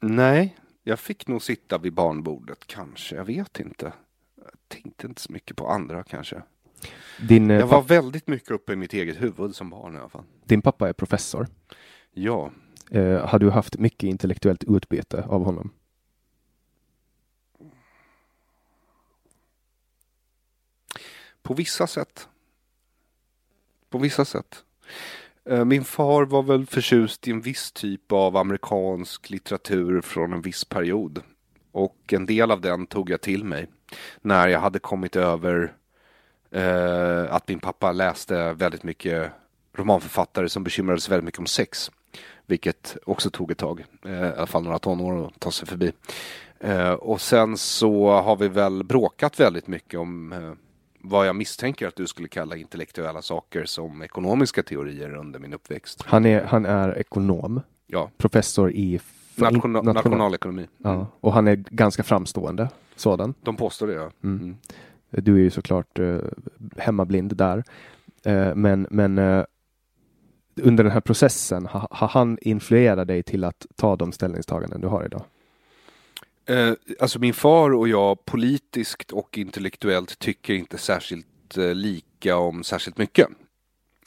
nej, 0.00 0.56
jag 0.82 0.98
fick 0.98 1.26
nog 1.26 1.42
sitta 1.42 1.78
vid 1.78 1.92
barnbordet 1.92 2.66
kanske. 2.66 3.16
Jag 3.16 3.24
vet 3.24 3.60
inte. 3.60 3.92
Jag 4.36 4.52
tänkte 4.68 5.06
inte 5.06 5.20
så 5.20 5.32
mycket 5.32 5.56
på 5.56 5.68
andra 5.68 6.02
kanske. 6.02 6.42
Din, 7.28 7.50
eh, 7.50 7.58
Jag 7.58 7.66
var 7.66 7.82
väldigt 7.82 8.26
mycket 8.26 8.50
uppe 8.50 8.72
i 8.72 8.76
mitt 8.76 8.92
eget 8.92 9.20
huvud 9.22 9.54
som 9.56 9.70
barn 9.70 9.94
i 9.96 9.98
alla 9.98 10.08
fall. 10.08 10.24
din 10.44 10.62
pappa 10.62 10.88
är 10.88 10.92
professor. 10.92 11.46
Ja, 12.12 12.50
Eh, 12.92 13.26
har 13.26 13.38
du 13.38 13.50
haft 13.50 13.78
mycket 13.78 14.02
intellektuellt 14.02 14.64
utbyte 14.64 15.24
av 15.28 15.44
honom? 15.44 15.70
på 21.42 21.54
vissa 21.54 21.86
sätt. 21.86 22.28
På 23.90 23.98
vissa 23.98 24.24
sätt. 24.24 24.64
Eh, 25.44 25.64
Min 25.64 25.84
far 25.84 26.24
var 26.24 26.42
väl 26.42 26.66
förtjust 26.66 27.28
i 27.28 27.30
en 27.30 27.40
viss 27.40 27.72
typ 27.72 28.12
av 28.12 28.36
amerikansk 28.36 29.30
litteratur 29.30 30.00
från 30.00 30.32
en 30.32 30.42
viss 30.42 30.64
period. 30.64 31.22
Och 31.72 32.12
en 32.12 32.26
del 32.26 32.50
av 32.50 32.60
den 32.60 32.86
tog 32.86 33.10
jag 33.10 33.20
till 33.20 33.44
mig 33.44 33.66
när 34.20 34.48
jag 34.48 34.60
hade 34.60 34.78
kommit 34.78 35.16
över 35.16 35.72
eh, 36.50 37.34
att 37.34 37.48
min 37.48 37.60
pappa 37.60 37.92
läste 37.92 38.52
väldigt 38.52 38.82
mycket 38.82 39.32
romanförfattare 39.76 40.48
som 40.48 40.64
bekymrade 40.64 41.00
sig 41.00 41.10
väldigt 41.10 41.24
mycket 41.24 41.40
om 41.40 41.46
sex. 41.46 41.90
Vilket 42.46 42.96
också 43.06 43.30
tog 43.30 43.50
ett 43.50 43.58
tag, 43.58 43.84
eh, 44.04 44.12
i 44.12 44.32
alla 44.36 44.46
fall 44.46 44.62
några 44.62 44.78
tonår 44.78 45.26
att 45.26 45.40
ta 45.40 45.50
sig 45.50 45.68
förbi. 45.68 45.92
Eh, 46.60 46.90
och 46.92 47.20
sen 47.20 47.56
så 47.56 48.10
har 48.10 48.36
vi 48.36 48.48
väl 48.48 48.84
bråkat 48.84 49.40
väldigt 49.40 49.66
mycket 49.66 50.00
om 50.00 50.32
eh, 50.32 50.52
vad 51.02 51.26
jag 51.28 51.36
misstänker 51.36 51.86
att 51.88 51.96
du 51.96 52.06
skulle 52.06 52.28
kalla 52.28 52.56
intellektuella 52.56 53.22
saker 53.22 53.64
som 53.64 54.02
ekonomiska 54.02 54.62
teorier 54.62 55.14
under 55.14 55.38
min 55.38 55.54
uppväxt. 55.54 56.02
Han 56.06 56.26
är, 56.26 56.44
han 56.44 56.66
är 56.66 56.98
ekonom, 56.98 57.60
Ja, 57.86 58.10
professor 58.16 58.70
i 58.72 59.00
national- 59.36 59.82
nationalekonomi. 59.84 60.66
Ja, 60.78 61.06
och 61.20 61.32
han 61.32 61.48
är 61.48 61.56
ganska 61.56 62.02
framstående 62.02 62.68
sådan. 62.96 63.34
De 63.42 63.56
påstår 63.56 63.86
det, 63.86 63.92
ja. 63.94 64.10
Mm. 64.24 64.38
Mm. 64.38 64.56
Du 65.10 65.34
är 65.34 65.40
ju 65.40 65.50
såklart 65.50 65.98
eh, 65.98 66.18
hemmablind 66.76 67.36
där. 67.36 67.64
Eh, 68.24 68.54
men 68.54 68.86
men 68.90 69.18
eh, 69.18 69.44
under 70.62 70.84
den 70.84 70.92
här 70.92 71.00
processen, 71.00 71.66
har 71.66 71.88
ha 71.90 72.06
han 72.06 72.38
influerat 72.40 73.08
dig 73.08 73.22
till 73.22 73.44
att 73.44 73.66
ta 73.76 73.96
de 73.96 74.12
ställningstaganden 74.12 74.80
du 74.80 74.88
har 74.88 75.04
idag? 75.04 75.22
Eh, 76.46 76.72
alltså 77.00 77.18
min 77.18 77.34
far 77.34 77.74
och 77.74 77.88
jag 77.88 78.24
politiskt 78.24 79.12
och 79.12 79.38
intellektuellt 79.38 80.18
tycker 80.18 80.54
inte 80.54 80.78
särskilt 80.78 81.56
eh, 81.56 81.74
lika 81.74 82.36
om 82.36 82.64
särskilt 82.64 82.98
mycket. 82.98 83.28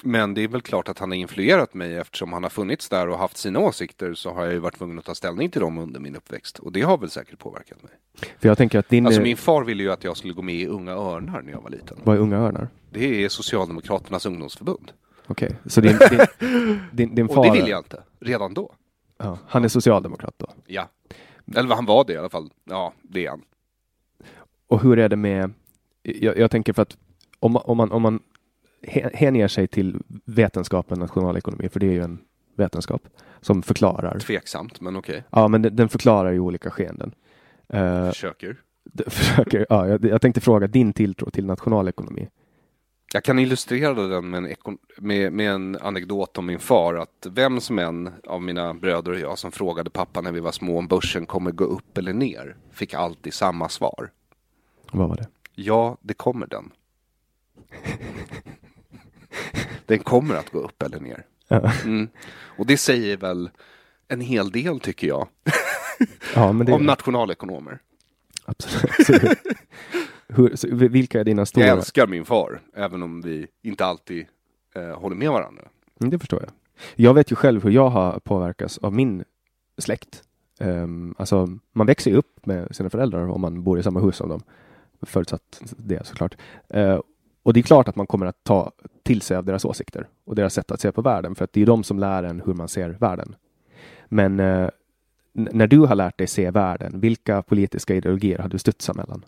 Men 0.06 0.34
det 0.34 0.42
är 0.42 0.48
väl 0.48 0.62
klart 0.62 0.90
att 0.90 1.00
han 1.00 1.12
har 1.12 1.16
influerat 1.16 1.74
mig 1.74 1.96
eftersom 1.96 2.34
han 2.34 2.44
har 2.44 2.50
funnits 2.50 2.90
där 2.90 3.10
och 3.10 3.18
haft 3.18 3.38
sina 3.38 3.60
åsikter 3.60 4.14
så 4.14 4.34
har 4.34 4.44
jag 4.44 4.54
ju 4.54 4.60
varit 4.60 4.78
tvungen 4.78 5.00
att 5.00 5.06
ta 5.06 5.16
ställning 5.16 5.50
till 5.50 5.62
dem 5.62 5.78
under 5.78 6.00
min 6.00 6.16
uppväxt. 6.16 6.60
Och 6.60 6.72
det 6.72 6.82
har 6.82 6.98
väl 6.98 7.10
säkert 7.10 7.40
påverkat 7.40 7.84
mig. 7.84 7.92
För 8.40 8.48
jag 8.48 8.58
tänker 8.58 8.80
att 8.80 8.90
din... 8.90 9.06
Alltså 9.06 9.22
eh, 9.22 9.24
min 9.24 9.38
far 9.38 9.64
ville 9.64 9.84
ju 9.84 9.92
att 9.92 10.04
jag 10.04 10.18
skulle 10.18 10.34
gå 10.34 10.42
med 10.42 10.56
i 10.56 10.68
Unga 10.68 10.92
Örnar 10.92 11.42
när 11.42 11.52
jag 11.52 11.62
var 11.62 11.70
liten. 11.70 11.98
Vad 12.04 12.16
är 12.16 12.20
Unga 12.20 12.38
Örnar? 12.38 12.68
Det 12.92 13.24
är 13.26 13.30
Socialdemokraternas 13.30 14.26
ungdomsförbund. 14.26 14.92
Okej, 15.28 15.58
så 15.66 15.82
din, 15.82 15.98
din, 16.10 16.80
din, 16.92 17.16
din 17.16 17.28
far... 17.28 17.38
Och 17.38 17.46
det 17.46 17.52
ville 17.52 17.70
jag 17.70 17.80
inte, 17.80 18.04
redan 18.20 18.54
då. 18.54 18.74
Ja, 19.18 19.38
han 19.48 19.64
är 19.64 19.68
socialdemokrat 19.68 20.34
då. 20.38 20.48
Ja. 20.68 20.90
Eller 21.56 21.76
han 21.76 21.86
var 21.86 22.04
det 22.06 22.14
i 22.14 22.18
alla 22.18 22.30
fall. 22.30 22.50
Ja, 22.64 22.94
det 23.02 23.26
är 23.26 23.30
han. 23.30 23.42
Och 24.68 24.82
hur 24.82 25.00
är 25.00 25.10
det 25.10 25.16
med... 25.16 25.54
Jag, 26.02 26.38
jag 26.38 26.52
tänker 26.52 26.74
för 26.74 26.82
att 26.82 26.98
om, 27.40 27.52
man- 27.52 27.64
om 27.66 27.78
man, 27.78 27.92
om 27.92 28.02
man 28.02 28.20
hänger 29.14 29.48
sig 29.48 29.68
till 29.68 29.98
vetenskapen 30.26 31.00
nationalekonomi, 31.00 31.70
för 31.70 31.80
det 31.80 31.88
är 31.88 31.92
ju 31.92 32.02
en 32.02 32.20
vetenskap 32.56 33.02
som 33.42 33.64
förklarar. 33.64 34.20
Tveksamt, 34.20 34.82
men 34.82 34.96
okej. 34.96 35.24
Ja, 35.30 35.48
men 35.48 35.62
den, 35.62 35.76
den 35.76 35.90
förklarar 35.90 36.32
ju 36.32 36.40
olika 36.40 36.70
skeenden. 36.72 37.16
Eh, 37.70 38.10
Försöker. 38.10 38.58
försöker, 39.08 39.66
ja, 39.70 39.88
jag, 39.88 40.06
jag 40.06 40.22
tänkte 40.22 40.42
fråga 40.42 40.68
din 40.68 40.94
tilltro 40.94 41.30
till 41.30 41.46
nationalekonomi. 41.46 42.30
Jag 43.14 43.24
kan 43.24 43.40
illustrera 43.40 43.94
den 43.94 44.30
med 44.30 44.38
en, 44.46 44.78
med, 44.98 45.34
med 45.34 45.52
en 45.52 45.78
anekdot 45.82 46.38
om 46.38 46.46
min 46.46 46.60
far. 46.60 46.94
Att 46.94 47.28
vem 47.32 47.62
som 47.62 47.80
än 47.80 48.10
av 48.28 48.42
mina 48.42 48.74
bröder 48.74 49.12
och 49.12 49.20
jag 49.20 49.38
som 49.38 49.52
frågade 49.52 49.90
pappa 49.90 50.22
när 50.22 50.32
vi 50.32 50.40
var 50.40 50.52
små 50.52 50.78
om 50.78 50.88
börsen 50.88 51.26
kommer 51.26 51.52
gå 51.52 51.64
upp 51.64 51.98
eller 51.98 52.14
ner 52.14 52.56
fick 52.72 52.94
alltid 52.94 53.34
samma 53.34 53.70
svar. 53.70 54.12
Vad 54.92 55.10
var 55.10 55.16
det? 55.16 55.28
Ja, 55.56 55.98
det 56.02 56.14
kommer 56.14 56.48
den. 56.48 56.72
Den 59.94 60.04
kommer 60.04 60.36
att 60.36 60.50
gå 60.52 60.60
upp 60.60 60.84
eller 60.84 61.00
ner. 61.00 61.26
Ja, 61.48 61.72
Mm. 61.84 62.10
Och 62.58 62.66
det 62.66 62.78
säger 62.78 63.18
väl 63.18 63.50
en 64.08 64.22
hel 64.22 64.52
del 64.52 64.80
tycker 64.80 65.08
jag. 65.08 65.28
ja 66.36 66.54
det 66.54 66.74
Om 66.74 66.86
nationalekonomer. 66.86 67.80
absolut. 68.46 69.00
absolut. 69.00 69.38
Hur, 70.28 70.56
så, 70.56 70.68
vilka 70.72 71.20
är 71.20 71.24
dina 71.24 71.46
stora? 71.46 71.66
Jag 71.66 71.78
älskar 71.78 72.08
min 72.08 72.26
far, 72.26 72.62
även 72.76 73.04
om 73.04 73.22
vi 73.22 73.48
inte 73.62 73.86
alltid 73.86 74.26
eh, 74.76 75.00
håller 75.00 75.16
med 75.16 75.32
varandra. 75.32 75.64
Mm, 76.00 76.10
det 76.10 76.20
förstår 76.20 76.42
jag. 76.42 76.52
Jag 76.96 77.14
vet 77.14 77.32
ju 77.32 77.36
själv 77.36 77.64
hur 77.64 77.72
jag 77.72 77.90
har 77.90 78.20
påverkats 78.20 78.78
av 78.78 78.94
min 78.94 79.24
släkt. 79.78 80.24
Um, 80.60 81.16
alltså, 81.18 81.58
man 81.72 81.88
växer 81.88 82.12
ju 82.12 82.18
upp 82.18 82.46
med 82.46 82.76
sina 82.76 82.90
föräldrar 82.90 83.28
om 83.28 83.42
man 83.42 83.64
bor 83.64 83.80
i 83.80 83.84
samma 83.84 84.00
hus 84.00 84.16
som 84.16 84.30
dem. 84.30 84.42
Förutsatt 85.02 85.62
det 85.78 86.08
såklart. 86.08 86.36
Uh, 86.76 87.00
och 87.44 87.54
det 87.54 87.60
är 87.60 87.62
klart 87.62 87.88
att 87.88 87.96
man 87.96 88.08
kommer 88.08 88.26
att 88.26 88.44
ta 88.44 88.72
till 89.04 89.22
sig 89.22 89.38
av 89.38 89.46
deras 89.46 89.66
åsikter 89.66 90.08
och 90.26 90.36
deras 90.36 90.54
sätt 90.54 90.72
att 90.72 90.82
se 90.82 90.92
på 90.92 91.02
världen, 91.02 91.36
för 91.36 91.44
att 91.44 91.54
det 91.54 91.62
är 91.62 91.66
de 91.66 91.84
som 91.84 92.00
lär 92.00 92.24
en 92.24 92.42
hur 92.46 92.54
man 92.54 92.68
ser 92.68 92.90
världen. 92.90 93.36
Men 94.06 94.40
eh, 94.40 94.70
när 95.34 95.68
du 95.68 95.80
har 95.80 95.96
lärt 95.96 96.18
dig 96.18 96.28
se 96.28 96.52
världen, 96.52 97.00
vilka 97.00 97.42
politiska 97.42 97.96
ideologier 97.96 98.40
har 98.40 98.50
du 98.50 98.58
studsat 98.58 98.96
mellan? 98.96 99.26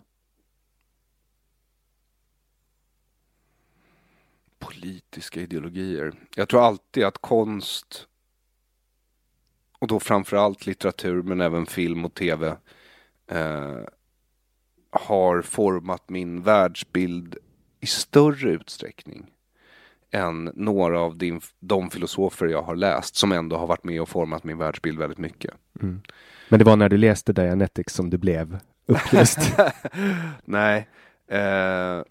Politiska 4.58 5.40
ideologier. 5.40 6.12
Jag 6.36 6.48
tror 6.48 6.66
alltid 6.66 7.04
att 7.04 7.18
konst 7.18 8.06
och 9.78 9.86
då 9.86 10.00
framförallt 10.00 10.66
litteratur 10.66 11.22
men 11.22 11.40
även 11.40 11.66
film 11.66 12.04
och 12.04 12.14
tv 12.14 12.56
eh, 13.26 13.78
har 14.90 15.42
format 15.42 16.08
min 16.08 16.42
världsbild 16.42 17.36
i 17.80 17.86
större 17.86 18.50
utsträckning 18.50 19.26
än 20.10 20.50
några 20.54 21.00
av 21.00 21.16
din, 21.16 21.40
de 21.60 21.90
filosofer 21.90 22.46
jag 22.46 22.62
har 22.62 22.76
läst 22.76 23.16
som 23.16 23.32
ändå 23.32 23.56
har 23.56 23.66
varit 23.66 23.84
med 23.84 24.02
och 24.02 24.08
format 24.08 24.44
min 24.44 24.58
världsbild 24.58 24.98
väldigt 24.98 25.18
mycket. 25.18 25.54
Mm. 25.80 26.00
Men 26.48 26.58
det 26.58 26.64
var 26.64 26.76
när 26.76 26.88
du 26.88 26.96
läste 26.96 27.32
Dianetics 27.32 27.94
som 27.94 28.10
du 28.10 28.18
blev 28.18 28.58
upplyst? 28.86 29.38
Nej. 30.44 30.88
Eh, 31.28 32.02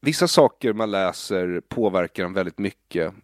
vissa 0.00 0.28
saker 0.28 0.72
man 0.72 0.90
läser 0.90 1.62
påverkar 1.68 2.24
en 2.24 2.32
väldigt 2.32 2.58
mycket. 2.58 3.14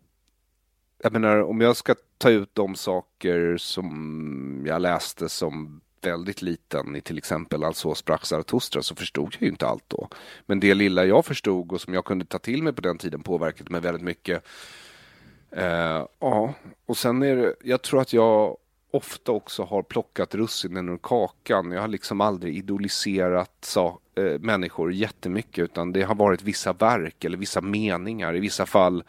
Jag 1.03 1.12
menar, 1.12 1.42
om 1.42 1.61
jag 1.61 1.76
ska 1.76 1.94
ta 2.18 2.30
ut 2.30 2.55
de 2.55 2.74
saker 2.74 3.57
som 3.57 4.64
jag 4.66 4.82
läste 4.82 5.28
som 5.28 5.80
väldigt 6.03 6.42
liten 6.42 6.96
i 6.96 7.01
till 7.01 7.18
exempel 7.18 7.64
Alltså 7.64 7.94
sprack 7.94 8.26
Zarathustra 8.26 8.82
så 8.82 8.94
förstod 8.94 9.34
jag 9.34 9.42
ju 9.42 9.48
inte 9.48 9.66
allt 9.66 9.84
då. 9.88 10.09
Men 10.46 10.61
det 10.61 10.74
lilla 10.74 11.05
jag 11.05 11.24
förstod 11.24 11.72
och 11.72 11.80
som 11.80 11.94
jag 11.94 12.05
kunde 12.05 12.24
ta 12.24 12.38
till 12.38 12.62
mig 12.62 12.72
på 12.72 12.80
den 12.80 12.98
tiden 12.98 13.22
påverkade 13.22 13.70
mig 13.70 13.80
väldigt 13.80 14.03
mycket. 14.03 14.42
Eh, 15.51 16.07
ja, 16.18 16.55
och 16.86 16.96
sen 16.96 17.22
är 17.22 17.36
det, 17.36 17.55
jag 17.62 17.82
tror 17.82 18.01
att 18.01 18.12
jag 18.12 18.57
ofta 18.90 19.32
också 19.32 19.62
har 19.62 19.82
plockat 19.82 20.34
russinen 20.34 20.88
ur 20.88 20.98
kakan. 20.98 21.72
Jag 21.72 21.80
har 21.80 21.88
liksom 21.88 22.20
aldrig 22.20 22.57
idoliserat 22.57 23.53
sa, 23.61 23.98
eh, 24.14 24.38
människor 24.40 24.92
jättemycket 24.92 25.64
utan 25.64 25.92
det 25.92 26.03
har 26.03 26.14
varit 26.14 26.42
vissa 26.42 26.72
verk 26.72 27.24
eller 27.24 27.38
vissa 27.38 27.61
meningar, 27.61 28.36
i 28.36 28.40
vissa 28.40 28.66
fall 28.66 29.05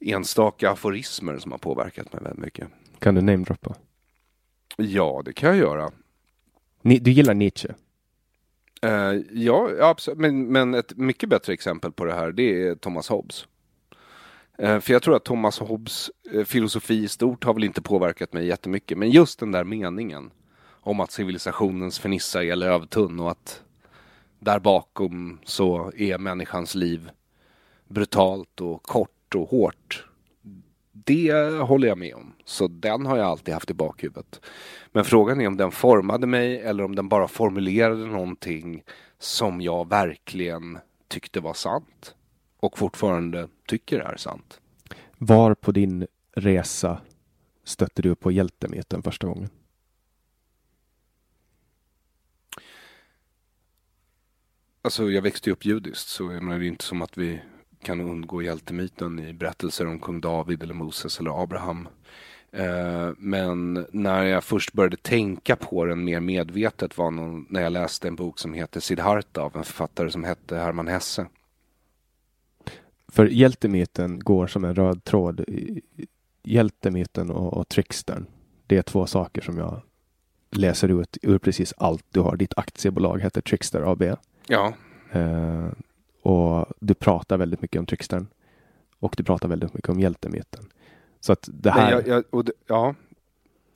enstaka 0.00 0.70
aforismer 0.70 1.38
som 1.38 1.52
har 1.52 1.58
påverkat 1.58 2.12
mig 2.12 2.22
väldigt 2.22 2.44
mycket. 2.44 2.68
Kan 2.98 3.14
du 3.14 3.20
namedroppa? 3.20 3.74
Ja, 4.82 5.22
det 5.24 5.32
kan 5.32 5.48
jag 5.48 5.58
göra. 5.58 5.92
Ni, 6.82 6.98
du 6.98 7.10
gillar 7.10 7.34
Nietzsche? 7.34 7.68
Uh, 8.86 9.20
ja, 9.32 9.70
absolut. 9.80 10.18
Men, 10.18 10.52
men 10.52 10.74
ett 10.74 10.96
mycket 10.96 11.28
bättre 11.28 11.52
exempel 11.52 11.92
på 11.92 12.04
det 12.04 12.14
här, 12.14 12.32
det 12.32 12.62
är 12.62 12.74
Thomas 12.74 13.08
Hobbes. 13.08 13.46
Uh, 14.62 14.80
för 14.80 14.92
jag 14.92 15.02
tror 15.02 15.16
att 15.16 15.24
Thomas 15.24 15.58
Hobbes 15.58 16.10
uh, 16.34 16.44
filosofi 16.44 16.94
i 16.94 17.08
stort 17.08 17.44
har 17.44 17.54
väl 17.54 17.64
inte 17.64 17.82
påverkat 17.82 18.32
mig 18.32 18.46
jättemycket. 18.46 18.98
Men 18.98 19.10
just 19.10 19.38
den 19.38 19.52
där 19.52 19.64
meningen 19.64 20.30
om 20.80 21.00
att 21.00 21.12
civilisationens 21.12 21.98
fernissa 21.98 22.44
är 22.44 22.56
lövtunn 22.56 23.20
och 23.20 23.30
att 23.30 23.62
där 24.38 24.58
bakom 24.58 25.38
så 25.44 25.92
är 25.96 26.18
människans 26.18 26.74
liv 26.74 27.10
brutalt 27.88 28.60
och 28.60 28.82
kort 28.82 29.34
och 29.34 29.48
hårt 29.48 30.07
det 31.04 31.58
håller 31.60 31.88
jag 31.88 31.98
med 31.98 32.14
om. 32.14 32.32
Så 32.44 32.68
den 32.68 33.06
har 33.06 33.16
jag 33.16 33.26
alltid 33.26 33.54
haft 33.54 33.70
i 33.70 33.74
bakhuvudet. 33.74 34.40
Men 34.92 35.04
frågan 35.04 35.40
är 35.40 35.46
om 35.46 35.56
den 35.56 35.70
formade 35.70 36.26
mig 36.26 36.60
eller 36.60 36.84
om 36.84 36.94
den 36.94 37.08
bara 37.08 37.28
formulerade 37.28 38.06
någonting 38.06 38.82
som 39.18 39.60
jag 39.60 39.88
verkligen 39.88 40.78
tyckte 41.08 41.40
var 41.40 41.54
sant. 41.54 42.14
Och 42.60 42.78
fortfarande 42.78 43.48
tycker 43.66 44.00
är 44.00 44.16
sant. 44.16 44.60
Var 45.18 45.54
på 45.54 45.72
din 45.72 46.06
resa 46.32 47.00
stötte 47.64 48.02
du 48.02 48.14
på 48.14 48.32
hjältemyten 48.32 49.02
första 49.02 49.26
gången? 49.26 49.48
Alltså 54.82 55.10
jag 55.10 55.22
växte 55.22 55.50
upp 55.50 55.64
judiskt 55.64 56.08
så 56.08 56.28
det 56.28 56.36
är 56.36 56.62
inte 56.62 56.84
som 56.84 57.02
att 57.02 57.18
vi 57.18 57.40
kan 57.82 58.00
undgå 58.00 58.42
hjältemyten 58.42 59.18
i 59.18 59.32
berättelser 59.32 59.86
om 59.86 59.98
kung 59.98 60.20
David 60.20 60.62
eller 60.62 60.74
Moses 60.74 61.20
eller 61.20 61.42
Abraham. 61.42 61.88
Eh, 62.52 63.10
men 63.18 63.86
när 63.92 64.24
jag 64.24 64.44
först 64.44 64.72
började 64.72 64.96
tänka 64.96 65.56
på 65.56 65.84
den 65.84 66.04
mer 66.04 66.20
medvetet 66.20 66.98
var 66.98 67.10
nog 67.10 67.46
när 67.48 67.62
jag 67.62 67.72
läste 67.72 68.08
en 68.08 68.16
bok 68.16 68.38
som 68.38 68.54
heter 68.54 68.80
Siddhartha 68.80 69.40
av 69.40 69.56
en 69.56 69.64
författare 69.64 70.10
som 70.10 70.24
hette 70.24 70.56
Hermann 70.56 70.88
Hesse. 70.88 71.26
För 73.08 73.26
hjältemyten 73.26 74.18
går 74.18 74.46
som 74.46 74.64
en 74.64 74.74
röd 74.74 75.04
tråd. 75.04 75.44
Hjältemyten 76.42 77.30
och, 77.30 77.54
och 77.54 77.68
trickstern. 77.68 78.26
Det 78.66 78.76
är 78.76 78.82
två 78.82 79.06
saker 79.06 79.40
som 79.40 79.58
jag 79.58 79.82
läser 80.50 81.00
ut 81.00 81.18
ur 81.22 81.38
precis 81.38 81.74
allt 81.76 82.04
du 82.10 82.20
har. 82.20 82.36
Ditt 82.36 82.58
aktiebolag 82.58 83.20
heter 83.20 83.40
Trickster 83.40 83.92
AB. 83.92 84.02
Ja. 84.46 84.74
Och 86.22 86.66
du 86.80 86.94
pratar 86.94 87.36
väldigt 87.36 87.62
mycket 87.62 87.78
om 87.78 87.86
trickstern. 87.86 88.26
Och 88.98 89.14
du 89.16 89.24
pratar 89.24 89.48
väldigt 89.48 89.74
mycket 89.74 89.90
om 89.90 90.00
hjältemyten. 90.00 90.64
Så 91.20 91.32
att 91.32 91.48
det 91.52 91.70
här... 91.70 92.02
Jag, 92.06 92.24
jag, 92.30 92.44
det, 92.44 92.52
ja, 92.66 92.94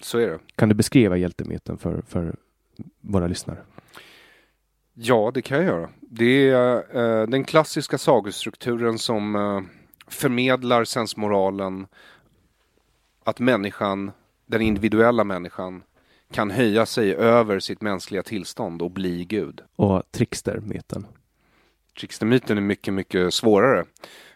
så 0.03 0.19
är 0.19 0.29
det. 0.29 0.39
Kan 0.57 0.69
du 0.69 0.75
beskriva 0.75 1.17
hjältemyten 1.17 1.79
för, 1.79 2.03
för 2.09 2.37
våra 3.01 3.27
lyssnare? 3.27 3.59
Ja, 4.95 5.31
det 5.35 5.43
kan 5.43 5.57
jag 5.57 5.67
göra. 5.67 5.91
Det 6.01 6.51
är 6.51 6.97
uh, 6.97 7.29
den 7.29 7.45
klassiska 7.45 7.99
sagostrukturen 7.99 8.99
som 8.99 9.37
uh, 9.37 9.63
förmedlar 10.09 10.85
sensmoralen 10.85 11.87
att 13.25 13.41
människan, 13.41 14.11
den 14.47 14.63
individuella 14.63 15.25
människan, 15.25 15.83
kan 16.31 16.51
höja 16.51 16.87
sig 16.87 17.15
över 17.15 17.59
sitt 17.59 17.81
mänskliga 17.81 18.23
tillstånd 18.23 18.83
och 18.83 18.91
bli 18.91 19.25
Gud. 19.25 19.61
Och 19.77 20.03
trickstermyten? 20.11 21.07
Trickstermyten 22.01 22.57
är 22.59 22.63
mycket, 22.63 22.95
mycket 22.95 23.35
svårare. 23.35 23.85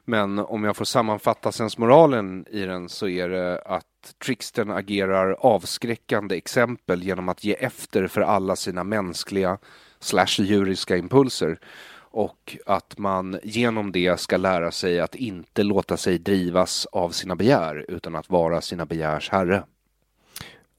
Men 0.04 0.38
om 0.38 0.64
jag 0.64 0.76
får 0.76 0.84
sammanfatta 0.84 1.52
sensmoralen 1.52 2.46
i 2.50 2.61
den 2.61 2.88
så 2.88 3.09
är 3.09 3.28
det 3.28 3.59
att 3.59 4.14
trickstern 4.24 4.70
agerar 4.70 5.37
avskräckande 5.41 6.37
exempel 6.37 7.03
genom 7.03 7.28
att 7.28 7.45
ge 7.45 7.53
efter 7.53 8.07
för 8.07 8.20
alla 8.20 8.57
sina 8.57 8.84
mänskliga 8.84 9.58
slash 10.00 10.38
djuriska 10.38 10.96
impulser 10.96 11.58
och 11.99 12.57
att 12.66 12.99
man 12.99 13.38
genom 13.42 13.92
det 13.92 14.20
ska 14.20 14.37
lära 14.37 14.70
sig 14.70 15.00
att 15.00 15.14
inte 15.14 15.62
låta 15.62 15.96
sig 15.96 16.18
drivas 16.18 16.87
av 16.87 17.11
sina 17.11 17.37
begär 17.37 17.84
utan 17.88 18.16
att 18.16 18.30
vara 18.30 18.61
sina 18.61 18.87
begärs 18.87 19.30
herre. 19.30 19.64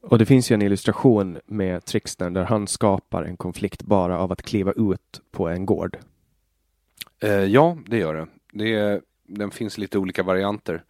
Och 0.02 0.18
det 0.18 0.26
finns 0.26 0.52
ju 0.52 0.54
en 0.54 0.62
illustration 0.62 1.40
med 1.46 1.86
trickstern 1.86 2.34
där 2.34 2.44
han 2.44 2.68
skapar 2.68 3.24
en 3.24 3.38
konflikt 3.38 3.84
bara 3.84 4.20
av 4.20 4.32
att 4.32 4.42
kliva 4.42 4.72
ut 4.72 5.22
på 5.32 5.48
en 5.48 5.66
gård. 5.66 5.98
Eh, 7.20 7.32
ja, 7.32 7.78
det 7.86 7.98
gör 7.98 8.14
det. 8.14 8.28
det 8.52 8.76
är, 8.76 9.02
den 9.28 9.52
finns 9.52 9.78
lite 9.78 9.98
olika 9.98 10.24
varianter. 10.24 10.84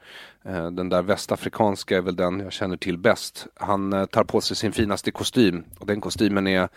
Eh, 0.46 0.72
den 0.72 0.90
där 0.90 1.02
västafrikanska 1.02 1.98
är 1.98 2.02
väl 2.02 2.16
den 2.16 2.40
jag 2.40 2.52
känner 2.52 2.78
till 2.78 2.98
bäst. 2.98 3.48
Han 3.56 3.94
eh, 3.94 4.06
tar 4.06 4.24
på 4.24 4.42
sig 4.42 4.58
sin 4.58 4.72
finaste 4.72 5.12
kostym 5.12 5.64
och 5.80 5.86
den 5.86 6.02
kostymen 6.02 6.48
är 6.48 6.70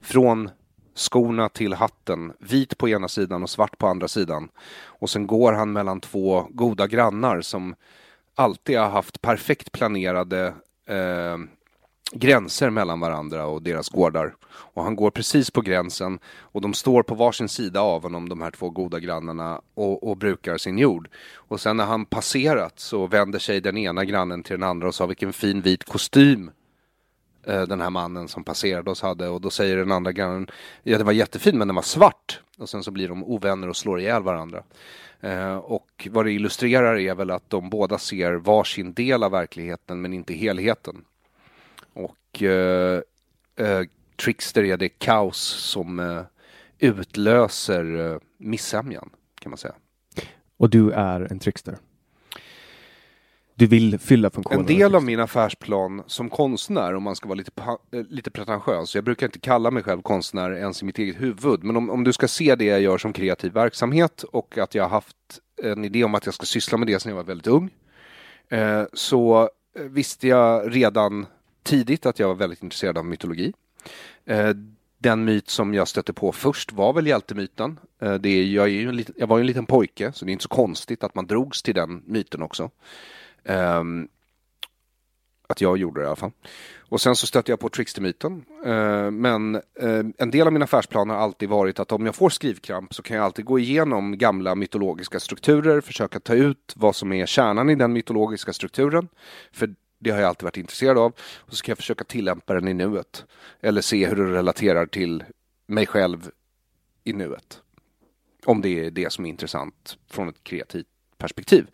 från 0.00 0.50
skorna 0.94 1.48
till 1.48 1.72
hatten, 1.72 2.32
vit 2.38 2.78
på 2.78 2.88
ena 2.88 3.08
sidan 3.08 3.42
och 3.42 3.50
svart 3.50 3.78
på 3.78 3.86
andra 3.86 4.08
sidan. 4.08 4.48
Och 4.84 5.10
sen 5.10 5.26
går 5.26 5.52
han 5.52 5.72
mellan 5.72 6.00
två 6.00 6.46
goda 6.50 6.86
grannar 6.86 7.40
som 7.40 7.74
alltid 8.34 8.78
har 8.78 8.90
haft 8.90 9.22
perfekt 9.22 9.72
planerade 9.72 10.54
eh, 10.86 11.38
gränser 12.12 12.70
mellan 12.70 13.00
varandra 13.00 13.46
och 13.46 13.62
deras 13.62 13.88
gårdar. 13.88 14.34
Och 14.48 14.82
han 14.82 14.96
går 14.96 15.10
precis 15.10 15.50
på 15.50 15.60
gränsen 15.60 16.18
och 16.40 16.60
de 16.60 16.74
står 16.74 17.02
på 17.02 17.14
varsin 17.14 17.48
sida 17.48 17.80
av 17.80 18.02
honom, 18.02 18.28
de 18.28 18.42
här 18.42 18.50
två 18.50 18.70
goda 18.70 19.00
grannarna, 19.00 19.60
och, 19.74 20.10
och 20.10 20.16
brukar 20.16 20.56
sin 20.56 20.78
jord. 20.78 21.08
Och 21.34 21.60
sen 21.60 21.76
när 21.76 21.84
han 21.84 22.04
passerat 22.04 22.80
så 22.80 23.06
vänder 23.06 23.38
sig 23.38 23.60
den 23.60 23.76
ena 23.76 24.04
grannen 24.04 24.42
till 24.42 24.52
den 24.52 24.62
andra 24.62 24.88
och 24.88 24.94
sa 24.94 25.06
vilken 25.06 25.32
fin 25.32 25.60
vit 25.60 25.84
kostym 25.84 26.50
eh, 27.46 27.62
den 27.62 27.80
här 27.80 27.90
mannen 27.90 28.28
som 28.28 28.44
passerade 28.44 28.90
oss 28.90 29.02
hade. 29.02 29.28
Och 29.28 29.40
då 29.40 29.50
säger 29.50 29.76
den 29.76 29.92
andra 29.92 30.12
grannen, 30.12 30.46
ja 30.82 30.98
det 30.98 31.04
var 31.04 31.12
jättefin 31.12 31.58
men 31.58 31.68
den 31.68 31.74
var 31.74 31.82
svart. 31.82 32.40
Och 32.58 32.68
sen 32.68 32.82
så 32.82 32.90
blir 32.90 33.08
de 33.08 33.24
ovänner 33.24 33.68
och 33.68 33.76
slår 33.76 34.00
ihjäl 34.00 34.22
varandra. 34.22 34.62
Eh, 35.20 35.56
och 35.56 36.08
vad 36.10 36.24
det 36.24 36.32
illustrerar 36.32 36.98
är 36.98 37.14
väl 37.14 37.30
att 37.30 37.50
de 37.50 37.70
båda 37.70 37.98
ser 37.98 38.32
varsin 38.32 38.92
del 38.92 39.22
av 39.22 39.30
verkligheten 39.30 40.00
men 40.00 40.12
inte 40.12 40.34
helheten. 40.34 41.04
Och 41.96 42.42
eh, 42.42 43.00
eh, 43.56 43.82
Trickster 44.16 44.64
är 44.64 44.76
det 44.76 44.88
kaos 44.88 45.38
som 45.46 46.00
eh, 46.00 46.22
utlöser 46.78 48.12
eh, 48.12 48.18
missämjan 48.38 49.10
kan 49.40 49.50
man 49.50 49.58
säga. 49.58 49.74
Och 50.56 50.70
du 50.70 50.90
är 50.90 51.32
en 51.32 51.38
trickster? 51.38 51.76
Du 53.54 53.66
vill 53.66 53.98
fylla 53.98 54.30
funktionen? 54.30 54.60
En 54.60 54.66
del 54.66 54.94
av 54.94 55.04
min 55.04 55.20
affärsplan 55.20 56.02
som 56.06 56.30
konstnär, 56.30 56.94
om 56.94 57.02
man 57.02 57.16
ska 57.16 57.28
vara 57.28 57.36
lite, 57.36 57.50
eh, 57.92 58.02
lite 58.08 58.30
pretentiös, 58.30 58.94
jag 58.94 59.04
brukar 59.04 59.26
inte 59.26 59.38
kalla 59.38 59.70
mig 59.70 59.82
själv 59.82 60.02
konstnär 60.02 60.50
ens 60.50 60.82
i 60.82 60.84
mitt 60.84 60.98
eget 60.98 61.20
huvud, 61.20 61.64
men 61.64 61.76
om, 61.76 61.90
om 61.90 62.04
du 62.04 62.12
ska 62.12 62.28
se 62.28 62.54
det 62.54 62.64
jag 62.64 62.80
gör 62.80 62.98
som 62.98 63.12
kreativ 63.12 63.52
verksamhet 63.52 64.22
och 64.22 64.58
att 64.58 64.74
jag 64.74 64.84
har 64.84 64.90
haft 64.90 65.16
en 65.62 65.84
idé 65.84 66.04
om 66.04 66.14
att 66.14 66.26
jag 66.26 66.34
ska 66.34 66.46
syssla 66.46 66.78
med 66.78 66.86
det 66.86 67.00
sedan 67.00 67.10
jag 67.10 67.16
var 67.16 67.24
väldigt 67.24 67.46
ung, 67.46 67.70
eh, 68.48 68.82
så 68.92 69.50
visste 69.74 70.28
jag 70.28 70.76
redan 70.76 71.26
tidigt 71.66 72.06
att 72.06 72.18
jag 72.18 72.28
var 72.28 72.34
väldigt 72.34 72.62
intresserad 72.62 72.98
av 72.98 73.04
mytologi. 73.04 73.52
Eh, 74.24 74.50
den 74.98 75.24
myt 75.24 75.48
som 75.48 75.74
jag 75.74 75.88
stötte 75.88 76.12
på 76.12 76.32
först 76.32 76.72
var 76.72 76.92
väl 76.92 77.06
hjältemyten. 77.06 77.80
Eh, 78.02 78.14
det 78.14 78.28
är, 78.28 78.44
jag, 78.44 78.64
är 78.64 78.70
ju 78.70 78.88
en 78.88 78.96
liten, 78.96 79.14
jag 79.18 79.26
var 79.26 79.38
ju 79.38 79.40
en 79.40 79.46
liten 79.46 79.66
pojke 79.66 80.12
så 80.12 80.24
det 80.24 80.30
är 80.30 80.32
inte 80.32 80.42
så 80.42 80.48
konstigt 80.48 81.04
att 81.04 81.14
man 81.14 81.26
drogs 81.26 81.62
till 81.62 81.74
den 81.74 82.02
myten 82.06 82.42
också. 82.42 82.70
Um, 83.44 84.08
att 85.48 85.60
jag 85.60 85.78
gjorde 85.78 86.00
det 86.00 86.04
i 86.04 86.06
alla 86.06 86.16
fall. 86.16 86.30
Och 86.88 87.00
sen 87.00 87.16
så 87.16 87.26
stötte 87.26 87.52
jag 87.52 87.60
på 87.60 87.68
trickstermyten. 87.68 88.44
Uh, 88.66 89.10
men 89.10 89.54
uh, 89.82 90.04
en 90.18 90.30
del 90.30 90.46
av 90.46 90.52
min 90.52 90.62
affärsplan 90.62 91.10
har 91.10 91.16
alltid 91.16 91.48
varit 91.48 91.80
att 91.80 91.92
om 91.92 92.06
jag 92.06 92.14
får 92.14 92.30
skrivkramp 92.30 92.94
så 92.94 93.02
kan 93.02 93.16
jag 93.16 93.24
alltid 93.24 93.44
gå 93.44 93.58
igenom 93.58 94.18
gamla 94.18 94.54
mytologiska 94.54 95.20
strukturer, 95.20 95.80
försöka 95.80 96.20
ta 96.20 96.34
ut 96.34 96.72
vad 96.76 96.96
som 96.96 97.12
är 97.12 97.26
kärnan 97.26 97.70
i 97.70 97.74
den 97.74 97.92
mytologiska 97.92 98.52
strukturen. 98.52 99.08
För 99.52 99.74
det 99.98 100.10
har 100.10 100.18
jag 100.18 100.28
alltid 100.28 100.44
varit 100.44 100.56
intresserad 100.56 100.98
av. 100.98 101.12
Och 101.36 101.50
så 101.50 101.56
ska 101.56 101.70
jag 101.70 101.78
försöka 101.78 102.04
tillämpa 102.04 102.54
den 102.54 102.68
i 102.68 102.74
nuet. 102.74 103.24
Eller 103.60 103.80
se 103.80 104.06
hur 104.06 104.16
det 104.16 104.32
relaterar 104.32 104.86
till 104.86 105.24
mig 105.66 105.86
själv 105.86 106.30
i 107.04 107.12
nuet. 107.12 107.60
Om 108.44 108.60
det 108.60 108.86
är 108.86 108.90
det 108.90 109.12
som 109.12 109.26
är 109.26 109.30
intressant 109.30 109.98
från 110.10 110.28
ett 110.28 110.44
kreativt 110.44 110.86
perspektiv. 111.18 111.66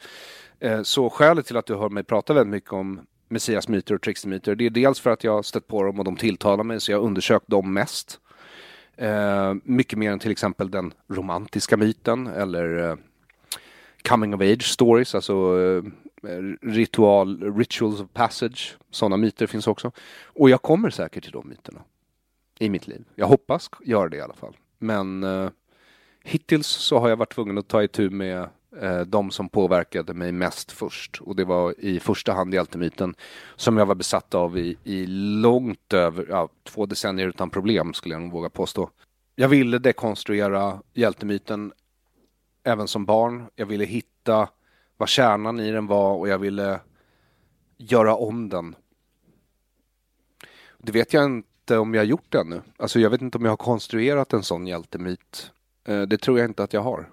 Eh, 0.61 0.83
så 0.83 1.11
skälet 1.11 1.47
till 1.47 1.57
att 1.57 1.67
du 1.67 1.75
hör 1.75 1.89
mig 1.89 2.05
prata 2.05 2.35
väldigt 2.35 2.51
mycket 2.51 2.73
om 2.73 3.01
Messias 3.29 3.69
myter 3.69 3.95
och 3.95 4.03
trickstermyter, 4.03 4.55
det 4.55 4.67
är 4.67 4.71
dels 4.71 5.01
för 5.01 5.11
att 5.11 5.25
jag 5.25 5.33
har 5.33 5.43
stött 5.43 5.67
på 5.67 5.83
dem 5.83 5.99
och 5.99 6.05
de 6.05 6.17
tilltalar 6.17 6.65
mig, 6.65 6.81
så 6.81 6.93
jag 6.93 6.99
har 6.99 7.07
undersökt 7.07 7.49
dem 7.49 7.73
mest. 7.73 8.21
Eh, 8.97 9.55
mycket 9.65 9.99
mer 9.99 10.13
än 10.13 10.19
till 10.19 10.31
exempel 10.31 10.71
den 10.71 10.95
romantiska 11.09 11.77
myten 11.77 12.27
eller 12.27 12.91
eh, 12.91 12.97
coming 14.09 14.35
of 14.35 14.41
age 14.41 14.63
stories, 14.63 15.15
alltså 15.15 15.33
eh, 15.33 15.83
ritual, 16.63 17.55
rituals 17.57 18.01
of 18.01 18.07
passage. 18.13 18.77
Sådana 18.91 19.17
myter 19.17 19.47
finns 19.47 19.67
också. 19.67 19.93
Och 20.25 20.51
jag 20.51 20.63
kommer 20.63 20.91
säkert 20.91 21.23
till 21.23 21.33
de 21.33 21.49
myterna 21.49 21.83
i 22.59 22.69
mitt 22.69 22.87
liv. 22.87 23.05
Jag 23.15 23.27
hoppas 23.27 23.71
göra 23.85 24.09
det 24.09 24.17
i 24.17 24.21
alla 24.21 24.35
fall. 24.35 24.57
Men 24.79 25.25
eh, 25.25 25.51
hittills 26.25 26.67
så 26.67 26.99
har 26.99 27.09
jag 27.09 27.17
varit 27.17 27.35
tvungen 27.35 27.59
att 27.59 27.69
ta 27.69 27.83
itu 27.83 28.11
med 28.11 28.49
eh, 28.81 29.01
de 29.01 29.31
som 29.31 29.49
påverkade 29.49 30.15
mig 30.15 30.33
mest 30.33 30.73
först. 30.73 31.21
Och 31.21 31.37
det 31.37 31.45
var 31.45 31.81
i 31.81 32.01
första 32.01 32.33
hand 32.33 32.55
hjältemyten 32.55 33.15
som 33.57 33.77
jag 33.77 33.87
var 33.87 33.95
besatt 33.95 34.35
av 34.35 34.59
i, 34.59 34.77
i 34.85 35.07
långt 35.07 35.93
över, 35.93 36.27
ja, 36.29 36.49
två 36.65 36.87
decennier 36.87 37.29
utan 37.29 37.51
problem 37.51 37.95
skulle 37.95 38.15
jag 38.15 38.23
nog 38.23 38.33
våga 38.33 38.51
påstå. 38.51 38.91
Jag 39.35 39.49
ville 39.49 39.79
dekonstruera 39.79 40.83
hjältemyten 40.95 41.73
även 42.65 42.89
som 42.89 43.05
barn. 43.05 43.47
Jag 43.55 43.67
ville 43.67 43.85
hitta 43.85 44.49
vad 44.97 45.09
kärnan 45.09 45.61
i 45.61 45.71
den 45.71 45.87
var 45.87 46.15
och 46.15 46.29
jag 46.29 46.39
ville 46.39 46.81
göra 47.77 48.17
om 48.17 48.49
den. 48.49 48.77
Det 50.79 50.93
vet 50.93 51.13
jag 51.13 51.25
inte 51.25 51.79
om 51.79 51.95
jag 51.95 52.01
har 52.01 52.07
gjort 52.07 52.35
ännu. 52.35 52.63
Alltså 52.77 53.01
jag 53.01 53.11
vet 53.11 53.23
inte 53.23 53.39
om 53.39 53.45
jag 53.45 53.53
har 53.53 53.57
konstruerat 53.57 54.33
en 54.33 54.43
sån 54.43 54.67
hjältemyt. 54.67 55.53
Eh, 55.85 56.03
det 56.03 56.19
tror 56.19 56.39
jag 56.39 56.51
inte 56.51 56.63
att 56.63 56.73
jag 56.73 56.81
har. 56.81 57.11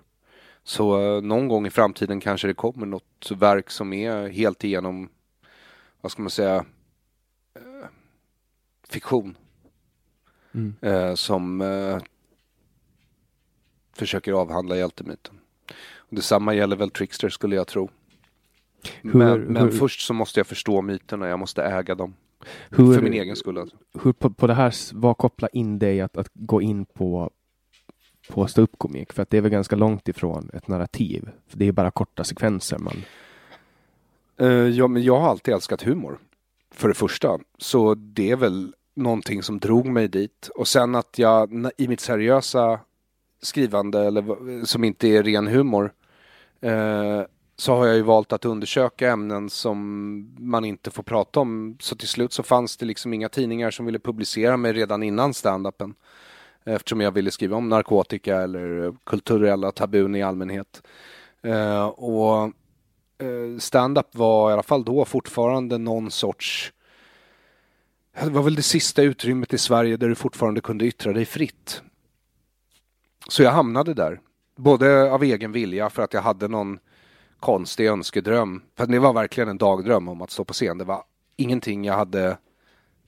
Så 0.64 1.02
eh, 1.02 1.22
någon 1.22 1.48
gång 1.48 1.68
i 1.68 1.70
framtiden 1.70 2.20
kanske 2.20 2.48
det 2.48 2.54
kommer 2.54 2.86
något 2.86 3.32
verk 3.32 3.70
som 3.70 3.94
är 3.94 4.28
helt 4.28 4.64
igenom, 4.64 5.10
vad 6.02 6.12
ska 6.12 6.22
man 6.22 6.30
säga, 6.30 6.66
eh, 7.56 7.88
fiktion. 8.90 9.38
Mm. 10.52 11.18
Som 11.18 11.64
försöker 13.94 14.34
avhandla 14.34 14.78
hjältemyten. 14.78 15.39
Detsamma 16.10 16.54
gäller 16.54 16.76
väl 16.76 16.90
Trickster 16.90 17.30
skulle 17.30 17.56
jag 17.56 17.68
tro. 17.68 17.90
Hur, 19.02 19.14
men, 19.14 19.42
men 19.42 19.64
hur, 19.64 19.72
först 19.72 20.02
så 20.02 20.14
måste 20.14 20.40
jag 20.40 20.48
förstå 20.48 20.82
myterna, 20.82 21.28
jag 21.28 21.40
måste 21.40 21.64
äga 21.64 21.96
dem. 21.96 22.14
Hur, 22.70 22.94
för 22.94 23.02
min 23.02 23.14
egen 23.14 23.36
skull. 23.36 23.58
Alltså. 23.58 23.78
Hur 24.04 24.14
på, 24.14 24.30
på 24.30 24.48
det 24.48 24.54
här, 24.54 24.74
vad 24.94 25.18
kopplar 25.18 25.50
in 25.54 25.80
dig 25.80 26.02
att, 26.02 26.18
att 26.18 26.30
gå 26.34 26.62
in 26.62 26.86
på, 26.86 27.32
på 28.30 28.48
ståuppkomik? 28.48 29.14
För 29.14 29.24
att 29.24 29.30
det 29.30 29.38
är 29.38 29.42
väl 29.42 29.52
ganska 29.52 29.76
långt 29.76 30.08
ifrån 30.08 30.50
ett 30.54 30.68
narrativ. 30.68 31.30
För 31.48 31.58
det 31.58 31.68
är 31.68 31.72
bara 31.72 31.92
korta 31.92 32.24
sekvenser 32.24 32.78
man... 32.78 33.04
Uh, 34.42 34.70
ja, 34.70 34.88
men 34.88 35.04
jag 35.04 35.20
har 35.20 35.30
alltid 35.30 35.54
älskat 35.54 35.82
humor. 35.82 36.20
För 36.72 36.88
det 36.88 36.94
första. 36.94 37.40
Så 37.58 37.96
det 37.96 38.32
är 38.32 38.36
väl 38.36 38.74
någonting 38.96 39.44
som 39.44 39.60
drog 39.60 39.86
mig 39.86 40.08
dit. 40.08 40.50
Och 40.56 40.68
sen 40.68 40.96
att 40.96 41.20
jag 41.20 41.72
i 41.78 41.88
mitt 41.88 42.00
seriösa 42.00 42.80
skrivande, 43.42 44.00
eller 44.00 44.66
som 44.66 44.84
inte 44.84 45.08
är 45.08 45.24
ren 45.24 45.48
humor, 45.48 45.94
eh, 46.62 47.22
så 47.56 47.76
har 47.76 47.86
jag 47.86 47.96
ju 47.96 48.02
valt 48.02 48.34
att 48.34 48.46
undersöka 48.46 49.12
ämnen 49.12 49.50
som 49.50 49.78
man 50.38 50.66
inte 50.66 50.92
får 50.92 51.04
prata 51.04 51.40
om. 51.40 51.78
Så 51.80 51.96
till 51.96 52.08
slut 52.08 52.34
så 52.34 52.44
fanns 52.44 52.78
det 52.78 52.86
liksom 52.86 53.14
inga 53.14 53.30
tidningar 53.30 53.72
som 53.72 53.86
ville 53.86 54.00
publicera 54.00 54.58
mig 54.58 54.74
redan 54.74 55.04
innan 55.04 55.34
standupen. 55.34 55.96
Eftersom 56.66 57.02
jag 57.02 57.12
ville 57.12 57.32
skriva 57.32 57.58
om 57.58 57.70
narkotika 57.70 58.42
eller 58.42 58.94
kulturella 59.04 59.72
tabun 59.72 60.16
i 60.16 60.24
allmänhet. 60.24 60.82
Eh, 61.42 61.86
och 61.86 62.44
eh, 63.74 64.04
var 64.12 64.50
i 64.50 64.54
alla 64.54 64.64
fall 64.64 64.84
då 64.84 65.06
fortfarande 65.06 65.78
någon 65.78 66.12
sorts 66.12 66.74
det 68.24 68.30
var 68.30 68.44
väl 68.44 68.56
det 68.56 68.64
sista 68.64 69.02
utrymmet 69.02 69.54
i 69.54 69.58
Sverige 69.58 69.98
där 69.98 70.10
du 70.10 70.16
fortfarande 70.16 70.62
kunde 70.62 70.86
yttra 70.86 71.14
dig 71.14 71.26
fritt. 71.26 71.82
Så 73.30 73.44
jag 73.44 73.52
hamnade 73.52 73.94
där. 73.94 74.20
Både 74.56 75.12
av 75.12 75.24
egen 75.24 75.52
vilja 75.52 75.90
för 75.90 76.04
att 76.04 76.14
jag 76.14 76.22
hade 76.22 76.48
någon 76.48 76.80
konstig 77.40 77.88
önskedröm. 77.88 78.62
För 78.78 78.86
det 78.86 79.00
var 79.00 79.14
verkligen 79.14 79.50
en 79.50 79.58
dagdröm 79.58 80.08
om 80.08 80.22
att 80.22 80.32
stå 80.32 80.44
på 80.44 80.54
scen. 80.54 80.78
Det 80.78 80.84
var 80.84 81.04
ingenting 81.36 81.86
jag 81.86 81.94
hade 81.94 82.38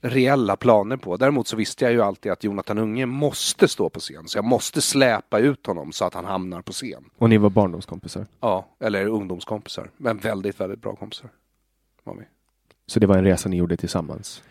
reella 0.00 0.56
planer 0.56 0.96
på. 0.96 1.16
Däremot 1.16 1.48
så 1.48 1.56
visste 1.56 1.84
jag 1.84 1.92
ju 1.92 2.02
alltid 2.02 2.32
att 2.32 2.44
Jonathan 2.44 2.78
Unge 2.78 3.06
måste 3.06 3.68
stå 3.68 3.88
på 3.88 4.00
scen. 4.00 4.28
Så 4.28 4.38
jag 4.38 4.44
måste 4.44 4.82
släpa 4.82 5.38
ut 5.38 5.66
honom 5.66 5.92
så 5.92 6.04
att 6.04 6.14
han 6.14 6.24
hamnar 6.24 6.62
på 6.62 6.72
scen. 6.72 7.04
Och 7.18 7.30
ni 7.30 7.38
var 7.38 7.50
barndomskompisar? 7.50 8.26
Ja, 8.40 8.66
eller 8.80 9.06
ungdomskompisar. 9.06 9.90
Men 9.96 10.18
väldigt, 10.18 10.60
väldigt 10.60 10.82
bra 10.82 10.96
kompisar. 10.96 11.30
Var 12.04 12.14
vi. 12.14 12.24
Så 12.86 13.00
det 13.00 13.06
var 13.06 13.16
en 13.16 13.24
resa 13.24 13.48
ni 13.48 13.56
gjorde 13.56 13.76
tillsammans? 13.76 14.42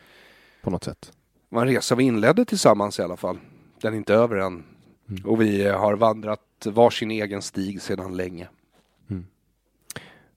På 0.61 0.69
något 0.69 0.83
sätt? 0.83 1.11
Det 1.49 1.55
var 1.55 1.61
en 1.61 1.67
resa 1.67 1.95
vi 1.95 2.03
inledde 2.03 2.45
tillsammans 2.45 2.99
i 2.99 3.01
alla 3.01 3.17
fall. 3.17 3.39
Den 3.81 3.93
är 3.93 3.97
inte 3.97 4.13
över 4.13 4.35
än. 4.35 4.63
Mm. 5.11 5.25
Och 5.25 5.41
vi 5.41 5.67
har 5.67 5.95
vandrat 5.95 6.41
varsin 6.65 7.11
egen 7.11 7.41
stig 7.41 7.81
sedan 7.81 8.17
länge. 8.17 8.47
Mm. 9.09 9.25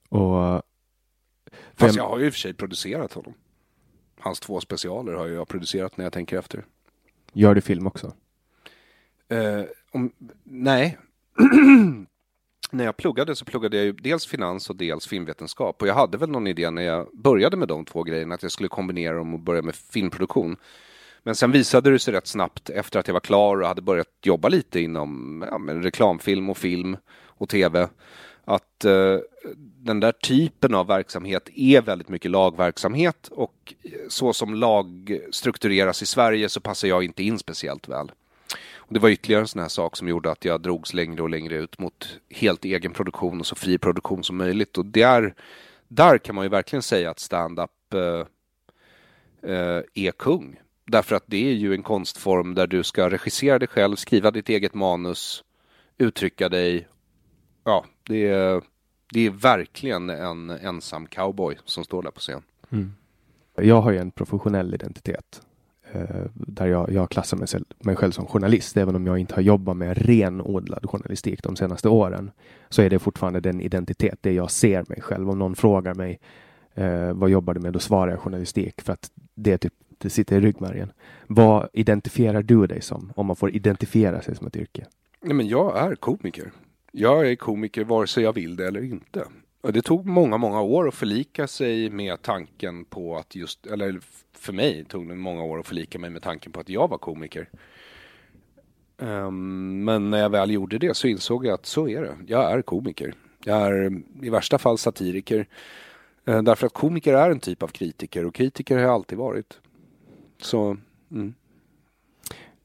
Och... 0.08 0.62
Fast 1.74 1.96
jag 1.96 2.08
har 2.08 2.18
ju 2.18 2.26
i 2.26 2.28
och 2.28 2.32
för 2.32 2.40
sig 2.40 2.54
producerat 2.54 3.12
honom. 3.12 3.34
Hans 4.20 4.40
två 4.40 4.60
specialer 4.60 5.12
har 5.12 5.26
jag 5.26 5.48
producerat 5.48 5.96
när 5.96 6.04
jag 6.04 6.12
tänker 6.12 6.38
efter. 6.38 6.64
Gör 7.32 7.54
du 7.54 7.60
film 7.60 7.86
också? 7.86 8.06
Uh, 9.32 9.64
om, 9.90 10.12
nej. 10.44 10.98
när 12.70 12.84
jag 12.84 12.96
pluggade 12.96 13.36
så 13.36 13.44
pluggade 13.44 13.76
jag 13.76 13.84
ju 13.86 13.92
dels 13.92 14.26
finans 14.26 14.70
och 14.70 14.76
dels 14.76 15.06
filmvetenskap. 15.06 15.82
Och 15.82 15.88
jag 15.88 15.94
hade 15.94 16.18
väl 16.18 16.30
någon 16.30 16.46
idé 16.46 16.70
när 16.70 16.82
jag 16.82 17.08
började 17.12 17.56
med 17.56 17.68
de 17.68 17.84
två 17.84 18.02
grejerna 18.02 18.34
att 18.34 18.42
jag 18.42 18.52
skulle 18.52 18.68
kombinera 18.68 19.16
dem 19.16 19.34
och 19.34 19.40
börja 19.40 19.62
med 19.62 19.74
filmproduktion. 19.74 20.56
Men 21.26 21.34
sen 21.34 21.52
visade 21.52 21.90
det 21.90 21.98
sig 21.98 22.14
rätt 22.14 22.26
snabbt 22.26 22.70
efter 22.70 23.00
att 23.00 23.06
jag 23.08 23.12
var 23.12 23.20
klar 23.20 23.60
och 23.60 23.68
hade 23.68 23.82
börjat 23.82 24.08
jobba 24.22 24.48
lite 24.48 24.80
inom 24.80 25.44
ja, 25.50 25.74
reklamfilm 25.74 26.50
och 26.50 26.58
film 26.58 26.96
och 27.12 27.48
tv 27.48 27.88
att 28.44 28.84
eh, 28.84 29.18
den 29.56 30.00
där 30.00 30.12
typen 30.12 30.74
av 30.74 30.86
verksamhet 30.86 31.48
är 31.54 31.82
väldigt 31.82 32.08
mycket 32.08 32.30
lagverksamhet 32.30 33.28
och 33.28 33.74
så 34.08 34.32
som 34.32 34.54
lag 34.54 35.18
struktureras 35.30 36.02
i 36.02 36.06
Sverige 36.06 36.48
så 36.48 36.60
passar 36.60 36.88
jag 36.88 37.04
inte 37.04 37.22
in 37.22 37.38
speciellt 37.38 37.88
väl. 37.88 38.12
Och 38.76 38.94
det 38.94 39.00
var 39.00 39.08
ytterligare 39.08 39.42
en 39.42 39.48
sån 39.48 39.62
här 39.62 39.68
sak 39.68 39.96
som 39.96 40.08
gjorde 40.08 40.30
att 40.30 40.44
jag 40.44 40.60
drogs 40.60 40.94
längre 40.94 41.22
och 41.22 41.30
längre 41.30 41.54
ut 41.54 41.78
mot 41.78 42.18
helt 42.30 42.64
egen 42.64 42.92
produktion 42.92 43.40
och 43.40 43.46
så 43.46 43.54
fri 43.54 43.78
produktion 43.78 44.24
som 44.24 44.36
möjligt. 44.36 44.78
Och 44.78 44.86
där, 44.86 45.34
där 45.88 46.18
kan 46.18 46.34
man 46.34 46.44
ju 46.44 46.48
verkligen 46.48 46.82
säga 46.82 47.10
att 47.10 47.18
stand-up 47.18 47.94
eh, 47.94 48.26
eh, 49.52 49.82
är 49.94 50.10
kung. 50.10 50.60
Därför 50.86 51.16
att 51.16 51.24
det 51.26 51.48
är 51.50 51.52
ju 51.52 51.74
en 51.74 51.82
konstform 51.82 52.54
där 52.54 52.66
du 52.66 52.82
ska 52.82 53.10
regissera 53.10 53.58
dig 53.58 53.68
själv, 53.68 53.96
skriva 53.96 54.30
ditt 54.30 54.48
eget 54.48 54.74
manus, 54.74 55.44
uttrycka 55.98 56.48
dig. 56.48 56.88
Ja, 57.64 57.84
det 58.08 58.28
är, 58.28 58.62
det 59.12 59.26
är 59.26 59.30
verkligen 59.30 60.10
en 60.10 60.50
ensam 60.50 61.06
cowboy 61.06 61.56
som 61.64 61.84
står 61.84 62.02
där 62.02 62.10
på 62.10 62.20
scen. 62.20 62.42
Mm. 62.70 62.92
Jag 63.56 63.80
har 63.80 63.90
ju 63.90 63.98
en 63.98 64.10
professionell 64.10 64.74
identitet. 64.74 65.42
eh, 65.94 66.24
där 66.34 66.66
jag, 66.66 66.92
jag 66.92 67.10
klassar 67.10 67.36
mig, 67.36 67.46
mig 67.78 67.96
själv 67.96 68.10
som 68.12 68.26
journalist, 68.26 68.76
även 68.76 68.96
om 68.96 69.06
jag 69.06 69.18
inte 69.18 69.34
har 69.34 69.42
jobbat 69.42 69.76
med 69.76 69.98
renodlad 69.98 70.90
journalistik 70.90 71.42
de 71.42 71.56
senaste 71.56 71.88
åren, 71.88 72.30
så 72.68 72.82
är 72.82 72.90
det 72.90 72.98
fortfarande 72.98 73.40
den 73.40 73.60
identitet, 73.60 74.18
det 74.20 74.32
jag 74.32 74.50
ser 74.50 74.84
mig 74.88 75.00
själv. 75.00 75.30
Om 75.30 75.38
någon 75.38 75.54
frågar 75.54 75.94
mig 75.94 76.20
eh, 76.74 77.12
vad 77.12 77.30
jobbar 77.30 77.54
du 77.54 77.60
med, 77.60 77.72
då 77.72 77.78
svarar 77.78 78.10
jag 78.10 78.20
journalistik 78.20 78.80
för 78.82 78.92
att 78.92 79.10
det, 79.34 79.52
är 79.52 79.56
typ, 79.56 79.74
det 80.04 80.10
sitter 80.10 80.36
i 80.36 80.40
ryggmärgen. 80.40 80.92
Vad 81.26 81.68
identifierar 81.72 82.42
du 82.42 82.66
dig 82.66 82.80
som, 82.82 83.12
om 83.16 83.26
man 83.26 83.36
får 83.36 83.50
identifiera 83.50 84.22
sig 84.22 84.36
som 84.36 84.46
ett 84.46 84.56
yrke? 84.56 84.86
Nej, 85.20 85.34
men 85.34 85.48
jag 85.48 85.78
är 85.78 85.94
komiker. 85.94 86.52
Jag 86.92 87.30
är 87.30 87.36
komiker 87.36 87.84
vare 87.84 88.06
sig 88.06 88.22
jag 88.22 88.32
vill 88.32 88.56
det 88.56 88.66
eller 88.66 88.84
inte. 88.84 89.24
Och 89.60 89.72
det 89.72 89.82
tog 89.82 90.06
många, 90.06 90.38
många 90.38 90.60
år 90.60 90.88
att 90.88 90.94
förlika 90.94 91.46
sig 91.46 91.90
med 91.90 92.22
tanken 92.22 92.84
på 92.84 93.16
att 93.16 93.34
just, 93.34 93.66
eller 93.66 94.00
för 94.32 94.52
mig 94.52 94.84
tog 94.84 95.08
det 95.08 95.14
många 95.14 95.42
år 95.42 95.58
att 95.58 95.66
förlika 95.66 95.98
mig 95.98 96.10
med 96.10 96.22
tanken 96.22 96.52
på 96.52 96.60
att 96.60 96.68
jag 96.68 96.88
var 96.88 96.98
komiker. 96.98 97.48
Um, 98.98 99.84
men 99.84 100.10
när 100.10 100.18
jag 100.18 100.30
väl 100.30 100.50
gjorde 100.50 100.78
det 100.78 100.96
så 100.96 101.06
insåg 101.06 101.46
jag 101.46 101.54
att 101.54 101.66
så 101.66 101.88
är 101.88 102.02
det. 102.02 102.16
Jag 102.26 102.52
är 102.52 102.62
komiker. 102.62 103.14
Jag 103.44 103.62
är 103.62 104.02
i 104.22 104.30
värsta 104.30 104.58
fall 104.58 104.78
satiriker. 104.78 105.46
Uh, 106.28 106.42
därför 106.42 106.66
att 106.66 106.72
komiker 106.72 107.14
är 107.14 107.30
en 107.30 107.40
typ 107.40 107.62
av 107.62 107.68
kritiker 107.68 108.26
och 108.26 108.34
kritiker 108.34 108.74
har 108.74 108.82
jag 108.82 108.92
alltid 108.92 109.18
varit. 109.18 109.60
Så, 110.44 110.76
mm. 111.10 111.34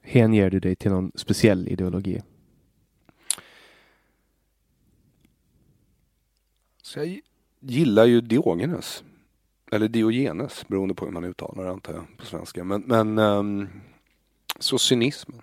Hänger 0.00 0.50
du 0.50 0.60
dig 0.60 0.76
till 0.76 0.90
någon 0.90 1.12
speciell 1.14 1.68
ideologi? 1.68 2.22
Så 6.82 6.98
jag 6.98 7.20
gillar 7.60 8.04
ju 8.04 8.20
Diogenes. 8.20 9.04
Eller 9.70 9.88
Diogenes, 9.88 10.68
beroende 10.68 10.94
på 10.94 11.04
hur 11.04 11.12
man 11.12 11.24
uttalar 11.24 11.64
det 11.64 11.70
antar 11.70 11.92
jag 11.92 12.04
på 12.16 12.26
svenska. 12.26 12.64
Men, 12.64 12.82
men 12.86 13.18
um, 13.18 13.68
så 14.58 14.78
cynismen 14.78 15.42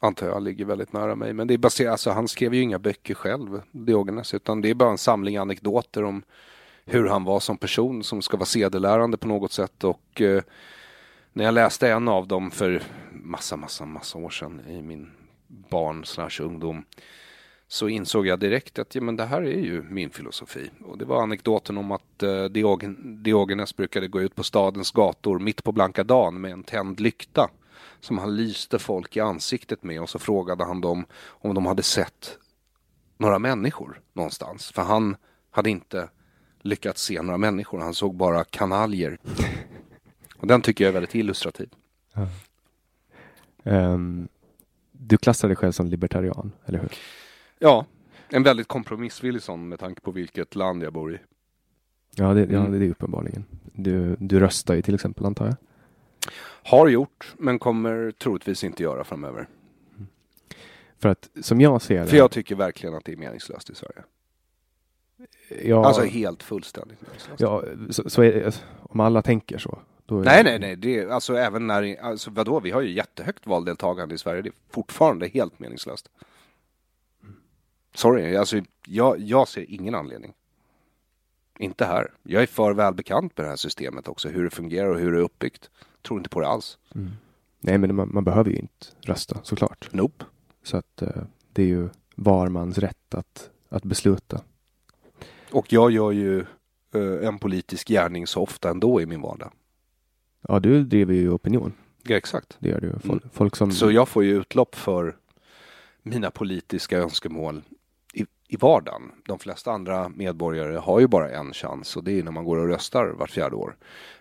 antar 0.00 0.26
jag 0.26 0.42
ligger 0.42 0.64
väldigt 0.64 0.92
nära 0.92 1.14
mig. 1.14 1.32
Men 1.32 1.46
det 1.48 1.54
är 1.54 1.58
baserat, 1.58 1.92
alltså 1.92 2.10
han 2.10 2.28
skrev 2.28 2.54
ju 2.54 2.60
inga 2.60 2.78
böcker 2.78 3.14
själv, 3.14 3.62
Diogenes, 3.72 4.34
utan 4.34 4.60
det 4.60 4.70
är 4.70 4.74
bara 4.74 4.90
en 4.90 4.98
samling 4.98 5.36
anekdoter 5.36 6.04
om 6.04 6.22
hur 6.84 7.08
han 7.08 7.24
var 7.24 7.40
som 7.40 7.58
person 7.58 8.04
som 8.04 8.22
ska 8.22 8.36
vara 8.36 8.46
sedelärande 8.46 9.16
på 9.16 9.28
något 9.28 9.52
sätt. 9.52 9.84
Och 9.84 10.20
uh, 10.20 10.42
när 11.32 11.44
jag 11.44 11.54
läste 11.54 11.88
en 11.88 12.08
av 12.08 12.28
dem 12.28 12.50
för 12.50 12.82
massa, 13.12 13.56
massa, 13.56 13.84
massa 13.84 14.18
år 14.18 14.30
sedan 14.30 14.62
i 14.68 14.82
min 14.82 15.10
barn 15.46 16.04
slash 16.04 16.40
ungdom 16.40 16.84
så 17.68 17.88
insåg 17.88 18.26
jag 18.26 18.38
direkt 18.38 18.78
att 18.78 18.94
ja, 18.94 19.00
men 19.00 19.16
det 19.16 19.24
här 19.24 19.42
är 19.42 19.60
ju 19.60 19.82
min 19.82 20.10
filosofi. 20.10 20.70
Och 20.84 20.98
det 20.98 21.04
var 21.04 21.22
anekdoten 21.22 21.78
om 21.78 21.92
att 21.92 22.22
eh, 22.22 22.44
Diogenes 23.22 23.76
brukade 23.76 24.08
gå 24.08 24.20
ut 24.20 24.34
på 24.34 24.42
stadens 24.42 24.90
gator 24.90 25.38
mitt 25.38 25.64
på 25.64 25.72
blanka 25.72 26.04
dagen 26.04 26.40
med 26.40 26.52
en 26.52 26.62
tänd 26.62 27.00
lykta 27.00 27.50
som 28.00 28.18
han 28.18 28.36
lyste 28.36 28.78
folk 28.78 29.16
i 29.16 29.20
ansiktet 29.20 29.82
med 29.82 30.02
och 30.02 30.10
så 30.10 30.18
frågade 30.18 30.64
han 30.64 30.80
dem 30.80 31.06
om 31.26 31.54
de 31.54 31.66
hade 31.66 31.82
sett 31.82 32.38
några 33.18 33.38
människor 33.38 34.00
någonstans. 34.12 34.72
För 34.72 34.82
han 34.82 35.16
hade 35.50 35.70
inte 35.70 36.08
lyckats 36.62 37.02
se 37.02 37.22
några 37.22 37.38
människor, 37.38 37.78
han 37.78 37.94
såg 37.94 38.14
bara 38.14 38.44
kanaljer. 38.44 39.18
Och 40.42 40.48
den 40.48 40.62
tycker 40.62 40.84
jag 40.84 40.88
är 40.88 40.92
väldigt 40.92 41.14
illustrativ. 41.14 41.68
Ja. 42.12 42.28
Um, 43.62 44.28
du 44.92 45.16
klassar 45.16 45.48
dig 45.48 45.56
själv 45.56 45.72
som 45.72 45.86
libertarian, 45.86 46.52
eller 46.66 46.78
hur? 46.78 46.92
Ja, 47.58 47.86
en 48.28 48.42
väldigt 48.42 48.68
kompromissvillig 48.68 49.42
sån 49.42 49.68
med 49.68 49.78
tanke 49.78 50.00
på 50.00 50.10
vilket 50.10 50.54
land 50.54 50.82
jag 50.82 50.92
bor 50.92 51.14
i. 51.14 51.18
Ja, 52.14 52.34
det, 52.34 52.40
ja, 52.40 52.58
mm. 52.58 52.80
det 52.80 52.86
är 52.86 52.90
uppenbarligen. 52.90 53.44
Du, 53.72 54.16
du 54.18 54.40
röstar 54.40 54.74
ju 54.74 54.82
till 54.82 54.94
exempel 54.94 55.26
antar 55.26 55.46
jag? 55.46 55.56
Har 56.70 56.88
gjort, 56.88 57.34
men 57.38 57.58
kommer 57.58 58.10
troligtvis 58.10 58.64
inte 58.64 58.82
göra 58.82 59.04
framöver. 59.04 59.48
För 60.98 61.08
att 61.08 61.28
som 61.40 61.60
jag 61.60 61.82
ser 61.82 62.00
det. 62.00 62.06
För 62.06 62.16
jag 62.16 62.30
tycker 62.30 62.54
verkligen 62.54 62.94
att 62.94 63.04
det 63.04 63.12
är 63.12 63.16
meningslöst 63.16 63.70
i 63.70 63.74
Sverige. 63.74 64.02
Ja, 65.64 65.86
alltså 65.86 66.02
helt 66.02 66.42
fullständigt 66.42 67.02
meningslöst. 67.02 67.40
Ja, 67.40 67.64
så, 67.90 68.10
så 68.10 68.22
är 68.22 68.54
om 68.82 69.00
alla 69.00 69.22
tänker 69.22 69.58
så. 69.58 69.78
Nej, 70.20 70.44
nej, 70.44 70.58
nej. 70.58 70.76
Det, 70.76 71.10
alltså 71.10 71.34
även 71.36 71.66
när, 71.66 72.02
alltså 72.02 72.30
vadå, 72.30 72.60
vi 72.60 72.70
har 72.70 72.80
ju 72.80 72.90
jättehögt 72.92 73.46
valdeltagande 73.46 74.14
i 74.14 74.18
Sverige. 74.18 74.42
Det 74.42 74.48
är 74.48 74.54
fortfarande 74.70 75.28
helt 75.28 75.58
meningslöst. 75.58 76.08
Sorry, 77.94 78.36
alltså 78.36 78.60
jag, 78.86 79.20
jag 79.20 79.48
ser 79.48 79.70
ingen 79.70 79.94
anledning. 79.94 80.32
Inte 81.58 81.84
här. 81.84 82.10
Jag 82.22 82.42
är 82.42 82.46
för 82.46 82.72
välbekant 82.72 83.36
med 83.36 83.46
det 83.46 83.50
här 83.50 83.56
systemet 83.56 84.08
också, 84.08 84.28
hur 84.28 84.44
det 84.44 84.50
fungerar 84.50 84.88
och 84.88 84.98
hur 84.98 85.12
det 85.12 85.18
är 85.18 85.22
uppbyggt. 85.22 85.70
Tror 86.02 86.20
inte 86.20 86.30
på 86.30 86.40
det 86.40 86.46
alls. 86.46 86.78
Mm. 86.94 87.10
Nej, 87.60 87.78
men 87.78 87.94
man, 87.94 88.10
man, 88.12 88.24
behöver 88.24 88.50
ju 88.50 88.56
inte 88.56 88.86
rösta 89.00 89.40
såklart. 89.42 89.88
Nope. 89.92 90.24
Så 90.62 90.76
att 90.76 91.02
uh, 91.02 91.08
det 91.52 91.62
är 91.62 91.66
ju 91.66 91.88
var 92.14 92.48
mans 92.48 92.78
rätt 92.78 93.14
att, 93.14 93.50
att 93.68 93.82
besluta. 93.82 94.40
Och 95.50 95.72
jag 95.72 95.90
gör 95.90 96.10
ju 96.10 96.44
uh, 96.94 97.26
en 97.26 97.38
politisk 97.38 97.88
gärning 97.88 98.26
så 98.26 98.42
ofta 98.42 98.70
ändå 98.70 99.00
i 99.00 99.06
min 99.06 99.20
vardag. 99.20 99.52
Ja, 100.48 100.60
du 100.60 100.84
driver 100.84 101.14
ju 101.14 101.30
opinion. 101.30 101.72
Ja, 102.02 102.16
exakt. 102.16 102.56
Det 102.58 102.68
gör 102.68 102.80
du. 102.80 102.90
Folk, 102.90 103.22
mm. 103.22 103.30
folk 103.32 103.56
som... 103.56 103.72
Så 103.72 103.90
jag 103.90 104.08
får 104.08 104.24
ju 104.24 104.36
utlopp 104.40 104.74
för 104.74 105.16
mina 106.02 106.30
politiska 106.30 106.98
önskemål 106.98 107.62
i 108.52 108.56
vardagen. 108.56 109.02
De 109.26 109.38
flesta 109.38 109.72
andra 109.72 110.08
medborgare 110.08 110.76
har 110.76 111.00
ju 111.00 111.06
bara 111.06 111.30
en 111.30 111.52
chans 111.52 111.96
och 111.96 112.04
det 112.04 112.18
är 112.18 112.22
när 112.22 112.32
man 112.32 112.44
går 112.44 112.56
och 112.56 112.68
röstar 112.68 113.06
vart 113.06 113.30
fjärde 113.30 113.56
år. 113.56 113.76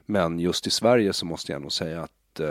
Men 0.05 0.39
just 0.39 0.67
i 0.67 0.69
Sverige 0.69 1.13
så 1.13 1.25
måste 1.25 1.51
jag 1.51 1.61
nog 1.61 1.71
säga 1.71 2.01
att 2.01 2.39
eh, 2.39 2.47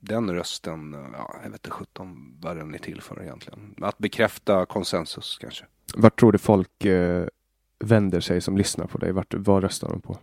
den 0.00 0.34
rösten, 0.34 0.96
ja, 1.12 1.34
jag 1.42 1.50
vet 1.50 1.58
inte 1.58 1.70
sjutton 1.70 2.38
vad 2.40 2.56
den 2.56 2.74
är 2.74 2.78
till 2.78 3.00
för 3.00 3.22
egentligen. 3.22 3.74
Att 3.80 3.98
bekräfta 3.98 4.66
konsensus 4.66 5.38
kanske. 5.40 5.64
Vart 5.94 6.20
tror 6.20 6.32
du 6.32 6.38
folk 6.38 6.84
eh, 6.84 7.26
vänder 7.78 8.20
sig 8.20 8.40
som 8.40 8.56
lyssnar 8.56 8.86
på 8.86 8.98
dig? 8.98 9.12
Vart, 9.12 9.34
vad 9.34 9.62
röstar 9.62 9.88
de 9.88 10.00
på? 10.00 10.18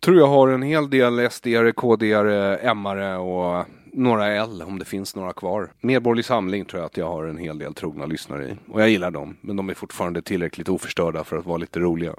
Tror 0.00 0.16
jag 0.16 0.26
har 0.26 0.48
en 0.48 0.62
hel 0.62 0.90
del 0.90 1.20
SD-are, 1.20 1.72
KD-are, 1.72 2.58
M-are 2.62 3.16
och 3.16 3.66
några 3.92 4.26
L 4.26 4.62
om 4.66 4.78
det 4.78 4.84
finns 4.84 5.16
några 5.16 5.32
kvar. 5.32 5.72
Medborgerlig 5.80 6.24
Samling 6.24 6.64
tror 6.64 6.80
jag 6.80 6.86
att 6.86 6.96
jag 6.96 7.08
har 7.08 7.24
en 7.24 7.38
hel 7.38 7.58
del 7.58 7.74
trogna 7.74 8.06
lyssnare 8.06 8.48
i. 8.48 8.56
Och 8.72 8.80
jag 8.80 8.90
gillar 8.90 9.10
dem, 9.10 9.36
men 9.40 9.56
de 9.56 9.68
är 9.70 9.74
fortfarande 9.74 10.22
tillräckligt 10.22 10.68
oförstörda 10.68 11.24
för 11.24 11.36
att 11.36 11.46
vara 11.46 11.56
lite 11.56 11.80
roliga. 11.80 12.14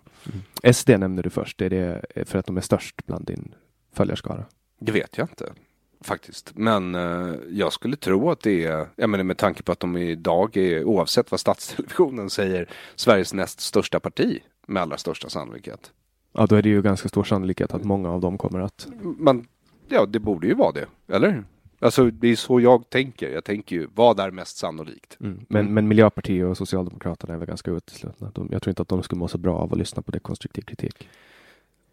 Mm. 0.63 0.73
SD 0.73 0.89
nämnde 0.89 1.21
du 1.21 1.29
först, 1.29 1.61
är 1.61 1.69
det 1.69 2.01
för 2.25 2.39
att 2.39 2.45
de 2.45 2.57
är 2.57 2.61
störst 2.61 3.05
bland 3.05 3.25
din 3.25 3.55
följarskara? 3.93 4.45
Det 4.79 4.91
vet 4.91 5.17
jag 5.17 5.23
inte 5.23 5.53
faktiskt. 6.01 6.51
Men 6.55 6.95
eh, 6.95 7.35
jag 7.49 7.73
skulle 7.73 7.95
tro 7.95 8.31
att 8.31 8.41
det 8.41 8.65
är, 8.65 8.87
jag 8.95 9.09
menar 9.09 9.23
med 9.23 9.37
tanke 9.37 9.63
på 9.63 9.71
att 9.71 9.79
de 9.79 9.97
idag 9.97 10.57
är, 10.57 10.83
oavsett 10.83 11.31
vad 11.31 11.39
Statstelevisionen 11.39 12.29
säger, 12.29 12.69
Sveriges 12.95 13.33
näst 13.33 13.59
största 13.59 13.99
parti 13.99 14.39
med 14.67 14.81
allra 14.81 14.97
största 14.97 15.29
sannolikhet. 15.29 15.91
Ja, 16.33 16.45
då 16.45 16.55
är 16.55 16.61
det 16.61 16.69
ju 16.69 16.81
ganska 16.81 17.09
stor 17.09 17.23
sannolikhet 17.23 17.73
att 17.73 17.83
många 17.83 18.11
av 18.11 18.21
dem 18.21 18.37
kommer 18.37 18.59
att... 18.59 18.87
Man, 19.01 19.47
ja, 19.87 20.05
det 20.05 20.19
borde 20.19 20.47
ju 20.47 20.53
vara 20.53 20.71
det, 20.71 20.85
eller? 21.07 21.43
Alltså 21.79 22.11
det 22.11 22.27
är 22.27 22.35
så 22.35 22.59
jag 22.59 22.89
tänker. 22.89 23.29
Jag 23.29 23.43
tänker 23.43 23.75
ju, 23.75 23.87
vad 23.95 24.19
är 24.19 24.31
mest 24.31 24.57
sannolikt? 24.57 25.17
Mm. 25.19 25.45
Men, 25.47 25.61
mm. 25.61 25.73
men 25.73 25.87
Miljöpartiet 25.87 26.47
och 26.47 26.57
Socialdemokraterna 26.57 27.33
är 27.33 27.37
väl 27.37 27.47
ganska 27.47 27.71
uteslutna. 27.71 28.31
De, 28.33 28.47
jag 28.51 28.61
tror 28.61 28.71
inte 28.71 28.81
att 28.81 28.87
de 28.87 29.03
skulle 29.03 29.19
må 29.19 29.27
så 29.27 29.37
bra 29.37 29.57
av 29.57 29.73
att 29.73 29.79
lyssna 29.79 30.01
på 30.01 30.11
dekonstruktiv 30.11 30.61
kritik. 30.61 31.09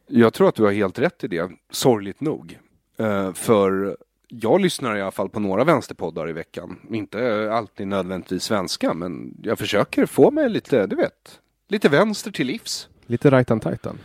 Jag 0.06 0.34
tror 0.34 0.48
att 0.48 0.54
du 0.54 0.62
har 0.62 0.72
helt 0.72 0.98
rätt 0.98 1.24
i 1.24 1.28
det, 1.28 1.50
sorgligt 1.70 2.20
nog. 2.20 2.58
Uh, 3.00 3.32
för 3.32 3.96
jag 4.28 4.60
lyssnar 4.60 4.96
i 4.96 5.02
alla 5.02 5.10
fall 5.10 5.28
på 5.28 5.40
några 5.40 5.64
vänsterpoddar 5.64 6.28
i 6.28 6.32
veckan. 6.32 6.78
Inte 6.90 7.50
alltid 7.52 7.88
nödvändigtvis 7.88 8.42
svenska, 8.42 8.94
men 8.94 9.34
jag 9.42 9.58
försöker 9.58 10.06
få 10.06 10.30
mig 10.30 10.50
lite, 10.50 10.86
du 10.86 10.96
vet, 10.96 11.40
lite 11.68 11.88
vänster 11.88 12.30
till 12.30 12.46
livs. 12.46 12.88
Lite 13.06 13.30
right 13.30 13.50
on 13.50 13.60
titan. 13.60 13.98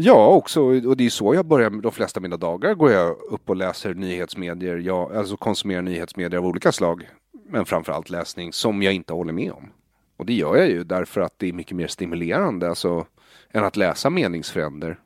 Ja, 0.00 0.26
också, 0.26 0.62
och 0.62 0.96
det 0.96 1.06
är 1.06 1.10
så 1.10 1.34
jag 1.34 1.46
börjar 1.46 1.70
de 1.70 1.92
flesta 1.92 2.18
av 2.18 2.22
mina 2.22 2.36
dagar. 2.36 2.74
Går 2.74 2.90
jag 2.90 3.16
upp 3.30 3.50
och 3.50 3.56
läser 3.56 3.94
nyhetsmedier, 3.94 4.76
jag, 4.76 5.16
alltså 5.16 5.36
konsumerar 5.36 5.82
nyhetsmedier 5.82 6.38
av 6.38 6.46
olika 6.46 6.72
slag. 6.72 7.08
Men 7.48 7.64
framförallt 7.64 8.10
läsning 8.10 8.52
som 8.52 8.82
jag 8.82 8.92
inte 8.94 9.12
håller 9.12 9.32
med 9.32 9.52
om. 9.52 9.70
Och 10.16 10.26
det 10.26 10.34
gör 10.34 10.56
jag 10.56 10.68
ju 10.68 10.84
därför 10.84 11.20
att 11.20 11.34
det 11.36 11.48
är 11.48 11.52
mycket 11.52 11.76
mer 11.76 11.86
stimulerande 11.86 12.68
alltså, 12.68 13.06
än 13.52 13.64
att 13.64 13.76
läsa 13.76 14.10
meningsfränder. 14.10 14.98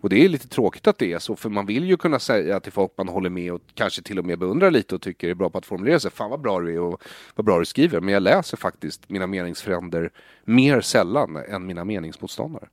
Och 0.00 0.08
det 0.08 0.24
är 0.24 0.28
lite 0.28 0.48
tråkigt 0.48 0.86
att 0.86 0.98
det 0.98 1.12
är 1.12 1.18
så, 1.18 1.36
för 1.36 1.50
man 1.50 1.66
vill 1.66 1.84
ju 1.84 1.96
kunna 1.96 2.18
säga 2.18 2.60
till 2.60 2.72
folk 2.72 2.92
man 2.96 3.08
håller 3.08 3.30
med 3.30 3.52
och 3.52 3.60
kanske 3.74 4.02
till 4.02 4.18
och 4.18 4.24
med 4.24 4.38
beundrar 4.38 4.70
lite 4.70 4.94
och 4.94 5.02
tycker 5.02 5.28
är 5.28 5.34
bra 5.34 5.50
på 5.50 5.58
att 5.58 5.66
formulera 5.66 6.00
sig. 6.00 6.10
Fan 6.10 6.30
vad 6.30 6.40
bra 6.40 6.60
du 6.60 6.74
är 6.74 6.80
och 6.80 7.02
vad 7.34 7.46
bra 7.46 7.58
du 7.58 7.64
skriver. 7.64 8.00
Men 8.00 8.14
jag 8.14 8.22
läser 8.22 8.56
faktiskt 8.56 9.08
mina 9.08 9.26
meningsfränder 9.26 10.10
mer 10.44 10.80
sällan 10.80 11.36
än 11.36 11.66
mina 11.66 11.84
meningsmotståndare. 11.84 12.68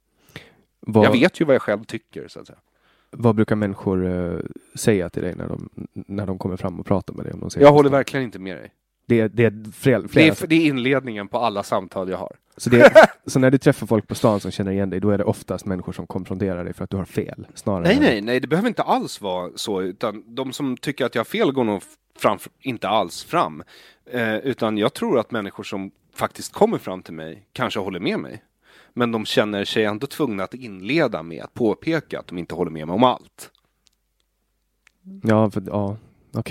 Vad, 0.85 1.05
jag 1.05 1.11
vet 1.11 1.41
ju 1.41 1.45
vad 1.45 1.55
jag 1.55 1.61
själv 1.61 1.83
tycker. 1.83 2.27
Så 2.27 2.39
att 2.39 2.47
säga. 2.47 2.59
Vad 3.11 3.35
brukar 3.35 3.55
människor 3.55 4.03
uh, 4.05 4.39
säga 4.75 5.09
till 5.09 5.23
dig 5.23 5.35
när 5.35 5.47
de, 5.47 5.69
när 5.93 6.25
de 6.25 6.37
kommer 6.37 6.57
fram 6.57 6.79
och 6.79 6.85
pratar 6.85 7.13
med 7.13 7.25
dig? 7.25 7.33
Om 7.33 7.39
de 7.39 7.49
säger 7.49 7.65
jag 7.65 7.73
håller 7.73 7.89
verkligen 7.89 8.23
inte 8.23 8.39
med 8.39 8.57
dig. 8.57 8.71
Det 9.07 9.27
det 9.27 9.45
är 9.45 9.71
flera, 9.71 10.01
Det 10.01 10.07
flera 10.07 10.27
är, 10.27 10.47
det 10.47 10.55
är 10.55 10.65
inledningen 10.65 11.27
på 11.27 11.37
alla 11.37 11.63
samtal 11.63 12.09
jag 12.09 12.17
har. 12.17 12.35
så, 12.57 12.69
det, 12.69 12.91
så 13.25 13.39
när 13.39 13.51
du 13.51 13.57
träffar 13.57 13.87
folk 13.87 14.07
på 14.07 14.15
stan 14.15 14.39
som 14.39 14.51
känner 14.51 14.71
igen 14.71 14.89
dig, 14.89 14.99
då 14.99 15.09
är 15.09 15.17
det 15.17 15.23
oftast 15.23 15.65
människor 15.65 15.93
som 15.93 16.07
konfronterar 16.07 16.63
dig 16.63 16.73
för 16.73 16.83
att 16.83 16.89
du 16.89 16.97
har 16.97 17.05
fel. 17.05 17.47
Snarare 17.55 17.83
Nej, 17.83 17.95
än- 17.95 18.01
nej, 18.01 18.21
nej, 18.21 18.39
det 18.39 18.47
behöver 18.47 18.67
inte 18.67 18.83
alls 18.83 19.21
vara 19.21 19.51
så, 19.55 19.81
utan 19.81 20.23
de 20.35 20.53
som 20.53 20.77
tycker 20.77 21.05
att 21.05 21.15
jag 21.15 21.19
har 21.19 21.25
fel 21.25 21.51
går 21.51 21.63
nog 21.63 21.81
fram, 22.17 22.39
inte 22.61 22.87
alls 22.87 23.23
fram. 23.23 23.63
Eh, 24.11 24.35
utan 24.35 24.77
jag 24.77 24.93
tror 24.93 25.19
att 25.19 25.31
människor 25.31 25.63
som 25.63 25.91
faktiskt 26.13 26.53
kommer 26.53 26.77
fram 26.77 27.01
till 27.01 27.13
mig 27.13 27.47
kanske 27.53 27.79
håller 27.79 27.99
med 27.99 28.19
mig. 28.19 28.43
Men 28.97 29.11
de 29.11 29.25
känner 29.25 29.65
sig 29.65 29.83
ändå 29.83 30.07
tvungna 30.07 30.43
att 30.43 30.53
inleda 30.53 31.23
med 31.23 31.43
att 31.43 31.53
påpeka 31.53 32.19
att 32.19 32.27
de 32.27 32.37
inte 32.37 32.55
håller 32.55 32.71
med 32.71 32.87
mig 32.87 32.93
om 32.93 33.03
allt. 33.03 33.51
Ja, 35.23 35.51
för, 35.51 35.63
ja, 35.67 35.97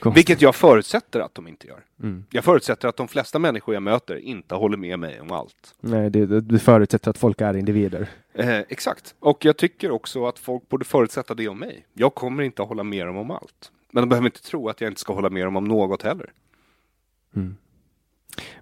konstigt. 0.00 0.16
Vilket 0.16 0.42
jag 0.42 0.54
förutsätter 0.54 1.20
att 1.20 1.34
de 1.34 1.48
inte 1.48 1.66
gör. 1.66 1.84
Mm. 2.02 2.24
Jag 2.30 2.44
förutsätter 2.44 2.88
att 2.88 2.96
de 2.96 3.08
flesta 3.08 3.38
människor 3.38 3.74
jag 3.74 3.82
möter 3.82 4.16
inte 4.16 4.54
håller 4.54 4.76
med 4.76 4.98
mig 4.98 5.20
om 5.20 5.32
allt. 5.32 5.74
Nej, 5.80 6.10
det, 6.10 6.26
det, 6.26 6.40
det 6.40 6.58
förutsätter 6.58 7.10
att 7.10 7.18
folk 7.18 7.40
är 7.40 7.56
individer. 7.56 8.08
Eh, 8.34 8.58
exakt. 8.58 9.14
Och 9.20 9.44
jag 9.44 9.56
tycker 9.56 9.90
också 9.90 10.26
att 10.26 10.38
folk 10.38 10.68
borde 10.68 10.84
förutsätta 10.84 11.34
det 11.34 11.48
om 11.48 11.58
mig. 11.58 11.86
Jag 11.92 12.14
kommer 12.14 12.42
inte 12.42 12.62
att 12.62 12.68
hålla 12.68 12.82
med 12.82 13.06
dem 13.06 13.16
om 13.16 13.30
allt. 13.30 13.72
Men 13.90 14.02
de 14.02 14.08
behöver 14.08 14.26
inte 14.26 14.42
tro 14.42 14.68
att 14.68 14.80
jag 14.80 14.90
inte 14.90 15.00
ska 15.00 15.12
hålla 15.12 15.30
med 15.30 15.46
dem 15.46 15.56
om 15.56 15.64
något 15.64 16.02
heller. 16.02 16.32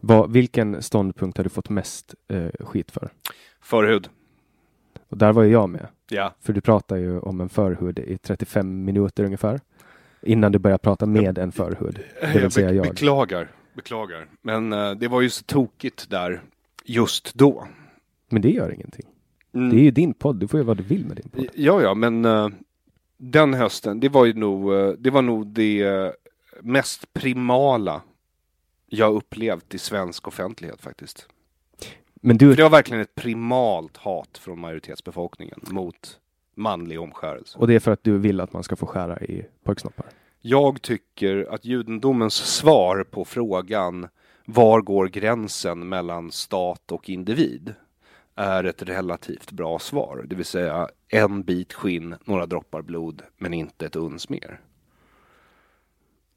Vad, 0.01 0.33
vilken 0.33 0.83
ståndpunkt 0.83 1.37
har 1.37 1.45
du 1.45 1.51
fått 1.51 1.69
mest 1.69 2.15
eh, 2.29 2.67
skit 2.67 2.91
för? 2.91 3.11
Förhud. 3.61 4.09
Och 5.09 5.19
där 5.19 5.33
var 5.33 5.43
ju 5.43 5.51
jag 5.51 5.69
med. 5.69 5.87
Ja. 6.09 6.35
För 6.41 6.53
du 6.53 6.61
pratar 6.61 6.97
ju 6.97 7.19
om 7.19 7.41
en 7.41 7.49
förhud 7.49 7.99
i 7.99 8.19
35 8.19 8.85
minuter 8.85 9.25
ungefär. 9.25 9.61
Innan 10.23 10.53
du 10.53 10.59
börjar 10.59 10.79
prata 10.79 11.07
med 11.07 11.39
en 11.39 11.53
förhud. 11.53 12.01
Det 12.21 12.41
vill 12.41 12.51
säga 12.51 12.73
jag. 12.73 12.87
Beklagar. 12.87 13.51
Beklagar. 13.75 14.27
Men 14.43 14.73
eh, 14.73 14.91
det 14.91 15.09
var 15.09 15.21
ju 15.21 15.31
så 15.31 15.45
tokigt 15.45 16.11
där 16.11 16.43
just 16.85 17.35
då. 17.35 17.67
Men 18.29 18.43
det 18.43 18.51
gör 18.51 18.75
ingenting. 18.75 19.07
Mm. 19.53 19.71
Det 19.71 19.77
är 19.77 19.83
ju 19.83 19.91
din 19.91 20.15
podd. 20.15 20.37
Du 20.37 20.49
får 20.49 20.59
göra 20.59 20.67
vad 20.67 20.77
du 20.77 20.83
vill 20.83 21.07
med 21.07 21.17
din 21.17 21.29
podd. 21.29 21.47
Ja, 21.55 21.83
ja, 21.83 21.95
men 21.95 22.25
eh, 22.25 22.49
den 23.17 23.55
hösten, 23.55 24.01
det 24.01 24.09
var 24.09 24.25
ju 24.25 24.35
nog, 24.35 24.75
eh, 24.75 24.89
det 24.89 25.11
var 25.11 25.23
nog 25.23 25.47
det 25.47 25.83
eh, 25.83 26.11
mest 26.63 27.13
primala 27.13 28.03
jag 28.91 29.15
upplevt 29.15 29.75
i 29.75 29.79
svensk 29.79 30.29
offentlighet 30.29 30.83
faktiskt. 30.83 31.27
Men 32.15 32.39
du, 32.39 32.51
För 32.51 32.57
det 32.57 32.63
var 32.63 32.71
verkligen 32.71 33.03
ett 33.03 33.15
primalt 33.15 33.97
hat 33.97 34.39
från 34.39 34.61
majoritetsbefolkningen 34.61 35.61
mot 35.71 36.21
manlig 36.55 37.01
omskärelse. 37.01 37.59
och 37.59 37.67
det 37.67 37.75
är 37.75 37.81
för 37.81 37.93
att 37.93 38.05
du 38.05 38.19
vill 38.19 38.41
att 38.41 38.53
man 38.53 38.63
ska 38.63 38.77
få 38.77 38.87
skära 38.87 39.21
i 39.21 39.47
pojksnoppar. 39.65 40.07
Jag 40.41 40.83
tycker 40.83 41.55
att 41.55 41.65
judendomens 41.65 42.35
svar 42.35 43.05
på 43.11 43.25
frågan 43.25 44.09
var 44.45 44.81
går 44.81 45.09
gränsen 45.09 45.89
mellan 45.89 46.33
stat 46.33 46.93
och 46.93 47.09
individ 47.09 47.75
är 48.35 48.65
ett 48.65 48.83
relativt 48.83 49.53
bra 49.53 49.79
svar. 49.79 50.25
Det 50.27 50.37
vill 50.37 50.45
säga 50.45 50.89
en 51.09 51.43
bit 51.43 51.73
skinn, 51.73 52.15
några 52.25 52.47
droppar 52.47 52.83
blod, 52.83 53.23
men 53.39 53.55
inte 53.55 53.87
ett 53.87 53.97
uns 53.97 54.29
mer. 54.29 54.61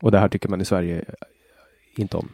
Och 0.01 0.11
det 0.11 0.19
här 0.19 0.29
tycker 0.29 0.49
man 0.49 0.61
i 0.61 0.65
Sverige 0.65 1.05
inte 1.95 2.17
om. 2.17 2.29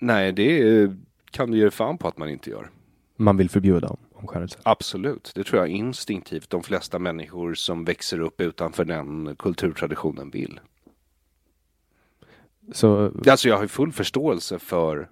Nej, 0.00 0.32
det 0.32 0.90
kan 1.30 1.50
du 1.50 1.58
ge 1.58 1.70
fan 1.70 1.98
på 1.98 2.08
att 2.08 2.18
man 2.18 2.28
inte 2.28 2.50
gör. 2.50 2.70
Man 3.16 3.36
vill 3.36 3.50
förbjuda 3.50 3.88
om, 3.88 3.98
omskärelse. 4.12 4.58
Absolut, 4.62 5.32
det 5.34 5.44
tror 5.44 5.60
jag 5.60 5.68
instinktivt 5.68 6.50
de 6.50 6.62
flesta 6.62 6.98
människor 6.98 7.54
som 7.54 7.84
växer 7.84 8.20
upp 8.20 8.40
utanför 8.40 8.84
den 8.84 9.36
kulturtraditionen 9.36 10.30
vill. 10.30 10.60
Så 12.72 13.12
Alltså 13.28 13.48
jag 13.48 13.58
har 13.58 13.66
full 13.66 13.92
förståelse 13.92 14.58
för 14.58 15.08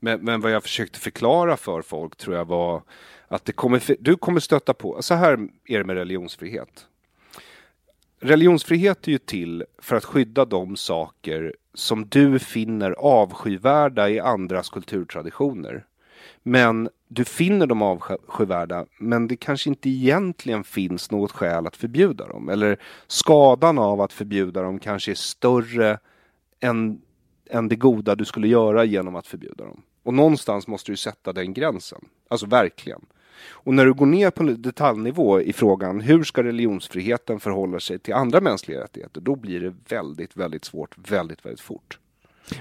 men, 0.00 0.20
men 0.20 0.40
vad 0.40 0.52
jag 0.52 0.62
försökte 0.62 0.98
förklara 0.98 1.56
för 1.56 1.82
folk 1.82 2.16
tror 2.16 2.36
jag 2.36 2.44
var 2.44 2.82
att 3.28 3.44
det 3.44 3.52
kommer, 3.52 3.96
du 4.00 4.16
kommer 4.16 4.40
stöta 4.40 4.74
på, 4.74 5.02
så 5.02 5.14
här 5.14 5.48
är 5.64 5.78
det 5.78 5.84
med 5.84 5.96
religionsfrihet. 5.96 6.86
Religionsfrihet 8.26 9.08
är 9.08 9.12
ju 9.12 9.18
till 9.18 9.64
för 9.78 9.96
att 9.96 10.04
skydda 10.04 10.44
de 10.44 10.76
saker 10.76 11.54
som 11.74 12.08
du 12.08 12.38
finner 12.38 12.90
avskyvärda 12.90 14.10
i 14.10 14.20
andras 14.20 14.68
kulturtraditioner. 14.68 15.86
Men 16.42 16.88
du 17.08 17.24
finner 17.24 17.66
dem 17.66 17.82
avskyvärda, 17.82 18.86
men 18.98 19.28
det 19.28 19.36
kanske 19.36 19.70
inte 19.70 19.88
egentligen 19.88 20.64
finns 20.64 21.10
något 21.10 21.32
skäl 21.32 21.66
att 21.66 21.76
förbjuda 21.76 22.26
dem. 22.28 22.48
Eller 22.48 22.78
skadan 23.06 23.78
av 23.78 24.00
att 24.00 24.12
förbjuda 24.12 24.62
dem 24.62 24.78
kanske 24.78 25.10
är 25.10 25.14
större 25.14 25.98
än, 26.60 27.00
än 27.50 27.68
det 27.68 27.76
goda 27.76 28.14
du 28.14 28.24
skulle 28.24 28.48
göra 28.48 28.84
genom 28.84 29.16
att 29.16 29.26
förbjuda 29.26 29.64
dem. 29.64 29.82
Och 30.02 30.14
någonstans 30.14 30.66
måste 30.66 30.92
du 30.92 30.96
sätta 30.96 31.32
den 31.32 31.54
gränsen. 31.54 32.04
Alltså 32.28 32.46
verkligen. 32.46 33.06
Och 33.42 33.74
när 33.74 33.86
du 33.86 33.92
går 33.92 34.06
ner 34.06 34.30
på 34.30 34.42
detaljnivå 34.42 35.40
i 35.40 35.52
frågan 35.52 36.00
hur 36.00 36.24
ska 36.24 36.42
religionsfriheten 36.42 37.40
förhålla 37.40 37.80
sig 37.80 37.98
till 37.98 38.14
andra 38.14 38.40
mänskliga 38.40 38.80
rättigheter, 38.80 39.20
då 39.20 39.36
blir 39.36 39.60
det 39.60 39.74
väldigt, 39.88 40.36
väldigt 40.36 40.64
svårt 40.64 40.94
väldigt, 41.08 41.46
väldigt 41.46 41.60
fort. 41.60 41.98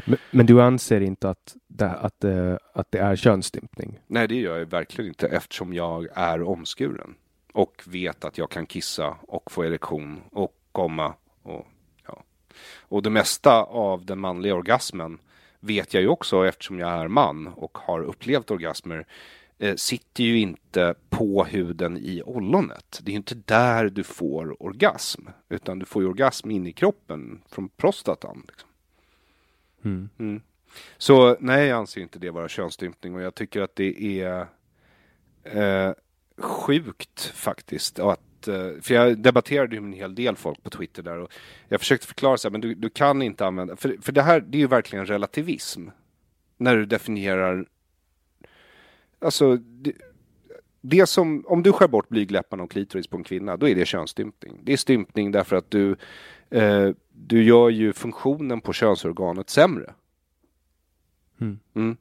Men, 0.05 0.17
men 0.31 0.45
du 0.45 0.61
anser 0.61 1.01
inte 1.01 1.29
att 1.29 1.55
det, 1.67 1.89
att, 1.89 2.23
eh, 2.23 2.55
att 2.73 2.91
det 2.91 2.99
är 2.99 3.15
könsstympning? 3.15 3.99
Nej, 4.07 4.27
det 4.27 4.35
gör 4.35 4.57
jag 4.57 4.65
verkligen 4.65 5.07
inte 5.07 5.27
eftersom 5.27 5.73
jag 5.73 6.07
är 6.13 6.41
omskuren. 6.41 7.15
Och 7.53 7.83
vet 7.85 8.25
att 8.25 8.37
jag 8.37 8.49
kan 8.49 8.65
kissa 8.65 9.15
och 9.21 9.51
få 9.51 9.65
erektion 9.65 10.21
och 10.31 10.55
komma. 10.71 11.13
Och, 11.43 11.67
ja. 12.07 12.23
och 12.79 13.03
det 13.03 13.09
mesta 13.09 13.63
av 13.63 14.05
den 14.05 14.19
manliga 14.19 14.55
orgasmen 14.55 15.19
vet 15.59 15.93
jag 15.93 16.03
ju 16.03 16.09
också 16.09 16.47
eftersom 16.47 16.79
jag 16.79 16.89
är 16.89 17.07
man 17.07 17.47
och 17.47 17.77
har 17.77 18.01
upplevt 18.01 18.51
orgasmer 18.51 19.05
sitter 19.75 20.23
ju 20.23 20.39
inte 20.39 20.95
på 21.09 21.43
huden 21.43 21.97
i 21.97 22.21
ollonet. 22.25 22.99
Det 23.03 23.09
är 23.09 23.13
ju 23.13 23.17
inte 23.17 23.35
där 23.35 23.89
du 23.89 24.03
får 24.03 24.63
orgasm. 24.63 25.27
Utan 25.49 25.79
du 25.79 25.85
får 25.85 26.01
ju 26.01 26.09
orgasm 26.09 26.51
in 26.51 26.67
i 26.67 26.73
kroppen 26.73 27.41
från 27.49 27.69
prostatan. 27.69 28.43
Liksom. 28.47 28.69
Mm. 30.19 30.41
Så 30.97 31.37
nej, 31.39 31.67
jag 31.67 31.77
anser 31.77 32.01
inte 32.01 32.19
det 32.19 32.31
vara 32.31 32.47
könsstympning 32.47 33.15
och 33.15 33.21
jag 33.21 33.35
tycker 33.35 33.61
att 33.61 33.75
det 33.75 34.21
är 34.21 34.47
eh, 35.43 35.93
sjukt 36.37 37.21
faktiskt. 37.21 37.99
Att, 37.99 38.47
eh, 38.47 38.71
för 38.81 38.93
jag 38.93 39.17
debatterade 39.17 39.75
ju 39.75 39.81
med 39.81 39.87
en 39.87 39.99
hel 39.99 40.15
del 40.15 40.35
folk 40.35 40.63
på 40.63 40.69
Twitter 40.69 41.03
där 41.03 41.17
och 41.17 41.31
jag 41.67 41.79
försökte 41.79 42.07
förklara 42.07 42.37
så 42.37 42.47
här, 42.47 42.51
men 42.51 42.61
du, 42.61 42.73
du 42.73 42.89
kan 42.89 43.21
inte 43.21 43.45
använda, 43.45 43.75
för, 43.75 43.97
för 44.01 44.11
det 44.11 44.21
här 44.21 44.39
det 44.39 44.57
är 44.57 44.59
ju 44.59 44.67
verkligen 44.67 45.05
relativism. 45.05 45.87
När 46.57 46.75
du 46.75 46.85
definierar, 46.85 47.65
alltså 49.23 49.55
det, 49.57 49.93
det 50.81 51.07
som, 51.07 51.43
om 51.47 51.63
du 51.63 51.71
skär 51.71 51.87
bort 51.87 52.09
blygläpparna 52.09 52.63
och 52.63 52.71
klitoris 52.71 53.07
på 53.07 53.17
en 53.17 53.23
kvinna, 53.23 53.57
då 53.57 53.67
är 53.67 53.75
det 53.75 53.85
könsstympning. 53.85 54.59
Det 54.63 54.73
är 54.73 54.77
stympning 54.77 55.31
därför 55.31 55.55
att 55.55 55.71
du, 55.71 55.95
eh, 56.49 56.89
du 57.11 57.43
gör 57.43 57.69
ju 57.69 57.93
funktionen 57.93 58.61
på 58.61 58.73
könsorganet 58.73 59.49
sämre. 59.49 59.93
Mm. 61.41 61.59
Mm. 61.73 61.97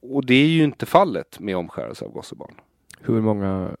Och 0.00 0.26
det 0.26 0.34
är 0.34 0.46
ju 0.46 0.64
inte 0.64 0.86
fallet 0.86 1.40
med 1.40 1.56
omskärelse 1.56 2.04
av 2.04 2.10
gossebarn. 2.10 2.54
Hur 3.00 3.20
många... 3.20 3.76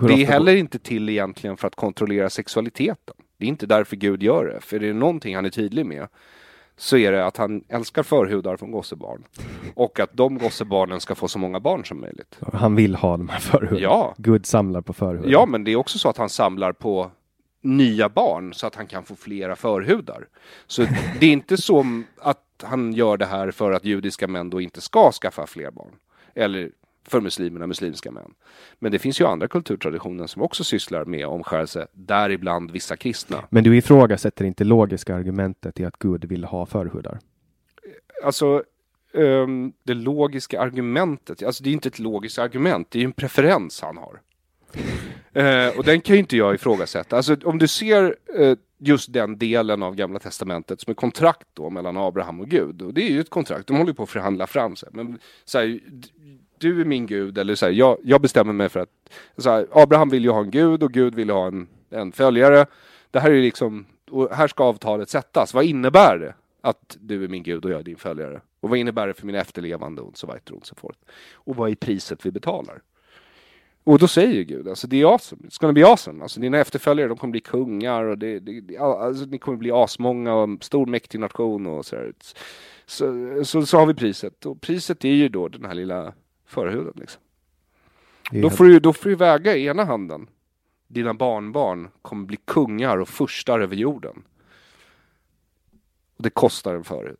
Hur 0.00 0.08
det 0.08 0.14
är 0.14 0.26
heller 0.26 0.56
inte 0.56 0.78
till 0.78 1.08
egentligen 1.08 1.56
för 1.56 1.68
att 1.68 1.74
kontrollera 1.74 2.30
sexualiteten. 2.30 3.14
Det 3.36 3.44
är 3.44 3.48
inte 3.48 3.66
därför 3.66 3.96
Gud 3.96 4.22
gör 4.22 4.44
det. 4.44 4.60
För 4.60 4.76
är 4.76 4.80
det 4.80 4.92
någonting 4.92 5.34
han 5.36 5.44
är 5.44 5.50
tydlig 5.50 5.86
med 5.86 6.08
så 6.76 6.96
är 6.96 7.12
det 7.12 7.26
att 7.26 7.36
han 7.36 7.64
älskar 7.68 8.02
förhudar 8.02 8.56
från 8.56 8.70
gossebarn. 8.70 9.24
Och 9.74 10.00
att 10.00 10.12
de 10.12 10.38
gossebarnen 10.38 11.00
ska 11.00 11.14
få 11.14 11.28
så 11.28 11.38
många 11.38 11.60
barn 11.60 11.84
som 11.84 12.00
möjligt. 12.00 12.38
Han 12.52 12.76
vill 12.76 12.94
ha 12.94 13.16
de 13.16 13.28
här 13.28 13.40
förhuden. 13.40 13.78
Ja. 13.78 14.14
Gud 14.16 14.46
samlar 14.46 14.80
på 14.80 14.92
förhuden. 14.92 15.30
Ja, 15.30 15.46
men 15.46 15.64
det 15.64 15.72
är 15.72 15.76
också 15.76 15.98
så 15.98 16.08
att 16.08 16.16
han 16.16 16.28
samlar 16.28 16.72
på 16.72 17.10
nya 17.62 18.08
barn 18.08 18.54
så 18.54 18.66
att 18.66 18.74
han 18.74 18.86
kan 18.86 19.04
få 19.04 19.14
flera 19.14 19.56
förhudar. 19.56 20.26
Så 20.66 20.86
det 21.20 21.26
är 21.26 21.32
inte 21.32 21.56
så 21.56 22.02
att 22.18 22.42
han 22.62 22.92
gör 22.92 23.16
det 23.16 23.26
här 23.26 23.50
för 23.50 23.72
att 23.72 23.84
judiska 23.84 24.28
män 24.28 24.50
då 24.50 24.60
inte 24.60 24.80
ska 24.80 25.12
skaffa 25.12 25.46
fler 25.46 25.70
barn. 25.70 25.92
Eller 26.34 26.70
för 27.08 27.20
muslimerna, 27.20 27.66
muslimska 27.66 28.10
män. 28.10 28.34
Men 28.78 28.92
det 28.92 28.98
finns 28.98 29.20
ju 29.20 29.24
andra 29.24 29.48
kulturtraditioner 29.48 30.26
som 30.26 30.42
också 30.42 30.64
sysslar 30.64 31.04
med 31.04 31.26
omskärelse, 31.26 31.86
däribland 31.92 32.70
vissa 32.70 32.96
kristna. 32.96 33.44
Men 33.50 33.64
du 33.64 33.76
ifrågasätter 33.76 34.44
inte 34.44 34.64
logiska 34.64 35.14
argumentet 35.14 35.80
i 35.80 35.84
att 35.84 35.98
Gud 35.98 36.24
vill 36.24 36.44
ha 36.44 36.66
förhudar? 36.66 37.18
Alltså, 38.24 38.62
ehm, 39.14 39.72
det 39.82 39.94
logiska 39.94 40.60
argumentet, 40.60 41.42
alltså 41.42 41.64
det 41.64 41.70
är 41.70 41.72
inte 41.72 41.88
ett 41.88 41.98
logiskt 41.98 42.38
argument, 42.38 42.90
det 42.90 42.98
är 42.98 43.00
ju 43.00 43.06
en 43.06 43.12
preferens 43.12 43.80
han 43.80 43.96
har. 43.96 44.20
Eh, 45.32 45.78
och 45.78 45.84
den 45.84 46.00
kan 46.00 46.14
ju 46.14 46.20
inte 46.20 46.36
jag 46.36 46.54
ifrågasätta. 46.54 47.16
Alltså 47.16 47.36
om 47.44 47.58
du 47.58 47.68
ser 47.68 48.16
eh, 48.38 48.56
just 48.78 49.12
den 49.12 49.38
delen 49.38 49.82
av 49.82 49.94
Gamla 49.94 50.18
Testamentet 50.18 50.80
som 50.80 50.90
är 50.90 50.94
kontrakt 50.94 51.48
då 51.54 51.70
mellan 51.70 51.96
Abraham 51.96 52.40
och 52.40 52.48
Gud. 52.48 52.82
Och 52.82 52.94
det 52.94 53.02
är 53.02 53.10
ju 53.10 53.20
ett 53.20 53.30
kontrakt, 53.30 53.66
de 53.66 53.76
håller 53.76 53.92
på 53.92 54.02
att 54.02 54.10
förhandla 54.10 54.46
fram 54.46 54.76
sig. 54.76 54.88
Men 54.92 55.18
så 55.44 55.58
här, 55.58 55.80
du 56.58 56.80
är 56.80 56.84
min 56.84 57.06
Gud, 57.06 57.38
eller 57.38 57.54
så 57.54 57.66
här, 57.66 57.72
jag, 57.72 57.98
jag 58.02 58.20
bestämmer 58.20 58.52
mig 58.52 58.68
för 58.68 58.80
att 58.80 59.10
så 59.36 59.50
här, 59.50 59.66
Abraham 59.72 60.08
vill 60.08 60.24
ju 60.24 60.30
ha 60.30 60.40
en 60.40 60.50
Gud 60.50 60.82
och 60.82 60.92
Gud 60.92 61.14
vill 61.14 61.30
ha 61.30 61.46
en, 61.46 61.68
en 61.90 62.12
följare. 62.12 62.66
Det 63.10 63.20
här 63.20 63.30
är 63.30 63.34
ju 63.34 63.42
liksom, 63.42 63.86
och 64.10 64.30
här 64.30 64.48
ska 64.48 64.64
avtalet 64.64 65.10
sättas. 65.10 65.54
Vad 65.54 65.64
innebär 65.64 66.18
det? 66.18 66.34
Att 66.60 66.96
du 67.00 67.24
är 67.24 67.28
min 67.28 67.42
Gud 67.42 67.64
och 67.64 67.70
jag 67.70 67.80
är 67.80 67.84
din 67.84 67.96
följare. 67.96 68.40
Och 68.60 68.68
vad 68.70 68.78
innebär 68.78 69.06
det 69.06 69.14
för 69.14 69.26
mina 69.26 69.38
efterlevande 69.38 70.02
och 70.02 70.18
så 70.18 70.26
vidare 70.26 70.56
och 70.56 70.66
så 70.66 70.74
fort. 70.74 70.98
Och 71.34 71.56
vad 71.56 71.70
är 71.70 71.74
priset 71.74 72.26
vi 72.26 72.30
betalar? 72.30 72.82
Och 73.86 73.98
då 73.98 74.08
säger 74.08 74.42
Gud, 74.42 74.68
alltså 74.68 74.86
det 74.86 75.00
är 75.00 75.04
awesome, 75.04 75.42
it's 75.48 75.60
gonna 75.60 75.72
be 75.72 75.86
awesome. 75.86 76.22
Alltså 76.22 76.40
dina 76.40 76.58
efterföljare, 76.58 77.08
de 77.08 77.16
kommer 77.16 77.32
bli 77.32 77.40
kungar 77.40 78.04
och 78.04 78.18
det, 78.18 78.38
det, 78.38 78.60
det, 78.60 78.76
alltså, 78.78 79.24
ni 79.24 79.38
kommer 79.38 79.58
bli 79.58 79.70
asmånga 79.70 80.34
och 80.34 80.42
en 80.42 80.58
stor 80.60 80.86
mäktig 80.86 81.20
nation 81.20 81.66
och 81.66 81.86
så, 81.86 81.96
så, 82.86 83.44
så, 83.44 83.66
så 83.66 83.78
har 83.78 83.86
vi 83.86 83.94
priset. 83.94 84.46
Och 84.46 84.60
priset 84.60 85.04
är 85.04 85.08
ju 85.08 85.28
då 85.28 85.48
den 85.48 85.64
här 85.64 85.74
lilla 85.74 86.12
förhuden 86.46 86.92
liksom. 86.96 87.22
Då 88.30 88.50
får, 88.50 88.64
du, 88.64 88.80
då 88.80 88.92
får 88.92 89.10
du 89.10 89.16
väga 89.16 89.56
i 89.56 89.66
ena 89.66 89.84
handen. 89.84 90.26
Dina 90.88 91.14
barnbarn 91.14 91.88
kommer 92.02 92.26
bli 92.26 92.36
kungar 92.44 92.98
och 92.98 93.08
furstar 93.08 93.60
över 93.60 93.76
jorden. 93.76 94.22
Och 96.16 96.22
det 96.22 96.30
kostar 96.30 96.74
en 96.74 96.84
förhud. 96.84 97.18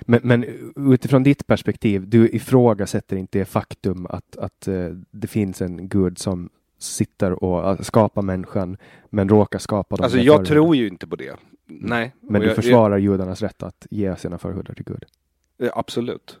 Men, 0.00 0.20
men 0.22 0.44
utifrån 0.92 1.22
ditt 1.22 1.46
perspektiv, 1.46 2.08
du 2.08 2.28
ifrågasätter 2.28 3.16
inte 3.16 3.38
det 3.38 3.44
faktum 3.44 4.06
att, 4.06 4.36
att 4.36 4.68
uh, 4.68 4.98
det 5.10 5.26
finns 5.26 5.62
en 5.62 5.88
gud 5.88 6.18
som 6.18 6.50
sitter 6.78 7.44
och 7.44 7.72
uh, 7.72 7.80
skapar 7.80 8.22
människan, 8.22 8.76
men 9.10 9.28
råkar 9.28 9.58
skapa 9.58 9.96
dem. 9.96 10.04
Alltså 10.04 10.18
jag 10.18 10.26
förhuden. 10.26 10.46
tror 10.46 10.76
ju 10.76 10.88
inte 10.88 11.06
på 11.06 11.16
det. 11.16 11.36
Nej. 11.66 12.14
Men 12.20 12.40
du 12.40 12.46
jag, 12.46 12.56
försvarar 12.56 12.90
jag, 12.90 13.00
judarnas 13.00 13.42
rätt 13.42 13.62
att 13.62 13.86
ge 13.90 14.16
sina 14.16 14.38
förhudar 14.38 14.74
till 14.74 14.84
Gud? 14.84 15.04
Absolut. 15.72 16.40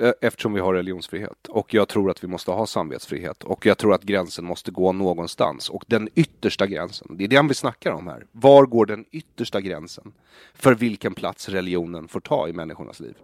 Eh, 0.00 0.12
eftersom 0.20 0.52
vi 0.52 0.60
har 0.60 0.74
religionsfrihet. 0.74 1.46
Och 1.48 1.74
jag 1.74 1.88
tror 1.88 2.10
att 2.10 2.24
vi 2.24 2.28
måste 2.28 2.50
ha 2.50 2.66
samvetsfrihet. 2.66 3.44
Och 3.44 3.66
jag 3.66 3.78
tror 3.78 3.94
att 3.94 4.02
gränsen 4.02 4.44
måste 4.44 4.70
gå 4.70 4.92
någonstans. 4.92 5.70
Och 5.70 5.84
den 5.86 6.08
yttersta 6.14 6.66
gränsen, 6.66 7.16
det 7.16 7.24
är 7.24 7.28
den 7.28 7.48
vi 7.48 7.54
snackar 7.54 7.92
om 7.92 8.06
här. 8.06 8.26
Var 8.32 8.66
går 8.66 8.86
den 8.86 9.04
yttersta 9.10 9.60
gränsen? 9.60 10.12
För 10.54 10.74
vilken 10.74 11.14
plats 11.14 11.48
religionen 11.48 12.08
får 12.08 12.20
ta 12.20 12.48
i 12.48 12.52
människornas 12.52 13.00
liv. 13.00 13.16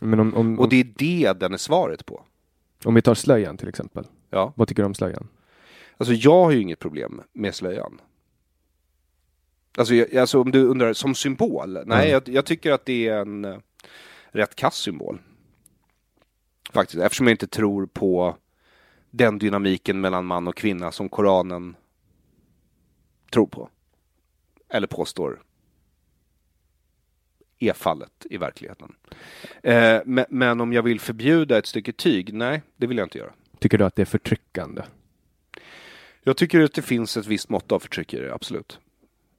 Men 0.00 0.20
om, 0.20 0.34
om, 0.34 0.58
och 0.58 0.68
det 0.68 0.80
är 0.80 0.86
det 0.96 1.40
den 1.40 1.52
är 1.52 1.58
svaret 1.58 2.06
på. 2.06 2.22
Om 2.84 2.94
vi 2.94 3.02
tar 3.02 3.14
slöjan 3.14 3.56
till 3.56 3.68
exempel. 3.68 4.06
Ja. 4.30 4.52
Vad 4.56 4.68
tycker 4.68 4.82
du 4.82 4.86
om 4.86 4.94
slöjan? 4.94 5.28
Alltså 5.96 6.14
jag 6.14 6.44
har 6.44 6.50
ju 6.50 6.60
inget 6.60 6.78
problem 6.78 7.20
med 7.32 7.54
slöjan. 7.54 8.00
Alltså, 9.78 9.94
jag, 9.94 10.16
alltså 10.16 10.40
om 10.40 10.50
du 10.50 10.64
undrar, 10.64 10.92
som 10.92 11.14
symbol? 11.14 11.72
Nej, 11.72 11.82
mm. 11.84 12.10
jag, 12.10 12.28
jag, 12.28 12.46
tycker 12.46 12.72
att 12.72 12.84
det 12.84 13.08
är 13.08 13.20
en 13.20 13.44
uh, 13.44 13.58
rätt 14.30 14.54
kass 14.54 14.76
symbol. 14.76 15.18
Faktiskt, 16.72 17.02
eftersom 17.02 17.26
jag 17.26 17.34
inte 17.34 17.46
tror 17.46 17.86
på 17.86 18.36
den 19.10 19.38
dynamiken 19.38 20.00
mellan 20.00 20.26
man 20.26 20.48
och 20.48 20.56
kvinna 20.56 20.92
som 20.92 21.08
Koranen 21.08 21.76
tror 23.30 23.46
på. 23.46 23.68
Eller 24.68 24.86
påstår 24.86 25.42
är 27.60 27.72
fallet 27.72 28.26
i 28.30 28.36
verkligheten. 28.36 28.94
Eh, 29.62 30.00
men, 30.04 30.24
men, 30.28 30.60
om 30.60 30.72
jag 30.72 30.82
vill 30.82 31.00
förbjuda 31.00 31.58
ett 31.58 31.66
stycke 31.66 31.92
tyg? 31.92 32.34
Nej, 32.34 32.62
det 32.76 32.86
vill 32.86 32.98
jag 32.98 33.04
inte 33.04 33.18
göra. 33.18 33.32
Tycker 33.58 33.78
du 33.78 33.84
att 33.84 33.96
det 33.96 34.02
är 34.02 34.06
förtryckande? 34.06 34.82
Jag 36.22 36.36
tycker 36.36 36.60
att 36.60 36.74
det 36.74 36.82
finns 36.82 37.16
ett 37.16 37.26
visst 37.26 37.48
mått 37.48 37.72
av 37.72 37.78
förtryck 37.78 38.14
i 38.14 38.18
det, 38.18 38.34
absolut. 38.34 38.78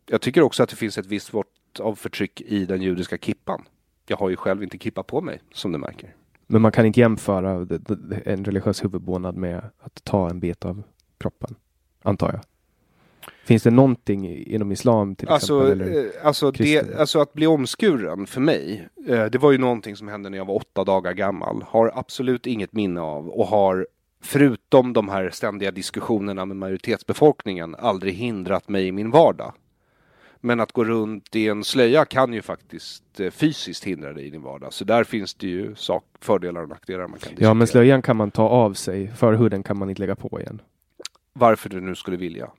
Jag 0.05 0.21
tycker 0.21 0.41
också 0.41 0.63
att 0.63 0.69
det 0.69 0.75
finns 0.75 0.97
ett 0.97 1.05
visst 1.05 1.33
mått 1.33 1.79
av 1.79 1.95
förtryck 1.95 2.41
i 2.41 2.65
den 2.65 2.81
judiska 2.81 3.17
kippan. 3.17 3.65
Jag 4.05 4.17
har 4.17 4.29
ju 4.29 4.35
själv 4.35 4.63
inte 4.63 4.77
kippa 4.77 5.03
på 5.03 5.21
mig, 5.21 5.41
som 5.53 5.71
du 5.71 5.77
märker. 5.77 6.15
Men 6.51 6.61
man 6.61 6.71
kan 6.71 6.85
inte 6.85 6.99
jämföra 6.99 7.67
en 8.25 8.45
religiös 8.45 8.83
huvudbonad 8.83 9.35
med 9.35 9.61
att 9.79 10.03
ta 10.03 10.29
en 10.29 10.39
bit 10.39 10.65
av 10.65 10.83
kroppen, 11.17 11.55
antar 12.03 12.31
jag. 12.31 12.41
Finns 13.45 13.63
det 13.63 13.71
någonting 13.71 14.45
inom 14.45 14.71
islam 14.71 15.15
till 15.15 15.29
alltså, 15.29 15.61
exempel? 15.61 15.87
Eller 15.87 16.05
eh, 16.05 16.27
alltså, 16.27 16.51
det, 16.51 16.95
alltså 16.99 17.19
att 17.19 17.33
bli 17.33 17.47
omskuren 17.47 18.27
för 18.27 18.41
mig, 18.41 18.87
eh, 19.07 19.25
det 19.25 19.37
var 19.37 19.51
ju 19.51 19.57
någonting 19.57 19.95
som 19.95 20.07
hände 20.07 20.29
när 20.29 20.37
jag 20.37 20.45
var 20.45 20.55
åtta 20.55 20.83
dagar 20.83 21.13
gammal. 21.13 21.63
Har 21.67 21.91
absolut 21.95 22.47
inget 22.47 22.73
minne 22.73 23.01
av 23.01 23.29
och 23.29 23.47
har 23.47 23.87
förutom 24.23 24.93
de 24.93 25.09
här 25.09 25.29
ständiga 25.29 25.71
diskussionerna 25.71 26.45
med 26.45 26.57
majoritetsbefolkningen 26.57 27.75
aldrig 27.75 28.13
hindrat 28.13 28.69
mig 28.69 28.87
i 28.87 28.91
min 28.91 29.11
vardag. 29.11 29.53
Men 30.41 30.59
att 30.59 30.71
gå 30.71 30.83
runt 30.85 31.35
i 31.35 31.47
en 31.47 31.63
slöja 31.63 32.05
kan 32.05 32.33
ju 32.33 32.41
faktiskt 32.41 33.19
eh, 33.19 33.31
fysiskt 33.31 33.83
hindra 33.83 34.13
dig 34.13 34.25
i 34.25 34.29
din 34.29 34.41
vardag. 34.41 34.73
Så 34.73 34.85
där 34.85 35.03
finns 35.03 35.33
det 35.33 35.47
ju 35.47 35.75
sak, 35.75 36.05
fördelar 36.19 36.61
och 36.61 36.69
nackdelar 36.69 36.99
man 36.99 37.09
kan 37.09 37.19
diskutera. 37.19 37.47
Ja, 37.47 37.53
men 37.53 37.67
slöjan 37.67 38.01
kan 38.01 38.17
man 38.17 38.31
ta 38.31 38.43
av 38.43 38.73
sig. 38.73 39.11
Förhuden 39.15 39.63
kan 39.63 39.79
man 39.79 39.89
inte 39.89 40.01
lägga 40.01 40.15
på 40.15 40.39
igen. 40.41 40.61
Varför 41.33 41.69
du 41.69 41.81
nu 41.81 41.95
skulle 41.95 42.17
vilja? 42.17 42.51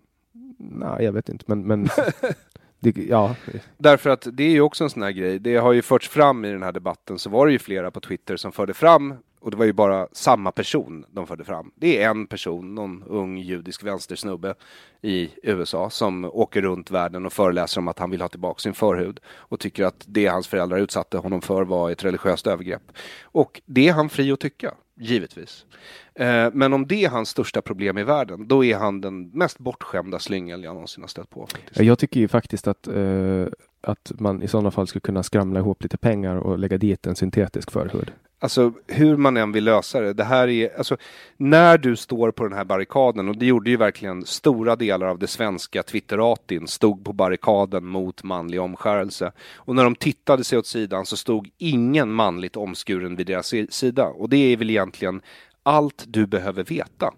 Nej, 0.58 1.04
jag 1.04 1.12
vet 1.12 1.28
inte, 1.28 1.44
men, 1.48 1.66
men 1.66 1.88
det, 2.80 2.96
ja. 2.96 3.36
Därför 3.78 4.10
att 4.10 4.26
det 4.32 4.44
är 4.44 4.50
ju 4.50 4.60
också 4.60 4.84
en 4.84 4.90
sån 4.90 5.02
här 5.02 5.10
grej. 5.10 5.38
Det 5.38 5.56
har 5.56 5.72
ju 5.72 5.82
förts 5.82 6.08
fram 6.08 6.44
i 6.44 6.50
den 6.50 6.62
här 6.62 6.72
debatten 6.72 7.18
så 7.18 7.30
var 7.30 7.46
det 7.46 7.52
ju 7.52 7.58
flera 7.58 7.90
på 7.90 8.00
Twitter 8.00 8.36
som 8.36 8.52
förde 8.52 8.74
fram 8.74 9.14
och 9.42 9.50
det 9.50 9.56
var 9.56 9.64
ju 9.64 9.72
bara 9.72 10.08
samma 10.12 10.52
person 10.52 11.04
de 11.10 11.26
förde 11.26 11.44
fram. 11.44 11.70
Det 11.74 12.02
är 12.02 12.10
en 12.10 12.26
person, 12.26 12.74
någon 12.74 13.02
ung 13.02 13.38
judisk 13.38 13.84
vänstersnubbe 13.84 14.54
i 15.02 15.30
USA 15.42 15.90
som 15.90 16.24
åker 16.24 16.62
runt 16.62 16.90
världen 16.90 17.26
och 17.26 17.32
föreläser 17.32 17.80
om 17.80 17.88
att 17.88 17.98
han 17.98 18.10
vill 18.10 18.20
ha 18.20 18.28
tillbaka 18.28 18.58
sin 18.58 18.74
förhud 18.74 19.20
och 19.26 19.60
tycker 19.60 19.84
att 19.84 20.04
det 20.06 20.26
hans 20.26 20.48
föräldrar 20.48 20.78
utsatte 20.78 21.18
honom 21.18 21.42
för 21.42 21.64
var 21.64 21.90
ett 21.90 22.04
religiöst 22.04 22.46
övergrepp. 22.46 22.92
Och 23.22 23.60
det 23.66 23.88
är 23.88 23.92
han 23.92 24.08
fri 24.08 24.32
att 24.32 24.40
tycka, 24.40 24.74
givetvis. 25.00 25.66
Eh, 26.14 26.48
men 26.52 26.72
om 26.72 26.86
det 26.86 27.04
är 27.04 27.08
hans 27.08 27.28
största 27.28 27.62
problem 27.62 27.98
i 27.98 28.04
världen, 28.04 28.48
då 28.48 28.64
är 28.64 28.76
han 28.76 29.00
den 29.00 29.28
mest 29.28 29.58
bortskämda 29.58 30.18
slyngel 30.18 30.64
jag 30.64 30.74
någonsin 30.74 31.02
har 31.02 31.08
stött 31.08 31.30
på. 31.30 31.46
Faktiskt. 31.46 31.80
Jag 31.80 31.98
tycker 31.98 32.20
ju 32.20 32.28
faktiskt 32.28 32.66
att 32.68 32.88
uh 32.88 33.46
att 33.82 34.12
man 34.18 34.42
i 34.42 34.48
sådana 34.48 34.70
fall 34.70 34.86
skulle 34.86 35.00
kunna 35.00 35.22
skramla 35.22 35.60
ihop 35.60 35.82
lite 35.82 35.96
pengar 35.96 36.36
och 36.36 36.58
lägga 36.58 36.78
dit 36.78 37.06
en 37.06 37.16
syntetisk 37.16 37.70
förhud. 37.70 38.12
Alltså 38.42 38.72
hur 38.86 39.16
man 39.16 39.36
än 39.36 39.52
vill 39.52 39.64
lösa 39.64 40.00
det. 40.00 40.12
Det 40.12 40.24
här 40.24 40.48
är, 40.48 40.78
alltså 40.78 40.96
när 41.36 41.78
du 41.78 41.96
står 41.96 42.30
på 42.30 42.44
den 42.44 42.52
här 42.52 42.64
barrikaden 42.64 43.28
och 43.28 43.36
det 43.36 43.46
gjorde 43.46 43.70
ju 43.70 43.76
verkligen 43.76 44.26
stora 44.26 44.76
delar 44.76 45.06
av 45.06 45.18
det 45.18 45.26
svenska 45.26 45.82
Twitteratin 45.82 46.68
stod 46.68 47.04
på 47.04 47.12
barrikaden 47.12 47.86
mot 47.86 48.22
manlig 48.22 48.60
omskärelse. 48.60 49.32
Och 49.56 49.76
när 49.76 49.84
de 49.84 49.94
tittade 49.94 50.44
sig 50.44 50.58
åt 50.58 50.66
sidan 50.66 51.06
så 51.06 51.16
stod 51.16 51.50
ingen 51.58 52.12
manligt 52.12 52.56
omskuren 52.56 53.16
vid 53.16 53.26
deras 53.26 53.54
sida. 53.70 54.06
Och 54.06 54.28
det 54.28 54.36
är 54.36 54.56
väl 54.56 54.70
egentligen 54.70 55.22
allt 55.62 56.04
du 56.06 56.26
behöver 56.26 56.64
veta. 56.64 57.14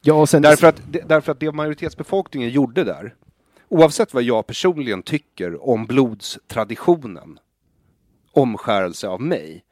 Ja, 0.00 0.26
därför, 0.32 0.66
att, 0.66 0.80
därför 1.06 1.32
att 1.32 1.40
det 1.40 1.52
majoritetsbefolkningen 1.52 2.50
gjorde 2.50 2.84
där, 2.84 3.14
oavsett 3.68 4.14
vad 4.14 4.22
jag 4.22 4.46
personligen 4.46 5.02
tycker 5.02 5.68
om 5.68 5.86
blodstraditionen, 5.86 7.38
omskärelse 8.32 9.08
av 9.08 9.22
mig, 9.22 9.64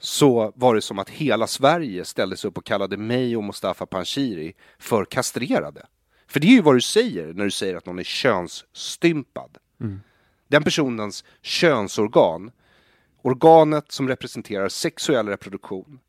så 0.00 0.52
var 0.56 0.74
det 0.74 0.82
som 0.82 0.98
att 0.98 1.10
hela 1.10 1.46
Sverige 1.46 2.04
ställde 2.04 2.36
sig 2.36 2.48
upp 2.48 2.58
och 2.58 2.64
kallade 2.64 2.96
mig 2.96 3.36
och 3.36 3.44
Mustafa 3.44 3.86
Panshiri 3.86 4.54
för 4.78 5.04
kastrerade. 5.04 5.86
För 6.26 6.40
det 6.40 6.46
är 6.46 6.52
ju 6.52 6.62
vad 6.62 6.76
du 6.76 6.80
säger 6.80 7.32
när 7.32 7.44
du 7.44 7.50
säger 7.50 7.76
att 7.76 7.86
någon 7.86 7.98
är 7.98 8.04
könsstympad. 8.04 9.58
Mm. 9.80 10.00
Den 10.48 10.64
personens 10.64 11.24
könsorgan, 11.42 12.50
organet 13.22 13.92
som 13.92 14.08
representerar 14.08 14.68
sexuell 14.68 15.28
reproduktion, 15.28 16.00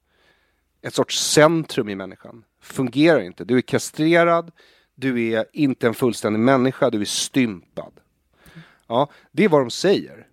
ett 0.82 0.94
sorts 0.94 1.20
centrum 1.20 1.90
i 1.90 1.96
människan, 1.96 2.44
fungerar 2.62 3.22
inte. 3.22 3.46
Du 3.46 3.58
är 3.58 3.62
kastrerad, 3.62 4.52
du 4.96 5.32
är 5.34 5.46
inte 5.54 5.88
en 5.88 5.94
fullständig 5.94 6.40
människa, 6.40 6.90
du 6.90 7.02
är 7.02 7.06
stympad. 7.06 7.94
Ja, 8.88 9.10
det 9.32 9.44
är 9.44 9.50
vad 9.50 9.62
de 9.62 9.70
säger. 9.70 10.28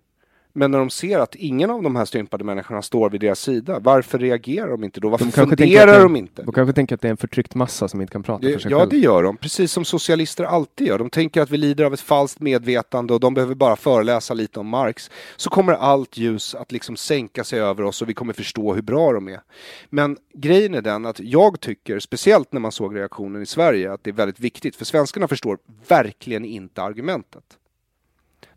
Men 0.53 0.71
när 0.71 0.79
de 0.79 0.89
ser 0.89 1.19
att 1.19 1.35
ingen 1.35 1.69
av 1.69 1.83
de 1.83 1.95
här 1.95 2.05
stympade 2.05 2.43
människorna 2.43 2.81
står 2.81 3.09
vid 3.09 3.21
deras 3.21 3.39
sida, 3.39 3.79
varför 3.79 4.19
reagerar 4.19 4.67
de 4.67 4.83
inte 4.83 4.99
då? 4.99 5.09
Varför 5.09 5.25
de 5.25 5.31
funderar 5.31 6.03
de 6.03 6.15
inte? 6.15 6.43
De 6.43 6.53
kanske 6.53 6.73
tänker 6.73 6.95
att 6.95 7.01
det 7.01 7.07
är 7.07 7.11
en 7.11 7.17
förtryckt 7.17 7.55
massa 7.55 7.87
som 7.87 8.01
inte 8.01 8.11
kan 8.11 8.23
prata 8.23 8.47
det, 8.47 8.53
för 8.53 8.59
sig 8.59 8.71
Ja, 8.71 8.79
själv. 8.79 8.89
det 8.89 8.97
gör 8.97 9.23
de. 9.23 9.37
Precis 9.37 9.71
som 9.71 9.85
socialister 9.85 10.43
alltid 10.43 10.87
gör. 10.87 10.97
De 10.97 11.09
tänker 11.09 11.41
att 11.41 11.49
vi 11.49 11.57
lider 11.57 11.83
av 11.85 11.93
ett 11.93 12.01
falskt 12.01 12.39
medvetande 12.39 13.13
och 13.13 13.19
de 13.19 13.33
behöver 13.33 13.55
bara 13.55 13.75
föreläsa 13.75 14.33
lite 14.33 14.59
om 14.59 14.67
Marx. 14.67 15.11
Så 15.35 15.49
kommer 15.49 15.73
allt 15.73 16.17
ljus 16.17 16.55
att 16.55 16.71
liksom 16.71 16.97
sänka 16.97 17.43
sig 17.43 17.59
över 17.59 17.83
oss 17.83 18.01
och 18.01 18.09
vi 18.09 18.13
kommer 18.13 18.33
förstå 18.33 18.73
hur 18.73 18.81
bra 18.81 19.13
de 19.13 19.27
är. 19.27 19.41
Men 19.89 20.17
grejen 20.33 20.73
är 20.73 20.81
den 20.81 21.05
att 21.05 21.19
jag 21.19 21.59
tycker, 21.59 21.99
speciellt 21.99 22.53
när 22.53 22.59
man 22.59 22.71
såg 22.71 22.95
reaktionen 22.95 23.41
i 23.41 23.45
Sverige, 23.45 23.93
att 23.93 24.03
det 24.03 24.09
är 24.09 24.13
väldigt 24.13 24.39
viktigt. 24.39 24.75
För 24.75 24.85
svenskarna 24.85 25.27
förstår 25.27 25.57
verkligen 25.87 26.45
inte 26.45 26.81
argumentet. 26.81 27.43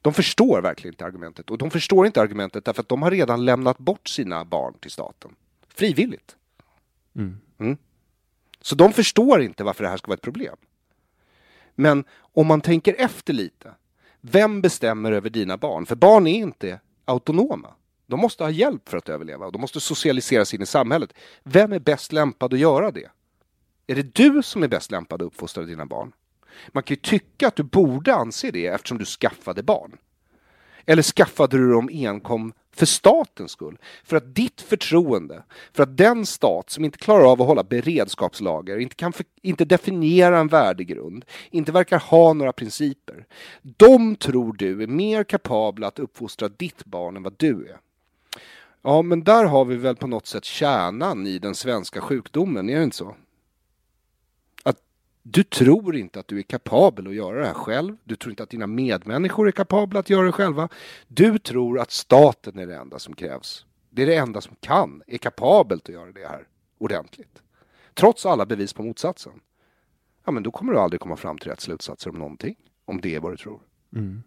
De 0.03 0.15
förstår 0.15 0.63
verkligen 0.63 0.95
inte 0.95 1.05
argumentet. 1.05 1.51
Och 1.51 1.59
de 1.59 1.71
förstår 1.71 2.07
inte 2.07 2.21
argumentet 2.21 2.65
därför 2.65 2.83
att 2.83 2.89
de 2.89 3.03
har 3.03 3.11
redan 3.11 3.45
lämnat 3.45 3.79
bort 3.79 4.09
sina 4.09 4.45
barn 4.45 4.75
till 4.81 4.91
staten. 4.91 5.35
Frivilligt. 5.69 6.37
Mm. 7.17 7.41
Mm. 7.59 7.77
Så 8.61 8.75
de 8.75 8.93
förstår 8.93 9.43
inte 9.43 9.65
varför 9.65 9.85
det 9.85 9.91
här 9.91 9.97
ska 9.97 10.09
vara 10.09 10.15
ett 10.15 10.23
problem. 10.23 10.57
Men 11.75 12.05
om 12.15 12.47
man 12.47 12.61
tänker 12.61 12.95
efter 12.99 13.33
lite. 13.33 13.75
Vem 14.21 14.61
bestämmer 14.61 15.13
över 15.13 15.31
dina 15.31 15.57
barn? 15.57 15.87
För 15.87 15.97
barn 15.97 16.27
är 16.27 16.35
inte 16.35 16.81
autonoma. 17.05 17.75
De 18.07 18.21
måste 18.21 18.45
ha 18.45 18.51
hjälp 18.51 18.89
för 18.89 18.97
att 18.97 19.09
överleva 19.09 19.47
och 19.47 19.53
de 19.53 19.61
måste 19.61 19.81
socialiseras 19.81 20.55
in 20.55 20.63
i 20.63 20.67
samhället. 20.67 21.13
Vem 21.43 21.73
är 21.73 21.79
bäst 21.79 22.13
lämpad 22.13 22.55
att 22.55 22.59
göra 22.59 22.91
det? 22.91 23.11
Är 23.87 23.95
det 23.95 24.15
du 24.15 24.43
som 24.43 24.63
är 24.63 24.69
bäst 24.69 24.91
lämpad 24.91 25.23
att 25.23 25.27
uppfostra 25.27 25.65
dina 25.65 25.87
barn? 25.87 26.13
Man 26.69 26.83
kan 26.83 26.95
ju 26.95 27.01
tycka 27.01 27.49
att 27.49 27.57
du 27.57 27.63
borde 27.63 28.15
anse 28.15 28.51
det 28.51 28.67
eftersom 28.67 28.99
du 28.99 29.05
skaffade 29.05 29.63
barn. 29.63 29.97
Eller 30.87 31.03
skaffade 31.03 31.57
du 31.57 31.73
dem 31.73 31.89
enkom 31.93 32.53
för 32.75 32.87
statens 32.87 33.53
skull? 33.53 33.79
För 34.05 34.17
att 34.17 34.35
ditt 34.35 34.61
förtroende, 34.61 35.43
för 35.73 35.83
att 35.83 35.97
den 35.97 36.27
stat 36.27 36.71
som 36.71 36.85
inte 36.85 36.99
klarar 36.99 37.25
av 37.25 37.43
att 37.43 37.49
hålla 37.49 37.65
beredskapslager, 37.65 38.79
inte 38.79 38.95
kan 38.95 39.13
för, 39.13 39.27
inte 39.43 39.65
definiera 39.65 40.39
en 40.39 40.49
värdegrund, 40.49 41.25
inte 41.51 41.73
verkar 41.73 41.99
ha 41.99 42.33
några 42.33 42.53
principer. 42.53 43.27
De 43.63 44.17
tror 44.17 44.53
du 44.53 44.83
är 44.83 44.87
mer 44.87 45.25
kapabla 45.25 45.87
att 45.87 45.99
uppfostra 45.99 46.49
ditt 46.49 46.85
barn 46.85 47.17
än 47.17 47.23
vad 47.23 47.35
du 47.37 47.67
är. 47.67 47.79
Ja, 48.83 49.03
men 49.03 49.25
där 49.25 49.45
har 49.45 49.65
vi 49.65 49.77
väl 49.77 49.97
på 49.97 50.07
något 50.07 50.27
sätt 50.27 50.45
kärnan 50.45 51.27
i 51.27 51.39
den 51.39 51.55
svenska 51.55 52.01
sjukdomen, 52.01 52.71
är 52.71 52.77
det 52.77 52.85
inte 52.85 52.97
så? 52.97 53.17
Du 55.23 55.43
tror 55.43 55.97
inte 55.97 56.21
att 56.21 56.29
du 56.29 56.39
är 56.39 56.43
kapabel 56.43 57.07
att 57.07 57.15
göra 57.15 57.41
det 57.41 57.47
här 57.47 57.55
själv. 57.55 57.97
Du 58.05 58.17
tror 58.17 58.31
inte 58.31 58.43
att 58.43 58.51
dina 58.51 58.67
medmänniskor 58.67 59.49
är 59.49 59.53
kapabla 59.53 60.01
att 60.01 60.11
göra 60.11 60.27
det 60.27 60.33
själva. 60.33 60.69
Du 61.09 61.39
tror 61.39 61.81
att 61.81 61.91
staten 61.91 62.59
är 62.59 62.67
det 62.67 62.77
enda 62.77 62.99
som 62.99 63.15
krävs. 63.15 63.67
Det 63.91 64.03
är 64.03 64.07
det 64.07 64.17
enda 64.17 64.41
som 64.41 64.57
kan, 64.61 65.03
är 65.07 65.19
kapabelt 65.19 65.89
att 65.89 65.95
göra 65.95 66.13
det 66.13 66.29
här 66.29 66.47
ordentligt. 66.79 67.43
Trots 67.95 68.27
alla 68.27 68.47
bevis 68.47 68.73
på 68.73 68.83
motsatsen. 68.83 69.33
Ja, 70.25 70.33
men 70.33 70.43
då 70.43 70.51
kommer 70.51 70.73
du 70.73 70.79
aldrig 70.79 71.01
komma 71.01 71.17
fram 71.17 71.39
till 71.39 71.51
rätt 71.51 71.61
slutsatser 71.61 72.11
om 72.11 72.19
någonting. 72.19 72.57
Om 72.85 73.01
det 73.01 73.15
är 73.15 73.21
vad 73.21 73.33
du 73.33 73.37
tror. 73.37 73.61
Mm. 73.97 74.23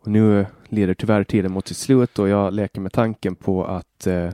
Och 0.00 0.08
nu 0.08 0.46
leder 0.68 0.94
tyvärr 0.94 1.24
tiden 1.24 1.52
mot 1.52 1.68
sitt 1.68 1.76
slut 1.76 2.18
och 2.18 2.28
jag 2.28 2.52
leker 2.52 2.80
med 2.80 2.92
tanken 2.92 3.34
på 3.34 3.64
att 3.64 4.06
eh, 4.06 4.30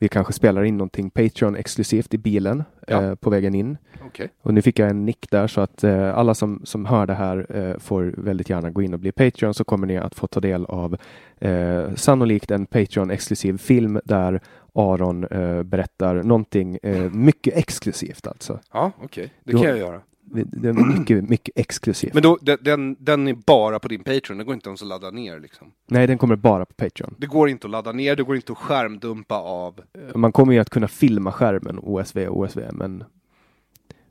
vi 0.00 0.08
kanske 0.08 0.32
spelar 0.32 0.62
in 0.64 0.76
någonting 0.76 1.10
Patreon 1.10 1.56
exklusivt 1.56 2.14
i 2.14 2.18
bilen 2.18 2.64
Ja. 2.86 3.02
eh, 3.02 3.14
på 3.14 3.30
vägen 3.30 3.54
in. 3.54 3.76
Okej. 4.06 4.28
Och 4.42 4.54
nu 4.54 4.62
fick 4.62 4.78
jag 4.78 4.90
en 4.90 5.04
nick 5.06 5.30
där 5.30 5.46
så 5.46 5.60
att 5.60 5.84
eh, 5.84 6.18
alla 6.18 6.34
som, 6.34 6.60
som 6.64 6.86
hör 6.86 7.06
det 7.06 7.14
här 7.14 7.46
eh, 7.56 7.78
får 7.78 8.14
väldigt 8.16 8.50
gärna 8.50 8.70
gå 8.70 8.82
in 8.82 8.94
och 8.94 9.00
bli 9.00 9.12
Patreon 9.12 9.54
så 9.54 9.64
kommer 9.64 9.86
ni 9.86 9.96
att 9.98 10.14
få 10.14 10.26
ta 10.26 10.40
del 10.40 10.64
av 10.64 10.96
eh, 11.38 11.94
sannolikt 11.94 12.50
en 12.50 12.66
Patreon 12.66 13.10
exklusiv 13.10 13.58
film 13.58 14.00
där 14.04 14.40
Aron 14.74 15.24
eh, 15.24 15.62
berättar 15.62 16.14
någonting 16.22 16.78
eh, 16.82 17.10
mycket 17.12 17.56
exklusivt 17.56 18.26
alltså. 18.26 18.58
Ja, 18.72 18.92
okej. 19.02 19.32
Det 19.44 19.52
Då- 19.52 19.58
kan 19.58 19.68
jag 19.68 19.78
göra. 19.78 20.00
Det 20.32 20.68
är 20.68 20.72
mycket, 20.98 21.28
mycket 21.28 21.58
exklusivt. 21.58 22.14
Men 22.14 22.22
då, 22.22 22.38
den- 22.60 22.96
den, 22.98 23.28
är 23.28 23.34
bara 23.46 23.78
på 23.78 23.88
din 23.88 24.04
Patreon, 24.04 24.38
den 24.38 24.46
går 24.46 24.54
inte 24.54 24.68
ens 24.68 24.82
att 24.82 24.88
ladda 24.88 25.10
ner 25.10 25.40
liksom. 25.40 25.66
Nej, 25.86 26.06
den 26.06 26.18
kommer 26.18 26.36
bara 26.36 26.64
på 26.64 26.74
Patreon. 26.74 27.14
Det 27.18 27.26
går 27.26 27.48
inte 27.48 27.66
att 27.66 27.70
ladda 27.70 27.92
ner, 27.92 28.16
det 28.16 28.22
går 28.22 28.36
inte 28.36 28.52
att 28.52 28.58
skärmdumpa 28.58 29.34
av. 29.34 29.80
Man 30.14 30.32
kommer 30.32 30.52
ju 30.52 30.58
att 30.58 30.70
kunna 30.70 30.88
filma 30.88 31.32
skärmen 31.32 31.78
OSV 31.82 32.26
och 32.28 32.38
OSV, 32.38 32.60
men, 32.72 33.04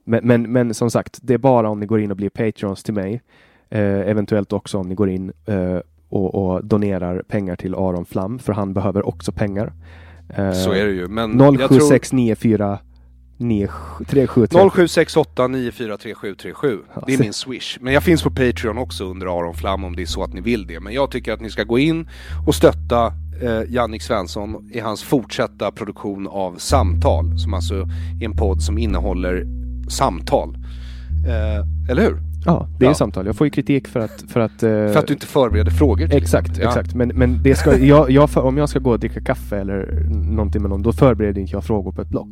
men, 0.04 0.28
men, 0.28 0.52
men 0.52 0.74
som 0.74 0.92
sagt, 0.92 1.20
det 1.22 1.34
är 1.34 1.38
bara 1.38 1.70
om 1.70 1.80
ni 1.80 1.86
går 1.86 2.02
in 2.02 2.12
och 2.12 2.18
blir 2.18 2.30
Patreons 2.30 2.84
till 2.84 2.94
mig. 2.94 3.22
Eh, 3.70 3.82
eventuellt 4.10 4.54
också 4.54 4.78
om 4.78 4.90
ni 4.90 4.96
går 4.96 5.10
in 5.10 5.32
eh, 5.46 5.80
och, 6.10 6.36
och 6.36 6.66
donerar 6.66 7.22
pengar 7.28 7.56
till 7.56 7.76
Aron 7.76 8.06
Flam, 8.06 8.40
för 8.40 8.54
han 8.54 8.74
behöver 8.74 9.08
också 9.08 9.32
pengar. 9.32 9.74
Eh, 10.38 10.52
Så 10.52 10.72
är 10.72 10.86
det 10.86 10.92
ju. 10.92 11.08
Men 11.08 11.40
jag 11.40 11.58
tror 11.58 11.90
07694 11.90 12.80
3737. 13.40 14.48
0768 14.72 15.48
943737. 15.48 16.78
Ja, 16.96 17.04
Det 17.08 17.14
är 17.14 17.20
min 17.20 17.34
swish. 17.34 17.78
Men 17.82 17.94
jag 17.94 18.04
finns 18.04 18.24
på 18.24 18.30
Patreon 18.30 18.78
också 18.78 19.04
under 19.06 19.28
Aron 19.40 19.54
Flam 19.54 19.84
om 19.84 19.96
det 19.96 20.02
är 20.02 20.06
så 20.06 20.24
att 20.24 20.34
ni 20.34 20.42
vill 20.42 20.68
det. 20.68 20.80
Men 20.80 20.94
jag 20.94 21.12
tycker 21.12 21.34
att 21.34 21.42
ni 21.42 21.50
ska 21.50 21.64
gå 21.64 21.80
in 21.80 22.08
och 22.48 22.56
stötta 22.56 23.06
eh, 23.42 23.62
Jannik 23.74 24.02
Svensson 24.02 24.70
i 24.74 24.80
hans 24.80 25.04
fortsatta 25.04 25.72
produktion 25.72 26.28
av 26.28 26.56
Samtal. 26.58 27.40
Som 27.40 27.54
alltså 27.54 27.76
är 28.22 28.26
en 28.26 28.38
podd 28.38 28.62
som 28.62 28.78
innehåller 28.78 29.46
samtal. 29.90 30.58
Eh, 31.28 31.92
eller 31.92 32.02
hur? 32.02 32.18
Ja, 32.46 32.68
det 32.80 32.86
är 32.86 32.90
Ja. 32.90 32.94
samtal. 32.96 33.26
Jag 33.26 33.36
får 33.36 33.48
ju 33.48 33.52
kritik 33.52 33.88
för 33.88 34.00
att... 34.00 34.24
För 34.28 34.40
att, 34.40 34.64
eh, 34.64 34.70
För 34.70 34.96
att 34.98 35.08
du 35.08 35.14
inte 35.14 35.26
förbereder 35.28 35.72
frågor. 35.72 36.14
Exakt. 36.16 36.58
Ja. 36.58 36.68
exakt. 36.68 36.96
Men, 36.96 37.08
men 37.08 37.44
det 37.44 37.56
ska, 37.56 37.78
jag, 37.78 38.12
jag, 38.12 38.30
om 38.38 38.58
jag 38.58 38.70
ska 38.70 38.80
gå 38.80 38.92
och 38.92 39.00
dricka 39.00 39.22
kaffe 39.22 39.58
eller 39.58 40.06
någonting 40.10 40.62
med 40.62 40.70
någon, 40.70 40.82
då 40.82 40.94
förbereder 40.94 41.42
inte 41.42 41.54
jag 41.54 41.64
frågor 41.64 41.92
på 41.92 42.02
ett 42.02 42.10
block. 42.10 42.28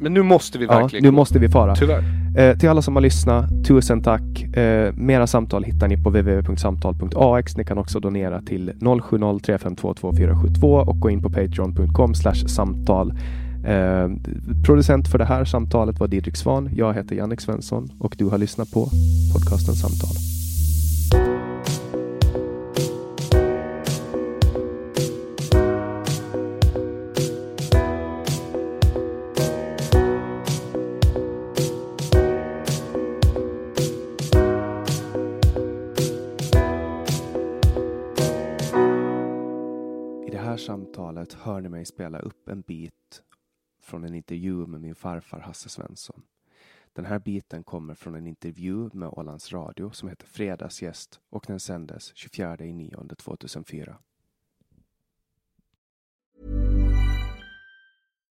Men 0.00 0.14
nu 0.14 0.22
måste 0.22 0.58
vi 0.58 0.64
Ja, 0.64 0.78
verkligen 0.78 1.02
nu 1.02 1.10
gå. 1.10 1.16
måste 1.16 1.38
vi 1.38 1.48
fara. 1.48 1.74
Tyvärr. 1.76 2.04
Eh, 2.36 2.56
till 2.58 2.68
alla 2.68 2.82
som 2.82 2.96
har 2.96 3.00
lyssnat, 3.02 3.44
tusen 3.66 4.02
tack. 4.02 4.42
Eh, 4.56 4.92
mera 4.94 5.26
samtal 5.26 5.64
hittar 5.64 5.88
ni 5.88 5.96
på 5.96 6.10
www.samtal.ax. 6.10 7.56
Ni 7.56 7.64
kan 7.64 7.78
också 7.78 8.00
donera 8.00 8.40
till 8.42 8.72
070 8.80 9.38
352 9.38 9.94
2472 9.94 10.72
och 10.72 11.00
gå 11.00 11.10
in 11.10 11.22
på 11.22 11.30
patreon.com 11.30 12.14
samtal. 12.46 13.12
Eh, 13.66 14.08
producent 14.64 15.08
för 15.08 15.18
det 15.18 15.24
här 15.24 15.44
samtalet 15.44 16.00
var 16.00 16.08
Didrik 16.08 16.36
Svan. 16.36 16.70
Jag 16.74 16.94
heter 16.94 17.16
Jannik 17.16 17.40
Svensson 17.40 17.88
och 17.98 18.14
du 18.18 18.24
har 18.24 18.38
lyssnat 18.38 18.70
på 18.70 18.88
podcasten 19.34 19.74
Samtal. 19.74 20.37
Spela 41.98 42.18
upp 42.18 42.48
en 42.48 42.60
bit 42.60 43.22
från 43.80 44.04
en 44.04 44.14
intervju 44.14 44.66
med 44.66 44.80
min 44.80 44.94
farfar 44.94 45.40
Hasse 45.40 45.68
Svensson. 45.68 46.22
Den 46.92 47.04
här 47.04 47.18
biten 47.18 47.64
kommer 47.64 47.94
från 47.94 48.14
en 48.14 48.26
intervju 48.26 48.90
med 48.92 49.08
Ålands 49.08 49.52
Radio 49.52 49.90
som 49.90 50.08
heter 50.08 50.26
Fredagsgäst 50.26 51.20
och 51.30 51.44
den 51.46 51.60
sändes 51.60 52.12
24 52.14 52.56
i 52.58 52.72
9 52.72 52.96
2004. 53.18 53.98